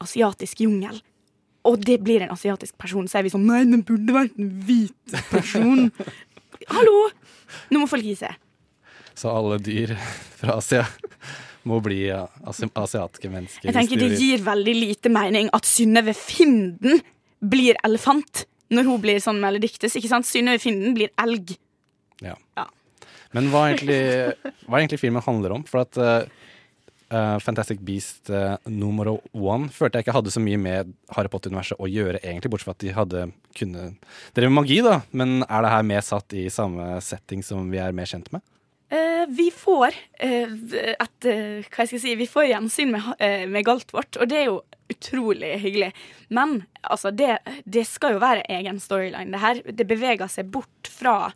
asiatisk 0.00 0.62
jungel, 0.66 1.00
og 1.68 1.80
det 1.84 1.98
blir 2.04 2.24
en 2.24 2.32
asiatisk 2.32 2.76
person, 2.80 3.08
så 3.08 3.20
er 3.20 3.26
vi 3.26 3.32
sånn 3.32 3.44
Nei, 3.48 3.64
den 3.68 3.82
burde 3.84 4.14
vært 4.16 4.38
en 4.40 4.52
hvit 4.64 5.16
person. 5.32 5.90
Hallo! 6.74 7.10
Nå 7.72 7.82
må 7.82 7.88
folk 7.90 8.06
gi 8.06 8.14
seg. 8.16 8.36
Så 9.16 9.32
alle 9.32 9.58
dyr 9.60 9.92
fra 10.38 10.56
Asia 10.60 10.86
må 11.68 11.80
bli 11.84 12.06
ja, 12.06 12.22
asi 12.48 12.68
asiatiske 12.68 13.28
mennesker. 13.32 13.68
Jeg 13.68 13.76
tenker 13.76 14.00
Det 14.00 14.16
gir 14.16 14.44
veldig 14.44 14.76
lite 14.78 15.12
mening 15.12 15.50
at 15.56 15.68
Synnøve 15.68 16.14
Finden 16.16 17.02
blir 17.40 17.76
elefant 17.84 18.46
når 18.72 18.86
hun 18.86 19.02
blir 19.02 19.20
sånn 19.20 19.42
ikke 19.42 20.08
sant? 20.08 20.28
Synnøve 20.28 20.62
Finden 20.62 20.94
blir 20.96 21.12
elg. 21.20 21.56
Ja. 22.24 22.36
Ja. 22.58 22.68
Men 23.36 23.50
hva 23.52 23.68
egentlig, 23.70 24.00
hva 24.66 24.80
egentlig 24.80 25.00
filmen 25.00 25.24
handler 25.24 25.54
om? 25.54 25.64
For 25.68 25.84
at 25.84 25.98
eh, 26.00 26.24
Fantastic 27.42 27.80
Beast 27.82 28.30
uh, 28.30 28.54
nummer 28.70 29.16
one 29.34 29.70
følte 29.74 29.98
jeg 29.98 30.06
ikke 30.06 30.14
hadde 30.14 30.30
så 30.34 30.42
mye 30.42 30.58
med 30.62 30.92
Harry 31.16 31.30
Potter-universet 31.30 31.80
å 31.82 31.88
gjøre, 31.90 32.20
egentlig, 32.22 32.52
bortsett 32.52 32.68
fra 32.68 32.76
at 32.76 32.84
de 32.84 32.94
hadde 32.94 33.24
kunne 33.58 33.86
drevet 34.36 34.54
magi, 34.54 34.78
da. 34.86 35.00
Men 35.10 35.40
er 35.48 35.66
det 35.66 35.72
her 35.74 35.88
mer 35.90 36.06
satt 36.06 36.36
i 36.38 36.46
samme 36.54 37.00
setting 37.02 37.42
som 37.46 37.70
vi 37.72 37.82
er 37.82 37.96
mer 37.96 38.10
kjent 38.10 38.30
med? 38.34 38.44
Uh, 38.90 39.26
vi 39.30 39.50
får 39.54 39.94
uh, 39.94 40.54
et 40.90 41.26
uh, 41.30 41.66
Hva 41.70 41.84
jeg 41.84 41.90
skal 41.92 42.00
si 42.02 42.14
Vi 42.18 42.26
får 42.26 42.48
gjensyn 42.48 42.90
med, 42.90 43.04
uh, 43.22 43.44
med 43.46 43.66
Galtvort, 43.66 44.18
og 44.18 44.30
det 44.30 44.40
er 44.40 44.48
jo 44.48 44.56
utrolig 44.90 45.52
hyggelig. 45.62 45.92
Men 46.34 46.64
altså, 46.82 47.12
det, 47.14 47.36
det 47.62 47.86
skal 47.86 48.16
jo 48.16 48.22
være 48.22 48.46
egen 48.50 48.82
storyline, 48.82 49.30
det 49.30 49.42
her. 49.42 49.62
Det 49.66 49.86
beveger 49.86 50.30
seg 50.30 50.50
bort 50.50 50.90
fra 50.90 51.30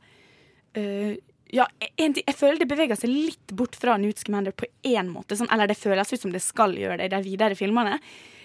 eh, 0.78 1.16
ja, 1.54 1.66
en, 1.96 2.14
jeg 2.18 2.34
føler 2.36 2.58
det 2.62 2.70
beveger 2.70 2.98
seg 2.98 3.12
litt 3.12 3.52
bort 3.54 3.76
fra 3.78 3.96
Newt 4.00 4.22
Scamander 4.22 4.54
på 4.56 4.66
én 4.90 5.10
måte. 5.12 5.36
Sånn, 5.38 5.50
eller 5.54 5.70
det 5.70 5.78
føles 5.78 6.10
ut 6.12 6.24
som 6.24 6.32
det 6.34 6.42
skal 6.42 6.74
gjøre 6.78 6.98
det 7.00 7.10
i 7.10 7.12
de 7.12 7.20
videre 7.26 7.58
filmene. 7.58 7.98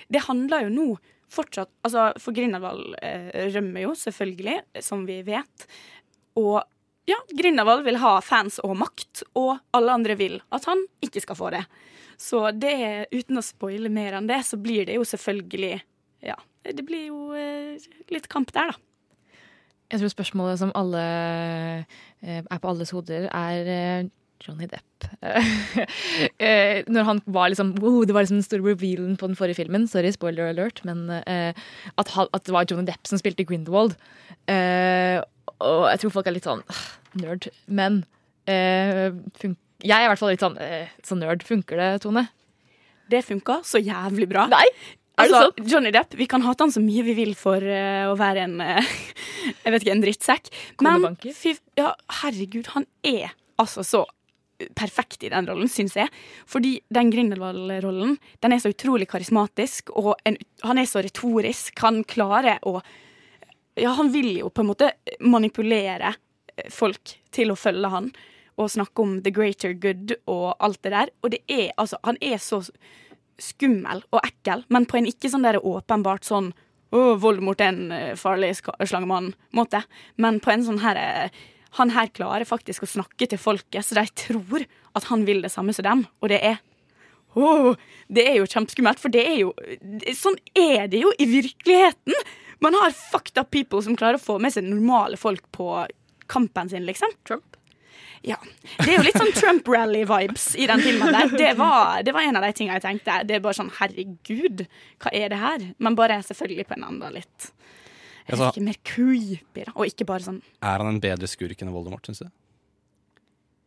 Det 0.09 0.25
handler 0.27 0.67
jo 0.67 0.73
nå 0.73 0.89
fortsatt 1.29 1.69
altså 1.85 2.07
For 2.17 2.33
Grindelwald 2.33 2.95
eh, 3.05 3.49
rømmer 3.53 3.85
jo, 3.85 3.93
selvfølgelig, 3.97 4.59
som 4.85 5.05
vi 5.09 5.19
vet. 5.27 5.65
Og 6.41 6.57
ja, 7.09 7.17
Grindelwald 7.37 7.85
vil 7.85 7.99
ha 8.01 8.15
fans 8.21 8.59
og 8.65 8.75
makt, 8.77 9.23
og 9.37 9.57
alle 9.77 9.95
andre 9.97 10.17
vil 10.19 10.39
at 10.53 10.65
han 10.69 10.81
ikke 11.05 11.23
skal 11.25 11.37
få 11.37 11.53
det. 11.53 11.63
Så 12.19 12.49
det, 12.51 13.07
uten 13.13 13.39
å 13.39 13.45
spoile 13.45 13.89
mer 13.93 14.17
enn 14.17 14.27
det, 14.29 14.41
så 14.45 14.59
blir 14.59 14.89
det 14.89 14.99
jo 14.99 15.07
selvfølgelig 15.07 15.77
Ja, 16.27 16.35
det 16.67 16.83
blir 16.83 17.05
jo 17.07 17.29
eh, 17.37 17.79
litt 18.11 18.27
kamp 18.29 18.51
der, 18.53 18.73
da. 18.73 18.88
Jeg 19.89 19.99
tror 20.03 20.11
spørsmålet 20.13 20.59
som 20.61 20.71
alle 20.77 21.01
eh, 22.21 22.41
er 22.43 22.59
på 22.61 22.69
alles 22.69 22.91
hoder, 22.93 23.25
er 23.33 23.69
eh, 23.73 24.09
Johnny 24.45 24.67
Depp. 24.69 24.85
Eh, 26.39 26.83
Når 26.87 27.03
han 27.07 27.19
var 27.25 27.49
liksom 27.51 27.73
wow, 27.81 28.03
Det 28.07 28.13
var 28.15 28.23
liksom 28.23 28.37
den 28.39 28.45
store 28.45 28.63
revealen 28.73 29.17
på 29.19 29.27
den 29.27 29.35
forrige 29.35 29.57
filmen. 29.57 29.87
Sorry, 29.87 30.11
spoiler 30.15 30.49
alert. 30.51 30.81
Men 30.87 31.09
at, 31.09 32.11
at 32.15 32.45
det 32.45 32.53
var 32.55 32.67
Johnny 32.69 32.85
Depp 32.87 33.07
som 33.07 33.19
spilte 33.19 33.43
Grindelwald. 33.47 33.95
Og 35.59 35.83
jeg 35.89 35.99
tror 36.03 36.13
folk 36.13 36.29
er 36.29 36.35
litt 36.37 36.47
sånn 36.47 36.63
«Ah, 36.71 36.83
nerd. 37.19 37.49
Men 37.67 38.01
jeg 38.47 39.95
er 39.95 40.05
i 40.05 40.09
hvert 40.11 40.21
fall 40.21 40.31
litt 40.35 40.43
sånn 40.43 40.55
sånn 40.59 41.09
så 41.09 41.19
nerd. 41.19 41.43
Funker 41.47 41.79
det, 41.81 41.89
Tone? 42.05 42.27
Det 43.09 43.23
funka 43.25 43.59
så 43.65 43.81
jævlig 43.81 44.27
bra. 44.29 44.45
Nei! 44.51 44.67
Altså? 45.19 45.65
Johnny 45.67 45.91
Depp, 45.95 46.15
vi 46.19 46.27
kan 46.31 46.43
hate 46.45 46.65
han 46.65 46.73
så 46.73 46.83
mye 46.83 47.03
vi 47.07 47.15
vil 47.17 47.33
for 47.37 47.63
uh, 47.63 48.11
å 48.11 48.15
være 48.19 48.45
en 48.47 48.61
uh, 48.63 48.93
Jeg 49.65 49.73
vet 49.73 49.83
ikke, 49.83 49.95
en 49.95 50.05
drittsekk. 50.05 50.53
Men 50.85 51.09
fy, 51.35 51.55
ja, 51.79 51.93
herregud, 52.21 52.71
han 52.75 52.87
er 53.07 53.35
altså 53.59 53.83
så 53.85 54.05
perfekt 54.75 55.23
i 55.23 55.29
den 55.31 55.47
rollen, 55.47 55.69
syns 55.71 55.95
jeg. 55.95 56.11
Fordi 56.49 56.77
den 56.93 57.11
Grindelwald-rollen 57.13 58.17
den 58.43 58.55
er 58.55 58.61
så 58.61 58.73
utrolig 58.73 59.07
karismatisk, 59.11 59.93
og 59.95 60.15
en, 60.27 60.37
han 60.65 60.81
er 60.81 60.89
så 60.89 61.03
retorisk. 61.05 61.77
Han 61.85 62.03
klarer 62.03 62.59
å 62.67 62.79
Ja, 63.79 63.93
han 63.95 64.09
vil 64.11 64.33
jo 64.41 64.49
på 64.51 64.59
en 64.59 64.67
måte 64.67 64.89
manipulere 65.23 66.09
eh, 66.11 66.65
folk 66.73 67.13
til 67.31 67.53
å 67.53 67.55
følge 67.55 67.87
han, 67.93 68.09
og 68.59 68.71
snakke 68.73 69.01
om 69.01 69.13
the 69.23 69.31
greater 69.31 69.71
good 69.71 70.17
og 70.27 70.57
alt 70.59 70.81
det 70.83 70.91
der. 70.91 71.11
Og 71.23 71.31
det 71.31 71.39
er 71.47 71.71
altså 71.77 71.97
Han 72.03 72.17
er 72.19 72.37
så 72.43 72.59
skummel 73.43 74.03
og 74.13 74.21
ekkel, 74.23 74.65
men 74.69 74.87
på 74.89 74.99
en 74.99 75.07
ikke 75.09 75.31
sånn 75.31 75.45
der 75.45 75.59
åpenbart 75.59 76.27
sånn 76.27 76.51
å, 76.89 77.13
Voldemort 77.21 77.61
er 77.61 77.69
en 77.69 77.91
eh, 77.93 78.15
farlig 78.17 78.55
slangemann-måte. 78.57 79.83
Men 80.17 80.39
på 80.41 80.53
en 80.53 80.63
sånn 80.65 80.81
her 80.81 80.97
eh, 80.97 81.41
Han 81.77 81.91
her 81.93 82.09
klarer 82.09 82.49
faktisk 82.49 82.81
å 82.81 82.89
snakke 82.89 83.27
til 83.29 83.37
folket, 83.37 83.85
så 83.85 83.99
de 83.99 84.07
tror 84.17 84.65
at 84.97 85.05
han 85.11 85.21
vil 85.27 85.43
det 85.45 85.51
samme 85.53 85.75
som 85.77 85.85
dem. 85.85 86.07
Og 86.23 86.31
det 86.33 86.39
er 86.41 86.57
Åh, 87.37 87.75
det 88.09 88.23
er 88.25 88.39
jo 88.39 88.47
kjempeskummelt, 88.49 88.97
for 88.97 89.13
det 89.13 89.21
er 89.21 89.35
jo 89.43 89.51
Sånn 90.17 90.39
er 90.57 90.87
det 90.89 91.03
jo 91.03 91.11
i 91.21 91.27
virkeligheten! 91.29 92.17
Man 92.59 92.73
har 92.75 92.91
fucked 92.91 93.37
up 93.37 93.51
people 93.53 93.83
som 93.85 93.95
klarer 93.95 94.17
å 94.17 94.23
få 94.23 94.39
med 94.41 94.51
seg 94.51 94.65
normale 94.65 95.15
folk 95.15 95.45
på 95.55 95.69
kampen 96.29 96.73
sin, 96.73 96.83
liksom. 96.89 97.13
Trump? 97.23 97.58
Ja. 98.27 98.35
Det 98.81 98.89
er 98.89 98.97
jo 98.97 99.05
litt 99.05 99.15
sånn 99.19 99.31
Trump-rally-vibes 99.37 100.49
i 100.59 100.65
den 100.67 100.81
filmen 100.83 101.13
der. 101.15 101.31
Det 101.39 101.53
var, 101.59 102.01
det 102.03 102.11
var 102.15 102.25
en 102.27 102.35
av 102.39 102.43
de 102.43 102.51
tingene 102.57 102.75
jeg 102.79 102.83
tenkte. 102.83 103.21
Det 103.29 103.37
er 103.37 103.43
bare 103.45 103.55
sånn 103.55 103.71
herregud, 103.77 104.65
hva 104.99 105.13
er 105.15 105.31
det 105.31 105.39
her? 105.39 105.63
Men 105.79 105.95
bare 105.99 106.19
selvfølgelig 106.27 106.67
på 106.67 106.77
en 106.79 106.87
enda 106.91 107.13
litt 107.15 107.51
Altså- 108.29 108.51
ikke, 108.51 108.61
mer 108.61 108.75
creepy, 108.85 109.63
da. 109.65 109.71
Og 109.73 109.87
ikke 109.89 110.05
bare 110.05 110.21
sånn 110.21 110.41
Er 110.61 110.77
han 110.77 110.87
en 110.87 110.99
bedre 111.01 111.25
skurk 111.27 111.63
enn 111.63 111.71
Voldemort, 111.73 112.05
syns 112.05 112.19
du? 112.19 112.27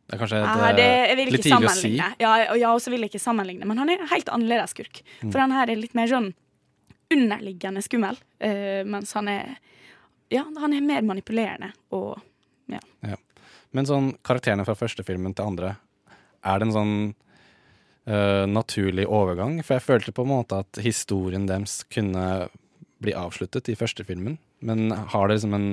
Det 0.07 0.14
er 0.14 0.20
kanskje 0.20 0.39
Ja, 0.43 0.72
det, 0.76 0.87
jeg 1.09 1.16
vil 1.16 1.33
litt 1.33 1.43
tidlig 1.47 1.70
å 1.70 1.74
si. 1.74 1.97
Ja, 1.97 2.33
og 2.53 2.59
jeg 2.61 2.68
også 2.68 2.91
vil 2.93 3.01
jeg 3.01 3.11
ikke 3.11 3.22
sammenligne, 3.24 3.64
men 3.64 3.78
han 3.80 3.89
er 3.91 4.07
helt 4.11 4.28
annerledes 4.28 4.70
skurk. 4.74 5.01
Mm. 5.22 5.33
For 5.33 5.41
han 5.41 5.55
her 5.57 5.70
er 5.72 5.80
litt 5.80 5.95
mer 5.99 6.07
sånn 6.11 6.33
underliggende 7.12 7.83
skummel, 7.85 8.18
Uh, 8.43 8.83
mens 8.85 9.12
han 9.14 9.28
er 9.28 9.57
Ja, 10.33 10.43
han 10.59 10.72
er 10.74 10.80
mer 10.80 11.03
manipulerende 11.03 11.72
og 11.93 12.20
ja. 12.66 12.80
Ja. 13.05 13.16
Men 13.73 13.89
sånn 13.89 14.12
karakterene 14.27 14.66
fra 14.68 14.77
første 14.77 15.05
filmen 15.07 15.35
til 15.37 15.53
andre, 15.53 15.75
er 16.43 16.59
det 16.59 16.68
en 16.68 16.75
sånn 16.77 16.95
uh, 18.11 18.45
naturlig 18.51 19.07
overgang? 19.09 19.59
For 19.64 19.79
jeg 19.79 19.87
følte 19.87 20.14
på 20.16 20.27
en 20.27 20.33
måte 20.35 20.62
at 20.64 20.83
historien 20.85 21.49
deres 21.49 21.81
kunne 21.93 22.49
bli 23.03 23.16
avsluttet 23.18 23.73
i 23.73 23.79
første 23.79 24.07
filmen. 24.07 24.39
Men 24.62 24.93
har, 24.93 25.27
det 25.29 25.41
liksom 25.41 25.57
en, 25.59 25.68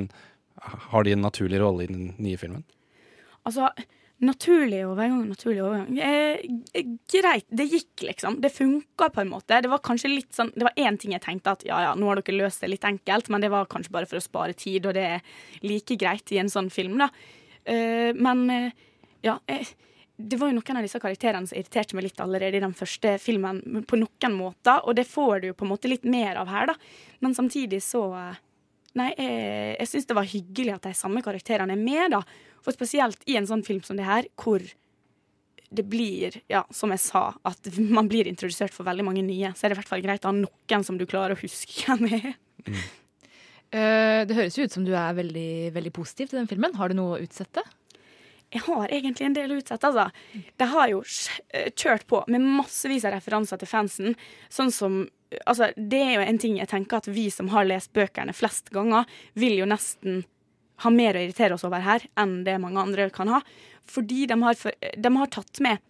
har 0.89 1.06
de 1.06 1.14
en 1.14 1.26
naturlig 1.26 1.62
rolle 1.62 1.86
i 1.86 1.91
den 1.91 2.12
nye 2.18 2.39
filmen? 2.41 2.64
Altså, 3.47 3.70
naturlig 4.20 4.82
overgang, 4.84 5.22
naturlig 5.30 5.62
overgang 5.64 6.00
eh, 6.04 6.41
Greit, 7.10 7.45
det 7.47 7.70
gikk 7.72 8.04
liksom. 8.10 8.39
Det 8.43 8.52
funka 8.52 9.10
på 9.14 9.24
en 9.24 9.32
måte. 9.32 9.62
Det 9.64 9.72
var 9.72 9.84
kanskje 9.86 10.12
litt 10.12 10.34
sånn 10.36 10.52
Det 10.56 10.66
var 10.68 10.76
én 10.80 11.00
ting 11.00 11.14
jeg 11.16 11.24
tenkte 11.24 11.56
at 11.56 11.66
ja 11.68 11.80
ja, 11.88 11.93
nå 11.95 12.10
har 12.10 12.20
dere 12.20 12.41
løst 12.41 12.66
det 12.66 12.72
litt 12.74 12.88
enkelt, 12.88 13.30
men 13.32 13.45
det 13.45 13.52
var 13.54 13.70
kanskje 13.72 13.93
bare 13.95 14.10
for 14.10 14.20
å 14.20 14.24
spare 14.24 14.58
tid, 14.58 14.89
og 14.89 14.97
det 14.97 15.06
er 15.16 15.36
like 15.66 15.97
greit 16.00 16.34
i 16.36 16.41
en 16.41 16.52
sånn 16.52 16.72
film, 16.74 17.00
da. 17.00 17.10
Eh, 17.70 18.09
men 18.17 18.43
eh, 18.53 18.72
ja. 19.26 19.38
Eh, 19.47 19.67
det 20.20 20.36
var 20.36 20.49
jo 20.51 20.57
noen 20.57 20.78
av 20.82 20.84
disse 20.84 20.99
karakterene 20.99 21.47
som 21.47 21.55
irriterte 21.55 21.95
meg 21.95 22.09
litt 22.09 22.20
allerede 22.20 22.59
i 22.59 22.63
den 22.63 22.76
første 22.76 23.13
filmen, 23.24 23.61
på 23.88 23.99
noen 24.01 24.34
måter, 24.36 24.82
og 24.84 24.97
det 24.97 25.07
får 25.07 25.39
du 25.39 25.45
jo 25.47 25.55
på 25.55 25.63
en 25.63 25.72
måte 25.72 25.88
litt 25.88 26.03
mer 26.03 26.41
av 26.41 26.51
her, 26.51 26.74
da. 26.74 26.76
Men 27.24 27.38
samtidig 27.38 27.82
så 27.86 28.03
Nei, 28.97 29.11
jeg, 29.13 29.76
jeg 29.78 29.88
syns 29.91 30.07
det 30.09 30.15
var 30.17 30.26
hyggelig 30.28 30.72
at 30.74 30.86
de 30.88 30.91
samme 30.97 31.22
karakterene 31.22 31.76
er 31.76 31.80
med, 31.80 32.15
da. 32.15 32.24
For 32.65 32.74
spesielt 32.76 33.22
i 33.30 33.36
en 33.38 33.45
sånn 33.47 33.61
film 33.63 33.84
som 33.86 33.99
det 33.99 34.07
her, 34.07 34.26
hvor 34.41 34.65
det 35.70 35.86
blir, 35.86 36.39
ja, 36.49 36.63
som 36.74 36.89
jeg 36.93 37.01
sa, 37.03 37.24
at 37.45 37.70
man 37.78 38.09
blir 38.09 38.28
introdusert 38.28 38.74
for 38.74 38.88
veldig 38.88 39.05
mange 39.05 39.24
nye, 39.26 39.53
så 39.55 39.65
er 39.65 39.72
det 39.72 39.78
i 39.78 39.82
hvert 39.84 39.91
fall 39.91 40.03
greit 40.03 40.26
å 40.26 40.32
ha 40.32 40.38
noen 40.39 40.86
som 40.86 40.97
du 40.97 41.05
klarer 41.09 41.38
å 41.38 41.41
huske 41.41 41.86
hvem 41.86 42.09
er. 42.17 42.32
Eh, 42.65 42.88
det 43.70 44.34
høres 44.34 44.57
jo 44.57 44.65
ut 44.65 44.74
som 44.74 44.86
du 44.88 44.95
er 44.97 45.17
veldig, 45.17 45.70
veldig 45.76 45.91
positiv 45.93 46.32
til 46.32 46.39
den 46.39 46.49
filmen. 46.49 46.74
Har 46.80 46.89
du 46.89 46.97
noe 46.97 47.17
å 47.17 47.22
utsette? 47.22 47.61
Jeg 48.49 48.65
har 48.65 48.89
egentlig 48.89 49.28
en 49.28 49.36
del 49.38 49.51
utsett, 49.59 49.84
altså. 49.86 50.07
De 50.57 50.67
har 50.72 50.89
jo 50.89 51.03
eh, 51.53 51.70
kjørt 51.70 52.07
på 52.09 52.24
med 52.34 52.41
massevis 52.41 53.05
av 53.05 53.13
referanser 53.13 53.61
til 53.61 53.70
fansen. 53.70 54.20
Sånn 54.49 54.74
som 54.74 55.05
Altså, 55.45 55.67
det 55.78 55.99
er 56.01 56.15
jo 56.15 56.22
en 56.26 56.39
ting 56.41 56.55
jeg 56.57 56.72
tenker 56.72 56.97
at 56.97 57.07
vi 57.13 57.28
som 57.30 57.51
har 57.53 57.67
lest 57.70 57.91
bøkene 57.93 58.34
flest 58.34 58.72
ganger, 58.74 59.05
vil 59.38 59.59
jo 59.59 59.67
nesten 59.70 60.24
ha 60.82 60.89
mer 60.89 61.20
å 61.20 61.22
irritere 61.22 61.53
oss 61.53 61.67
over 61.67 61.84
her 61.86 62.01
enn 62.17 62.39
det 62.47 62.55
mange 62.57 62.82
andre 62.82 63.05
kan 63.13 63.30
ha. 63.30 63.43
Fordi 63.86 64.24
de 64.26 64.39
har, 64.41 64.57
for, 64.57 64.74
de 64.74 65.11
har 65.20 65.30
tatt 65.30 65.61
med 65.61 65.84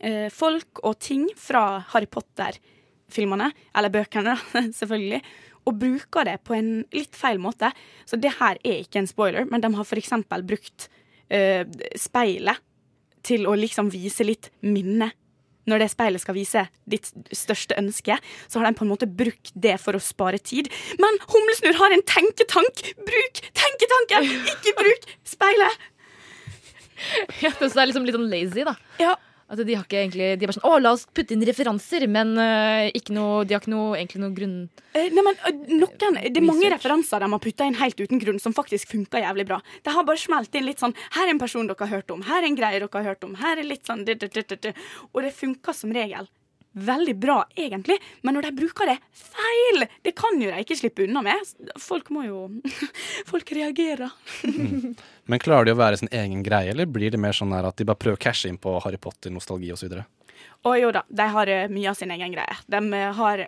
eh, 0.00 0.32
folk 0.32 0.80
og 0.80 0.96
ting 0.96 1.26
fra 1.36 1.82
Harry 1.92 2.08
Potter-filmene, 2.08 3.50
eller 3.76 3.92
bøkene, 3.92 4.32
da, 4.32 4.64
selvfølgelig, 4.80 5.20
og 5.70 5.78
bruker 5.80 6.26
det 6.28 6.40
på 6.46 6.56
en 6.56 6.72
litt 6.94 7.16
feil 7.16 7.40
måte. 7.42 7.70
Så 8.08 8.18
det 8.20 8.34
her 8.40 8.58
er 8.64 8.82
ikke 8.82 9.02
en 9.02 9.10
spoiler, 9.10 9.46
men 9.50 9.62
de 9.62 9.72
har 9.76 9.96
eksempel 10.00 10.44
brukt 10.46 10.88
uh, 11.32 11.62
speilet 11.98 12.60
til 13.26 13.46
å 13.48 13.56
liksom 13.58 13.90
vise 13.92 14.26
litt 14.26 14.50
minne. 14.64 15.12
Når 15.68 15.82
det 15.82 15.90
speilet 15.92 16.22
skal 16.22 16.34
vise 16.34 16.64
ditt 16.88 17.10
største 17.36 17.76
ønske, 17.78 18.16
så 18.48 18.58
har 18.58 18.66
de 18.66 18.78
på 18.78 18.86
en 18.86 18.90
måte 18.90 19.06
brukt 19.06 19.52
det 19.54 19.76
for 19.82 19.94
å 19.94 20.02
spare 20.02 20.40
tid. 20.40 20.70
Men 20.98 21.20
Humlesnurr 21.30 21.78
har 21.78 21.94
en 21.94 22.04
tenketank! 22.08 22.84
Bruk 23.06 23.42
tenketanken! 23.60 24.30
Ikke 24.56 24.76
bruk 24.80 25.08
speilet! 25.28 25.80
Ja, 27.40 27.48
så 27.56 27.64
det 27.64 27.80
er 27.80 27.86
liksom 27.88 28.04
litt 28.04 28.12
sånn 28.12 28.26
lazy, 28.28 28.60
da. 28.60 28.74
Ja. 29.00 29.14
At 29.50 29.58
de 29.66 29.74
har 29.74 29.82
ikke 29.82 29.98
egentlig 29.98 30.28
De 30.38 30.46
er 30.46 30.50
bare 30.50 30.56
sånn 30.58 30.68
Å, 30.68 30.78
la 30.78 30.92
oss 30.94 31.06
putte 31.10 31.34
inn 31.34 31.42
referanser, 31.46 32.06
men 32.10 32.32
uh, 32.38 32.86
noe, 33.16 33.44
de 33.44 33.56
har 33.56 33.62
ikke 33.62 33.72
noe, 33.72 33.96
egentlig 33.98 34.22
noe 34.22 34.34
grunn... 34.36 34.56
Eh, 34.94 35.08
nei, 35.10 35.24
men, 35.26 35.38
eh, 35.48 35.60
noen, 35.74 36.18
det 36.22 36.38
er 36.38 36.46
mange 36.46 36.70
referanser 36.72 37.22
de 37.22 37.30
har 37.34 37.42
putta 37.42 37.66
inn 37.66 37.78
helt 37.80 37.98
uten 38.00 38.22
grunn, 38.22 38.40
som 38.42 38.54
faktisk 38.54 38.92
funker 38.94 39.24
jævlig 39.24 39.48
bra. 39.50 39.60
Det 39.82 39.94
har 39.94 40.06
bare 40.06 40.22
smelt 40.22 40.54
inn 40.54 40.68
litt 40.68 40.82
sånn 40.82 40.94
Her 41.16 41.26
er 41.26 41.34
en 41.34 41.42
person 41.42 41.66
dere 41.66 41.86
har 41.86 41.98
hørt 41.98 42.14
om. 42.14 42.22
Her 42.26 42.42
er 42.42 42.50
en 42.50 42.58
greie 42.58 42.78
dere 42.78 42.90
har 42.94 43.10
hørt 43.12 43.26
om. 43.26 43.34
Her 43.40 43.58
er 43.58 43.66
litt 43.66 43.90
sånn. 43.90 44.06
Og 44.06 45.24
det 45.24 45.34
funker 45.36 45.76
som 45.76 45.94
regel 45.94 46.30
veldig 46.72 47.14
bra, 47.18 47.38
egentlig. 47.56 47.96
Men 48.22 48.36
når 48.36 48.48
de 48.48 48.52
bruker 48.60 48.90
det 48.90 48.96
feil 49.16 49.86
Det 50.04 50.12
kan 50.18 50.38
jo 50.40 50.50
de 50.50 50.62
ikke 50.62 50.76
slippe 50.78 51.04
unna 51.06 51.22
med. 51.24 51.52
Folk 51.80 52.10
må 52.14 52.24
jo 52.26 52.42
Folk 53.30 53.52
reagerer. 53.56 54.12
Men 55.30 55.42
klarer 55.42 55.68
de 55.68 55.74
å 55.74 55.80
være 55.80 56.00
sin 56.00 56.12
egen 56.12 56.44
greie, 56.46 56.72
eller 56.72 56.90
blir 56.90 57.12
det 57.12 57.20
mer 57.20 57.36
sånn 57.36 57.54
at 57.56 57.76
de 57.78 57.86
bare 57.86 58.00
prøver 58.00 58.18
å 58.18 58.22
cashe 58.22 58.50
inn 58.50 58.58
på 58.60 58.78
Harry 58.84 58.98
Potter-nostalgi 59.00 59.72
osv.? 59.74 60.00
Å 60.60 60.76
jo 60.76 60.90
da, 60.92 61.04
de 61.08 61.26
har 61.34 61.50
eh, 61.52 61.68
mye 61.72 61.90
av 61.90 61.96
sin 61.96 62.10
egen 62.12 62.34
greie. 62.34 62.56
De 62.68 62.80
eh, 62.96 63.10
har 63.16 63.46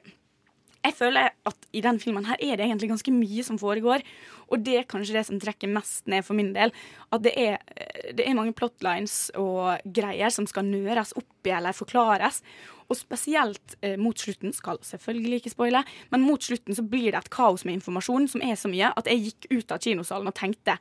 Jeg 0.83 0.97
føler 0.99 1.31
at 1.47 1.67
i 1.73 1.81
den 1.85 2.01
filmen 2.03 2.27
her 2.27 2.41
er 2.43 2.59
det 2.59 2.67
egentlig 2.67 2.91
ganske 2.91 3.15
mye 3.15 3.45
som 3.47 3.59
foregår. 3.61 4.03
Og 4.51 4.65
det 4.67 4.81
er 4.81 4.89
kanskje 4.91 5.15
det 5.15 5.25
som 5.29 5.39
trekker 5.41 5.71
mest 5.71 6.09
ned 6.11 6.27
for 6.27 6.35
min 6.39 6.51
del. 6.57 6.75
At 7.15 7.23
det 7.23 7.33
er, 7.39 7.59
eh, 7.77 8.11
det 8.19 8.27
er 8.27 8.35
mange 8.35 8.53
plotlines 8.53 9.31
og 9.39 9.79
greier 9.87 10.31
som 10.35 10.47
skal 10.51 10.67
nøres 10.67 11.15
opp 11.17 11.47
i 11.47 11.55
eller 11.55 11.77
forklares. 11.77 12.43
Og 12.91 12.99
spesielt 12.99 13.77
eh, 13.81 13.97
mot 13.97 14.19
slutten, 14.19 14.53
skal 14.53 14.79
selvfølgelig 14.83 15.41
ikke 15.41 15.55
spoile, 15.55 15.85
men 16.11 16.27
mot 16.27 16.43
slutten 16.43 16.75
så 16.75 16.83
blir 16.83 17.13
det 17.13 17.23
et 17.23 17.31
kaos 17.31 17.65
med 17.65 17.79
informasjon 17.79 18.29
som 18.29 18.43
er 18.43 18.59
så 18.59 18.69
mye 18.69 18.91
at 18.91 19.07
jeg 19.07 19.31
gikk 19.31 19.49
ut 19.53 19.73
av 19.73 19.81
kinosalen 19.87 20.29
og 20.29 20.37
tenkte 20.37 20.77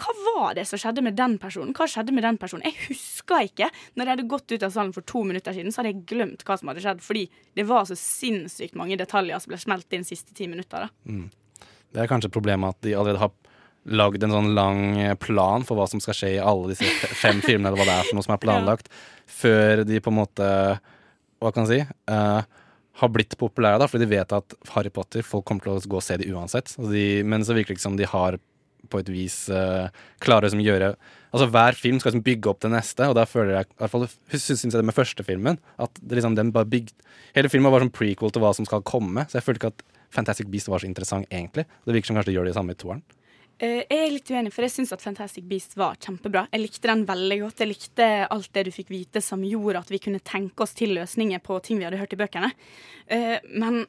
hva 0.00 0.14
var 0.24 0.54
det 0.56 0.64
som 0.68 0.80
skjedde 0.80 1.04
med 1.04 1.16
den 1.18 1.36
personen? 1.42 1.74
Hva 1.76 1.86
skjedde 1.90 2.14
med 2.16 2.24
den 2.26 2.38
personen? 2.40 2.64
Jeg 2.68 2.88
huska 2.88 3.42
ikke. 3.46 3.68
Når 3.94 4.06
jeg 4.06 4.14
hadde 4.16 4.30
gått 4.30 4.54
ut 4.54 4.64
av 4.66 4.72
salen 4.74 4.94
for 4.96 5.06
to 5.06 5.22
minutter 5.28 5.56
siden, 5.56 5.74
så 5.74 5.82
hadde 5.82 5.92
jeg 5.92 6.06
glemt 6.10 6.44
hva 6.46 6.56
som 6.60 6.72
hadde 6.72 6.84
skjedd, 6.84 7.02
fordi 7.04 7.26
det 7.58 7.66
var 7.68 7.86
så 7.88 7.98
sinnssykt 7.98 8.78
mange 8.78 8.98
detaljer 9.00 9.42
som 9.42 9.52
ble 9.52 9.60
smelt 9.60 9.96
inn 9.96 10.06
siste 10.08 10.36
ti 10.36 10.48
minutter. 10.50 10.88
Mm. 11.04 11.28
Det 11.90 12.02
er 12.02 12.10
kanskje 12.10 12.32
problemet 12.32 12.76
at 12.76 12.86
de 12.86 12.94
allerede 12.96 13.22
har 13.22 13.34
lagd 13.90 14.24
en 14.24 14.34
sånn 14.34 14.52
lang 14.54 14.80
eh, 15.00 15.16
plan 15.18 15.64
for 15.66 15.78
hva 15.78 15.86
som 15.88 16.02
skal 16.04 16.16
skje 16.16 16.34
i 16.36 16.40
alle 16.42 16.74
disse 16.74 16.86
fem 17.16 17.40
filmene, 17.40 17.70
eller 17.70 17.80
hva 17.80 17.88
det 17.88 17.98
er 17.98 18.08
for 18.08 18.18
noe 18.18 18.26
som 18.26 18.36
er 18.36 18.42
planlagt, 18.46 18.90
før 19.40 19.84
de 19.88 20.00
på 20.02 20.12
en 20.12 20.20
måte 20.22 20.48
Hva 21.40 21.52
kan 21.56 21.64
jeg 21.64 21.86
si? 21.86 21.94
Uh, 22.10 22.42
har 23.00 23.08
blitt 23.08 23.36
populære, 23.40 23.80
da, 23.80 23.86
fordi 23.88 24.04
de 24.04 24.12
vet 24.12 24.32
at 24.36 24.54
Harry 24.74 24.90
Potter, 24.92 25.24
folk 25.24 25.46
kommer 25.48 25.64
til 25.64 25.72
å 25.72 25.80
gå 25.80 25.96
og 25.96 26.04
se 26.04 26.18
det 26.20 26.28
uansett. 26.28 26.74
De, 26.90 27.22
men 27.24 27.46
så 27.46 27.56
virker 27.56 27.72
det 27.72 27.78
ikke 27.78 27.86
som 27.86 27.96
de 27.96 28.08
har 28.10 28.36
på 28.90 29.00
et 29.02 29.10
vis 29.12 29.42
uh, 29.52 29.90
klarer 30.22 30.48
å 30.50 30.62
gjøre 30.64 30.94
Altså 31.30 31.46
Hver 31.46 31.76
film 31.78 32.00
skal 32.00 32.10
liksom 32.10 32.24
bygge 32.26 32.50
opp 32.50 32.62
det 32.64 32.72
neste, 32.72 33.06
og 33.06 33.14
da 33.14 33.22
føler 33.28 33.52
jeg 33.54 33.68
i 33.68 33.76
hvert 33.78 33.92
fall 33.92 34.06
syns 34.34 34.64
jeg 34.66 34.74
det 34.74 34.86
med 34.88 34.96
første 34.96 35.22
filmen 35.26 35.60
at 35.78 36.00
det 36.02 36.18
liksom 36.18 36.34
den 36.34 36.50
bare 36.54 36.66
bygd, 36.66 36.94
Hele 37.36 37.50
filmen 37.52 37.70
var 37.70 37.84
sånn 37.84 37.94
prequel 37.94 38.32
til 38.34 38.42
hva 38.42 38.50
som 38.56 38.66
skal 38.66 38.82
komme, 38.82 39.22
så 39.30 39.38
jeg 39.38 39.46
følte 39.46 39.62
ikke 39.62 39.72
at 39.76 39.84
Fantastic 40.10 40.48
Beast 40.50 40.66
var 40.66 40.82
så 40.82 40.88
interessant, 40.88 41.28
egentlig. 41.30 41.68
Det 41.86 41.94
virker 41.94 42.10
som 42.10 42.18
kanskje 42.18 42.32
de 42.32 42.36
gjør 42.38 42.48
det 42.50 42.54
samme 42.56 42.74
i 42.74 42.78
toeren. 42.80 43.02
Uh, 43.60 43.82
jeg 43.84 43.98
er 44.00 44.14
litt 44.14 44.30
uenig, 44.32 44.50
for 44.54 44.66
jeg 44.66 44.74
syns 44.74 44.94
at 44.96 45.04
Fantastic 45.04 45.44
Beast 45.46 45.76
var 45.78 45.98
kjempebra. 46.02 46.46
Jeg 46.50 46.64
likte 46.64 46.90
den 46.90 47.04
veldig 47.06 47.38
godt. 47.44 47.62
Jeg 47.62 47.70
likte 47.70 48.08
alt 48.26 48.50
det 48.56 48.64
du 48.66 48.72
fikk 48.74 48.90
vite 48.90 49.22
som 49.22 49.44
gjorde 49.46 49.84
at 49.84 49.92
vi 49.92 50.00
kunne 50.02 50.22
tenke 50.26 50.64
oss 50.64 50.74
til 50.74 50.96
løsninger 50.98 51.42
på 51.44 51.60
ting 51.62 51.78
vi 51.78 51.86
hadde 51.86 52.00
hørt 52.00 52.16
i 52.16 52.18
bøkene. 52.18 52.50
Uh, 53.06 53.36
men 53.54 53.84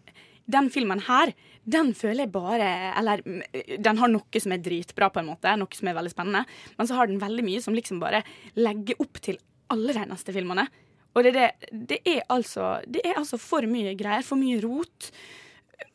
den 0.51 0.69
filmen 0.73 1.01
her, 1.07 1.33
den 1.63 1.91
føler 1.93 2.25
jeg 2.25 2.33
bare 2.33 2.67
Eller 2.97 3.21
mm, 3.21 3.41
den 3.83 3.99
har 4.01 4.09
noe 4.09 4.41
som 4.41 4.53
er 4.55 4.63
dritbra, 4.65 5.11
på 5.13 5.21
en 5.21 5.29
måte. 5.29 5.51
Noe 5.59 5.77
som 5.77 5.89
er 5.89 5.97
veldig 5.97 6.13
spennende. 6.13 6.45
Men 6.77 6.89
så 6.89 6.97
har 6.97 7.09
den 7.09 7.21
veldig 7.21 7.45
mye 7.45 7.61
som 7.61 7.77
liksom 7.77 8.01
bare 8.01 8.23
legger 8.57 9.01
opp 9.03 9.21
til 9.21 9.37
alle 9.71 9.95
de 9.95 10.05
neste 10.09 10.33
filmene. 10.35 10.65
Og 11.13 11.27
det, 11.27 11.33
det, 11.35 11.49
det, 11.71 11.99
er 12.07 12.23
altså, 12.31 12.79
det 12.87 13.03
er 13.05 13.19
altså 13.19 13.39
for 13.41 13.67
mye 13.69 13.93
greier. 13.99 14.25
For 14.25 14.39
mye 14.39 14.61
rot. 14.63 15.11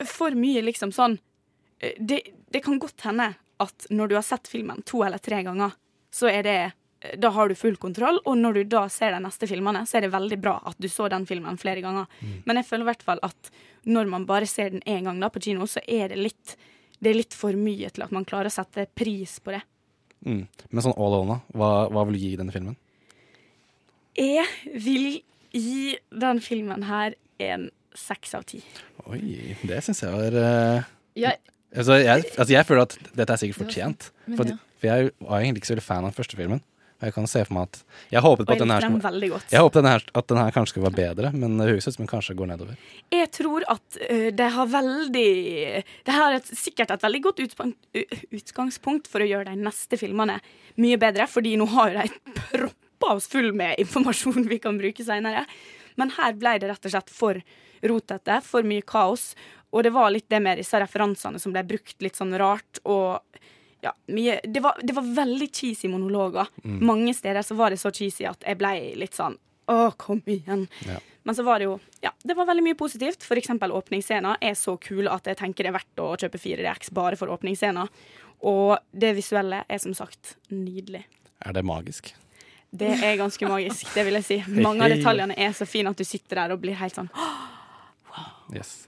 For 0.07 0.37
mye 0.39 0.65
liksom 0.65 0.95
sånn 0.95 1.19
det, 1.77 2.23
det 2.49 2.63
kan 2.65 2.79
godt 2.81 3.05
hende 3.05 3.35
at 3.61 3.87
når 3.93 4.09
du 4.09 4.15
har 4.17 4.25
sett 4.25 4.49
filmen 4.49 4.81
to 4.89 5.03
eller 5.05 5.21
tre 5.21 5.43
ganger, 5.45 5.75
så 6.13 6.29
er 6.31 6.43
det 6.47 6.59
da 7.21 7.29
har 7.31 7.49
du 7.49 7.55
full 7.55 7.77
kontroll, 7.77 8.19
og 8.25 8.39
når 8.41 8.57
du 8.57 8.63
da 8.73 8.87
ser 8.91 9.13
de 9.13 9.21
neste 9.23 9.47
filmene, 9.47 9.85
så 9.87 9.99
er 9.99 10.07
det 10.07 10.15
veldig 10.15 10.39
bra 10.43 10.57
at 10.67 10.79
du 10.81 10.89
så 10.91 11.11
den 11.13 11.27
filmen 11.29 11.59
flere 11.61 11.83
ganger. 11.85 12.09
Men 12.49 12.59
jeg 12.59 12.69
føler 12.71 12.87
i 12.87 12.91
hvert 12.91 13.05
fall 13.07 13.21
at 13.27 13.51
når 13.87 14.11
man 14.11 14.27
bare 14.29 14.49
ser 14.51 14.75
den 14.75 14.85
én 14.87 15.07
gang 15.07 15.21
da 15.23 15.31
på 15.33 15.43
kino, 15.43 15.67
så 15.71 15.83
er 15.87 16.11
det 16.13 16.19
litt 16.21 16.57
det 17.03 17.13
er 17.13 17.19
litt 17.19 17.35
for 17.37 17.57
mye 17.61 17.91
til 17.93 18.07
at 18.07 18.13
man 18.15 18.25
klarer 18.25 18.49
å 18.49 18.55
sette 18.55 18.87
pris 18.97 19.37
på 19.45 19.53
det. 19.53 19.61
Mm. 20.27 20.45
Men 20.71 20.85
sånn 20.85 20.97
all 20.97 21.19
over. 21.19 21.43
Hva, 21.53 21.71
hva 21.93 22.05
vil 22.09 22.17
du 22.17 22.23
gi 22.23 22.37
denne 22.41 22.55
filmen? 22.55 22.77
Jeg 24.17 24.47
vil 24.81 25.19
gi 25.53 25.97
den 26.09 26.41
filmen 26.45 26.87
her 26.89 27.17
en 27.45 27.69
seks 27.97 28.33
av 28.37 28.47
ti. 28.49 28.63
Oi, 29.11 29.21
det 29.65 29.83
syns 29.85 30.03
jeg 30.05 30.13
var 30.13 30.37
uh, 30.37 30.89
Jeg, 31.17 31.41
altså, 31.73 31.99
jeg, 32.01 32.25
altså, 32.37 32.53
jeg 32.53 32.69
føler 32.69 32.87
at 32.87 32.97
dette 33.13 33.37
er 33.37 33.43
sikkert 33.43 33.61
fortjent. 33.61 34.09
For, 34.31 34.49
ja. 34.49 34.57
for 34.81 34.91
jeg 34.91 35.13
var 35.21 35.45
egentlig 35.45 35.63
ikke 35.63 35.71
så 35.71 35.77
veldig 35.77 35.87
fan 35.87 36.05
av 36.05 36.11
den 36.11 36.17
første 36.17 36.41
filmen. 36.41 36.65
Jeg 36.97 37.13
kan 37.13 37.27
se 37.29 37.43
for 37.45 37.53
meg 37.53 37.67
at 37.69 37.81
Jeg 38.15 38.23
håpet 38.25 38.49
på 38.49 38.55
at 38.55 38.63
denne, 38.63 39.97
at 40.01 40.29
denne 40.31 40.45
kanskje 40.55 40.73
skulle 40.73 40.89
være 40.89 40.97
bedre, 40.97 41.33
men 41.37 41.59
det 41.61 41.69
høres 41.69 41.89
ut 41.89 41.97
som 41.97 42.05
den 42.07 42.11
kanskje 42.11 42.37
går 42.39 42.49
nedover. 42.55 42.79
Jeg 43.13 43.29
tror 43.37 43.67
at 43.69 43.99
uh, 44.01 44.29
det 44.33 44.49
har 44.55 44.71
veldig 44.73 45.27
Det 46.07 46.15
har 46.17 46.39
et, 46.39 46.49
sikkert 46.57 46.95
et 46.95 47.05
veldig 47.05 47.23
godt 47.27 47.43
utgangspunkt 47.45 49.11
for 49.13 49.25
å 49.25 49.29
gjøre 49.29 49.51
de 49.51 49.67
neste 49.67 50.01
filmene 50.01 50.39
mye 50.81 51.01
bedre, 51.01 51.29
fordi 51.29 51.57
nå 51.61 51.69
har 51.75 51.99
de 51.99 52.09
proppa 52.55 53.17
oss 53.19 53.29
full 53.33 53.53
med 53.57 53.77
informasjon 53.83 54.49
vi 54.49 54.61
kan 54.63 54.81
bruke 54.81 55.05
seinere. 55.05 55.45
Men 56.01 56.13
her 56.17 56.37
ble 56.37 56.57
det 56.61 56.71
rett 56.73 56.89
og 56.89 56.93
slett 56.93 57.13
for 57.13 57.41
rotete, 57.87 58.41
for 58.45 58.65
mye 58.67 58.85
kaos. 58.85 59.35
Og 59.75 59.85
det 59.85 59.93
var 59.93 60.13
litt 60.13 60.29
det 60.33 60.41
med 60.41 60.61
disse 60.61 60.79
referansene 60.81 61.41
som 61.43 61.53
ble 61.53 61.65
brukt 61.67 62.01
litt 62.05 62.17
sånn 62.17 62.33
rart. 62.41 62.81
Og 62.85 63.21
ja, 63.87 63.93
mye 64.13 64.41
Det 64.45 64.61
var, 64.61 64.79
det 64.83 64.95
var 64.97 65.07
veldig 65.17 65.49
cheesy 65.55 65.89
monologer. 65.89 66.49
Mm. 66.65 66.79
Mange 66.87 67.15
steder 67.15 67.43
så 67.47 67.55
var 67.55 67.71
det 67.71 67.81
så 67.81 67.93
cheesy 67.95 68.27
at 68.27 68.43
jeg 68.47 68.59
ble 68.59 68.73
litt 68.99 69.15
sånn 69.17 69.39
Å, 69.71 69.91
kom 69.99 70.21
igjen. 70.31 70.67
Ja. 70.87 70.99
Men 71.27 71.35
så 71.35 71.43
var 71.47 71.59
det 71.59 71.69
jo 71.69 71.79
Ja, 72.03 72.13
det 72.23 72.37
var 72.39 72.47
veldig 72.47 72.65
mye 72.69 72.79
positivt. 72.79 73.25
For 73.27 73.39
eksempel 73.39 73.75
åpningsscena 73.75 74.37
er 74.41 74.55
så 74.59 74.77
kul 74.79 75.11
at 75.11 75.27
jeg 75.27 75.39
tenker 75.41 75.67
det 75.67 75.73
er 75.73 75.79
verdt 75.81 76.03
å 76.03 76.13
kjøpe 76.15 76.39
4DX 76.43 76.93
bare 76.95 77.19
for 77.19 77.33
åpningsscena. 77.35 77.87
Og 78.47 78.77
det 78.93 79.15
visuelle 79.17 79.65
er 79.69 79.83
som 79.83 79.95
sagt 79.97 80.37
nydelig. 80.53 81.03
Er 81.43 81.57
det 81.57 81.65
magisk? 81.67 82.13
Det 82.71 82.93
er 82.95 83.19
ganske 83.19 83.49
magisk, 83.55 83.91
det 83.95 84.07
vil 84.07 84.19
jeg 84.21 84.29
si. 84.29 84.39
Mange 84.63 84.87
av 84.87 84.95
detaljene 84.95 85.35
er 85.39 85.55
så 85.57 85.67
fine 85.69 85.91
at 85.91 85.99
du 85.99 86.07
sitter 86.07 86.43
der 86.43 86.55
og 86.55 86.63
blir 86.63 86.79
helt 86.79 86.95
sånn 86.95 87.11
Yes. 88.55 88.87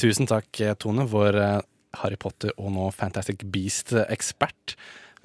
Tusen 0.00 0.28
takk, 0.28 0.48
eh, 0.60 0.76
Tone, 0.76 1.04
vår 1.08 1.36
Harry 1.98 2.18
Potter 2.20 2.52
og 2.56 2.70
nå 2.74 2.88
Fantastic 2.94 3.42
Beast-ekspert. 3.52 4.76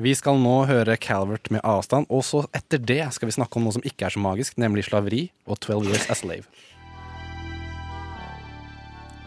Vi 0.01 0.11
skal 0.17 0.41
nå 0.41 0.65
høre 0.67 0.97
Calvert 0.99 1.47
med 1.53 1.63
avstand, 1.63 2.09
og 2.11 2.25
så 2.27 2.41
etter 2.57 2.81
det 2.81 2.99
skal 3.15 3.29
vi 3.29 3.35
snakke 3.37 3.55
om 3.55 3.67
noe 3.67 3.75
som 3.77 3.85
ikke 3.87 4.09
er 4.09 4.15
så 4.15 4.19
magisk, 4.19 4.57
nemlig 4.59 4.83
slaveri 4.89 5.29
og 5.45 5.61
12 5.61 5.87
Years 5.87 6.09
a 6.11 6.17
Slave. 6.19 6.49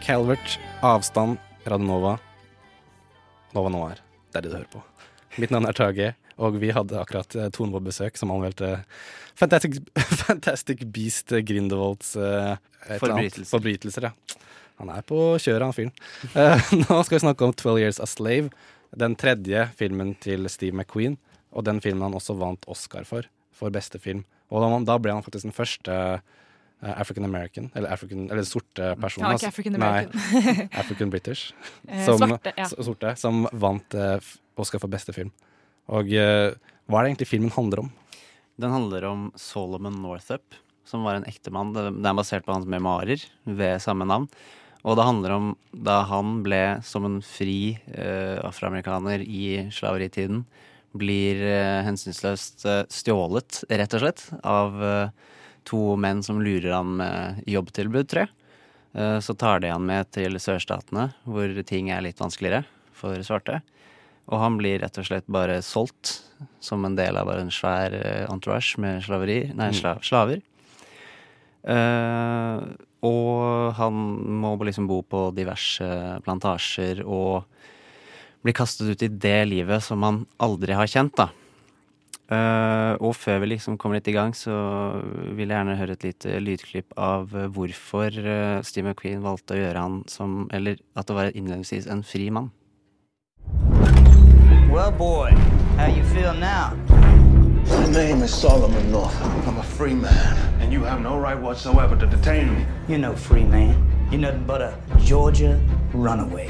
Calvert, 0.05 0.59
avstand, 0.85 1.39
Radionova, 1.69 2.19
Nova 3.57 3.73
Noir. 3.73 4.03
Det 4.29 4.41
er 4.41 4.45
det 4.45 4.53
du 4.53 4.59
hører 4.59 4.73
på. 4.73 4.83
Mitt 5.41 5.55
navn 5.55 5.69
er 5.69 5.77
Tage, 5.77 6.13
og 6.37 6.61
vi 6.61 6.71
hadde 6.75 7.01
akkurat 7.01 7.35
eh, 7.37 7.49
Tone 7.55 7.73
på 7.75 7.83
besøk, 7.89 8.19
som 8.21 8.33
anmeldte 8.35 8.83
Fantastic, 9.39 9.81
Fantastic 10.25 10.85
Beast 10.93 11.33
eh, 11.33 11.41
eh. 11.41 12.99
Forbrytelser. 12.99 13.51
Forbrytelser. 13.51 14.11
Ja. 14.11 14.13
Han 14.79 14.91
er 14.95 15.05
på 15.07 15.19
kjøret, 15.43 15.67
han 15.67 15.77
fyren. 15.77 15.95
Eh, 16.35 16.73
nå 16.85 16.99
skal 17.05 17.19
vi 17.19 17.25
snakke 17.25 17.47
om 17.47 17.55
12 17.55 17.79
Years 17.83 18.01
a 18.03 18.09
Slave, 18.09 18.53
den 18.99 19.17
tredje 19.21 19.67
filmen 19.79 20.15
til 20.23 20.49
Steve 20.53 20.77
McQueen, 20.77 21.19
og 21.53 21.67
den 21.67 21.83
filmen 21.85 22.07
han 22.07 22.17
også 22.17 22.37
vant 22.39 22.67
Oscar 22.71 23.07
for, 23.09 23.27
for 23.55 23.75
beste 23.75 24.01
film. 24.03 24.25
Og 24.49 24.65
da, 24.65 24.71
da 24.89 24.99
ble 25.03 25.17
han 25.17 25.25
faktisk 25.25 25.49
den 25.49 25.57
første 25.57 25.95
eh, 25.95 26.95
African 26.95 27.27
American, 27.27 27.71
eller, 27.75 27.93
African, 27.93 28.29
eller 28.31 28.47
sorte 28.49 28.95
personen. 29.01 29.27
Han 29.27 29.35
var 29.35 29.41
ikke 29.41 29.51
altså. 29.51 29.53
African 29.53 29.79
American. 29.81 30.15
Nei, 30.47 30.69
African 30.83 31.13
British. 31.13 31.53
Som, 32.07 32.23
svarte, 32.25 32.55
ja. 32.57 32.69
sorte, 32.71 33.15
som 33.21 33.47
vant 33.53 33.99
eh, 33.99 34.33
Oscar 34.59 34.83
for 34.83 34.93
beste 34.93 35.15
film. 35.17 35.33
Og 35.95 36.13
eh, 36.13 36.53
hva 36.89 37.01
er 37.01 37.05
det 37.05 37.15
egentlig 37.15 37.31
filmen 37.31 37.53
handler 37.55 37.85
om? 37.85 37.91
Den 38.59 38.73
handler 38.75 39.05
om 39.07 39.29
Solomon 39.39 40.01
Northup, 40.03 40.57
som 40.89 41.05
var 41.07 41.19
en 41.19 41.27
ektemann. 41.29 41.75
Det 41.77 41.85
er 41.93 42.17
basert 42.17 42.47
på 42.47 42.55
hans 42.57 42.67
memoarer 42.69 43.23
ved 43.45 43.85
samme 43.85 44.09
navn. 44.09 44.27
Og 44.87 44.97
det 44.99 45.07
handler 45.09 45.35
om 45.35 45.47
da 45.73 46.03
han 46.09 46.41
ble, 46.45 46.79
som 46.87 47.07
en 47.09 47.19
fri 47.25 47.77
uh, 47.91 48.39
afroamerikaner 48.47 49.25
i 49.25 49.69
slaveritiden, 49.75 50.45
blir 50.99 51.43
uh, 51.43 51.85
hensynsløst 51.87 52.65
uh, 52.69 52.83
stjålet, 52.93 53.65
rett 53.69 53.97
og 53.99 54.05
slett, 54.05 54.25
av 54.47 54.79
to 55.69 55.83
menn 56.01 56.23
som 56.25 56.39
lurer 56.41 56.71
han 56.73 56.95
med 56.97 57.43
jobbtilbud, 57.51 58.07
tror 58.09 58.25
jeg. 58.25 58.35
Så 59.23 59.35
tar 59.37 59.61
de 59.61 59.69
han 59.69 59.85
med 59.85 60.09
til 60.17 60.39
sørstatene, 60.41 61.11
hvor 61.29 61.51
ting 61.69 61.91
er 61.93 62.01
litt 62.03 62.23
vanskeligere 62.23 62.63
for 62.97 63.21
svarte. 63.23 63.59
Og 64.33 64.41
han 64.41 64.57
blir 64.57 64.81
rett 64.81 64.97
og 64.97 65.05
slett 65.05 65.29
bare 65.29 65.59
solgt 65.63 66.23
som 66.65 66.89
en 66.89 66.97
del 66.97 67.21
av 67.21 67.29
bare 67.29 67.45
en 67.45 67.53
svær 67.53 67.93
entourage 68.33 68.81
med 68.81 69.05
slaveri, 69.05 69.43
nei, 69.53 69.69
Mm. 69.69 69.77
sla, 69.77 69.93
slaver. 70.01 70.41
Eh, 71.69 72.61
og 73.07 73.75
han 73.79 73.99
må 74.43 74.57
liksom 74.67 74.89
bo 74.91 75.03
på 75.07 75.29
diverse 75.37 75.87
plantasjer 76.25 77.05
og 77.07 77.45
bli 78.43 78.55
kastet 78.55 78.91
ut 78.91 79.03
i 79.03 79.11
det 79.11 79.43
livet 79.51 79.85
som 79.85 80.03
han 80.07 80.25
aldri 80.43 80.75
har 80.79 80.91
kjent, 80.91 81.15
da. 81.19 81.31
Uh, 82.29 82.93
og 83.01 83.15
før 83.17 83.39
vi 83.41 83.55
liksom 83.55 83.79
kommer 83.81 83.97
litt 83.97 84.11
i 84.11 84.13
gang, 84.13 84.35
så 84.37 84.53
vil 85.33 85.47
jeg 85.47 85.55
gjerne 85.55 85.79
høre 85.79 85.97
et 85.97 86.05
lite 86.05 86.41
lydklipp 86.45 86.93
av 87.01 87.33
hvorfor 87.57 88.13
uh, 88.21 88.61
Steve 88.61 88.91
McQueen 88.91 89.25
valgte 89.25 89.57
å 89.57 89.63
gjøre 89.63 89.85
han 89.87 90.03
som 90.13 90.43
Eller 90.53 90.77
at 90.93 91.09
det 91.09 91.17
var 91.17 91.33
innledningsvis 91.33 91.89
en 91.89 92.05
fri 92.05 92.29
mann. 92.29 92.53
Well, 94.69 94.93
boy, 94.93 95.33
how 95.81 95.89
you 95.89 96.05
feel 96.13 96.35
now? 96.37 97.18
My 97.69 97.87
name 97.87 98.23
is 98.23 98.35
Solomon 98.35 98.91
Northup. 98.91 99.47
I'm 99.47 99.59
a 99.59 99.63
free 99.63 99.95
man, 99.95 100.61
and 100.61 100.73
you 100.73 100.85
have 100.85 101.03
no 101.03 101.19
right 101.19 101.39
whatsoever 101.39 101.97
to 101.97 102.07
detain 102.07 102.55
me. 102.55 102.67
You're 102.89 102.99
no 102.99 103.15
free 103.15 103.45
man. 103.45 104.09
You're 104.11 104.23
nothing 104.23 104.45
but 104.45 104.63
a 104.63 104.79
Georgia 105.01 105.61
runaway. 105.93 106.49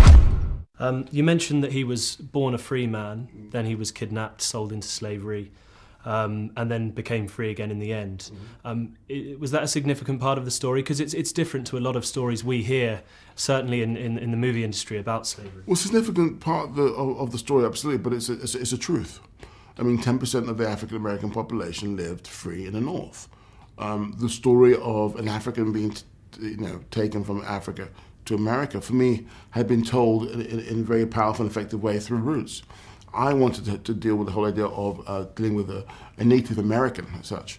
Um, 0.78 1.06
you 1.10 1.24
mentioned 1.24 1.64
that 1.64 1.72
he 1.72 1.82
was 1.82 2.14
born 2.16 2.54
a 2.54 2.58
free 2.58 2.86
man, 2.86 3.48
then 3.50 3.66
he 3.66 3.74
was 3.74 3.90
kidnapped, 3.90 4.42
sold 4.42 4.72
into 4.72 4.86
slavery, 4.86 5.50
um, 6.04 6.52
and 6.56 6.70
then 6.70 6.90
became 6.90 7.26
free 7.26 7.50
again 7.50 7.72
in 7.72 7.80
the 7.80 7.92
end. 7.92 8.30
Um, 8.64 8.96
i 9.10 9.34
was 9.38 9.50
that 9.50 9.64
a 9.64 9.68
significant 9.68 10.20
part 10.20 10.38
of 10.38 10.44
the 10.44 10.52
story? 10.52 10.82
Because 10.82 11.00
it's, 11.00 11.14
it's 11.14 11.32
different 11.32 11.66
to 11.68 11.78
a 11.78 11.80
lot 11.80 11.96
of 11.96 12.06
stories 12.06 12.44
we 12.44 12.62
hear, 12.62 13.02
certainly 13.34 13.82
in, 13.82 13.96
in, 13.96 14.18
in 14.18 14.30
the 14.30 14.36
movie 14.36 14.62
industry, 14.62 14.98
about 14.98 15.26
slavery. 15.26 15.64
Well, 15.66 15.76
significant 15.76 16.38
part 16.38 16.70
of 16.70 16.76
the, 16.76 16.84
of, 16.84 17.18
of 17.18 17.32
the 17.32 17.38
story, 17.38 17.64
absolutely, 17.64 18.02
but 18.02 18.12
it's 18.12 18.28
a, 18.28 18.34
it's, 18.34 18.54
a, 18.54 18.60
it's 18.60 18.72
a 18.72 18.78
truth. 18.78 19.20
I 19.78 19.82
mean, 19.82 19.98
10% 19.98 20.48
of 20.48 20.58
the 20.58 20.68
African 20.68 20.96
American 20.96 21.30
population 21.30 21.96
lived 21.96 22.26
free 22.26 22.66
in 22.66 22.72
the 22.72 22.80
North. 22.80 23.28
Um, 23.78 24.16
the 24.18 24.28
story 24.28 24.74
of 24.76 25.16
an 25.16 25.28
African 25.28 25.72
being, 25.72 25.92
t- 25.92 26.04
you 26.40 26.56
know, 26.56 26.80
taken 26.90 27.24
from 27.24 27.42
Africa 27.44 27.88
to 28.24 28.34
America, 28.34 28.80
for 28.80 28.94
me, 28.94 29.26
had 29.50 29.66
been 29.68 29.84
told 29.84 30.30
in, 30.30 30.40
in, 30.40 30.60
in 30.60 30.80
a 30.80 30.82
very 30.82 31.06
powerful 31.06 31.44
and 31.44 31.50
effective 31.50 31.82
way 31.82 32.00
through 32.00 32.18
roots. 32.18 32.62
I 33.14 33.32
wanted 33.32 33.64
to, 33.66 33.78
to 33.78 33.94
deal 33.94 34.16
with 34.16 34.26
the 34.26 34.32
whole 34.32 34.46
idea 34.46 34.66
of 34.66 35.00
uh, 35.06 35.24
dealing 35.34 35.54
with 35.54 35.70
a, 35.70 35.84
a 36.18 36.24
Native 36.24 36.58
American, 36.58 37.06
as 37.20 37.26
such, 37.26 37.58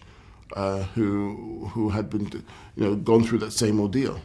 uh, 0.56 0.82
who 0.94 1.68
who 1.74 1.88
had 1.88 2.10
been, 2.10 2.30
you 2.76 2.84
know, 2.84 2.94
gone 2.96 3.24
through 3.24 3.38
that 3.38 3.52
same 3.52 3.80
ordeal. 3.80 4.20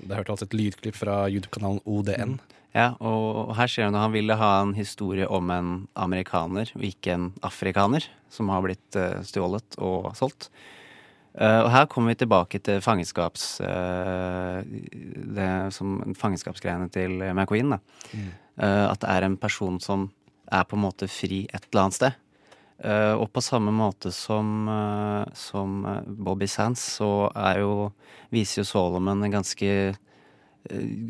Det 0.00 0.16
hørte 0.16 0.32
altså 0.32 0.44
et 0.44 0.54
lydklipp 0.54 0.96
fra 0.96 1.28
YouTube-kanalen 1.28 1.80
ODN. 1.86 2.40
Ja, 2.76 2.90
og 3.00 3.54
her 3.56 3.70
ser 3.72 3.86
han 3.88 3.96
at 3.96 4.04
han 4.04 4.12
ville 4.12 4.36
ha 4.36 4.50
en 4.60 4.74
historie 4.76 5.24
om 5.32 5.48
en 5.52 5.70
amerikaner, 5.96 6.68
og 6.76 6.84
ikke 6.84 7.14
en 7.14 7.30
afrikaner, 7.46 8.04
som 8.32 8.50
har 8.52 8.64
blitt 8.66 8.98
eh, 9.00 9.22
stjålet 9.24 9.78
og 9.80 10.10
solgt. 10.18 10.50
Eh, 11.36 11.62
og 11.62 11.70
her 11.72 11.88
kommer 11.88 12.12
vi 12.12 12.20
tilbake 12.20 12.60
til 12.60 12.82
fangenskaps... 12.84 13.46
eh, 13.64 14.60
det 15.36 15.48
som 15.72 15.98
fangenskapsgreiene 16.16 16.90
til 16.92 17.16
McQueen. 17.32 17.74
Da. 17.76 17.80
Mm. 18.12 18.28
At 18.56 19.02
det 19.02 19.08
er 19.12 19.26
en 19.26 19.34
person 19.36 19.76
som 19.84 20.06
er 20.48 20.64
på 20.64 20.78
en 20.78 20.84
måte 20.86 21.08
fri 21.12 21.42
et 21.50 21.66
eller 21.68 21.82
annet 21.82 21.98
sted. 21.98 22.22
Uh, 22.76 23.16
og 23.16 23.30
på 23.32 23.40
samme 23.40 23.72
måte 23.72 24.10
som, 24.12 24.68
uh, 24.68 25.24
som 25.36 25.80
Bobby 26.06 26.44
Sands, 26.48 26.82
så 26.98 27.28
er 27.32 27.62
jo, 27.62 27.90
viser 28.32 28.60
jo 28.60 28.66
Solomon 28.68 29.24
en 29.24 29.32
ganske 29.32 29.70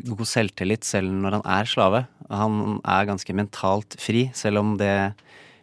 god 0.07 0.29
selvtillit 0.29 0.87
selv 0.87 1.13
når 1.13 1.39
han 1.39 1.47
er 1.57 1.71
slave. 1.71 2.03
Han 2.31 2.79
er 2.83 3.09
ganske 3.09 3.37
mentalt 3.37 3.97
fri, 4.01 4.29
selv 4.37 4.63
om 4.63 4.75
det 4.81 4.97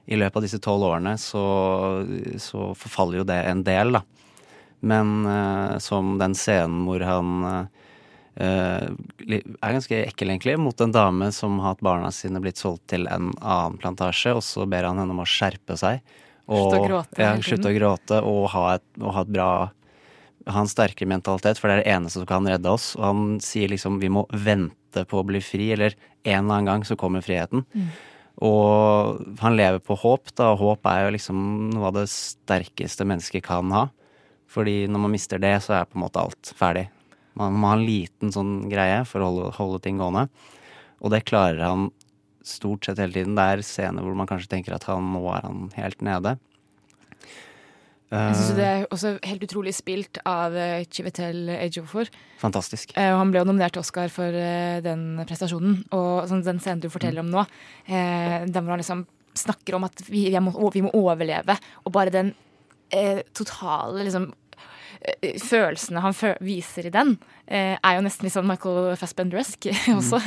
i 0.06 0.18
løpet 0.20 0.40
av 0.40 0.46
disse 0.46 0.60
tolv 0.64 0.84
årene 0.90 1.16
så, 1.22 1.44
så 2.42 2.74
forfaller 2.76 3.22
jo 3.22 3.28
det 3.28 3.40
en 3.48 3.64
del, 3.64 3.96
da. 3.96 4.04
Men 4.84 5.24
uh, 5.24 5.78
som 5.80 6.18
den 6.20 6.36
scenen 6.36 6.84
hvor 6.88 7.04
han 7.08 7.46
uh, 7.48 7.62
er 8.36 9.78
ganske 9.78 10.02
ekkel, 10.10 10.34
egentlig, 10.34 10.58
mot 10.60 10.80
en 10.84 10.92
dame 10.92 11.30
som 11.32 11.56
har 11.62 11.76
hatt 11.76 11.86
barna 11.86 12.12
sine 12.12 12.42
blitt 12.44 12.60
solgt 12.60 12.90
til 12.92 13.08
en 13.08 13.32
annen 13.40 13.80
plantasje, 13.80 14.34
og 14.36 14.44
så 14.44 14.68
ber 14.68 14.90
han 14.90 15.00
henne 15.00 15.16
om 15.16 15.24
å 15.24 15.30
skjerpe 15.30 15.78
seg. 15.80 16.04
Slutte 16.44 16.82
å 16.82 16.88
gråte 16.90 17.24
Ja, 17.24 17.32
slutte 17.40 17.72
å 17.72 17.78
gråte 17.78 18.20
og 18.28 18.50
ha 18.52 18.66
et, 18.76 18.86
og 19.00 19.16
ha 19.16 19.24
et 19.24 19.32
bra 19.32 19.52
ha 20.50 20.64
en 20.64 20.70
sterkere 20.70 21.10
mentalitet, 21.10 21.60
for 21.60 21.70
det 21.70 21.76
er 21.76 21.84
det 21.84 21.94
eneste 21.96 22.22
som 22.22 22.30
kan 22.30 22.48
redde 22.50 22.72
oss. 22.72 22.94
Og 23.00 23.06
han 23.06 23.28
sier 23.44 23.72
liksom 23.72 24.00
vi 24.02 24.12
må 24.12 24.26
vente 24.32 25.06
på 25.10 25.22
å 25.22 25.28
bli 25.28 25.42
fri, 25.44 25.72
eller 25.76 25.96
en 26.24 26.46
eller 26.46 26.58
annen 26.58 26.70
gang 26.72 26.88
så 26.88 26.98
kommer 27.00 27.24
friheten. 27.26 27.66
Mm. 27.74 27.92
Og 28.44 29.40
han 29.44 29.58
lever 29.58 29.82
på 29.86 29.98
håp, 30.00 30.34
da. 30.38 30.54
Håp 30.58 30.88
er 30.90 31.06
jo 31.06 31.14
liksom 31.16 31.44
noe 31.74 31.90
av 31.92 32.00
det 32.00 32.08
sterkeste 32.12 33.06
mennesket 33.08 33.46
kan 33.46 33.72
ha. 33.76 33.88
Fordi 34.54 34.84
når 34.90 35.06
man 35.06 35.14
mister 35.14 35.42
det, 35.42 35.56
så 35.66 35.78
er 35.78 35.90
på 35.90 35.98
en 35.98 36.06
måte 36.06 36.22
alt 36.22 36.54
ferdig. 36.58 36.88
Man 37.40 37.56
må 37.58 37.72
ha 37.72 37.78
en 37.78 37.88
liten 37.88 38.34
sånn 38.34 38.56
greie 38.70 39.02
for 39.10 39.24
å 39.24 39.30
holde, 39.30 39.52
holde 39.58 39.82
ting 39.86 40.02
gående. 40.02 40.28
Og 41.02 41.14
det 41.14 41.26
klarer 41.30 41.64
han 41.66 41.88
stort 42.46 42.86
sett 42.86 43.00
hele 43.02 43.16
tiden. 43.16 43.38
Det 43.38 43.46
er 43.46 43.64
scener 43.66 44.06
hvor 44.06 44.18
man 44.18 44.30
kanskje 44.30 44.52
tenker 44.52 44.76
at 44.76 44.86
han, 44.90 45.14
nå 45.16 45.24
er 45.34 45.48
han 45.48 45.70
helt 45.78 46.04
nede. 46.06 46.36
Jeg 48.14 48.36
synes 48.38 48.52
Eh, 48.54 48.58
det 48.60 48.66
er 48.70 48.86
også 48.94 49.16
helt 49.26 49.44
utrolig 49.48 49.74
spilt 49.74 50.20
av 50.30 50.54
Chivetel 50.94 51.50
Ejofor 51.50 51.84
Ejiofor. 51.84 52.10
Fantastisk. 52.42 52.94
Eh, 52.98 53.12
og 53.14 53.20
han 53.22 53.32
ble 53.32 53.42
jo 53.42 53.48
nominert 53.50 53.76
til 53.76 53.84
Oscar 53.84 54.12
for 54.14 54.36
eh, 54.38 54.82
den 54.84 55.24
prestasjonen. 55.28 55.84
Og 55.96 56.28
sånn, 56.30 56.44
den 56.46 56.62
scenen 56.64 56.84
du 56.84 56.90
forteller 56.94 57.24
om 57.24 57.32
nå, 57.32 57.46
eh, 57.88 58.44
den 58.46 58.64
hvor 58.64 58.76
han 58.76 58.82
liksom 58.82 59.06
snakker 59.38 59.78
om 59.78 59.88
at 59.88 60.04
vi, 60.08 60.28
vi, 60.30 60.40
må, 60.44 60.54
vi 60.74 60.84
må 60.86 60.94
overleve. 60.94 61.58
Og 61.86 61.94
bare 61.96 62.14
den 62.14 62.34
eh, 62.94 63.24
totale 63.34 64.06
liksom 64.06 64.30
eh, 64.30 64.43
Følelsene 65.44 66.00
han 66.04 66.14
føl 66.16 66.38
viser 66.44 66.86
i 66.88 66.92
den, 66.94 67.18
eh, 67.48 67.76
er 67.76 67.96
jo 67.98 68.04
nesten 68.06 68.24
litt 68.28 68.34
sånn 68.36 68.48
Michael 68.48 68.94
Fassbender-esk 69.00 69.68
også. 70.00 70.20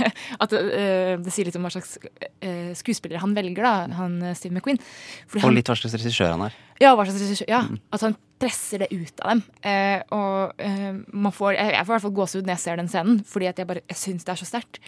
At 0.43 0.53
eh, 0.53 1.17
det 1.23 1.33
sier 1.33 1.49
litt 1.49 1.57
om 1.57 1.65
hva 1.65 1.71
slags 1.73 1.97
eh, 2.45 2.73
skuespiller 2.77 3.23
han 3.23 3.33
velger, 3.37 3.63
da, 3.65 3.75
han 3.97 4.19
eh, 4.23 4.35
Steve 4.37 4.53
McQueen. 4.59 4.81
Fordi 5.27 5.41
Og 5.43 5.49
han- 5.49 5.57
litt 5.57 5.71
hva 5.73 5.79
slags 5.81 5.97
regissør 5.97 6.35
han 6.35 6.45
er. 6.49 6.57
ja, 6.83 6.93
hva 6.95 7.07
slags 7.09 7.23
regissør. 7.25 7.49
Ja, 7.49 7.63
At 7.97 8.05
han 8.05 8.17
presser 8.39 8.83
det 8.85 8.91
ut 8.93 9.21
av 9.25 9.31
dem. 9.33 9.43
Eh, 9.65 10.03
og 10.13 10.61
eh, 10.61 10.93
man 11.13 11.33
får 11.33 11.55
Jeg 11.57 11.73
jeg 11.73 11.87
får 11.87 11.93
i 11.93 11.95
hvert 11.97 12.05
fall 12.09 12.17
gåsehud 12.21 12.45
når 12.51 12.57
jeg 12.59 12.65
ser 12.67 12.77
den 12.83 12.89
scenen, 12.93 13.23
fordi 13.25 13.49
at 13.49 13.57
jeg 13.63 13.67
bare 13.71 13.81
jeg 13.89 13.97
syns 14.03 14.25
det 14.29 14.35
er 14.35 14.43
så 14.43 14.49
sterkt. 14.51 14.81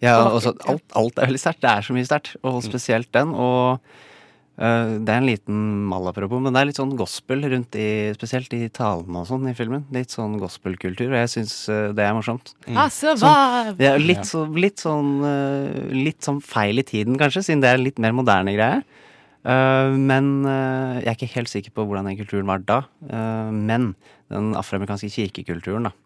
Ja, 0.00 0.16
Og 0.24 0.38
også, 0.40 0.54
alt, 0.66 0.84
alt 0.96 1.18
er 1.20 1.28
veldig 1.28 1.38
sterkt. 1.42 1.60
Det 1.62 1.70
er 1.70 1.84
så 1.84 1.92
mye 1.94 2.08
sterkt. 2.08 2.34
Og 2.42 2.62
spesielt 2.64 3.10
den. 3.12 3.34
Og 3.36 3.78
det 4.60 5.08
er 5.08 5.22
en 5.22 5.24
liten 5.28 5.60
malapropos, 5.88 6.40
men 6.44 6.52
det 6.52 6.60
er 6.60 6.66
litt 6.68 6.76
sånn 6.80 6.90
gospel 6.98 7.46
rundt 7.48 7.76
i 7.80 7.86
Spesielt 8.12 8.52
i 8.52 8.66
talene 8.76 9.22
og 9.22 9.28
sånn 9.30 9.46
i 9.48 9.54
filmen. 9.56 9.86
Litt 9.94 10.12
sånn 10.12 10.34
gospelkultur, 10.42 11.08
og 11.08 11.16
jeg 11.22 11.30
syns 11.32 11.54
øh, 11.72 11.94
det 11.96 12.04
er 12.04 12.12
morsomt. 12.12 12.52
Altså, 12.68 13.14
så 13.16 13.24
Sånn- 13.24 13.80
ja, 13.80 13.94
litt, 13.96 14.26
så, 14.28 14.42
litt 14.52 14.82
sånn 14.84 15.14
øh, 15.24 15.94
Litt 15.96 16.20
sånn 16.28 16.42
feil 16.44 16.82
i 16.82 16.84
tiden, 16.84 17.16
kanskje, 17.20 17.46
siden 17.48 17.64
det 17.64 17.72
er 17.72 17.80
litt 17.80 18.02
mer 18.04 18.12
moderne 18.12 18.52
greie. 18.52 18.82
Øh, 19.48 19.96
men 19.96 20.30
jeg 20.44 21.08
er 21.08 21.16
ikke 21.16 21.32
helt 21.38 21.48
sikker 21.54 21.72
på 21.72 21.88
hvordan 21.88 22.10
den 22.10 22.20
kulturen 22.20 22.52
var 22.52 22.60
da. 22.60 22.82
Men 23.48 23.94
den 24.28 24.52
afroamerikanske 24.60 25.08
kirkekulturen, 25.16 25.88
da. 25.88 25.96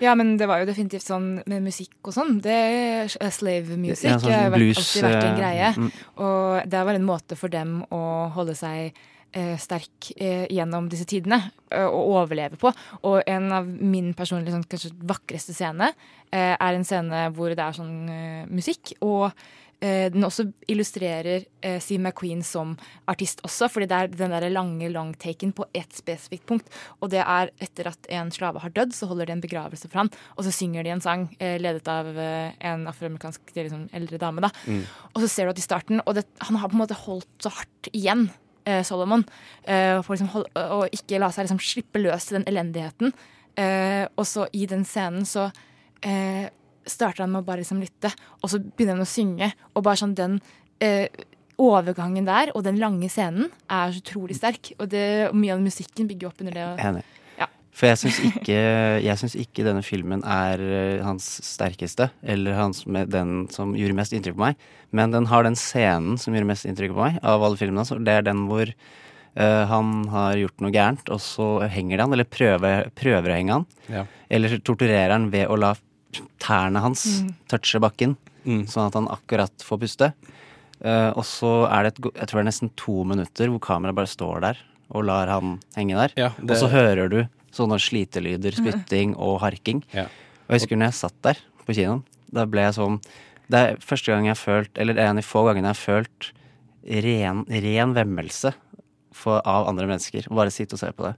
Ja, 0.00 0.14
men 0.14 0.36
det 0.38 0.46
var 0.46 0.60
jo 0.62 0.68
definitivt 0.68 1.02
sånn 1.06 1.42
med 1.50 1.62
musikk 1.64 1.96
og 2.06 2.14
sånn. 2.14 2.40
Det 2.44 3.10
Slave 3.34 3.76
music 3.80 4.04
Ja, 4.10 4.18
sånn 4.18 4.32
har 4.32 4.50
vært- 4.50 4.60
blues, 4.62 4.78
alltid 4.78 5.02
vært 5.08 5.24
en 5.24 5.34
eh, 5.34 5.38
greie. 5.40 5.70
mm. 5.74 5.92
Og 6.24 6.68
det 6.70 6.84
var 6.86 6.94
en 6.94 7.06
måte 7.08 7.36
for 7.36 7.48
dem 7.48 7.84
å 7.90 8.02
holde 8.34 8.54
seg 8.54 8.92
eh, 9.34 9.56
sterk 9.60 10.12
eh, 10.16 10.46
gjennom 10.48 10.88
disse 10.88 11.04
tidene 11.04 11.50
eh, 11.70 11.84
og 11.84 12.14
overleve 12.22 12.56
på. 12.56 12.72
Og 13.04 13.22
en 13.26 13.52
av 13.52 13.66
min 13.66 14.14
personlige 14.14 14.54
sånn, 14.54 14.64
kanskje 14.70 14.92
vakreste 15.04 15.52
scene 15.54 15.90
eh, 16.32 16.54
er 16.56 16.74
en 16.78 16.84
scene 16.84 17.26
hvor 17.36 17.50
det 17.54 17.58
er 17.58 17.72
sånn 17.76 18.08
eh, 18.08 18.46
musikk. 18.48 18.94
Og 19.02 19.32
den 19.80 20.26
også 20.26 20.48
illustrerer 20.66 21.44
eh, 21.62 21.76
Steve 21.78 22.02
McQueen 22.02 22.40
som 22.42 22.72
artist 23.10 23.44
også, 23.46 23.68
fordi 23.70 23.86
det 23.86 23.98
er 23.98 24.10
den 24.10 24.34
der 24.34 24.48
lange 24.50 24.88
langtaken 24.90 25.52
på 25.54 25.68
ett 25.76 25.94
spesifikt 25.94 26.48
punkt. 26.50 26.72
Og 26.98 27.12
det 27.12 27.20
er 27.22 27.52
etter 27.62 27.92
at 27.92 28.08
en 28.18 28.32
slave 28.34 28.62
har 28.64 28.74
dødd, 28.74 28.96
så 28.96 29.06
holder 29.06 29.30
de 29.30 29.36
en 29.36 29.44
begravelse 29.44 29.86
for 29.86 30.02
han, 30.02 30.10
og 30.34 30.46
så 30.46 30.54
synger 30.54 30.82
de 30.82 30.94
en 30.96 31.04
sang 31.04 31.28
eh, 31.38 31.60
ledet 31.62 31.86
av 31.92 32.10
eh, 32.10 32.58
en 32.72 32.88
afroamerikansk 32.90 33.54
liksom, 33.54 33.86
eldre 33.94 34.18
dame. 34.18 34.42
da. 34.48 34.50
Mm. 34.66 34.82
Og 35.14 35.22
så 35.22 35.30
ser 35.30 35.46
du 35.46 35.54
at 35.54 35.62
i 35.62 35.66
starten 35.68 36.02
Og 36.04 36.14
det, 36.18 36.26
han 36.42 36.58
har 36.58 36.70
på 36.70 36.78
en 36.78 36.82
måte 36.82 36.98
holdt 36.98 37.30
så 37.42 37.54
hardt 37.54 37.90
igjen, 37.92 38.28
eh, 38.66 38.82
Solomon, 38.82 39.24
eh, 39.62 40.02
for 40.02 40.16
liksom 40.16 40.32
hold, 40.34 40.50
å 40.58 40.84
ikke 40.90 41.22
la 41.22 41.30
seg 41.30 41.46
liksom 41.46 41.62
slippe 41.62 42.02
løs 42.02 42.28
til 42.28 42.40
den 42.40 42.48
elendigheten. 42.50 43.14
Eh, 43.58 44.06
og 44.16 44.26
så 44.26 44.46
i 44.54 44.66
den 44.70 44.84
scenen 44.86 45.26
så 45.26 45.48
eh, 46.02 46.50
starter 46.90 47.24
han 47.24 47.32
med 47.34 47.42
å 47.42 47.46
bare 47.48 47.62
liksom 47.64 47.80
lytte, 47.82 48.10
og 48.42 48.50
så 48.52 48.58
begynner 48.62 48.96
han 48.98 49.04
å 49.06 49.10
synge. 49.10 49.52
Og 49.74 49.84
bare 49.86 50.00
sånn 50.00 50.14
den 50.18 50.40
eh, 50.80 51.06
overgangen 51.58 52.26
der 52.28 52.52
og 52.54 52.62
den 52.66 52.78
lange 52.78 53.08
scenen 53.10 53.48
er 53.66 53.92
så 53.94 54.02
utrolig 54.02 54.36
sterk. 54.38 54.72
Og, 54.78 54.88
det, 54.92 55.04
og 55.30 55.38
mye 55.38 55.56
av 55.56 55.62
musikken 55.64 56.06
bygger 56.10 56.30
opp 56.30 56.42
under 56.44 56.54
det. 56.54 56.66
og- 56.72 56.78
Enig. 56.84 57.02
Ja. 57.38 57.46
For 57.72 57.86
jeg 57.90 57.98
syns 58.02 58.18
ikke, 58.30 58.58
jeg 59.04 59.18
syns 59.20 59.34
ikke 59.38 59.64
denne 59.66 59.82
filmen 59.86 60.22
er 60.26 60.58
eh, 60.62 61.02
hans 61.06 61.26
sterkeste, 61.46 62.10
eller 62.22 62.54
hans 62.58 62.84
med 62.86 63.10
den 63.14 63.48
som 63.54 63.74
gjorde 63.78 63.94
mest 63.98 64.14
inntrykk 64.14 64.34
på 64.38 64.44
meg. 64.48 64.56
Men 64.90 65.10
den 65.12 65.26
har 65.30 65.42
den 65.44 65.54
scenen 65.58 66.16
som 66.18 66.34
gjorde 66.34 66.46
mest 66.48 66.66
inntrykk 66.66 66.94
på 66.94 67.04
meg 67.04 67.18
av 67.22 67.42
alle 67.42 67.56
filmene 67.60 67.82
hans. 67.84 67.92
og 67.92 68.04
Det 68.06 68.14
er 68.18 68.22
den 68.30 68.46
hvor 68.48 68.66
eh, 68.70 69.64
han 69.70 69.92
har 70.14 70.38
gjort 70.40 70.60
noe 70.64 70.72
gærent, 70.74 71.10
og 71.14 71.20
så 71.22 71.48
henger 71.70 71.96
de 71.98 72.02
han, 72.06 72.12
eller 72.16 72.24
prøver, 72.24 72.88
prøver 72.98 73.30
å 73.30 73.36
henge 73.36 73.52
han. 73.58 73.66
Ja. 73.92 74.06
Eller 74.30 74.58
torturerer 74.62 75.12
han 75.14 75.28
ved 75.34 75.46
å 75.50 75.58
la 75.58 75.74
tærne 76.40 76.80
hans 76.80 77.04
Mm. 77.22 77.34
toucher 77.48 77.80
bakken, 77.80 78.16
sånn 78.46 78.86
at 78.86 78.94
han 78.94 79.08
akkurat 79.08 79.52
får 79.62 79.78
puste. 79.80 80.12
Uh, 80.84 81.10
og 81.18 81.24
så 81.26 81.66
er 81.70 81.82
det 81.84 81.98
et, 81.98 82.04
jeg 82.14 82.26
tror 82.28 82.38
det 82.38 82.44
er 82.46 82.50
nesten 82.52 82.70
to 82.76 83.04
minutter 83.04 83.48
hvor 83.50 83.58
kameraet 83.60 83.96
bare 83.98 84.06
står 84.06 84.40
der 84.40 84.58
og 84.94 85.04
lar 85.04 85.26
han 85.26 85.58
henge 85.76 85.96
der. 85.98 86.12
Ja, 86.16 86.28
det- 86.38 86.50
Og 86.52 86.56
så 86.56 86.68
hører 86.70 87.10
du 87.10 87.28
sånne 87.52 87.78
slitelyder, 87.82 88.52
spytting 88.54 89.16
og 89.16 89.40
harking. 89.40 89.82
Ja. 89.92 90.04
Og 90.04 90.50
jeg 90.54 90.60
husker 90.60 90.76
når 90.78 90.86
jeg 90.86 90.94
satt 90.94 91.22
der 91.22 91.36
på 91.66 91.74
kinoen, 91.74 92.04
da 92.32 92.44
ble 92.46 92.60
jeg 92.62 92.74
sånn 92.74 93.00
Det 93.50 93.58
er 93.58 93.76
første 93.80 94.06
gang 94.12 94.24
jeg 94.26 94.36
har 94.36 94.44
følt, 94.44 94.68
eller 94.76 94.92
er 94.94 95.06
en 95.08 95.16
av 95.16 95.22
de 95.22 95.22
få 95.22 95.40
gangene 95.48 95.72
jeg 95.72 95.76
har 95.76 96.04
følt 96.04 96.32
ren, 96.86 97.44
ren 97.48 97.94
vemmelse 97.94 98.54
for, 99.12 99.40
av 99.44 99.66
andre 99.68 99.86
mennesker. 99.86 100.28
Bare 100.28 100.50
sitte 100.52 100.74
og 100.74 100.78
se 100.82 100.90
på 100.92 101.04
det. 101.08 101.16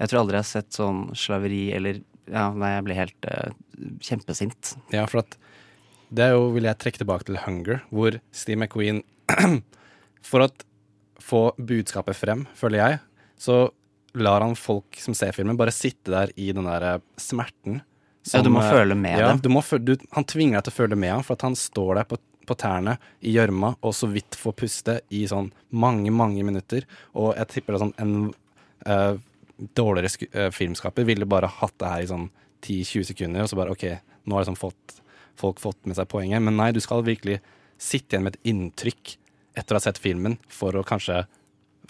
Jeg 0.00 0.08
tror 0.10 0.20
aldri 0.20 0.32
jeg 0.38 0.42
har 0.44 0.50
sett 0.50 0.70
sånn 0.72 1.14
slaveri 1.14 1.72
eller 1.76 2.00
Ja, 2.30 2.48
nei, 2.54 2.74
jeg 2.76 2.86
ble 2.86 2.96
helt 2.98 3.28
uh, 3.28 3.52
kjempesint. 4.06 4.74
Ja, 4.94 5.04
for 5.10 5.24
at 5.24 5.36
det 6.10 6.26
er 6.26 6.34
jo, 6.34 6.48
vil 6.54 6.66
jeg 6.66 6.78
trekke 6.82 7.02
tilbake 7.02 7.26
til 7.28 7.38
Hunger, 7.44 7.84
hvor 7.94 8.18
Steve 8.34 8.58
McQueen 8.58 9.04
For 10.26 10.44
å 10.44 10.48
få 11.22 11.42
budskapet 11.56 12.18
frem, 12.18 12.42
føler 12.58 12.80
jeg, 12.80 12.98
så 13.40 13.60
lar 14.18 14.42
han 14.42 14.56
folk 14.58 14.98
som 14.98 15.14
ser 15.14 15.32
filmen, 15.36 15.58
bare 15.58 15.72
sitte 15.74 16.10
der 16.12 16.32
i 16.34 16.50
den 16.52 16.66
der 16.66 16.98
smerten. 17.14 17.80
smerten. 18.26 18.34
Ja, 18.34 18.42
du 18.42 18.50
må 18.52 18.64
eh, 18.64 18.72
føle 18.72 18.96
med 18.98 19.20
ja, 19.22 19.30
dem. 19.32 19.60
Han 20.16 20.26
tvinger 20.28 20.58
deg 20.58 20.66
til 20.66 20.74
å 20.74 20.78
føle 20.80 20.98
med 20.98 21.14
ham, 21.14 21.24
for 21.24 21.38
at 21.38 21.46
han 21.46 21.56
står 21.56 22.00
der 22.00 22.10
på, 22.10 22.18
på 22.48 22.58
tærne 22.58 22.96
i 23.22 23.36
gjørma 23.36 23.76
og 23.78 23.94
så 23.96 24.10
vidt 24.10 24.38
får 24.38 24.56
puste 24.58 24.98
i 25.14 25.22
sånn 25.30 25.52
mange, 25.70 26.10
mange 26.10 26.44
minutter. 26.46 26.88
Og 27.14 27.32
jeg 27.38 27.52
tipper 27.54 27.76
det 27.76 27.80
er 27.80 27.84
sånn 27.86 27.96
en 28.02 28.16
eh, 28.86 29.14
dårligere 29.76 30.28
eh, 30.32 30.50
filmskaper 30.54 31.06
ville 31.08 31.28
bare 31.28 31.50
hatt 31.60 31.76
det 31.80 31.92
her 31.92 32.04
i 32.04 32.10
sånn 32.10 32.28
10-20 32.64 33.10
sekunder, 33.12 33.44
og 33.44 33.50
så 33.50 33.58
bare 33.58 33.74
OK, 33.74 33.86
nå 34.28 34.36
har 34.36 34.44
liksom 34.44 34.58
fått, 34.60 35.00
folk 35.40 35.62
fått 35.62 35.88
med 35.88 35.96
seg 35.98 36.08
poenget. 36.10 36.42
Men 36.44 36.58
nei, 36.60 36.70
du 36.76 36.80
skal 36.84 37.04
virkelig 37.06 37.40
sitte 37.80 38.16
igjen 38.16 38.26
med 38.26 38.36
et 38.36 38.52
inntrykk 38.52 39.16
etter 39.58 39.74
å 39.74 39.80
ha 39.80 39.84
sett 39.84 40.00
filmen, 40.00 40.36
for 40.52 40.76
å 40.76 40.86
kanskje 40.86 41.24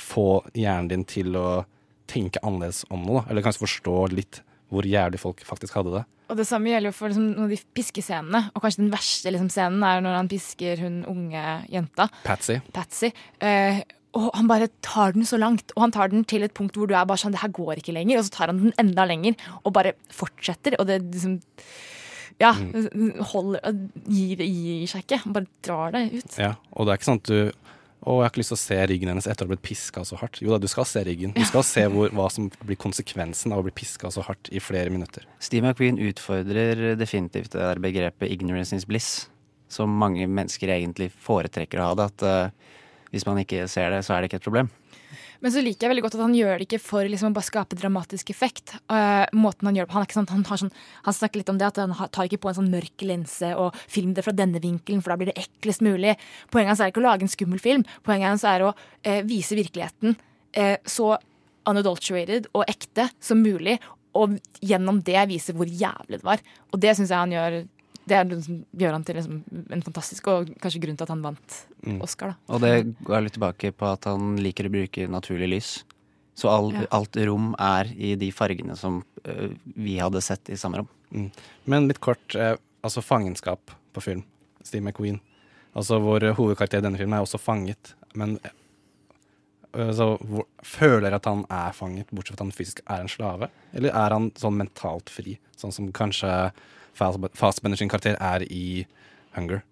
få 0.01 0.41
hjernen 0.57 0.89
din 0.93 1.05
til 1.09 1.35
å 1.37 1.65
tenke 2.11 2.43
annerledes 2.47 2.85
om 2.91 3.03
noe, 3.05 3.21
da. 3.21 3.31
Eller 3.31 3.45
kanskje 3.45 3.67
forstå 3.67 3.99
litt 4.15 4.41
hvor 4.71 4.87
jævlig 4.87 5.19
folk 5.21 5.43
faktisk 5.47 5.77
hadde 5.79 5.99
det. 5.99 6.05
Og 6.31 6.39
det 6.39 6.47
samme 6.47 6.71
gjelder 6.71 6.93
jo 6.93 6.95
for 6.95 7.11
liksom, 7.11 7.31
noen 7.33 7.49
av 7.49 7.53
de 7.53 7.59
piskescenene. 7.75 8.43
Og 8.55 8.63
kanskje 8.63 8.85
den 8.85 8.93
verste 8.93 9.33
liksom, 9.35 9.49
scenen 9.51 9.83
er 9.87 10.03
når 10.05 10.19
han 10.21 10.31
pisker 10.31 10.85
hun 10.85 11.01
unge 11.11 11.45
jenta, 11.73 12.07
Patsy. 12.23 12.61
Patsy. 12.75 13.11
Eh, 13.43 13.83
og 14.19 14.31
han 14.35 14.49
bare 14.51 14.67
tar 14.83 15.15
den 15.15 15.27
så 15.29 15.39
langt, 15.39 15.71
og 15.77 15.85
han 15.85 15.95
tar 15.95 16.11
den 16.11 16.25
til 16.27 16.43
et 16.43 16.55
punkt 16.57 16.75
hvor 16.79 16.91
du 16.91 16.97
er 16.99 17.07
bare 17.07 17.21
sånn 17.21 17.35
Det 17.37 17.45
her 17.45 17.53
går 17.55 17.79
ikke 17.79 17.95
lenger. 17.95 18.19
Og 18.19 18.27
så 18.27 18.35
tar 18.35 18.51
han 18.51 18.59
den 18.65 18.75
enda 18.81 19.07
lenger, 19.07 19.37
og 19.63 19.75
bare 19.77 19.95
fortsetter. 20.15 20.79
Og 20.81 20.89
det 20.91 21.03
liksom 21.07 21.41
Ja. 22.41 22.55
Holder 22.55 23.61
Gir, 24.09 24.41
gir 24.41 24.87
seg 24.89 25.05
ikke. 25.05 25.21
Han 25.27 25.35
bare 25.37 25.51
drar 25.63 25.93
det 25.95 26.07
ut. 26.15 26.39
Ja, 26.41 26.55
og 26.73 26.87
det 26.87 26.93
er 26.93 27.01
ikke 27.01 27.11
sånn 27.11 27.21
at 27.23 27.31
du 27.31 27.53
å, 28.01 28.15
jeg 28.17 28.25
har 28.25 28.31
ikke 28.31 28.41
lyst 28.41 28.53
til 28.55 28.57
å 28.57 28.63
se 28.63 28.77
ryggen 28.89 29.11
hennes 29.13 29.27
etter 29.29 29.45
å 29.45 29.47
ha 29.47 29.53
blitt 29.53 29.67
piska 29.67 30.03
så 30.09 30.17
hardt. 30.17 30.39
Jo 30.41 30.55
da, 30.55 30.59
du 30.63 30.71
skal 30.73 30.87
se 30.89 31.03
ryggen. 31.05 31.35
Du 31.37 31.43
skal 31.45 31.65
se 31.69 31.83
hvor, 31.93 32.09
hva 32.17 32.31
som 32.33 32.47
blir 32.65 32.79
konsekvensen 32.81 33.53
av 33.53 33.61
å 33.61 33.67
bli 33.67 33.75
piska 33.77 34.09
så 34.15 34.25
hardt 34.25 34.49
i 34.57 34.63
flere 34.65 34.93
minutter. 34.93 35.27
Steve 35.37 35.69
McQueen 35.69 36.01
utfordrer 36.09 36.95
definitivt 36.97 37.53
det 37.53 37.61
der 37.61 37.83
begrepet 37.83 38.33
'ignorance 38.33 38.73
is 38.73 38.89
bliss', 38.89 39.29
som 39.69 39.93
mange 39.93 40.25
mennesker 40.25 40.73
egentlig 40.73 41.11
foretrekker 41.13 41.77
å 41.77 41.91
ha 41.91 41.99
det. 42.01 42.09
At 42.09 42.25
eh, 42.25 42.79
hvis 43.11 43.27
man 43.29 43.41
ikke 43.43 43.67
ser 43.71 43.91
det, 43.95 44.05
så 44.07 44.15
er 44.15 44.23
det 44.23 44.31
ikke 44.31 44.41
et 44.41 44.49
problem. 44.49 44.71
Men 45.41 45.53
så 45.55 45.63
liker 45.65 45.87
jeg 45.87 45.93
veldig 45.95 46.03
godt 46.05 46.17
at 46.19 46.23
han 46.23 46.35
gjør 46.37 46.59
det 46.61 46.67
ikke 46.67 46.83
for 46.85 47.09
liksom, 47.09 47.33
å 47.33 47.37
bare 47.39 47.49
skape 47.49 47.79
dramatisk 47.81 48.31
effekt. 48.33 48.75
Uh, 48.93 49.25
måten 49.33 49.71
Han 49.71 49.79
gjør 49.79 49.87
det 49.87 49.91
på, 49.91 49.97
han, 49.97 50.05
er 50.05 50.11
ikke 50.11 50.19
sånn, 50.19 50.29
han, 50.29 50.45
sånn, 50.63 50.73
han 51.07 51.17
snakker 51.17 51.41
litt 51.41 51.53
om 51.53 51.61
det 51.61 51.71
at 51.71 51.81
han 51.81 51.95
tar 52.13 52.29
ikke 52.29 52.43
på 52.43 52.51
en 52.51 52.59
sånn 52.59 52.69
mørk 52.73 53.07
linse 53.09 53.55
og 53.57 53.79
film 53.89 54.13
det 54.17 54.27
fra 54.27 54.37
denne 54.37 54.61
vinkelen, 54.61 55.01
for 55.01 55.15
da 55.15 55.19
blir 55.21 55.33
det 55.33 55.41
eklest 55.41 55.85
mulig. 55.85 56.19
Poenget 56.53 56.75
hans 56.75 56.85
er 56.85 56.93
ikke 56.93 57.01
å 57.01 57.07
lage 57.09 57.25
en 57.25 57.33
skummel 57.33 57.63
film. 57.63 57.87
Poenget 58.05 58.35
hans 58.35 58.45
er 58.49 58.67
å 58.67 58.75
uh, 58.75 59.21
vise 59.29 59.57
virkeligheten 59.57 60.19
uh, 60.19 60.77
så 60.85 61.15
unadulterated 61.71 62.51
og 62.53 62.69
ekte 62.69 63.09
som 63.23 63.41
mulig, 63.41 63.79
og 64.17 64.37
gjennom 64.67 65.01
det 65.07 65.23
vise 65.31 65.55
hvor 65.57 65.71
jævlig 65.71 66.19
det 66.19 66.27
var. 66.27 66.43
Og 66.75 66.83
det 66.83 66.97
syns 66.99 67.13
jeg 67.15 67.23
han 67.23 67.37
gjør 67.37 67.63
det 68.11 68.17
er, 68.19 68.27
liksom, 68.27 68.59
gjør 68.83 68.97
han 68.97 69.05
til 69.07 69.17
liksom, 69.21 69.37
en 69.71 69.83
fantastisk 69.87 70.29
og 70.33 70.51
kanskje 70.63 70.83
grunn 70.83 70.99
til 70.99 71.07
at 71.07 71.13
han 71.15 71.23
vant 71.31 71.61
Mm. 71.81 72.03
Oscar. 72.05 72.35
da. 72.35 72.53
Og 72.53 72.61
det 72.61 72.73
går 73.09 73.23
litt 73.25 73.33
tilbake 73.39 73.71
på 73.73 73.87
at 73.89 74.05
han 74.05 74.35
liker 74.37 74.67
å 74.69 74.73
bruke 74.75 75.07
naturlig 75.09 75.47
lys. 75.49 75.69
Så 76.37 76.51
all, 76.53 76.73
Ja. 76.75 76.83
alt 76.93 77.17
rom 77.17 77.55
er 77.59 77.89
i 77.97 78.11
de 78.21 78.29
fargene 78.31 78.77
som 78.77 78.99
uh, 79.25 79.49
vi 79.77 79.97
hadde 79.97 80.21
sett 80.21 80.51
i 80.53 80.59
samme 80.61 80.83
rom. 80.83 80.89
Mm. 81.11 81.31
Men 81.65 81.89
litt 81.89 82.01
kort, 82.05 82.35
eh, 82.37 82.57
altså 82.85 83.01
fangenskap 83.01 83.73
på 83.95 84.03
film. 84.05 84.25
Steve 84.63 84.85
McQueen. 84.85 85.21
Altså 85.75 86.01
Vår 86.05 86.35
hovedkarakter 86.37 86.79
i 86.79 86.85
denne 86.85 86.99
filmen 87.01 87.17
er 87.17 87.25
også 87.25 87.41
fanget, 87.41 87.95
men 88.15 88.39
uh, 89.75 89.93
så, 89.97 90.19
hvor, 90.21 90.45
føler 90.63 91.15
at 91.17 91.25
han 91.25 91.47
er 91.49 91.73
fanget, 91.73 92.13
bortsett 92.13 92.37
fra 92.37 92.43
at 92.43 92.47
han 92.49 92.57
fysisk 92.57 92.83
er 92.87 93.01
en 93.05 93.09
slave? 93.09 93.49
Eller 93.73 93.95
er 93.95 94.17
han 94.17 94.31
sånn 94.37 94.59
mentalt 94.61 95.09
fri, 95.09 95.39
sånn 95.57 95.73
som 95.73 95.89
kanskje 95.97 96.53
Fassbender 97.01 97.81
sin 97.81 97.91
karakter 97.91 98.19
er 98.21 98.45
i 98.47 98.85
Hunger? 99.37 99.65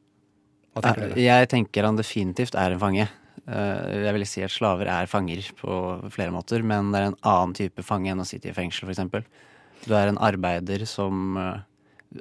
Tenker 0.79 1.13
Eh. 1.13 1.23
Jeg 1.25 1.49
tenker 1.51 1.87
han 1.89 1.99
definitivt 1.99 2.55
er 2.55 2.75
en 2.75 2.83
fange. 2.83 3.09
Eh, 3.49 4.05
jeg 4.05 4.15
vil 4.15 4.27
si 4.29 4.45
at 4.45 4.55
slaver 4.55 4.91
er 4.93 5.11
fanger 5.11 5.43
på 5.59 5.73
flere 6.15 6.35
måter, 6.35 6.63
men 6.63 6.93
det 6.93 7.01
er 7.01 7.09
en 7.11 7.21
annen 7.23 7.55
type 7.57 7.85
fange 7.87 8.13
enn 8.13 8.23
å 8.23 8.27
sitte 8.29 8.51
i 8.51 8.57
fengsel, 8.57 8.89
f.eks. 8.89 9.27
Du 9.87 9.95
er 9.95 10.11
en 10.11 10.21
arbeider 10.23 10.85
som 10.87 11.39
eh, 11.39 11.61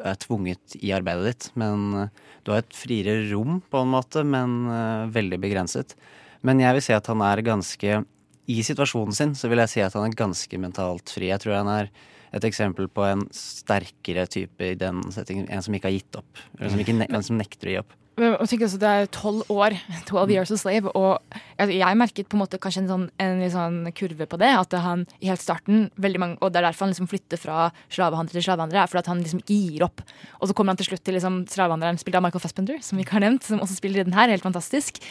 er 0.03 0.19
tvunget 0.23 0.77
i 0.81 0.91
arbeidet 0.95 1.31
ditt, 1.31 1.49
men 1.55 2.09
du 2.43 2.51
har 2.51 2.63
et 2.63 2.75
friere 2.75 3.19
rom, 3.31 3.61
på 3.61 3.81
en 3.83 3.93
måte, 3.93 4.23
men 4.27 4.65
veldig 5.13 5.39
begrenset. 5.39 5.95
Men 6.43 6.59
jeg 6.59 6.75
vil 6.75 6.83
si 6.83 6.95
at 6.95 7.07
han 7.07 7.23
er 7.23 7.43
ganske 7.45 8.01
I 8.47 8.57
situasjonen 8.63 9.15
sin 9.15 9.33
så 9.35 9.49
vil 9.51 9.61
jeg 9.63 9.71
si 9.71 9.81
at 9.83 9.95
han 9.95 10.07
er 10.07 10.15
ganske 10.15 10.59
mentalt 10.59 11.11
fri. 11.11 11.31
Jeg 11.31 11.43
tror 11.43 11.57
han 11.61 11.71
er 11.71 11.89
et 12.35 12.49
eksempel 12.49 12.89
på 12.91 13.05
en 13.07 13.23
sterkere 13.35 14.27
type 14.31 14.73
i 14.73 14.75
den 14.79 15.03
settingen. 15.13 15.47
En 15.49 15.63
som 15.63 15.75
ikke 15.77 15.91
har 15.91 15.97
gitt 15.99 16.19
opp. 16.19 16.43
Eller 16.57 16.73
som, 16.73 16.83
ikke 16.83 16.97
ne 16.97 17.07
en 17.07 17.25
som 17.25 17.39
nekter 17.39 17.69
å 17.69 17.73
gi 17.75 17.79
opp. 17.85 17.95
Men 18.17 18.33
tenker 18.49 18.65
altså, 18.65 18.79
Det 18.81 18.89
er 18.89 19.09
tolv 19.13 19.49
år, 19.53 19.75
12 20.09 20.31
years 20.33 20.51
a 20.53 20.57
slave, 20.57 20.89
og 20.97 21.37
jeg, 21.59 21.75
jeg 21.77 21.99
merket 21.99 22.29
på 22.29 22.37
en 22.37 22.41
måte 22.41 22.59
kanskje 22.61 22.83
en 22.83 22.89
sånn, 22.89 23.05
en 23.21 23.43
sånn 23.53 23.79
kurve 23.97 24.25
på 24.29 24.39
det. 24.41 24.49
At 24.57 24.73
han 24.81 25.05
i 25.21 25.29
helt 25.29 25.43
starten, 25.43 25.87
mange, 26.17 26.39
og 26.41 26.51
det 26.51 26.61
er 26.61 26.69
derfor 26.69 26.87
han 26.87 26.95
liksom 26.95 27.09
flytter 27.11 27.41
fra 27.41 27.69
slavehandler 27.93 28.39
til 28.39 28.47
slavehandler, 28.49 28.81
er 28.81 28.91
fordi 28.91 29.03
at 29.05 29.11
han 29.13 29.21
liksom 29.21 29.43
ikke 29.43 29.57
gir 29.57 29.85
opp. 29.85 30.05
Og 30.41 30.49
så 30.49 30.57
kommer 30.57 30.73
han 30.73 30.81
til 30.81 30.89
slutt 30.89 31.05
til 31.05 31.17
liksom 31.19 31.43
slavehandleren 31.53 32.01
spilt 32.01 32.17
av 32.17 32.25
Michael 32.25 32.43
Fassbender, 32.43 32.81
som 32.85 32.97
vi 32.97 33.05
ikke 33.05 33.19
har 33.19 33.27
nevnt, 33.27 33.45
som 33.45 33.61
også 33.61 33.77
spiller 33.77 34.01
i 34.01 34.07
den 34.09 34.17
her, 34.17 34.33
helt 34.33 34.45
fantastisk. 34.45 35.03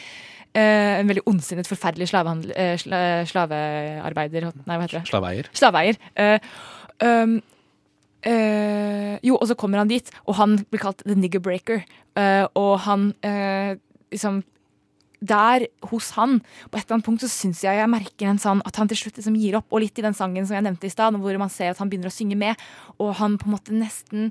Uh, 0.57 1.03
en 1.03 1.11
veldig 1.11 1.27
ondsinnet, 1.29 1.69
forferdelig 1.69 2.09
slavehandl- 2.09 2.55
eh, 2.57 2.79
sla, 2.81 2.99
slavearbeider 3.29 4.47
Nei, 4.49 4.79
hva 4.79 4.87
heter 4.87 5.03
det? 5.03 5.09
Slaveeier. 5.11 5.51
Slaveeier. 5.53 5.99
Eh, 6.17 6.55
um, 7.03 7.39
uh, 8.27 9.15
jo, 9.25 9.37
og 9.37 9.47
så 9.51 9.57
kommer 9.59 9.83
han 9.83 9.91
dit, 9.93 10.11
og 10.27 10.39
han 10.41 10.59
blir 10.71 10.83
kalt 10.83 11.05
the 11.07 11.17
nigger 11.19 11.43
breaker. 11.43 11.83
Uh, 12.17 12.47
og 12.57 12.79
han 12.87 13.11
uh, 13.27 13.77
liksom 14.13 14.43
der 15.27 15.67
hos 15.91 16.11
han, 16.17 16.41
på 16.71 16.77
et 16.77 16.85
eller 16.85 16.99
annet 16.99 17.07
punkt, 17.07 17.23
så 17.25 17.31
syns 17.33 17.63
jeg 17.65 17.79
jeg 17.79 17.91
merker 17.91 18.29
en 18.31 18.41
sånn 18.41 18.61
at 18.69 18.77
han 18.79 18.91
til 18.91 19.01
slutt 19.01 19.17
liksom 19.19 19.39
gir 19.41 19.57
opp. 19.59 19.71
Og 19.73 19.83
litt 19.83 19.99
i 19.99 20.05
den 20.05 20.17
sangen 20.17 20.47
som 20.47 20.59
jeg 20.59 20.67
nevnte 20.67 20.89
i 20.89 20.93
stad, 20.93 21.17
hvor 21.21 21.41
man 21.41 21.53
ser 21.53 21.73
at 21.73 21.81
han 21.83 21.91
begynner 21.93 22.13
å 22.13 22.15
synge 22.15 22.37
med. 22.39 22.61
Og 23.01 23.15
han 23.21 23.39
på 23.41 23.49
en 23.49 23.57
måte 23.57 23.77
nesten 23.77 24.31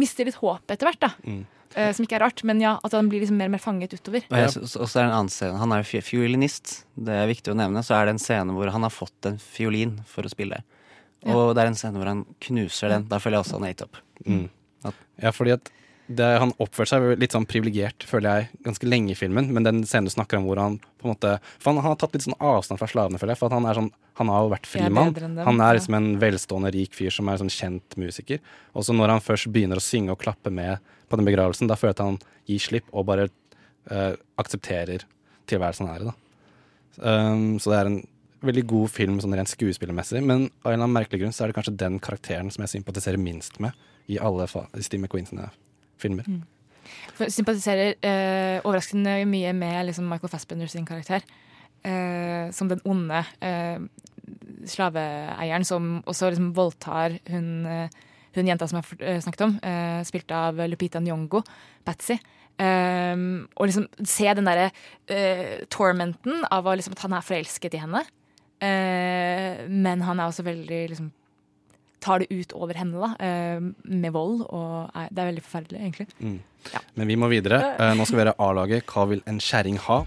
mister 0.00 0.28
litt 0.28 0.40
håp 0.40 0.72
etter 0.72 0.88
hvert, 0.88 1.02
da. 1.04 1.12
Mm. 1.26 1.44
Eh, 1.76 1.90
som 1.92 2.06
ikke 2.06 2.16
er 2.16 2.24
rart, 2.24 2.40
men 2.48 2.60
ja, 2.62 2.76
at 2.86 2.94
han 2.96 3.10
blir 3.12 3.20
liksom 3.20 3.36
mer 3.36 3.50
og 3.50 3.56
mer 3.56 3.62
fanget 3.62 3.92
utover. 3.98 4.24
Og 4.30 4.38
jeg 4.40 4.54
synes 4.54 4.76
også 4.78 5.00
er 5.00 5.02
det 5.02 5.10
en 5.10 5.18
annen 5.18 5.32
scene. 5.34 5.60
Han 5.60 5.74
er 5.74 5.82
jo 5.82 6.02
fiolinist. 6.06 6.72
Det 6.96 7.18
er 7.20 7.28
viktig 7.28 7.52
å 7.52 7.58
nevne. 7.58 7.82
Så 7.84 7.98
er 7.98 8.08
det 8.08 8.16
en 8.16 8.22
scene 8.22 8.56
hvor 8.56 8.72
han 8.72 8.86
har 8.86 8.94
fått 8.94 9.28
en 9.28 9.36
fiolin 9.42 9.98
for 10.08 10.24
å 10.24 10.32
spille. 10.32 10.62
Og 11.32 11.54
det 11.56 11.64
er 11.64 11.72
en 11.72 11.78
scene 11.78 11.98
hvor 11.98 12.10
han 12.10 12.26
knuser 12.48 12.92
den. 12.92 13.08
Da 13.10 13.18
føler 13.22 13.38
jeg 13.38 13.46
også 13.46 13.58
han 13.58 13.66
er 13.66 13.74
gitt 13.74 13.86
opp. 13.86 13.98
Mm. 14.26 14.46
Ja, 15.22 15.32
fordi 15.34 15.56
at 15.56 15.72
det, 16.06 16.26
han 16.38 16.52
oppførte 16.62 16.92
seg 16.92 17.04
litt 17.18 17.34
sånn 17.34 17.48
privilegert, 17.50 18.04
føler 18.06 18.38
jeg, 18.44 18.58
ganske 18.66 18.86
lenge 18.86 19.10
i 19.10 19.18
filmen. 19.18 19.48
Men 19.54 19.66
den 19.66 19.80
scenen 19.88 20.06
du 20.06 20.12
snakker 20.14 20.38
om 20.38 20.46
hvor 20.46 20.60
han 20.62 20.76
på 21.00 21.08
en 21.08 21.14
måte 21.16 21.32
For 21.58 21.72
han, 21.72 21.80
han 21.82 21.94
har 21.94 21.98
tatt 21.98 22.14
litt 22.14 22.26
sånn 22.26 22.36
avstand 22.38 22.78
fra 22.78 22.88
slavene, 22.90 23.18
føler 23.18 23.34
jeg. 23.34 23.40
For 23.40 23.50
at 23.50 23.56
han 23.56 23.66
er 23.66 23.80
sånn 23.80 23.90
Han 24.20 24.30
har 24.32 24.44
jo 24.44 24.52
vært 24.54 24.68
frimann. 24.70 25.16
dem, 25.16 25.40
Han 25.48 25.64
er 25.64 25.78
liksom 25.78 25.98
en 25.98 26.10
velstående, 26.22 26.72
rik 26.76 26.94
fyr 26.96 27.14
som 27.14 27.28
er 27.28 27.40
sånn 27.42 27.52
kjent 27.52 27.98
musiker. 28.00 28.44
Og 28.72 28.86
så 28.86 28.94
når 28.94 29.16
han 29.16 29.24
først 29.24 29.50
begynner 29.52 29.82
å 29.82 29.84
synge 29.84 30.14
og 30.14 30.22
klappe 30.22 30.52
med 30.54 30.78
på 31.10 31.18
den 31.18 31.26
begravelsen, 31.26 31.68
da 31.70 31.78
føler 31.78 31.94
jeg 31.94 31.98
at 31.98 32.06
han 32.06 32.20
gir 32.46 32.62
slipp 32.62 32.88
og 32.92 33.06
bare 33.10 33.26
eh, 33.26 34.14
aksepterer 34.38 35.04
tilværelsen 35.50 35.90
han 35.90 35.96
er 35.96 36.06
i, 36.06 36.08
da. 36.08 36.16
Um, 36.96 37.58
så 37.60 37.70
det 37.70 37.78
er 37.78 37.90
en 37.90 37.98
veldig 38.44 38.64
god 38.68 38.90
film 38.92 39.20
sånn 39.22 39.36
rent 39.36 39.50
skuespillermessig, 39.50 40.20
men 40.24 40.48
av 40.64 40.72
en 40.72 40.74
eller 40.74 40.84
annen 40.84 40.96
merkelig 40.98 41.22
grunn 41.22 41.34
så 41.34 41.44
er 41.44 41.50
det 41.50 41.56
kanskje 41.58 41.78
den 41.80 42.00
karakteren 42.02 42.50
som 42.52 42.64
jeg 42.64 42.74
sympatiserer 42.76 43.20
minst 43.20 43.60
med 43.62 43.76
i 44.12 44.18
alle 44.22 44.46
Steve 44.48 45.00
McQueen 45.02 45.28
sine 45.28 45.48
filmer. 46.00 46.28
Mm. 46.28 46.42
Sympatiserer 47.18 47.96
eh, 48.04 48.60
overraskende 48.62 49.18
mye 49.28 49.52
med 49.56 49.88
liksom 49.88 50.06
Michael 50.10 50.30
Fassbender 50.30 50.70
sin 50.70 50.86
karakter. 50.86 51.24
Eh, 51.86 52.50
som 52.54 52.70
den 52.70 52.82
onde 52.86 53.22
eh, 53.44 53.78
slaveeieren 54.66 55.66
som 55.66 56.00
også 56.06 56.30
liksom 56.32 56.52
voldtar 56.56 57.18
hun, 57.30 57.50
eh, 57.66 57.98
hun 58.36 58.50
jenta 58.50 58.68
som 58.68 58.80
jeg 58.80 58.88
har 58.88 59.04
eh, 59.10 59.20
snakket 59.24 59.46
om, 59.46 59.58
eh, 59.62 60.00
spilt 60.06 60.32
av 60.34 60.60
Lupita 60.70 61.02
Nyong'o, 61.02 61.42
Patsy. 61.86 62.18
Um, 62.56 63.50
og 63.60 63.68
liksom 63.68 63.84
se 64.08 64.30
den 64.32 64.46
derre 64.48 64.70
uh, 65.12 65.64
tormenten 65.68 66.38
av 66.48 66.64
liksom, 66.70 66.94
at 66.96 67.02
han 67.04 67.12
er 67.18 67.26
forelsket 67.26 67.76
i 67.76 67.82
henne. 67.82 68.00
Eh, 68.64 69.66
men 69.68 70.04
han 70.06 70.20
er 70.20 70.30
også 70.30 70.46
veldig 70.46 70.82
liksom 70.92 71.12
tar 72.06 72.22
det 72.22 72.30
ut 72.30 72.52
over 72.54 72.78
henne 72.78 73.00
da, 73.00 73.08
eh, 73.24 73.60
med 73.84 74.12
vold. 74.14 74.44
Og 74.46 74.90
er, 74.94 75.10
det 75.10 75.22
er 75.22 75.30
veldig 75.32 75.44
forferdelig, 75.44 75.80
egentlig. 75.80 76.06
Mm. 76.20 76.38
Men 76.94 77.10
vi 77.10 77.18
må 77.18 77.30
videre. 77.32 77.60
Eh, 77.80 77.94
nå 77.96 78.06
skal 78.06 78.18
vi 78.18 78.24
være 78.24 78.38
A-laget 78.38 78.86
'Hva 78.86 79.08
vil 79.10 79.22
en 79.26 79.40
kjerring 79.40 79.78
ha?' 79.78 80.04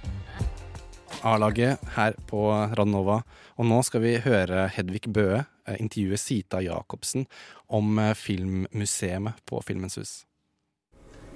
A-laget 1.23 1.79
her 1.95 2.13
på 2.27 2.47
Radnova. 2.77 3.23
Og 3.57 3.65
nå 3.65 3.83
skal 3.83 4.01
vi 4.01 4.17
høre 4.23 4.69
Hedvig 4.71 5.11
Bøe 5.11 5.45
eh, 5.67 5.75
intervjue 5.79 6.17
Sita 6.17 6.61
Jacobsen 6.63 7.27
om 7.67 7.99
eh, 7.99 8.13
Filmmuseet 8.13 9.33
på 9.45 9.59
Filmens 9.65 9.95
Hus. 9.95 10.25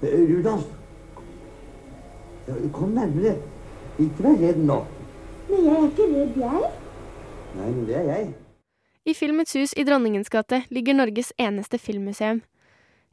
Rudolf. 0.02 0.64
Kom 2.72 2.96
nærmere. 2.96 3.36
Ikke 3.98 4.24
vær 4.24 4.40
redd 4.40 4.64
nå. 4.64 4.80
Men 5.48 5.64
jeg 5.64 5.76
er 5.76 5.86
ikke 5.90 6.08
redd, 6.14 6.40
jeg. 6.40 6.83
Nei, 7.54 7.70
men 7.70 7.84
det 7.88 8.00
er 8.00 8.10
jeg. 8.10 8.32
I 9.04 9.14
Filmets 9.14 9.54
hus 9.54 9.74
i 9.76 9.84
Dronningens 9.84 10.32
gate 10.32 10.62
ligger 10.72 10.96
Norges 10.96 11.32
eneste 11.38 11.78
filmmuseum. 11.78 12.40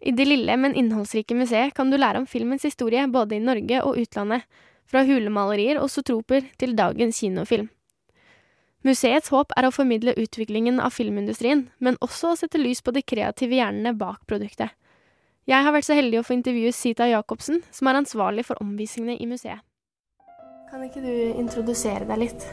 I 0.01 0.13
det 0.17 0.25
lille, 0.25 0.55
men 0.57 0.73
innholdsrike 0.73 1.35
museet 1.37 1.75
kan 1.77 1.91
du 1.91 1.97
lære 1.99 2.23
om 2.23 2.27
filmens 2.27 2.63
historie 2.65 3.03
både 3.11 3.37
i 3.37 3.43
Norge 3.43 3.83
og 3.83 3.99
utlandet, 4.01 4.47
fra 4.87 5.03
hulemalerier 5.07 5.77
og 5.79 5.91
sotroper 5.91 6.47
til 6.59 6.73
dagens 6.75 7.21
kinofilm. 7.21 7.69
Museets 8.87 9.29
håp 9.29 9.53
er 9.59 9.67
å 9.67 9.73
formidle 9.75 10.15
utviklingen 10.17 10.81
av 10.81 10.95
filmindustrien, 10.95 11.67
men 11.77 11.99
også 12.01 12.31
å 12.31 12.39
sette 12.39 12.59
lys 12.59 12.81
på 12.81 12.95
de 12.95 13.05
kreative 13.05 13.59
hjernene 13.59 13.93
bak 13.93 14.25
produktet. 14.27 14.73
Jeg 15.45 15.65
har 15.65 15.73
vært 15.75 15.85
så 15.85 15.97
heldig 15.97 16.21
å 16.21 16.25
få 16.25 16.33
intervjue 16.39 16.73
Sita 16.73 17.05
Jacobsen, 17.11 17.61
som 17.69 17.87
er 17.87 18.01
ansvarlig 18.01 18.47
for 18.47 18.57
omvisningene 18.63 19.19
i 19.21 19.29
museet. 19.29 19.61
Kan 20.71 20.85
ikke 20.87 21.03
du 21.03 21.13
introdusere 21.37 22.07
deg 22.09 22.25
litt? 22.25 22.45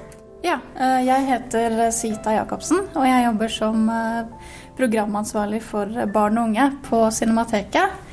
Ja, 0.44 0.60
eh, 0.78 1.00
jeg 1.02 1.26
heter 1.26 1.80
Sita 1.90 2.36
Jacobsen, 2.36 2.84
og 2.94 3.06
jeg 3.08 3.24
jobber 3.24 3.50
som 3.50 3.88
eh, 3.90 4.52
programansvarlig 4.78 5.62
for 5.66 5.90
barn 6.14 6.38
og 6.38 6.52
unge 6.52 6.68
på 6.86 7.00
Cinemateket. 7.10 8.04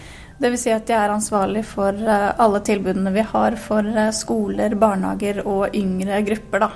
Dvs. 0.41 0.63
Si 0.65 0.71
at 0.73 0.89
jeg 0.89 0.97
er 0.99 1.13
ansvarlig 1.13 1.61
for 1.69 1.95
eh, 1.95 2.31
alle 2.41 2.59
tilbudene 2.65 3.13
vi 3.15 3.23
har 3.29 3.55
for 3.61 3.87
eh, 3.87 4.11
skoler, 4.15 4.73
barnehager 4.79 5.43
og 5.45 5.75
yngre 5.77 6.23
grupper. 6.27 6.65
Da. 6.65 6.71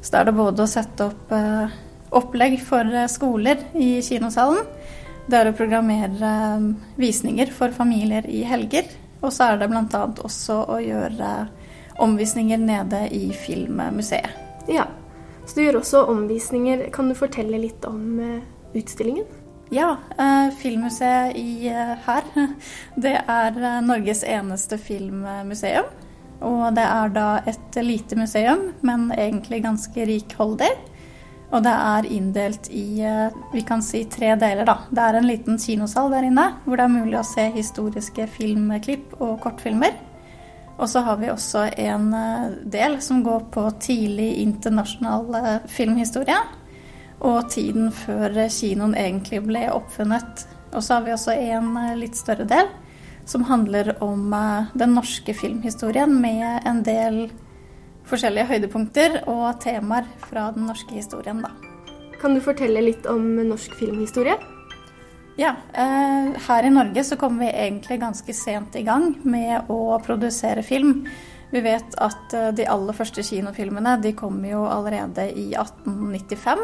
Så 0.00 0.12
da 0.12 0.20
er 0.20 0.28
det 0.28 0.36
både 0.38 0.64
å 0.64 0.70
sette 0.70 1.08
opp 1.08 1.32
eh, 1.34 1.78
opplegg 2.20 2.58
for 2.62 2.84
eh, 2.84 3.08
skoler 3.10 3.64
i 3.74 3.96
kinosalen. 4.04 4.68
Det 5.30 5.38
er 5.40 5.50
å 5.50 5.56
programmere 5.56 6.34
eh, 6.34 6.68
visninger 7.00 7.50
for 7.54 7.72
familier 7.74 8.28
i 8.28 8.44
helger. 8.48 8.92
Og 9.20 9.32
så 9.34 9.50
er 9.50 9.60
det 9.60 9.72
bl.a. 9.72 10.04
også 10.20 10.60
å 10.76 10.78
gjøre 10.84 11.32
omvisninger 12.00 12.60
nede 12.60 13.06
i 13.12 13.28
Filmmuseet. 13.36 14.49
Ja, 14.68 14.86
så 15.46 15.56
du 15.56 15.64
gjør 15.64 15.80
også 15.80 16.04
omvisninger. 16.12 16.88
Kan 16.94 17.08
du 17.10 17.16
fortelle 17.18 17.58
litt 17.58 17.84
om 17.88 18.20
eh, 18.22 18.42
utstillingen? 18.78 19.26
Ja, 19.70 19.96
eh, 20.18 20.50
Filmmuseet 20.58 21.38
i, 21.38 21.68
eh, 21.70 21.96
her, 22.06 22.28
det 23.04 23.16
er 23.20 23.58
Norges 23.86 24.24
eneste 24.26 24.78
filmmuseum. 24.78 25.90
Og 26.46 26.62
det 26.72 26.84
er 26.86 27.10
da 27.12 27.26
et 27.50 27.76
lite 27.84 28.16
museum, 28.16 28.70
men 28.86 29.10
egentlig 29.12 29.60
ganske 29.66 30.06
rikholdig. 30.08 30.70
Og 31.50 31.64
det 31.66 31.72
er 31.74 32.06
inndelt 32.06 32.68
i 32.70 33.02
vi 33.50 33.62
kan 33.66 33.82
si 33.82 34.04
tre 34.08 34.30
deler. 34.38 34.64
da. 34.64 34.76
Det 34.88 35.02
er 35.02 35.18
en 35.18 35.26
liten 35.26 35.58
kinosal 35.58 36.14
der 36.14 36.28
inne, 36.30 36.46
hvor 36.64 36.78
det 36.78 36.86
er 36.86 36.94
mulig 36.94 37.18
å 37.18 37.26
se 37.26 37.48
historiske 37.52 38.28
filmklipp 38.38 39.18
og 39.18 39.40
kortfilmer. 39.42 39.98
Og 40.80 40.88
så 40.88 41.02
har 41.04 41.18
vi 41.20 41.28
også 41.28 41.66
en 41.76 42.12
eh, 42.16 42.52
del 42.72 42.96
som 43.04 43.20
går 43.24 43.50
på 43.52 43.66
tidlig 43.84 44.30
internasjonal 44.40 45.34
eh, 45.36 45.66
filmhistorie. 45.68 46.38
Og 47.20 47.50
tiden 47.52 47.90
før 47.92 48.32
kinoen 48.48 48.96
egentlig 48.96 49.42
ble 49.44 49.66
oppfunnet. 49.74 50.46
Og 50.72 50.80
så 50.80 50.96
har 50.96 51.04
vi 51.04 51.12
også 51.12 51.36
en 51.36 51.74
eh, 51.76 51.98
litt 52.00 52.16
større 52.16 52.48
del 52.48 52.72
som 53.28 53.44
handler 53.46 53.92
om 54.02 54.32
den 54.74 54.94
norske 54.96 55.34
filmhistorien 55.36 56.10
med 56.18 56.64
en 56.66 56.80
del 56.82 57.18
forskjellige 58.08 58.48
høydepunkter 58.48 59.20
og 59.30 59.60
temaer 59.62 60.08
fra 60.24 60.48
den 60.56 60.64
norske 60.66 60.96
historien, 60.96 61.44
da. 61.44 61.52
Kan 62.18 62.34
du 62.34 62.40
fortelle 62.42 62.82
litt 62.82 63.06
om 63.06 63.28
norsk 63.52 63.76
filmhistorie? 63.78 64.34
Ja, 65.40 65.54
eh, 65.72 66.40
her 66.48 66.62
i 66.62 66.70
Norge 66.70 67.04
så 67.04 67.16
kom 67.16 67.38
vi 67.40 67.46
egentlig 67.48 67.96
ganske 68.00 68.32
sent 68.36 68.74
i 68.76 68.82
gang 68.84 69.14
med 69.24 69.70
å 69.72 69.96
produsere 70.04 70.60
film. 70.62 71.06
Vi 71.48 71.62
vet 71.64 71.96
at 71.96 72.34
eh, 72.36 72.50
de 72.52 72.66
aller 72.68 72.92
første 72.98 73.24
kinofilmene 73.24 73.94
de 74.04 74.12
kom 74.18 74.36
jo 74.44 74.66
allerede 74.68 75.30
i 75.32 75.46
1895. 75.54 76.60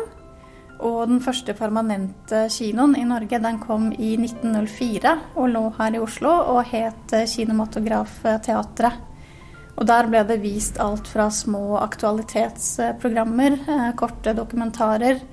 Og 0.85 0.99
den 1.09 1.25
første 1.25 1.57
permanente 1.57 2.43
kinoen 2.53 2.99
i 3.01 3.07
Norge 3.09 3.41
den 3.41 3.63
kom 3.65 3.89
i 3.97 4.13
1904 4.21 5.17
og 5.41 5.51
lå 5.55 5.65
her 5.81 5.97
i 5.97 6.05
Oslo 6.05 6.37
og 6.59 6.69
het 6.69 7.17
eh, 7.17 7.25
Kinematografteatret. 7.33 9.03
Og 9.81 9.89
der 9.89 10.13
ble 10.13 10.21
det 10.29 10.43
vist 10.45 10.77
alt 10.85 11.09
fra 11.09 11.31
små 11.33 11.81
aktualitetsprogrammer, 11.81 13.57
korte 13.97 14.37
dokumentarer, 14.37 15.25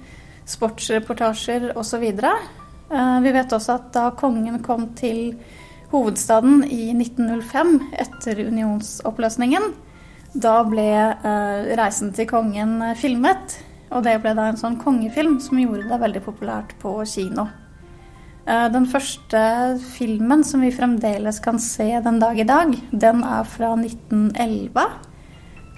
sportsreportasjer 0.47 1.73
osv. 1.79 2.11
Eh, 2.93 3.19
vi 3.21 3.31
vet 3.33 3.53
også 3.53 3.77
at 3.79 3.89
da 3.95 4.09
kongen 4.17 4.59
kom 4.65 4.91
til 4.97 5.33
hovedstaden 5.93 6.63
i 6.65 6.91
1905 6.93 7.75
etter 8.01 8.41
unionsoppløsningen, 8.45 9.71
da 10.33 10.59
ble 10.65 10.89
eh, 11.13 11.73
reisen 11.77 12.13
til 12.13 12.29
kongen 12.29 12.79
filmet. 12.99 13.57
Og 13.93 14.01
det 14.05 14.15
ble 14.23 14.33
da 14.33 14.47
en 14.49 14.57
sånn 14.57 14.79
kongefilm 14.81 15.37
som 15.41 15.59
gjorde 15.61 15.85
det 15.89 15.99
veldig 16.01 16.21
populært 16.25 16.73
på 16.81 16.95
kino. 17.09 17.45
Eh, 18.45 18.67
den 18.73 18.85
første 18.89 19.43
filmen 19.93 20.41
som 20.45 20.65
vi 20.65 20.73
fremdeles 20.73 21.41
kan 21.41 21.61
se 21.61 21.89
den 22.05 22.17
dag 22.21 22.41
i 22.41 22.47
dag, 22.49 22.73
den 22.91 23.21
er 23.25 23.45
fra 23.49 23.73
1911. 23.77 24.87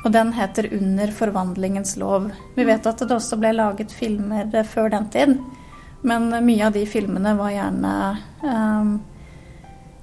Og 0.05 0.11
den 0.13 0.31
heter 0.33 0.67
'Under 0.71 1.11
forvandlingens 1.11 1.97
lov'. 1.97 2.31
Vi 2.55 2.63
vet 2.63 2.85
at 2.85 2.97
det 2.97 3.11
også 3.11 3.39
ble 3.39 3.51
laget 3.53 3.91
filmer 3.91 4.63
før 4.63 4.89
den 4.91 5.09
tid, 5.09 5.39
men 6.05 6.29
mye 6.45 6.67
av 6.67 6.73
de 6.75 6.85
filmene 6.85 7.33
var 7.37 7.51
gjerne 7.55 7.93
um, 8.45 8.95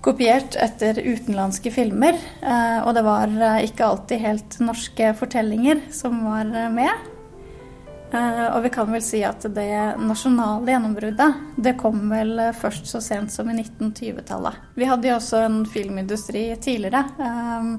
kopiert 0.02 0.56
etter 0.58 0.98
utenlandske 0.98 1.70
filmer. 1.70 2.18
Uh, 2.42 2.82
og 2.82 2.96
det 2.96 3.04
var 3.06 3.30
uh, 3.30 3.62
ikke 3.62 3.86
alltid 3.86 4.24
helt 4.24 4.58
norske 4.62 5.12
fortellinger 5.18 5.84
som 5.94 6.24
var 6.26 6.50
uh, 6.50 6.68
med. 6.74 7.08
og 8.12 8.58
vi 8.60 8.68
kan 8.68 8.90
vel 8.92 9.00
si 9.00 9.22
at 9.24 9.46
det 9.56 9.96
nasjonale 9.96 10.68
gjennombruddet 10.68 11.54
det 11.56 11.78
kom 11.80 12.10
vel 12.10 12.42
først 12.52 12.90
så 12.90 13.00
sent 13.00 13.32
som 13.32 13.48
i 13.48 13.54
1920-tallet. 13.54 14.58
Vi 14.76 14.84
hadde 14.90 15.08
jo 15.08 15.14
også 15.16 15.40
en 15.46 15.62
filmindustri 15.64 16.42
tidligere. 16.60 17.06
Um, 17.16 17.78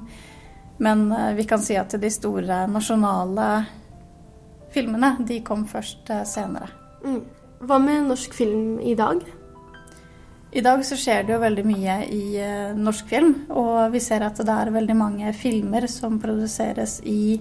men 0.82 1.06
vi 1.36 1.44
kan 1.46 1.62
si 1.62 1.76
at 1.78 1.94
de 2.02 2.10
store 2.10 2.64
nasjonale 2.66 3.46
filmene 4.74 5.12
de 5.22 5.38
kom 5.46 5.68
først 5.70 6.10
senere. 6.26 6.72
Mm. 7.04 7.22
Hva 7.64 7.78
med 7.80 8.08
norsk 8.10 8.34
film 8.36 8.80
i 8.80 8.94
dag? 8.94 9.22
I 10.54 10.60
dag 10.60 10.84
så 10.86 10.96
skjer 11.00 11.24
det 11.24 11.32
jo 11.34 11.42
veldig 11.42 11.64
mye 11.66 11.94
i 12.12 12.24
uh, 12.38 12.76
norsk 12.76 13.08
film, 13.10 13.32
og 13.50 13.90
vi 13.94 14.02
ser 14.04 14.22
at 14.22 14.38
det 14.38 14.54
er 14.54 14.70
veldig 14.74 14.96
mange 14.98 15.32
filmer 15.34 15.86
som 15.90 16.20
produseres 16.22 17.00
i 17.08 17.40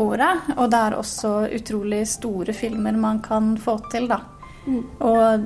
året. 0.00 0.52
Og 0.56 0.70
det 0.70 0.80
er 0.80 0.96
også 0.96 1.32
utrolig 1.58 2.04
store 2.08 2.54
filmer 2.56 2.96
man 2.96 3.20
kan 3.24 3.56
få 3.60 3.76
til, 3.90 4.06
da. 4.08 4.22
Mm. 4.64 4.80
Og 5.04 5.44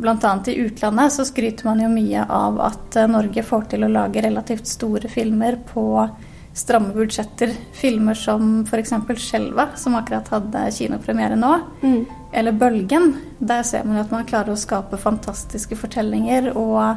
bl.a. 0.00 0.32
i 0.50 0.58
utlandet 0.64 1.14
så 1.14 1.26
skryter 1.28 1.68
man 1.68 1.84
jo 1.84 1.92
mye 1.92 2.24
av 2.24 2.58
at 2.64 2.98
Norge 3.10 3.44
får 3.46 3.68
til 3.74 3.84
å 3.84 3.92
lage 3.92 4.24
relativt 4.24 4.70
store 4.70 5.10
filmer 5.12 5.60
på 5.68 5.86
stramme 6.54 6.94
budsjetter. 6.94 7.50
Filmer 7.72 8.14
som 8.14 8.62
f.eks. 8.64 8.90
'Skjelva', 8.90 9.74
som 9.76 9.94
akkurat 9.98 10.28
hadde 10.28 10.70
kinopremiere 10.72 11.36
nå. 11.36 11.52
Mm. 11.82 12.04
Eller 12.32 12.52
'Bølgen'. 12.52 13.14
Der 13.38 13.62
ser 13.62 13.84
man 13.84 13.98
at 14.02 14.10
man 14.10 14.26
klarer 14.26 14.54
å 14.54 14.58
skape 14.58 14.96
fantastiske 14.96 15.76
fortellinger 15.76 16.52
og 16.56 16.96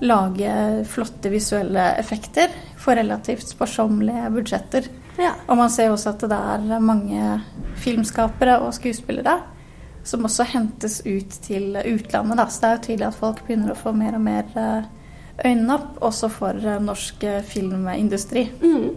lage 0.00 0.84
flotte 0.84 1.30
visuelle 1.32 1.92
effekter 1.96 2.52
for 2.76 2.96
relativt 2.96 3.48
sparsommelige 3.48 4.30
budsjetter. 4.32 4.88
Ja. 5.16 5.32
Og 5.48 5.56
man 5.56 5.70
ser 5.72 5.92
også 5.92 6.12
at 6.12 6.24
det 6.28 6.36
er 6.36 6.80
mange 6.80 7.40
filmskapere 7.80 8.58
og 8.64 8.74
skuespillere 8.76 9.38
som 10.06 10.24
også 10.24 10.44
hentes 10.52 11.00
ut 11.06 11.32
til 11.42 11.76
utlandet. 11.76 12.38
Da. 12.38 12.46
Så 12.46 12.60
det 12.60 12.68
er 12.68 12.76
jo 12.76 12.84
tydelig 12.84 13.06
at 13.08 13.18
folk 13.18 13.42
begynner 13.46 13.72
å 13.72 13.78
få 13.78 13.92
mer 13.96 14.18
og 14.18 14.22
mer 14.22 14.52
eh, 14.60 14.84
øynene 15.44 15.76
opp 15.76 16.02
også 16.04 16.30
for 16.32 16.56
eh, 16.56 16.80
norsk 16.82 17.24
eh, 17.24 17.42
filmindustri. 17.44 18.46
Mm. 18.62 18.90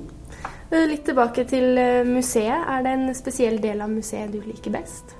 Litt 0.89 1.07
tilbake 1.07 1.45
til 1.49 1.77
eh, 1.81 2.07
museet. 2.07 2.67
Er 2.69 2.85
det 2.85 2.95
en 2.95 3.15
spesiell 3.17 3.59
del 3.61 3.81
av 3.81 3.91
museet 3.91 4.31
du 4.33 4.41
liker 4.43 4.73
best? 4.73 5.15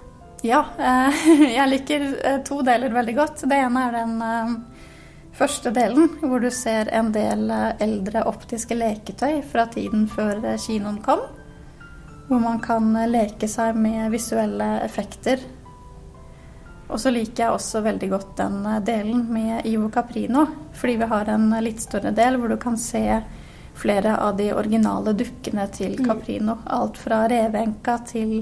Ja, 0.46 0.62
jeg 1.58 1.66
liker 1.68 2.06
to 2.48 2.62
deler 2.64 2.94
veldig 2.96 3.16
godt. 3.18 3.41
Det 3.50 3.58
ene 3.60 3.82
er 3.90 3.98
den 3.98 4.14
første 5.36 5.74
delen, 5.76 6.14
hvor 6.22 6.40
du 6.40 6.48
ser 6.54 6.88
en 6.96 7.10
del 7.12 7.52
eldre 7.52 8.24
optiske 8.30 8.78
leketøy 8.78 9.41
fra 9.52 9.66
tiden 9.74 10.08
før 10.08 10.40
kinoen 10.64 11.02
kom. 11.04 11.26
Hvor 12.30 12.40
man 12.40 12.64
kan 12.64 12.88
leke 13.12 13.50
seg 13.52 13.76
med 13.76 14.14
visuelle 14.16 14.78
effekter 14.86 15.44
og 16.90 16.98
så 17.02 17.11
liker 17.14 17.44
jeg 17.44 17.53
også 17.53 17.84
veldig 17.86 18.10
godt 18.10 18.32
den 18.40 18.61
eh, 18.66 18.80
delen 18.86 19.26
med 19.34 19.66
Ivo 19.70 19.90
Caprino, 19.94 20.45
fordi 20.74 20.95
vi 21.02 21.10
har 21.11 21.30
en 21.30 21.52
litt 21.61 21.84
større 21.84 22.14
del 22.18 22.40
hvor 22.40 22.49
du 22.49 22.57
kan 22.61 22.78
se 22.82 23.03
flere 23.80 24.18
av 24.20 24.38
de 24.38 24.49
originale 24.53 25.14
dukkene 25.16 25.68
til 25.72 25.95
mm. 25.99 26.07
Caprino. 26.07 26.57
Alt 26.66 26.98
fra 26.99 27.22
Revenka 27.32 27.99
til 28.10 28.41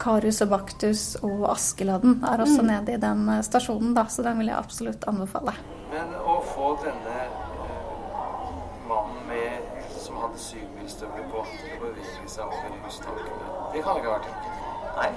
Karius 0.00 0.40
og 0.44 0.50
Baktus 0.52 1.04
og 1.24 1.46
Askeladden 1.52 2.18
er 2.26 2.42
også 2.44 2.64
mm. 2.64 2.70
nede 2.72 2.96
i 2.96 3.02
den 3.02 3.28
eh, 3.32 3.42
stasjonen, 3.44 3.92
da, 3.96 4.06
så 4.08 4.24
den 4.24 4.40
vil 4.40 4.52
jeg 4.52 4.58
absolutt 4.58 5.04
anbefale. 5.12 5.54
Men 5.92 6.16
å 6.24 6.38
få 6.54 6.72
denne 6.82 7.18
eh, 7.28 8.48
mannen 8.88 9.20
med, 9.28 9.70
som 10.00 10.16
hadde 10.24 10.40
syvmilsstøvler 10.48 11.28
på, 11.32 11.44
til 11.52 11.76
å 11.76 11.82
bevege 11.84 12.28
seg 12.38 12.48
over 12.48 12.80
hustakene, 12.88 13.52
det 13.74 13.84
kan 13.84 14.00
ikke 14.00 14.10
ha 14.10 14.16
vært 14.16 14.32
enkelt? 14.32 14.64
Nei, 14.96 15.10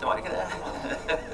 det 0.00 0.08
var 0.08 0.24
ikke 0.24 0.40
det. 0.40 1.20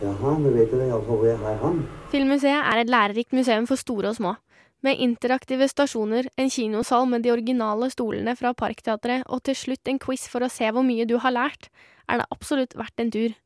Jaha, 0.00 0.30
nå 0.40 0.50
vet 0.54 0.70
jeg 0.72 0.86
iallfall 0.88 1.18
hvor 1.20 1.26
jeg 1.28 1.38
har 1.42 1.58
han. 1.60 1.82
Filmmuseet 2.08 2.56
er 2.56 2.80
et 2.80 2.88
lærerikt 2.88 3.34
museum 3.36 3.66
for 3.68 3.76
store 3.76 4.14
og 4.14 4.16
små. 4.16 4.32
Med 4.80 4.96
interaktive 5.04 5.66
stasjoner, 5.68 6.30
en 6.40 6.48
kinosal 6.48 7.04
med 7.10 7.26
de 7.26 7.32
originale 7.34 7.90
stolene 7.92 8.32
fra 8.38 8.54
Parkteatret 8.56 9.26
og 9.28 9.42
til 9.44 9.58
slutt 9.60 9.90
en 9.92 10.00
quiz 10.00 10.24
for 10.32 10.40
å 10.40 10.48
se 10.48 10.70
hvor 10.72 10.86
mye 10.86 11.04
du 11.04 11.18
har 11.20 11.36
lært, 11.36 11.68
er 12.08 12.22
det 12.22 12.30
absolutt 12.32 12.78
verdt 12.80 13.04
en 13.04 13.12
tur. 13.12 13.36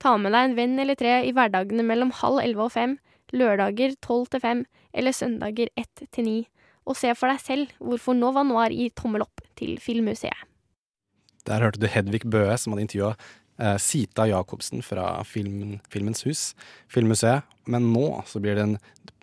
Ta 0.00 0.14
med 0.16 0.32
deg 0.32 0.48
en 0.48 0.56
venn 0.56 0.80
eller 0.80 0.96
tre 0.96 1.18
i 1.28 1.34
hverdagene 1.36 1.84
mellom 1.84 2.14
halv 2.22 2.40
elleve 2.46 2.70
og 2.70 2.72
fem, 2.78 2.96
lørdager 3.36 3.92
tolv 4.00 4.32
til 4.32 4.40
fem 4.40 4.64
eller 4.96 5.12
søndager 5.12 5.68
ett 5.76 6.06
til 6.08 6.24
ni, 6.24 6.38
og 6.88 6.96
se 6.96 7.12
for 7.12 7.28
deg 7.28 7.44
selv 7.44 7.76
hvorfor 7.76 8.16
Nova 8.16 8.46
Noir 8.48 8.72
gir 8.72 8.96
tommel 8.96 9.28
opp 9.28 9.44
til 9.60 9.76
Filmmuseet. 9.84 10.48
Der 11.44 11.60
hørte 11.64 11.80
du 11.80 11.88
Hedvig 11.88 12.24
Bøe 12.24 12.56
som 12.60 12.72
hadde 12.72 12.84
intervjua 12.84 13.14
Sita 13.78 14.26
Jacobsen 14.30 14.82
fra 14.82 15.22
filmen, 15.28 15.80
Filmens 15.92 16.24
hus, 16.24 16.44
Filmmuseet. 16.88 17.44
Men 17.70 17.92
nå 17.94 18.22
så 18.26 18.40
blir 18.42 18.56
det 18.56 18.68
en 18.68 18.78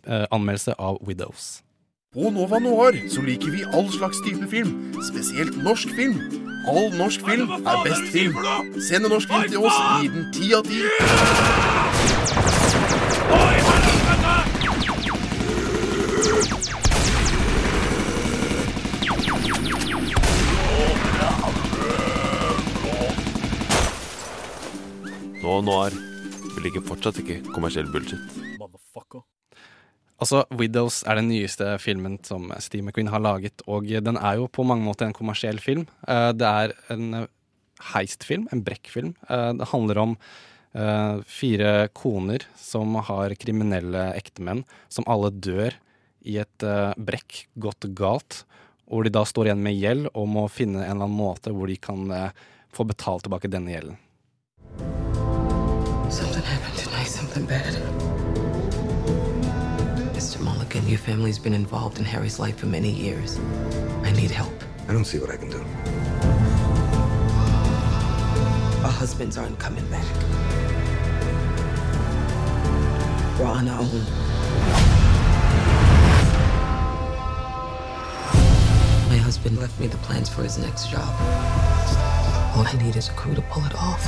eh, 0.05 0.25
anmeldelse 0.31 0.77
av 0.77 0.99
Widows. 1.07 1.63
På 2.13 2.29
Nova 2.31 2.59
Noir 2.63 2.95
så 3.11 3.21
liker 3.21 3.51
vi 3.51 3.65
all 3.75 3.89
slags 3.91 4.21
type 4.25 4.47
film, 4.49 4.93
spesielt 5.09 5.57
norsk 5.63 5.91
film. 5.97 6.21
All 6.67 6.89
norsk 6.97 7.25
film 7.27 7.51
er 7.59 7.83
best 7.85 8.11
film. 8.15 8.37
Send 8.89 9.05
en 9.05 9.11
norsk 9.11 9.29
film 9.33 9.49
til 9.51 9.67
oss, 9.67 9.81
gi 10.01 10.13
den 10.15 10.29
ti 10.33 10.53
av 10.55 10.63
ti. 10.67 11.66
Noir 25.67 25.91
vi 26.55 26.61
liker 26.63 26.83
fortsatt 26.87 27.17
ikke 27.19 27.41
kommersiell 27.51 27.89
bullshit. 27.91 28.23
Altså, 30.17 30.45
Widows 30.57 31.01
er 31.05 31.19
den 31.19 31.27
nyeste 31.29 31.73
filmen 31.83 32.15
som 32.25 32.47
Steve 32.63 32.85
McQueen 32.85 33.11
har 33.11 33.21
laget, 33.21 33.61
og 33.69 33.85
den 33.85 34.17
er 34.17 34.39
jo 34.39 34.47
på 34.47 34.65
mange 34.65 34.87
måter 34.87 35.05
en 35.05 35.17
kommersiell 35.17 35.59
film. 35.61 35.83
Eh, 36.07 36.31
det 36.33 36.47
er 36.47 36.73
en 36.93 37.27
heistfilm, 37.91 38.47
en 38.49 38.63
brekkfilm. 38.65 39.11
Eh, 39.27 39.51
det 39.59 39.67
handler 39.73 40.01
om 40.05 40.15
eh, 40.71 41.19
fire 41.27 41.75
koner 41.93 42.47
som 42.57 42.95
har 43.11 43.35
kriminelle 43.37 44.07
ektemenn, 44.17 44.63
som 44.87 45.05
alle 45.05 45.29
dør 45.35 45.75
i 46.27 46.39
et 46.41 46.65
brekk 46.97 47.43
gått 47.59 47.91
galt, 47.95 48.41
hvor 48.87 49.05
de 49.05 49.13
da 49.13 49.27
står 49.27 49.51
igjen 49.51 49.63
med 49.67 49.77
gjeld 49.77 50.09
og 50.13 50.31
må 50.31 50.47
finne 50.51 50.81
en 50.81 50.95
eller 50.95 51.05
annen 51.05 51.21
måte 51.21 51.53
hvor 51.55 51.69
de 51.69 51.77
kan 51.79 52.09
få 52.73 52.87
betalt 52.87 53.27
tilbake 53.27 53.51
denne 53.51 53.75
gjelden. 53.75 55.06
Something 56.09 56.41
happened 56.43 56.77
tonight, 56.77 57.03
something 57.03 57.45
bad. 57.45 57.73
Mr. 60.13 60.39
Mulligan, 60.39 60.87
your 60.87 60.97
family's 60.97 61.37
been 61.37 61.53
involved 61.53 61.99
in 61.99 62.05
Harry's 62.05 62.39
life 62.39 62.57
for 62.57 62.65
many 62.65 62.89
years. 62.89 63.37
I 64.03 64.11
need 64.13 64.31
help. 64.31 64.53
I 64.87 64.93
don't 64.93 65.03
see 65.03 65.19
what 65.19 65.29
I 65.29 65.35
can 65.35 65.49
do. 65.49 65.59
Our 68.83 68.91
husbands 68.91 69.37
aren't 69.37 69.59
coming 69.59 69.85
back. 69.89 70.05
We're 73.37 73.45
on 73.45 73.67
our 73.67 73.81
own. 73.81 74.03
My 79.09 79.17
husband 79.17 79.57
left 79.59 79.77
me 79.77 79.87
the 79.87 79.97
plans 79.97 80.29
for 80.29 80.43
his 80.43 80.57
next 80.57 80.89
job. 80.89 82.16
All 82.57 82.67
I 82.67 82.73
need 82.83 82.95
is 82.95 83.09
a 83.09 83.13
crew 83.13 83.35
to 83.35 83.41
pull 83.43 83.65
it 83.65 83.75
off. 83.75 84.03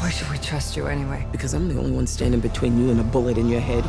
Why 0.00 0.10
should 0.10 0.30
we 0.30 0.38
trust 0.38 0.76
you 0.76 0.86
anyway? 0.86 1.26
Because 1.32 1.54
I'm 1.54 1.68
the 1.68 1.78
only 1.78 1.92
one 1.92 2.06
standing 2.06 2.40
between 2.40 2.78
you 2.80 2.90
and 2.90 3.00
a 3.00 3.04
bullet 3.04 3.38
in 3.38 3.48
your 3.48 3.60
head. 3.60 3.84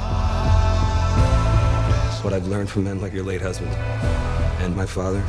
It's 2.08 2.24
what 2.24 2.34
I've 2.34 2.48
learned 2.48 2.70
from 2.70 2.84
men 2.84 3.02
like 3.02 3.14
your 3.14 3.26
late 3.26 3.42
husband. 3.42 3.76
and 4.60 4.76
my 4.76 4.86
father, 4.86 5.22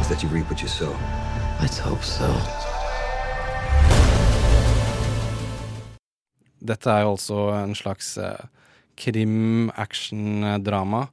is 0.00 0.08
that 0.08 0.22
you 0.22 0.28
reap 0.28 0.48
what 0.48 0.62
you 0.62 0.68
sow. 0.68 0.94
Let's 1.60 1.78
hope 1.78 2.04
so. 2.04 2.28
Dette 6.66 6.90
er 6.90 7.04
jo 7.04 7.12
også 7.14 7.36
en 7.60 7.74
slags 7.78 8.16
eh, 8.18 8.40
krim-action-drama. 8.98 11.04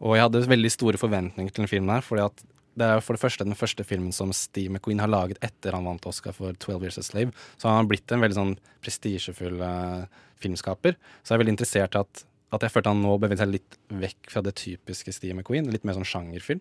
Og 0.00 0.16
jeg 0.16 0.24
hadde 0.24 0.48
veldig 0.50 0.72
store 0.72 0.98
forventninger 0.98 1.52
til 1.52 1.62
den 1.62 1.70
filmen 1.70 1.94
her, 1.94 2.04
fordi 2.04 2.24
at 2.24 2.42
det 2.76 2.86
er 2.86 3.02
for 3.04 3.16
det 3.16 3.22
første 3.22 3.46
den 3.46 3.56
første 3.56 3.84
filmen 3.88 4.12
som 4.12 4.32
Steve 4.36 4.72
McQueen 4.72 5.00
har 5.00 5.10
laget 5.10 5.40
etter 5.44 5.76
han 5.76 5.88
vant 5.88 6.08
Oscar 6.08 6.34
for 6.36 6.52
12 6.52 6.84
Years 6.84 7.00
a 7.00 7.04
Slave. 7.06 7.32
Så 7.56 7.70
han 7.70 7.80
har 7.80 7.88
blitt 7.88 8.12
en 8.12 8.22
veldig 8.24 8.36
sånn 8.36 8.54
prestisjefull 8.84 9.62
eh, 9.64 10.02
filmskaper. 10.42 10.98
Så 11.22 11.32
jeg 11.32 11.38
er 11.38 11.42
veldig 11.44 11.54
interessert 11.56 11.96
i 11.96 12.02
at, 12.02 12.24
at 12.52 12.66
jeg 12.66 12.74
følte 12.74 12.92
han 12.92 13.00
nå 13.04 13.14
beveget 13.22 13.40
seg 13.42 13.54
litt 13.54 13.78
vekk 13.88 14.32
fra 14.34 14.44
det 14.44 14.56
typiske 14.60 15.14
Steve 15.16 15.38
McQueen. 15.38 15.70
Litt 15.72 15.86
mer 15.88 15.96
sånn 15.96 16.08
sjangerfilm. 16.08 16.60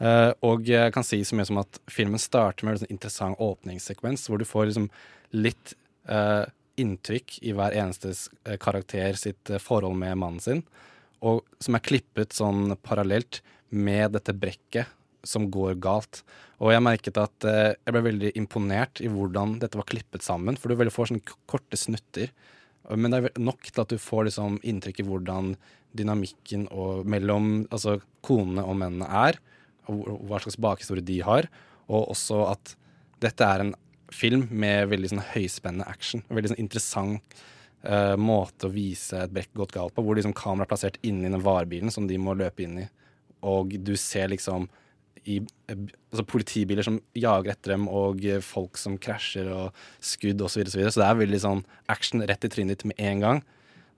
Eh, 0.00 0.30
og 0.48 0.64
jeg 0.68 0.94
kan 0.96 1.04
si 1.04 1.20
så 1.28 1.36
mye 1.36 1.48
som 1.50 1.60
at 1.60 1.80
filmen 1.92 2.20
starter 2.20 2.64
med 2.64 2.78
en 2.78 2.82
sånn 2.84 2.94
interessant 2.96 3.44
åpningssekvens, 3.44 4.24
hvor 4.30 4.40
du 4.40 4.48
får 4.48 4.70
liksom 4.70 4.88
litt 5.36 5.74
eh, 6.08 6.46
inntrykk 6.80 7.36
i 7.44 7.52
hver 7.56 7.76
eneste 7.76 8.14
eh, 8.46 8.56
karakter 8.60 9.18
sitt 9.20 9.52
eh, 9.52 9.60
forhold 9.60 9.98
med 10.00 10.16
mannen 10.22 10.40
sin, 10.40 10.64
og 11.20 11.44
som 11.60 11.76
er 11.76 11.84
klippet 11.84 12.32
sånn 12.32 12.78
parallelt 12.80 13.42
med 13.68 14.16
dette 14.16 14.32
brekket 14.32 14.88
som 15.26 15.48
går 15.52 15.78
galt. 15.82 16.22
Og 16.60 16.72
jeg 16.74 16.84
merket 16.84 17.20
at 17.20 17.46
eh, 17.48 17.74
jeg 17.74 17.94
ble 17.94 18.04
veldig 18.06 18.32
imponert 18.40 19.02
i 19.04 19.10
hvordan 19.10 19.58
dette 19.62 19.78
var 19.80 19.88
klippet 19.90 20.24
sammen, 20.24 20.58
for 20.60 20.70
du 20.70 20.78
veldig 20.80 20.94
får 20.94 21.12
sånne 21.12 21.36
korte 21.50 21.78
snutter. 21.78 22.32
Men 22.90 23.12
det 23.12 23.20
er 23.20 23.42
nok 23.42 23.68
til 23.68 23.82
at 23.82 23.92
du 23.92 24.00
får 24.00 24.28
liksom 24.28 24.58
inntrykk 24.66 25.02
i 25.02 25.06
hvordan 25.06 25.54
dynamikken 25.96 26.68
og 26.70 27.06
mellom 27.10 27.64
altså 27.70 27.98
konene 28.24 28.64
og 28.66 28.78
mennene 28.78 29.08
er, 29.26 29.38
og 29.90 30.26
hva 30.28 30.38
slags 30.42 30.58
bakhistorie 30.60 31.04
de 31.04 31.18
har, 31.26 31.48
og 31.90 32.12
også 32.14 32.44
at 32.52 32.74
dette 33.22 33.46
er 33.46 33.64
en 33.64 33.72
film 34.14 34.46
med 34.50 34.90
veldig 34.90 35.12
sånn 35.12 35.24
høyspennende 35.32 35.86
action. 35.90 36.22
Veldig 36.30 36.52
sånn 36.52 36.62
interessant 36.62 37.40
eh, 37.82 38.16
måte 38.18 38.68
å 38.68 38.74
vise 38.74 39.24
et 39.24 39.34
brekk 39.34 39.52
gått 39.58 39.74
galt 39.76 39.96
på, 39.96 40.04
hvor 40.04 40.18
liksom 40.18 40.34
kameraet 40.36 40.68
er 40.68 40.72
plassert 40.72 41.00
inni 41.06 41.30
den 41.30 41.44
varebilen 41.44 41.94
som 41.94 42.08
de 42.10 42.18
må 42.20 42.36
løpe 42.38 42.64
inn 42.66 42.82
i, 42.84 42.86
og 43.46 43.74
du 43.80 43.94
ser 43.98 44.30
liksom 44.32 44.68
i, 45.28 45.38
altså 45.70 46.24
politibiler 46.28 46.86
som 46.86 46.98
jager 47.18 47.52
etter 47.52 47.74
dem, 47.74 47.88
og 47.88 48.22
folk 48.46 48.78
som 48.80 48.98
krasjer, 49.00 49.50
og 49.52 49.76
skudd 50.04 50.40
osv. 50.40 50.52
Så, 50.52 50.60
videre, 50.60 50.72
så, 50.72 50.80
videre. 50.80 50.92
så 50.94 51.02
det 51.02 51.08
er 51.08 51.22
veldig 51.24 51.40
sånn 51.42 51.64
action 51.92 52.24
rett 52.28 52.46
i 52.46 52.52
trynet 52.52 52.78
ditt 52.78 52.88
med 52.92 53.02
en 53.10 53.24
gang. 53.24 53.42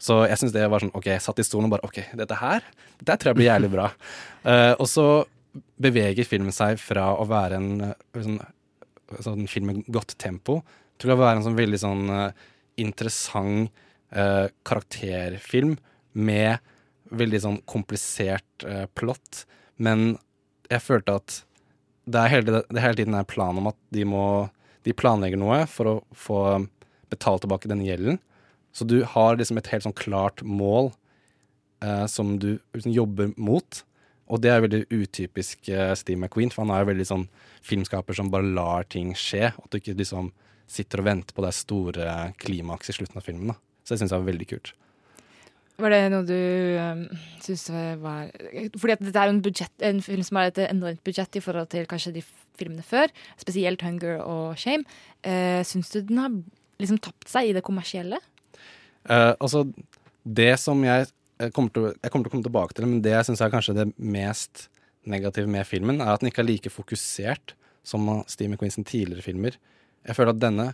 Så 0.03 0.25
jeg 0.27 0.41
syns 0.41 0.55
det 0.55 0.65
var 0.71 0.83
sånn 0.83 0.95
OK, 0.99 1.07
jeg 1.13 1.23
satt 1.23 1.39
i 1.39 1.47
stolen 1.47 1.69
og 1.69 1.77
bare 1.77 1.87
OK, 1.87 2.01
dette 2.19 2.39
her 2.41 2.65
dette 2.99 3.19
tror 3.23 3.33
jeg 3.33 3.41
blir 3.41 3.51
jævlig 3.51 3.71
bra. 3.75 3.91
uh, 4.47 4.75
og 4.83 4.89
så 4.91 5.07
beveger 5.83 6.27
filmen 6.27 6.55
seg 6.55 6.81
fra 6.81 7.11
å 7.21 7.27
være 7.29 7.59
en 7.61 7.85
eh, 7.91 8.23
sånn, 8.25 8.39
sånn 9.21 9.49
film 9.51 9.69
med 9.69 9.83
godt 9.93 10.15
tempo 10.23 10.63
til 11.03 11.13
å 11.13 11.19
være 11.21 11.41
en 11.41 11.47
sånn 11.47 11.59
veldig 11.59 11.81
sånn 11.83 12.05
uh, 12.09 12.29
interessant 12.81 13.69
uh, 14.17 14.49
karakterfilm 14.65 15.77
med 16.13 16.63
veldig 17.13 17.41
sånn 17.45 17.59
komplisert 17.69 18.65
plott. 18.97 19.43
Men 19.77 20.15
jeg 20.73 20.85
følte 20.85 21.17
at 21.21 21.39
det 22.11 22.19
er 22.19 22.33
hele, 22.33 22.63
det 22.67 22.79
er 22.79 22.85
hele 22.87 22.99
tiden 22.99 23.15
er 23.15 23.29
plan 23.29 23.59
om 23.61 23.71
at 23.71 23.79
de 23.95 24.05
må 24.09 24.25
De 24.83 24.91
planlegger 24.91 25.39
noe 25.39 25.61
for 25.71 25.87
å 25.87 25.99
få 26.11 26.39
betalt 27.13 27.45
tilbake 27.45 27.69
den 27.71 27.85
gjelden. 27.87 28.17
Så 28.75 28.83
du 28.83 29.05
har 29.07 29.37
liksom 29.39 29.61
et 29.61 29.69
helt 29.71 29.85
sånn 29.85 29.95
klart 29.95 30.43
mål 30.43 30.89
eh, 31.85 32.07
som 32.11 32.33
du 32.43 32.57
liksom 32.75 32.91
jobber 32.91 33.31
mot. 33.37 33.85
Og 34.27 34.41
det 34.43 34.51
er 34.51 34.65
veldig 34.65 34.81
utypisk 34.91 35.71
eh, 35.71 35.93
Steve 35.95 36.19
McQueen, 36.19 36.51
for 36.51 36.65
han 36.65 36.75
er 36.75 36.83
jo 36.83 36.91
veldig 36.91 37.07
sånn 37.13 37.29
filmskaper 37.63 38.19
som 38.19 38.33
bare 38.33 38.51
lar 38.59 38.89
ting 38.91 39.13
skje. 39.15 39.53
At 39.55 39.71
du 39.71 39.79
ikke 39.79 39.95
liksom 40.01 40.33
sitter 40.67 41.05
og 41.05 41.09
venter 41.13 41.37
på 41.37 41.47
det 41.47 41.55
store 41.55 42.33
klimaks 42.43 42.91
i 42.91 42.97
slutten 42.97 43.23
av 43.23 43.29
filmen. 43.29 43.53
da. 43.53 43.59
Så 43.85 43.95
det 43.95 44.03
syns 44.03 44.17
jeg 44.17 44.25
var 44.25 44.33
veldig 44.33 44.51
kult. 44.51 44.75
Var 45.81 45.95
det 45.95 46.01
noe 46.13 46.25
du 46.29 46.37
um, 46.77 47.05
syns 47.41 47.65
var 48.03 48.29
Fordi 48.77 48.95
at 48.95 49.01
dette 49.03 49.23
er 49.23 49.31
en, 49.33 49.41
budget, 49.43 49.73
en 49.81 50.03
film 50.05 50.25
som 50.27 50.39
har 50.39 50.51
et 50.51 50.61
enormt 50.67 51.01
budsjett 51.07 51.39
i 51.39 51.43
forhold 51.45 51.71
til 51.73 51.89
kanskje 51.91 52.13
de 52.19 52.25
filmene 52.61 52.85
før, 52.85 53.09
spesielt 53.41 53.81
'Hunger' 53.83 54.21
og 54.21 54.59
'Shame'. 54.61 54.85
Uh, 55.25 55.63
syns 55.65 55.91
du 55.95 56.03
den 56.03 56.21
har 56.21 56.35
liksom 56.83 57.01
tapt 57.01 57.31
seg 57.31 57.49
i 57.49 57.57
det 57.57 57.65
kommersielle? 57.65 58.21
Uh, 59.09 59.33
altså, 59.41 59.65
det 60.23 60.55
som 60.61 60.85
jeg 60.85 61.09
eh, 61.41 61.51
kommer 61.51 61.73
til, 61.75 61.89
jeg 61.97 62.11
kommer 62.13 62.27
til 62.27 62.31
å 62.31 62.35
komme 62.37 62.47
tilbake 62.47 62.77
til, 62.77 62.87
men 62.87 63.03
det 63.03 63.17
jeg 63.17 63.31
syns 63.31 63.43
er 63.43 63.53
kanskje 63.55 63.79
det 63.81 63.89
mest 63.99 64.69
negative 65.09 65.51
med 65.51 65.67
filmen, 65.67 66.01
er 66.01 66.13
at 66.13 66.23
den 66.23 66.31
ikke 66.31 66.45
er 66.45 66.51
like 66.51 66.71
fokusert 66.71 67.57
som 67.83 68.07
Steve 68.31 68.53
McQueen 68.53 68.87
tidligere 68.87 69.25
filmer. 69.25 69.59
Jeg 70.07 70.19
føler 70.19 70.35
at 70.35 70.43
denne 70.43 70.69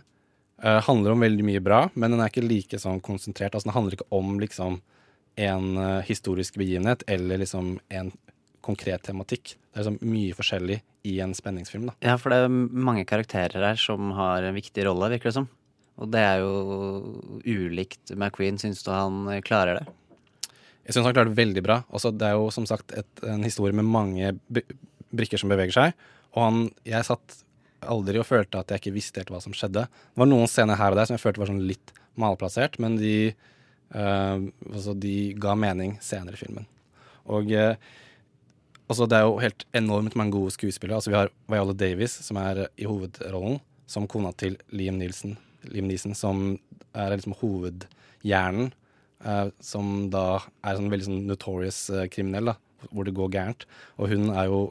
eh, 0.63 0.79
handler 0.85 1.15
om 1.15 1.25
veldig 1.25 1.45
mye 1.47 1.63
bra, 1.63 1.81
men 1.93 2.13
den 2.13 2.23
er 2.23 2.31
ikke 2.31 2.45
like 2.45 2.79
sånn 2.81 3.01
konsentrert. 3.05 3.53
Altså, 3.53 3.69
den 3.69 3.77
handler 3.77 3.97
ikke 3.97 4.09
om 4.15 4.39
liksom 4.41 4.79
en 5.39 5.77
uh, 5.77 6.01
historisk 6.03 6.57
begivenhet 6.59 7.05
eller 7.07 7.39
liksom 7.39 7.77
en 7.95 8.09
konkret 8.65 9.05
tematikk. 9.07 9.53
Det 9.55 9.79
er 9.79 9.85
liksom 9.85 10.11
mye 10.11 10.35
forskjellig 10.35 10.81
i 11.07 11.13
en 11.23 11.35
spenningsfilm. 11.37 11.85
da. 11.87 11.95
Ja, 12.03 12.17
for 12.19 12.33
det 12.33 12.41
er 12.43 12.51
mange 12.89 13.05
karakterer 13.07 13.63
her 13.69 13.79
som 13.79 14.11
har 14.17 14.43
en 14.43 14.57
viktig 14.57 14.83
rolle, 14.89 15.11
virker 15.13 15.31
det 15.31 15.37
som. 15.37 15.47
Og 15.99 16.11
det 16.11 16.19
er 16.23 16.43
jo 16.43 16.51
ulikt 17.43 18.13
McQueen. 18.15 18.59
Syns 18.59 18.83
du 18.83 18.91
han 18.91 19.27
klarer 19.47 19.79
det? 19.79 19.95
Jeg 20.87 20.95
syns 20.95 21.07
han 21.07 21.15
klarer 21.15 21.31
det 21.31 21.39
veldig 21.39 21.63
bra. 21.63 21.81
Også, 21.93 22.11
det 22.15 22.27
er 22.27 22.37
jo 22.39 22.47
som 22.55 22.67
sagt 22.67 22.93
et, 22.97 23.09
en 23.27 23.43
historie 23.45 23.75
med 23.75 23.87
mange 23.87 24.31
brikker 24.49 25.39
som 25.39 25.51
beveger 25.51 25.75
seg. 25.75 26.07
Og 26.35 26.43
han, 26.45 26.61
jeg 26.87 27.07
satt 27.07 27.41
aldri 27.81 28.19
og 28.19 28.27
følte 28.27 28.59
at 28.61 28.71
jeg 28.71 28.81
ikke 28.81 28.95
visste 28.95 29.21
helt 29.21 29.31
hva 29.33 29.41
som 29.43 29.55
skjedde. 29.55 29.85
Det 29.87 30.21
var 30.21 30.29
noen 30.29 30.49
scener 30.49 30.79
her 30.79 30.93
og 30.93 30.99
der 30.99 31.09
som 31.09 31.17
jeg 31.17 31.23
følte 31.23 31.43
var 31.43 31.51
sånn 31.51 31.63
litt 31.67 31.93
malplassert, 32.19 32.77
men 32.83 32.97
de, 32.99 33.31
uh, 33.95 34.41
altså 34.71 34.95
de 34.97 35.15
ga 35.39 35.55
mening 35.59 35.95
senere 36.03 36.35
i 36.35 36.41
filmen. 36.41 36.67
Og 37.29 37.51
uh, 37.53 37.75
altså 38.89 39.07
det 39.09 39.19
er 39.19 39.27
jo 39.27 39.37
helt 39.43 39.65
enormt 39.77 40.17
mange 40.19 40.35
gode 40.35 40.55
skuespillere. 40.55 40.99
Altså 40.99 41.13
vi 41.13 41.19
har 41.19 41.31
Viola 41.51 41.75
Davis, 41.77 42.17
som 42.25 42.41
er 42.41 42.65
i 42.75 42.89
hovedrollen, 42.89 43.61
som 43.89 44.09
kona 44.09 44.33
til 44.37 44.59
Liam 44.75 44.99
Nielsen, 44.99 45.37
Liam 45.69 45.87
Neeson, 45.89 46.17
som 46.17 46.51
er 46.93 47.15
liksom 47.15 47.37
hovedhjernen 47.41 48.73
Uh, 49.19 49.49
som 49.59 50.05
da 50.07 50.37
er 50.63 50.77
sånn 50.77 50.85
veldig 50.93 51.05
sånn 51.09 51.25
notorious 51.27 51.79
kriminell, 52.07 52.53
da, 52.53 52.85
hvor 52.87 53.03
det 53.03 53.11
går 53.17 53.33
gærent. 53.33 53.65
Og 53.99 54.13
hun 54.13 54.29
er 54.31 54.45
jo 54.47 54.61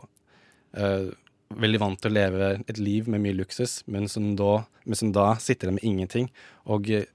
veldig 1.57 1.81
vant 1.81 2.01
til 2.01 2.11
å 2.11 2.17
leve 2.17 2.49
et 2.69 2.81
liv 2.81 3.09
med 3.09 3.23
mye 3.25 3.37
luksus, 3.37 3.81
mens 3.89 4.17
hun 4.19 4.35
da, 4.39 4.63
men 4.85 4.99
som 4.99 5.13
da 5.15 5.31
sitter 5.41 5.71
der 5.71 5.79
med 5.79 5.87
ingenting. 5.87 6.29
Og 6.69 6.91
eh, 6.93 7.09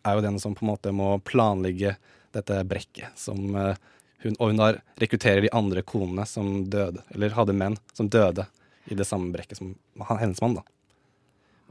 er 0.00 0.16
jo 0.16 0.24
den 0.24 0.40
som 0.42 0.56
på 0.56 0.64
en 0.64 0.72
måte 0.72 0.94
må 0.96 1.12
planlegge 1.26 1.94
dette 2.34 2.58
brekket. 2.66 3.14
Som, 3.20 3.54
eh, 3.56 3.78
hun, 4.24 4.36
og 4.38 4.50
hun 4.50 4.60
da 4.60 4.72
rekrutterer 5.00 5.44
de 5.46 5.52
andre 5.56 5.84
konene 5.86 6.26
som 6.28 6.64
døde, 6.72 7.04
eller 7.14 7.36
hadde 7.36 7.56
menn 7.56 7.78
som 7.94 8.10
døde 8.10 8.48
i 8.90 8.98
det 8.98 9.06
samme 9.06 9.30
brekket 9.34 9.60
som 9.60 9.74
hennes 10.10 10.42
mann. 10.42 10.58
da. 10.58 10.66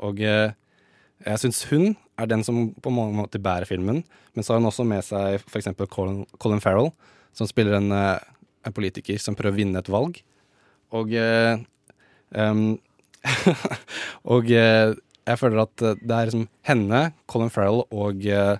Og 0.08 0.24
eh, 0.24 0.56
jeg 1.26 1.44
syns 1.44 1.66
hun 1.68 1.92
er 2.20 2.30
den 2.32 2.46
som 2.48 2.70
på 2.80 2.94
mange 2.94 3.18
måter 3.18 3.44
bærer 3.44 3.68
filmen. 3.68 4.06
Men 4.36 4.46
så 4.46 4.54
har 4.54 4.62
hun 4.62 4.70
også 4.70 4.86
med 4.88 5.04
seg 5.04 5.42
f.eks. 5.42 5.74
Colin, 5.92 6.24
Colin 6.40 6.64
Farrell, 6.64 6.94
som 7.36 7.48
spiller 7.50 7.76
en, 7.76 7.92
en 7.92 8.76
politiker 8.76 9.20
som 9.20 9.36
prøver 9.36 9.58
å 9.58 9.60
vinne 9.60 9.82
et 9.82 9.92
valg. 9.92 10.22
Og 10.96 11.12
em, 12.36 12.80
Og 14.34 14.48
uh, 14.48 14.96
jeg 15.30 15.40
føler 15.40 15.62
at 15.62 15.84
eh, 15.86 15.98
det 16.02 16.16
er 16.16 16.30
liksom 16.30 16.46
henne, 16.66 17.02
Colin 17.30 17.52
Farrell 17.54 17.84
og 17.94 18.24
uh, 18.26 18.56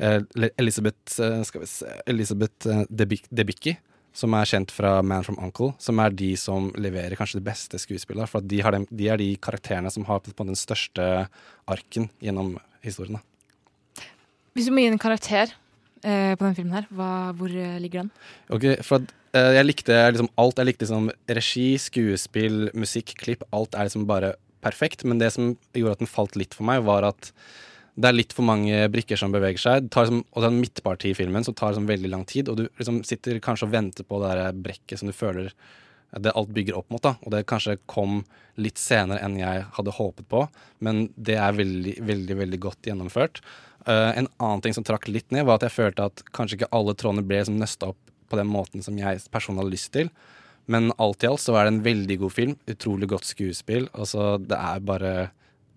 eh, 0.00 0.50
Elizabeth, 0.60 1.20
eh, 1.22 1.42
skal 1.46 1.62
vi 1.62 1.68
se, 1.70 1.94
Elizabeth 2.10 2.68
eh, 2.68 2.82
Debicki, 2.90 3.76
som 4.12 4.34
er 4.36 4.48
kjent 4.48 4.74
fra 4.74 4.98
Man 5.06 5.24
from 5.24 5.38
Uncle, 5.40 5.72
som 5.78 6.00
er 6.02 6.12
de 6.16 6.32
som 6.40 6.70
leverer 6.76 7.16
kanskje 7.18 7.40
det 7.40 7.46
beste 7.46 7.80
skuespillet. 7.80 8.28
For 8.30 8.44
de, 8.44 8.60
dem, 8.76 8.86
de 8.90 9.08
er 9.08 9.20
de 9.20 9.30
karakterene 9.40 9.92
som 9.92 10.06
har 10.08 10.20
på 10.24 10.48
den 10.48 10.58
største 10.58 11.28
arken 11.70 12.10
gjennom 12.20 12.56
historien. 12.84 13.20
Hvis 14.56 14.66
du 14.66 14.74
må 14.74 14.82
gi 14.82 14.90
en 14.90 15.00
karakter 15.00 15.54
eh, 16.02 16.34
på 16.34 16.46
den 16.46 16.56
filmen 16.58 16.76
her, 16.76 16.86
hva, 16.94 17.30
hvor 17.36 17.52
eh, 17.52 17.78
ligger 17.82 18.04
den? 18.04 18.12
Ok, 18.52 18.66
for 18.86 19.00
at, 19.00 19.14
eh, 19.36 19.54
jeg 19.58 19.66
likte 19.66 19.96
liksom 20.10 20.30
alt. 20.40 20.60
Jeg 20.60 20.70
likte 20.70 20.86
liksom 20.86 21.10
regi, 21.38 21.66
skuespill, 21.80 22.70
musikk, 22.78 23.16
klipp. 23.20 23.44
Alt 23.56 23.74
er 23.74 23.88
liksom 23.88 24.06
bare 24.10 24.34
perfekt. 24.64 25.04
Men 25.04 25.20
det 25.22 25.32
som 25.36 25.54
gjorde 25.76 25.98
at 25.98 26.04
den 26.04 26.10
falt 26.10 26.38
litt 26.38 26.56
for 26.56 26.68
meg, 26.68 26.84
var 26.86 27.08
at 27.08 27.32
det 28.00 28.08
er 28.08 28.16
litt 28.16 28.32
for 28.32 28.46
mange 28.46 28.86
brikker 28.92 29.18
som 29.18 29.34
beveger 29.34 29.60
seg. 29.60 29.84
Det 29.84 29.92
tar 29.94 30.06
liksom, 30.06 30.24
og 30.30 30.40
det 30.40 30.48
er 30.48 30.54
en 30.54 30.62
midtparti 30.62 31.10
i 31.10 31.18
filmen 31.18 31.44
som 31.46 31.56
tar 31.56 31.74
liksom 31.74 31.90
veldig 31.90 32.10
lang 32.12 32.24
tid. 32.28 32.48
Og 32.48 32.60
du 32.60 32.64
liksom 32.68 33.02
sitter 33.08 33.42
kanskje 33.42 33.68
og 33.68 33.74
venter 33.74 34.06
på 34.06 34.20
det 34.24 34.50
brekket 34.64 35.00
som 35.00 35.10
du 35.10 35.16
føler 35.16 35.52
det 36.18 36.32
alt 36.34 36.50
bygger 36.50 36.78
opp 36.78 36.90
mot. 36.90 37.02
da, 37.02 37.14
Og 37.22 37.30
det 37.34 37.46
kanskje 37.46 37.78
kom 37.86 38.24
litt 38.60 38.78
senere 38.78 39.20
enn 39.24 39.38
jeg 39.38 39.66
hadde 39.76 39.94
håpet 39.94 40.28
på. 40.28 40.46
Men 40.80 41.08
det 41.16 41.36
er 41.38 41.56
veldig, 41.56 41.96
veldig, 42.02 42.36
veldig 42.42 42.60
godt 42.60 42.88
gjennomført. 42.90 43.42
Eh, 43.86 44.18
en 44.18 44.28
annen 44.36 44.64
ting 44.64 44.76
som 44.76 44.84
trakk 44.84 45.08
litt 45.08 45.30
ned, 45.32 45.46
var 45.48 45.58
at 45.58 45.66
jeg 45.68 45.76
følte 45.76 46.10
at 46.10 46.22
kanskje 46.36 46.60
ikke 46.60 46.72
alle 46.76 46.96
trådene 46.98 47.24
ble 47.26 47.40
liksom 47.40 47.60
nøsta 47.60 47.92
opp 47.94 48.14
på 48.30 48.38
den 48.38 48.50
måten 48.50 48.84
som 48.84 48.98
jeg 48.98 49.24
personlig 49.32 49.64
hadde 49.64 49.74
lyst 49.74 49.92
til. 49.96 50.10
Men 50.70 50.92
alt 51.02 51.24
i 51.24 51.28
alt 51.30 51.42
så 51.42 51.56
er 51.56 51.66
det 51.66 51.74
en 51.74 51.84
veldig 51.86 52.16
god 52.22 52.34
film. 52.34 52.56
Utrolig 52.70 53.08
godt 53.10 53.26
skuespill. 53.26 53.88
Altså, 53.90 54.36
det 54.38 54.58
er 54.58 54.84
bare 54.86 55.14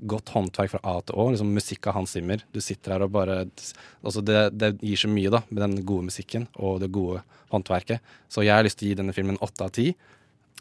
godt 0.04 0.34
håndverk 0.36 0.74
fra 0.74 0.82
A 0.84 1.00
til 1.02 1.18
Å. 1.18 1.30
Liksom 1.34 1.54
musikk 1.56 1.88
av 1.90 1.98
Hans 1.98 2.14
Zimmer. 2.14 2.44
Du 2.54 2.60
sitter 2.62 2.96
her 2.96 3.06
og 3.06 3.14
bare 3.16 3.44
altså 3.46 4.22
det, 4.26 4.44
det 4.60 4.76
gir 4.84 5.00
så 5.00 5.10
mye, 5.10 5.32
da, 5.34 5.42
med 5.50 5.64
den 5.64 5.80
gode 5.88 6.10
musikken 6.12 6.46
og 6.60 6.82
det 6.84 6.92
gode 6.94 7.24
håndverket. 7.54 8.04
Så 8.30 8.46
jeg 8.46 8.54
har 8.54 8.68
lyst 8.68 8.82
til 8.82 8.90
å 8.90 8.92
gi 8.92 9.00
denne 9.00 9.16
filmen 9.16 9.40
åtte 9.42 9.66
av 9.66 9.74
ti. 9.74 9.90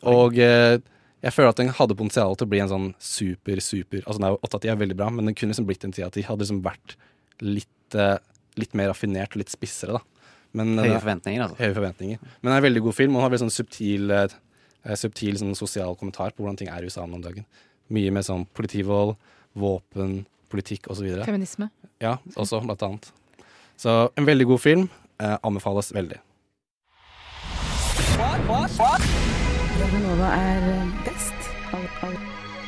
Og 0.08 0.38
eh, 0.40 0.78
jeg 1.22 1.34
føler 1.34 1.52
at 1.52 1.60
den 1.60 1.74
hadde 1.76 1.98
potensial 1.98 2.34
til 2.38 2.48
å 2.48 2.52
bli 2.52 2.62
en 2.62 2.70
sånn 2.70 2.88
super, 2.98 3.60
super 3.62 4.02
Altså 4.10 4.32
åtte 4.34 4.58
av 4.58 4.62
ti 4.64 4.70
er 4.72 4.80
veldig 4.80 4.96
bra, 4.98 5.10
men 5.14 5.28
den 5.28 5.36
kunne 5.38 5.54
liksom 5.54 5.68
blitt 5.68 5.84
en 5.86 5.94
ti 5.94 6.04
av 6.06 6.14
ti. 6.14 6.24
Hadde 6.26 6.46
liksom 6.46 6.64
vært 6.64 6.96
litt, 7.42 7.96
eh, 7.98 8.16
litt 8.60 8.74
mer 8.78 8.92
raffinert 8.92 9.34
og 9.34 9.42
litt 9.42 9.52
spissere, 9.52 9.98
da. 9.98 10.24
Men, 10.58 10.74
Høye 10.76 10.94
eh, 10.94 11.00
forventninger, 11.00 11.44
altså. 11.44 11.58
Høye 11.60 11.76
forventninger. 11.76 12.22
Men 12.40 12.50
det 12.50 12.54
er 12.54 12.62
en 12.62 12.68
veldig 12.68 12.82
god 12.86 12.96
film, 12.98 13.14
og 13.14 13.20
den 13.20 13.26
har 13.26 13.34
veldig 13.34 13.44
sånn 13.46 13.56
subtil, 13.56 14.10
eh, 14.16 14.96
subtil 15.00 15.38
sånn 15.40 15.56
sosial 15.58 15.96
kommentar 15.98 16.34
på 16.34 16.44
hvordan 16.44 16.58
ting 16.60 16.72
er 16.72 16.82
i 16.82 16.90
USA 16.90 17.06
nå 17.06 17.20
om 17.20 17.24
dagen. 17.24 17.46
Mye 17.92 18.12
med 18.14 18.26
sånn 18.26 18.44
politivold, 18.56 19.16
våpen, 19.58 20.22
politikk 20.52 20.88
osv. 20.92 21.08
Feminisme. 21.24 21.70
Ja, 22.02 22.18
også, 22.36 22.60
blant 22.64 22.82
annet. 22.82 23.12
Så 23.80 24.12
en 24.16 24.28
veldig 24.28 24.46
god 24.52 24.60
film. 24.60 24.90
Eh, 25.22 25.38
anbefales 25.42 25.92
veldig. 25.94 26.18
Radionova 29.80 30.34
er 30.36 30.60
best. 31.06 32.31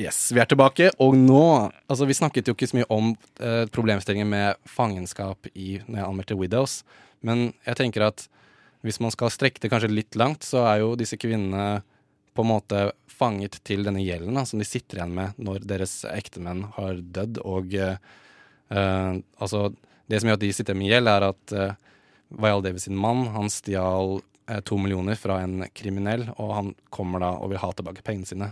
Yes, 0.00 0.32
Vi 0.32 0.40
er 0.40 0.48
tilbake, 0.48 0.88
og 1.04 1.14
nå 1.18 1.70
Altså, 1.88 2.06
vi 2.08 2.16
snakket 2.16 2.48
jo 2.48 2.54
ikke 2.56 2.70
så 2.70 2.78
mye 2.78 2.88
om 2.92 3.12
eh, 3.40 3.64
problemstillingen 3.68 4.30
med 4.30 4.60
fangenskap 4.64 5.50
i, 5.52 5.82
når 5.86 5.98
jeg 5.98 6.08
anmeldte 6.08 6.38
Widows, 6.38 6.78
men 7.20 7.52
jeg 7.66 7.78
tenker 7.78 8.06
at 8.08 8.26
hvis 8.82 8.98
man 9.02 9.12
skal 9.14 9.30
strekke 9.30 9.62
det 9.62 9.70
kanskje 9.70 9.92
litt 9.92 10.16
langt, 10.18 10.42
så 10.42 10.64
er 10.66 10.80
jo 10.82 10.94
disse 10.98 11.18
kvinnene 11.20 11.84
på 12.34 12.42
en 12.42 12.50
måte 12.50 12.80
fanget 13.12 13.60
til 13.66 13.84
denne 13.86 14.02
gjelden 14.02 14.40
som 14.48 14.58
de 14.58 14.66
sitter 14.66 14.98
igjen 14.98 15.14
med 15.14 15.38
når 15.38 15.66
deres 15.68 16.00
ektemenn 16.08 16.64
har 16.78 16.98
dødd. 16.98 17.42
Og 17.46 17.76
eh, 17.76 17.96
eh, 18.72 19.14
altså 19.38 19.70
Det 20.10 20.18
som 20.20 20.28
gjør 20.28 20.40
at 20.40 20.42
de 20.42 20.52
sitter 20.52 20.76
med 20.76 20.90
gjeld, 20.90 21.08
er 21.08 21.28
at 21.28 21.52
eh, 21.54 21.76
Viola 22.32 22.64
Davis 22.64 22.88
sin 22.88 22.98
mann 22.98 23.28
han 23.36 23.52
stjal 23.52 24.18
eh, 24.48 24.60
to 24.66 24.76
millioner 24.80 25.16
fra 25.20 25.38
en 25.44 25.62
kriminell, 25.76 26.26
og 26.36 26.54
han 26.56 26.74
kommer 26.90 27.22
da 27.22 27.30
og 27.38 27.52
vil 27.52 27.62
ha 27.62 27.70
tilbake 27.76 28.04
pengene 28.04 28.28
sine. 28.28 28.50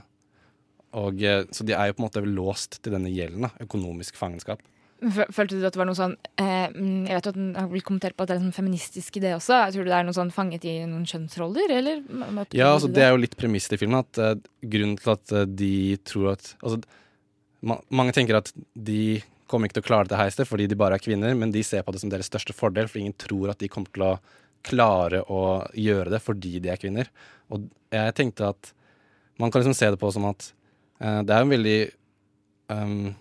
Og, 0.99 1.23
eh, 1.23 1.45
så 1.55 1.62
de 1.67 1.73
er 1.77 1.91
jo 1.91 1.95
på 1.99 2.03
en 2.03 2.09
måte 2.09 2.23
låst 2.27 2.81
til 2.83 2.93
denne 2.97 3.11
gjelden, 3.12 3.47
økonomisk 3.62 4.17
fangenskap. 4.19 4.62
Fø- 5.01 5.29
Følte 5.33 5.57
du 5.57 5.62
at 5.65 5.73
det 5.73 5.81
var 5.81 5.87
noe 5.89 5.97
sånn 5.97 6.12
eh, 6.37 6.67
mm, 6.75 7.07
Jeg 7.09 7.15
vet 7.17 7.27
at 7.31 7.37
den 7.39 7.55
har 7.57 7.69
blitt 7.71 7.87
kommentert 7.89 8.12
på 8.19 8.21
at 8.27 8.29
det 8.29 8.35
er 8.35 8.41
en 8.43 8.51
sånn 8.51 8.57
feministisk 8.59 9.15
idé 9.17 9.31
også. 9.33 9.55
Jeg 9.65 9.73
tror 9.79 9.87
du 9.87 9.89
det 9.89 9.97
er 9.97 10.05
noe 10.05 10.17
sånn 10.19 10.33
fanget 10.35 10.67
i 10.69 10.75
noen 10.85 11.07
kjønnsroller, 11.09 11.73
eller? 11.73 12.03
Ja, 12.53 12.75
altså 12.75 12.91
Det 12.93 13.07
er 13.07 13.15
jo 13.15 13.23
litt 13.23 13.37
premisset 13.41 13.79
i 13.79 13.81
filmen. 13.81 14.03
At 14.05 14.21
eh, 14.21 14.35
Grunnen 14.75 14.99
til 15.01 15.15
at 15.15 15.33
eh, 15.33 15.47
de 15.49 15.71
tror 16.05 16.35
at 16.35 16.51
altså, 16.61 16.83
ma 17.65 17.79
Mange 17.89 18.12
tenker 18.19 18.37
at 18.43 18.53
de 18.77 19.23
kommer 19.49 19.67
ikke 19.71 19.79
til 19.81 19.87
å 19.87 19.89
klare 19.89 20.07
dette 20.11 20.21
heistet 20.21 20.47
fordi 20.47 20.69
de 20.71 20.77
bare 20.79 20.95
er 21.01 21.03
kvinner, 21.03 21.33
men 21.35 21.51
de 21.51 21.62
ser 21.67 21.81
på 21.83 21.91
det 21.97 21.99
som 22.05 22.11
deres 22.12 22.29
største 22.29 22.53
fordel, 22.55 22.87
for 22.87 23.01
ingen 23.01 23.17
tror 23.19 23.51
at 23.55 23.59
de 23.59 23.67
kommer 23.73 23.89
til 23.97 24.05
å 24.07 24.12
klare 24.62 25.25
å 25.33 25.41
gjøre 25.75 26.12
det 26.12 26.21
fordi 26.23 26.59
de 26.62 26.69
er 26.71 26.79
kvinner. 26.79 27.09
Og 27.51 27.65
jeg 27.91 28.15
tenkte 28.21 28.53
at 28.53 28.75
man 29.41 29.51
kan 29.51 29.65
liksom 29.65 29.75
se 29.75 29.89
det 29.91 29.99
på 29.99 30.12
som 30.12 30.29
at 30.29 30.53
det 31.01 31.32
er 31.35 31.44
en 31.44 31.52
veldig 31.52 31.78
um, 32.68 33.14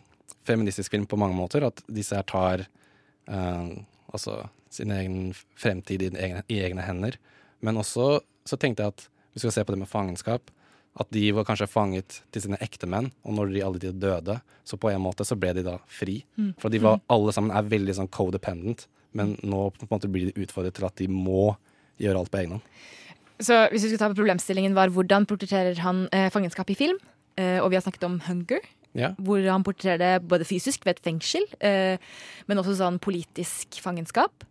feministisk 0.48 0.92
film 0.92 1.08
på 1.10 1.20
mange 1.20 1.38
måter. 1.38 1.66
At 1.68 1.82
disse 1.88 2.18
her 2.18 2.28
tar 2.28 2.66
eh, 2.66 3.70
altså 4.14 4.42
sin 4.74 4.94
egen 4.94 5.34
fremtid 5.58 6.04
i 6.06 6.12
egne, 6.12 6.44
i 6.48 6.62
egne 6.66 6.86
hender. 6.86 7.18
Men 7.66 7.80
også 7.82 8.20
så 8.48 8.58
tenkte 8.58 8.86
jeg 8.86 8.96
at 8.96 9.06
vi 9.36 9.44
skal 9.44 9.54
se 9.54 9.66
på 9.66 9.76
det 9.76 9.82
med 9.84 9.92
fangenskap. 9.92 10.52
At 11.00 11.12
de 11.14 11.28
var 11.38 11.46
kanskje 11.48 11.70
fanget 11.70 12.22
til 12.34 12.44
sine 12.44 12.58
ektemenn, 12.66 13.12
og 13.24 13.36
når 13.38 13.52
de 13.54 13.62
alle 13.64 13.82
de 13.82 13.92
døde, 13.94 14.40
så 14.68 14.78
på 14.78 14.90
en 14.90 15.04
måte 15.04 15.24
så 15.28 15.38
ble 15.40 15.54
de 15.56 15.64
da 15.64 15.78
fri. 15.88 16.24
Mm. 16.36 16.56
For 16.60 16.74
de 16.74 16.82
var 16.84 16.98
alle 17.14 17.34
sammen 17.36 17.54
er 17.56 17.70
veldig 17.70 17.96
sånn 18.00 18.10
codependent, 18.12 18.88
men 19.16 19.36
nå 19.46 19.68
på 19.76 19.86
en 19.86 19.92
måte 19.94 20.10
blir 20.12 20.32
de 20.32 20.44
utfordret 20.44 20.76
til 20.76 20.88
at 20.90 20.98
de 21.00 21.08
må 21.14 21.54
gjøre 22.02 22.24
alt 22.24 22.34
på 22.34 22.42
egen 22.42 22.58
hånd. 22.58 22.66
Så 23.40 23.62
hvis 23.72 23.86
vi 23.86 23.94
skal 23.94 24.02
ta 24.02 24.10
på 24.12 24.18
problemstillingen 24.20 24.76
var 24.76 24.92
hvordan 24.92 25.30
portretterer 25.30 25.80
han 25.86 26.08
eh, 26.12 26.28
fangenskap 26.34 26.74
i 26.74 26.76
film? 26.76 26.98
Eh, 27.40 27.58
og 27.64 27.70
vi 27.72 27.78
har 27.80 27.86
snakket 27.86 28.04
om 28.10 28.20
Hunger, 28.28 28.60
Ja. 28.98 29.14
hvor 29.22 29.40
han 29.48 29.64
portretterer 29.64 30.00
det 30.02 30.28
både 30.28 30.44
fysisk 30.50 30.84
ved 30.86 30.98
et 30.98 31.04
fengsel, 31.06 31.46
eh, 31.62 31.98
men 32.50 32.58
også 32.60 32.76
sånn 32.76 33.00
politisk 33.00 33.80
fangenskap. 33.80 34.44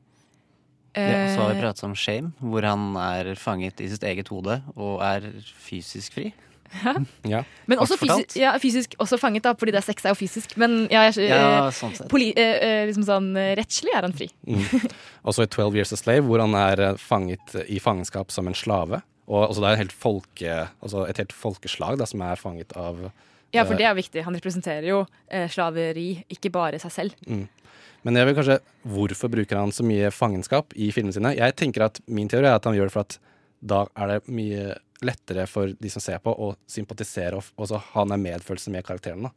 Ja, 0.97 1.29
så 1.35 1.43
har 1.45 1.53
vi 1.53 1.59
Eh, 1.59 1.63
pratet 1.63 1.85
om 1.85 1.95
Shame, 1.95 2.33
hvor 2.41 2.63
han 2.65 2.97
er 2.97 3.35
fanget 3.37 3.79
i 3.81 3.89
sitt 3.89 4.03
eget 4.03 4.29
hode 4.33 4.63
og 4.77 5.01
er 5.05 5.21
fysisk 5.69 6.15
fri. 6.17 6.33
Ja. 7.25 7.43
Men 7.69 7.79
også 7.79 7.97
fysisk, 7.97 8.35
ja, 8.37 8.51
fysisk 8.61 8.95
også 8.99 9.17
fanget, 9.19 9.43
da, 9.47 9.53
fordi 9.55 9.73
det 9.73 9.79
er 9.81 9.87
sex 9.87 10.05
er 10.05 10.11
jo 10.13 10.19
fysisk. 10.19 10.57
Men 10.61 10.89
ja, 10.91 11.05
jeg, 11.11 11.29
Ja, 11.31 11.69
sånn 11.71 11.95
sett. 11.97 12.09
poli, 12.11 12.33
eh, 12.37 12.85
liksom 12.89 13.05
sånn 13.07 13.31
rettslig 13.57 13.95
er 13.95 14.03
han 14.03 14.13
fri. 14.13 14.29
Mm. 14.47 14.91
Også 15.29 15.45
i 15.47 15.47
12 15.47 15.77
Years 15.77 15.93
a 15.93 15.97
Slave, 15.97 16.27
hvor 16.27 16.41
han 16.41 16.55
er 16.55 16.97
fanget 16.99 17.55
i 17.69 17.79
fangenskap 17.79 18.31
som 18.35 18.49
en 18.49 18.55
slave. 18.59 19.03
Og 19.29 19.43
altså, 19.45 19.63
det 19.63 19.71
er 19.71 19.83
helt 19.83 19.95
folke, 19.95 20.59
altså 20.81 21.05
et 21.09 21.21
helt 21.21 21.35
folkeslag 21.37 21.99
da, 22.01 22.09
som 22.09 22.25
er 22.25 22.41
fanget 22.41 22.73
av 22.81 23.09
Ja, 23.53 23.63
for 23.65 23.75
eh, 23.77 23.81
det 23.83 23.87
er 23.89 23.97
viktig. 23.97 24.25
Han 24.25 24.37
representerer 24.37 24.89
jo 24.89 25.03
eh, 25.29 25.47
slaveri, 25.53 26.11
ikke 26.33 26.53
bare 26.55 26.81
seg 26.81 26.95
selv. 26.95 27.23
Mm. 27.29 27.47
Men 28.07 28.17
jeg 28.17 28.29
vil 28.29 28.37
kanskje, 28.39 28.59
hvorfor 28.89 29.33
bruker 29.33 29.59
han 29.59 29.73
så 29.75 29.85
mye 29.85 30.11
fangenskap 30.15 30.73
i 30.79 30.91
filmene 30.95 31.17
sine? 31.17 31.35
Jeg 31.37 31.57
tenker 31.59 31.89
at 31.89 32.01
Min 32.07 32.31
teori 32.31 32.47
er 32.47 32.57
at 32.57 32.69
han 32.69 32.77
gjør 32.77 32.89
det 32.89 32.95
for 32.95 33.05
at 33.05 33.19
da 33.59 33.83
er 33.99 34.15
det 34.15 34.31
mye 34.31 34.77
lettere 35.05 35.45
for 35.51 35.75
de 35.75 35.91
som 35.93 36.03
ser 36.03 36.23
på, 36.23 36.33
å 36.33 36.53
sympatisere 36.71 37.39
og, 37.39 37.67
så 37.69 37.81
ha 37.93 38.05
en 38.07 38.23
medfølelse 38.23 38.73
med 38.75 38.87
karakteren. 38.87 39.27
Da. 39.29 39.33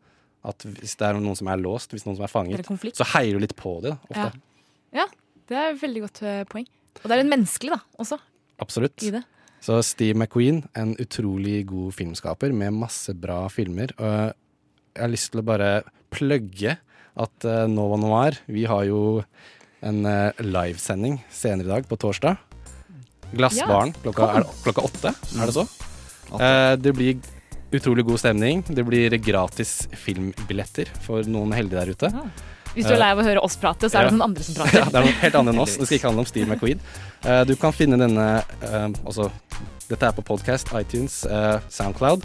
At 0.52 0.66
hvis 0.66 0.96
det 0.98 1.08
er 1.08 1.20
noen 1.20 1.38
som 1.38 1.50
er 1.52 1.62
låst, 1.62 1.94
hvis 1.94 2.06
noen 2.08 2.18
som 2.18 2.26
er 2.26 2.32
fanget, 2.32 2.62
er 2.62 2.96
så 2.98 3.10
heier 3.16 3.38
du 3.38 3.44
litt 3.44 3.58
på 3.58 3.76
det. 3.84 3.96
Ja. 4.16 4.30
ja, 5.02 5.08
det 5.50 5.58
er 5.58 5.74
et 5.74 5.82
veldig 5.82 6.06
godt 6.08 6.24
eh, 6.26 6.42
poeng. 6.50 6.70
Og 7.02 7.06
det 7.08 7.18
er 7.18 7.24
en 7.26 7.34
menneskelig, 7.34 7.76
da, 7.76 7.82
også. 8.02 8.18
Absolutt. 8.62 8.98
I 9.06 9.14
det. 9.18 9.24
Så 9.62 9.78
Steve 9.86 10.18
McQueen, 10.18 10.64
en 10.74 10.96
utrolig 11.02 11.68
god 11.70 11.94
filmskaper 11.94 12.54
med 12.56 12.74
masse 12.74 13.14
bra 13.14 13.44
filmer. 13.54 13.94
Og 14.02 14.32
jeg 14.96 15.04
har 15.04 15.12
lyst 15.12 15.32
til 15.34 15.44
å 15.44 15.48
bare 15.48 15.70
plugge 16.12 16.80
at 17.22 17.46
eh, 17.48 17.68
Nova 17.70 18.00
Noir 18.00 18.38
Vi 18.50 18.64
har 18.70 18.86
jo 18.88 19.22
en 19.82 20.06
uh, 20.06 20.30
livesending 20.38 21.18
senere 21.34 21.66
i 21.66 21.72
dag, 21.72 21.88
på 21.90 21.98
torsdag. 21.98 22.38
Glassbaren 23.32 23.94
Ja, 23.96 24.02
klokka, 24.04 24.28
er, 24.38 24.46
klokka 24.62 24.84
åtte, 24.86 25.14
er 25.42 25.50
det 25.50 25.56
så? 25.56 25.64
Eh, 26.38 26.74
det 26.78 26.94
blir 26.94 27.18
utrolig 27.74 28.06
god 28.06 28.22
stemning. 28.22 28.62
Det 28.68 28.86
blir 28.86 29.16
gratis 29.24 29.88
filmbilletter 30.04 30.92
for 31.06 31.26
noen 31.26 31.56
heldige 31.56 31.82
der 31.82 31.94
ute. 31.96 32.12
Hvis 32.76 32.88
du 32.88 32.94
er 32.94 33.02
lei 33.02 33.10
av 33.14 33.20
å 33.20 33.26
høre 33.26 33.44
oss 33.44 33.58
prate, 33.60 33.90
så 33.92 34.00
er 34.00 34.08
det 34.08 34.16
noen 34.16 34.30
andre 34.30 34.46
som 34.48 34.56
prater. 34.60 34.78
Ja, 34.82 34.86
det 34.88 35.00
er 35.02 35.08
noe 35.10 35.18
helt 35.24 35.40
annet 35.42 35.54
enn 35.56 35.64
oss. 35.64 35.78
Det 35.80 35.88
skal 35.90 35.98
ikke 35.98 36.10
handle 36.12 36.26
om 36.26 36.30
Steve 36.30 36.48
McQueen. 36.48 36.86
Eh, 37.24 37.42
du 37.50 37.56
kan 37.60 37.76
finne 37.76 38.00
denne 38.00 38.28
eh, 38.42 38.88
altså, 39.04 39.28
Dette 39.90 40.08
er 40.08 40.16
på 40.16 40.24
podcast, 40.24 40.72
iTunes, 40.80 41.22
eh, 41.28 41.58
Soundcloud. 41.70 42.24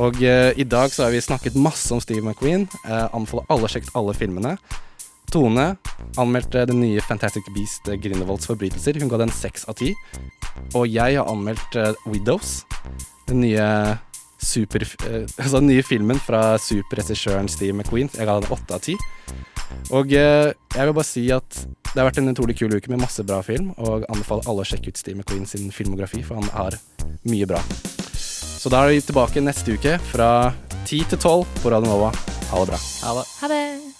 Og 0.00 0.20
eh, 0.22 0.52
i 0.60 0.66
dag 0.68 0.92
så 0.94 1.06
har 1.08 1.14
vi 1.16 1.24
snakket 1.24 1.58
masse 1.58 1.90
om 1.94 2.00
Steve 2.02 2.22
McQueen. 2.22 2.68
Anbefaler 2.86 3.50
alle 3.50 3.66
å 3.66 3.72
sjekke 3.72 3.90
alle 3.98 4.14
filmene. 4.14 4.54
Tone 5.30 5.76
anmeldte 6.18 6.64
den 6.66 6.80
nye 6.82 7.02
Fantastic 7.06 7.46
Beast 7.54 7.86
eh, 7.88 7.98
Grindelwalds 8.02 8.48
forbrytelser. 8.50 8.98
Hun 9.00 9.10
ga 9.12 9.20
den 9.22 9.32
seks 9.34 9.66
av 9.70 9.78
ti. 9.78 9.92
Og 10.74 10.86
jeg 10.90 11.18
har 11.18 11.30
anmeldt 11.30 11.76
eh, 11.78 11.94
Widows. 12.10 12.64
Den 13.28 13.44
nye 13.44 13.66
super, 14.42 14.84
eh, 15.06 15.26
altså 15.42 15.60
den 15.60 15.70
nye 15.70 15.84
filmen 15.86 16.20
fra 16.22 16.58
superregissøren 16.60 17.50
Steve 17.52 17.76
McQueen. 17.76 18.10
Jeg 18.16 18.28
ga 18.28 18.38
den 18.40 18.52
åtte 18.54 18.76
av 18.76 18.84
ti. 18.84 18.96
Og 19.94 20.12
eh, 20.16 20.50
jeg 20.74 20.88
vil 20.88 20.96
bare 20.96 21.06
si 21.08 21.26
at 21.34 21.62
det 21.90 21.98
har 21.98 22.08
vært 22.08 22.20
en 22.22 22.32
utrolig 22.32 22.56
kul 22.58 22.74
uke 22.76 22.90
med 22.92 23.02
masse 23.02 23.22
bra 23.26 23.40
film, 23.46 23.72
og 23.82 24.06
anbefaler 24.10 24.50
alle 24.50 24.64
å 24.64 24.68
sjekke 24.68 24.92
ut 24.92 25.00
Steve 25.00 25.18
McQueen 25.18 25.46
sin 25.50 25.70
filmografi, 25.74 26.22
for 26.26 26.38
han 26.38 26.50
har 26.54 26.78
mye 27.26 27.48
bra. 27.50 27.62
Så 28.60 28.70
da 28.72 28.84
er 28.84 28.94
vi 28.94 29.04
tilbake 29.04 29.42
neste 29.42 29.74
uke 29.74 29.96
fra 30.12 30.52
10 30.84 31.08
til 31.14 31.18
12 31.18 31.62
på 31.62 31.72
Radio 31.72 31.94
Nova. 31.94 32.12
Ha 32.50 32.60
det 32.60 32.74
bra. 32.74 32.84
Ha 33.06 33.16
det. 33.20 33.26
Ha 33.40 33.54
det. 33.54 33.99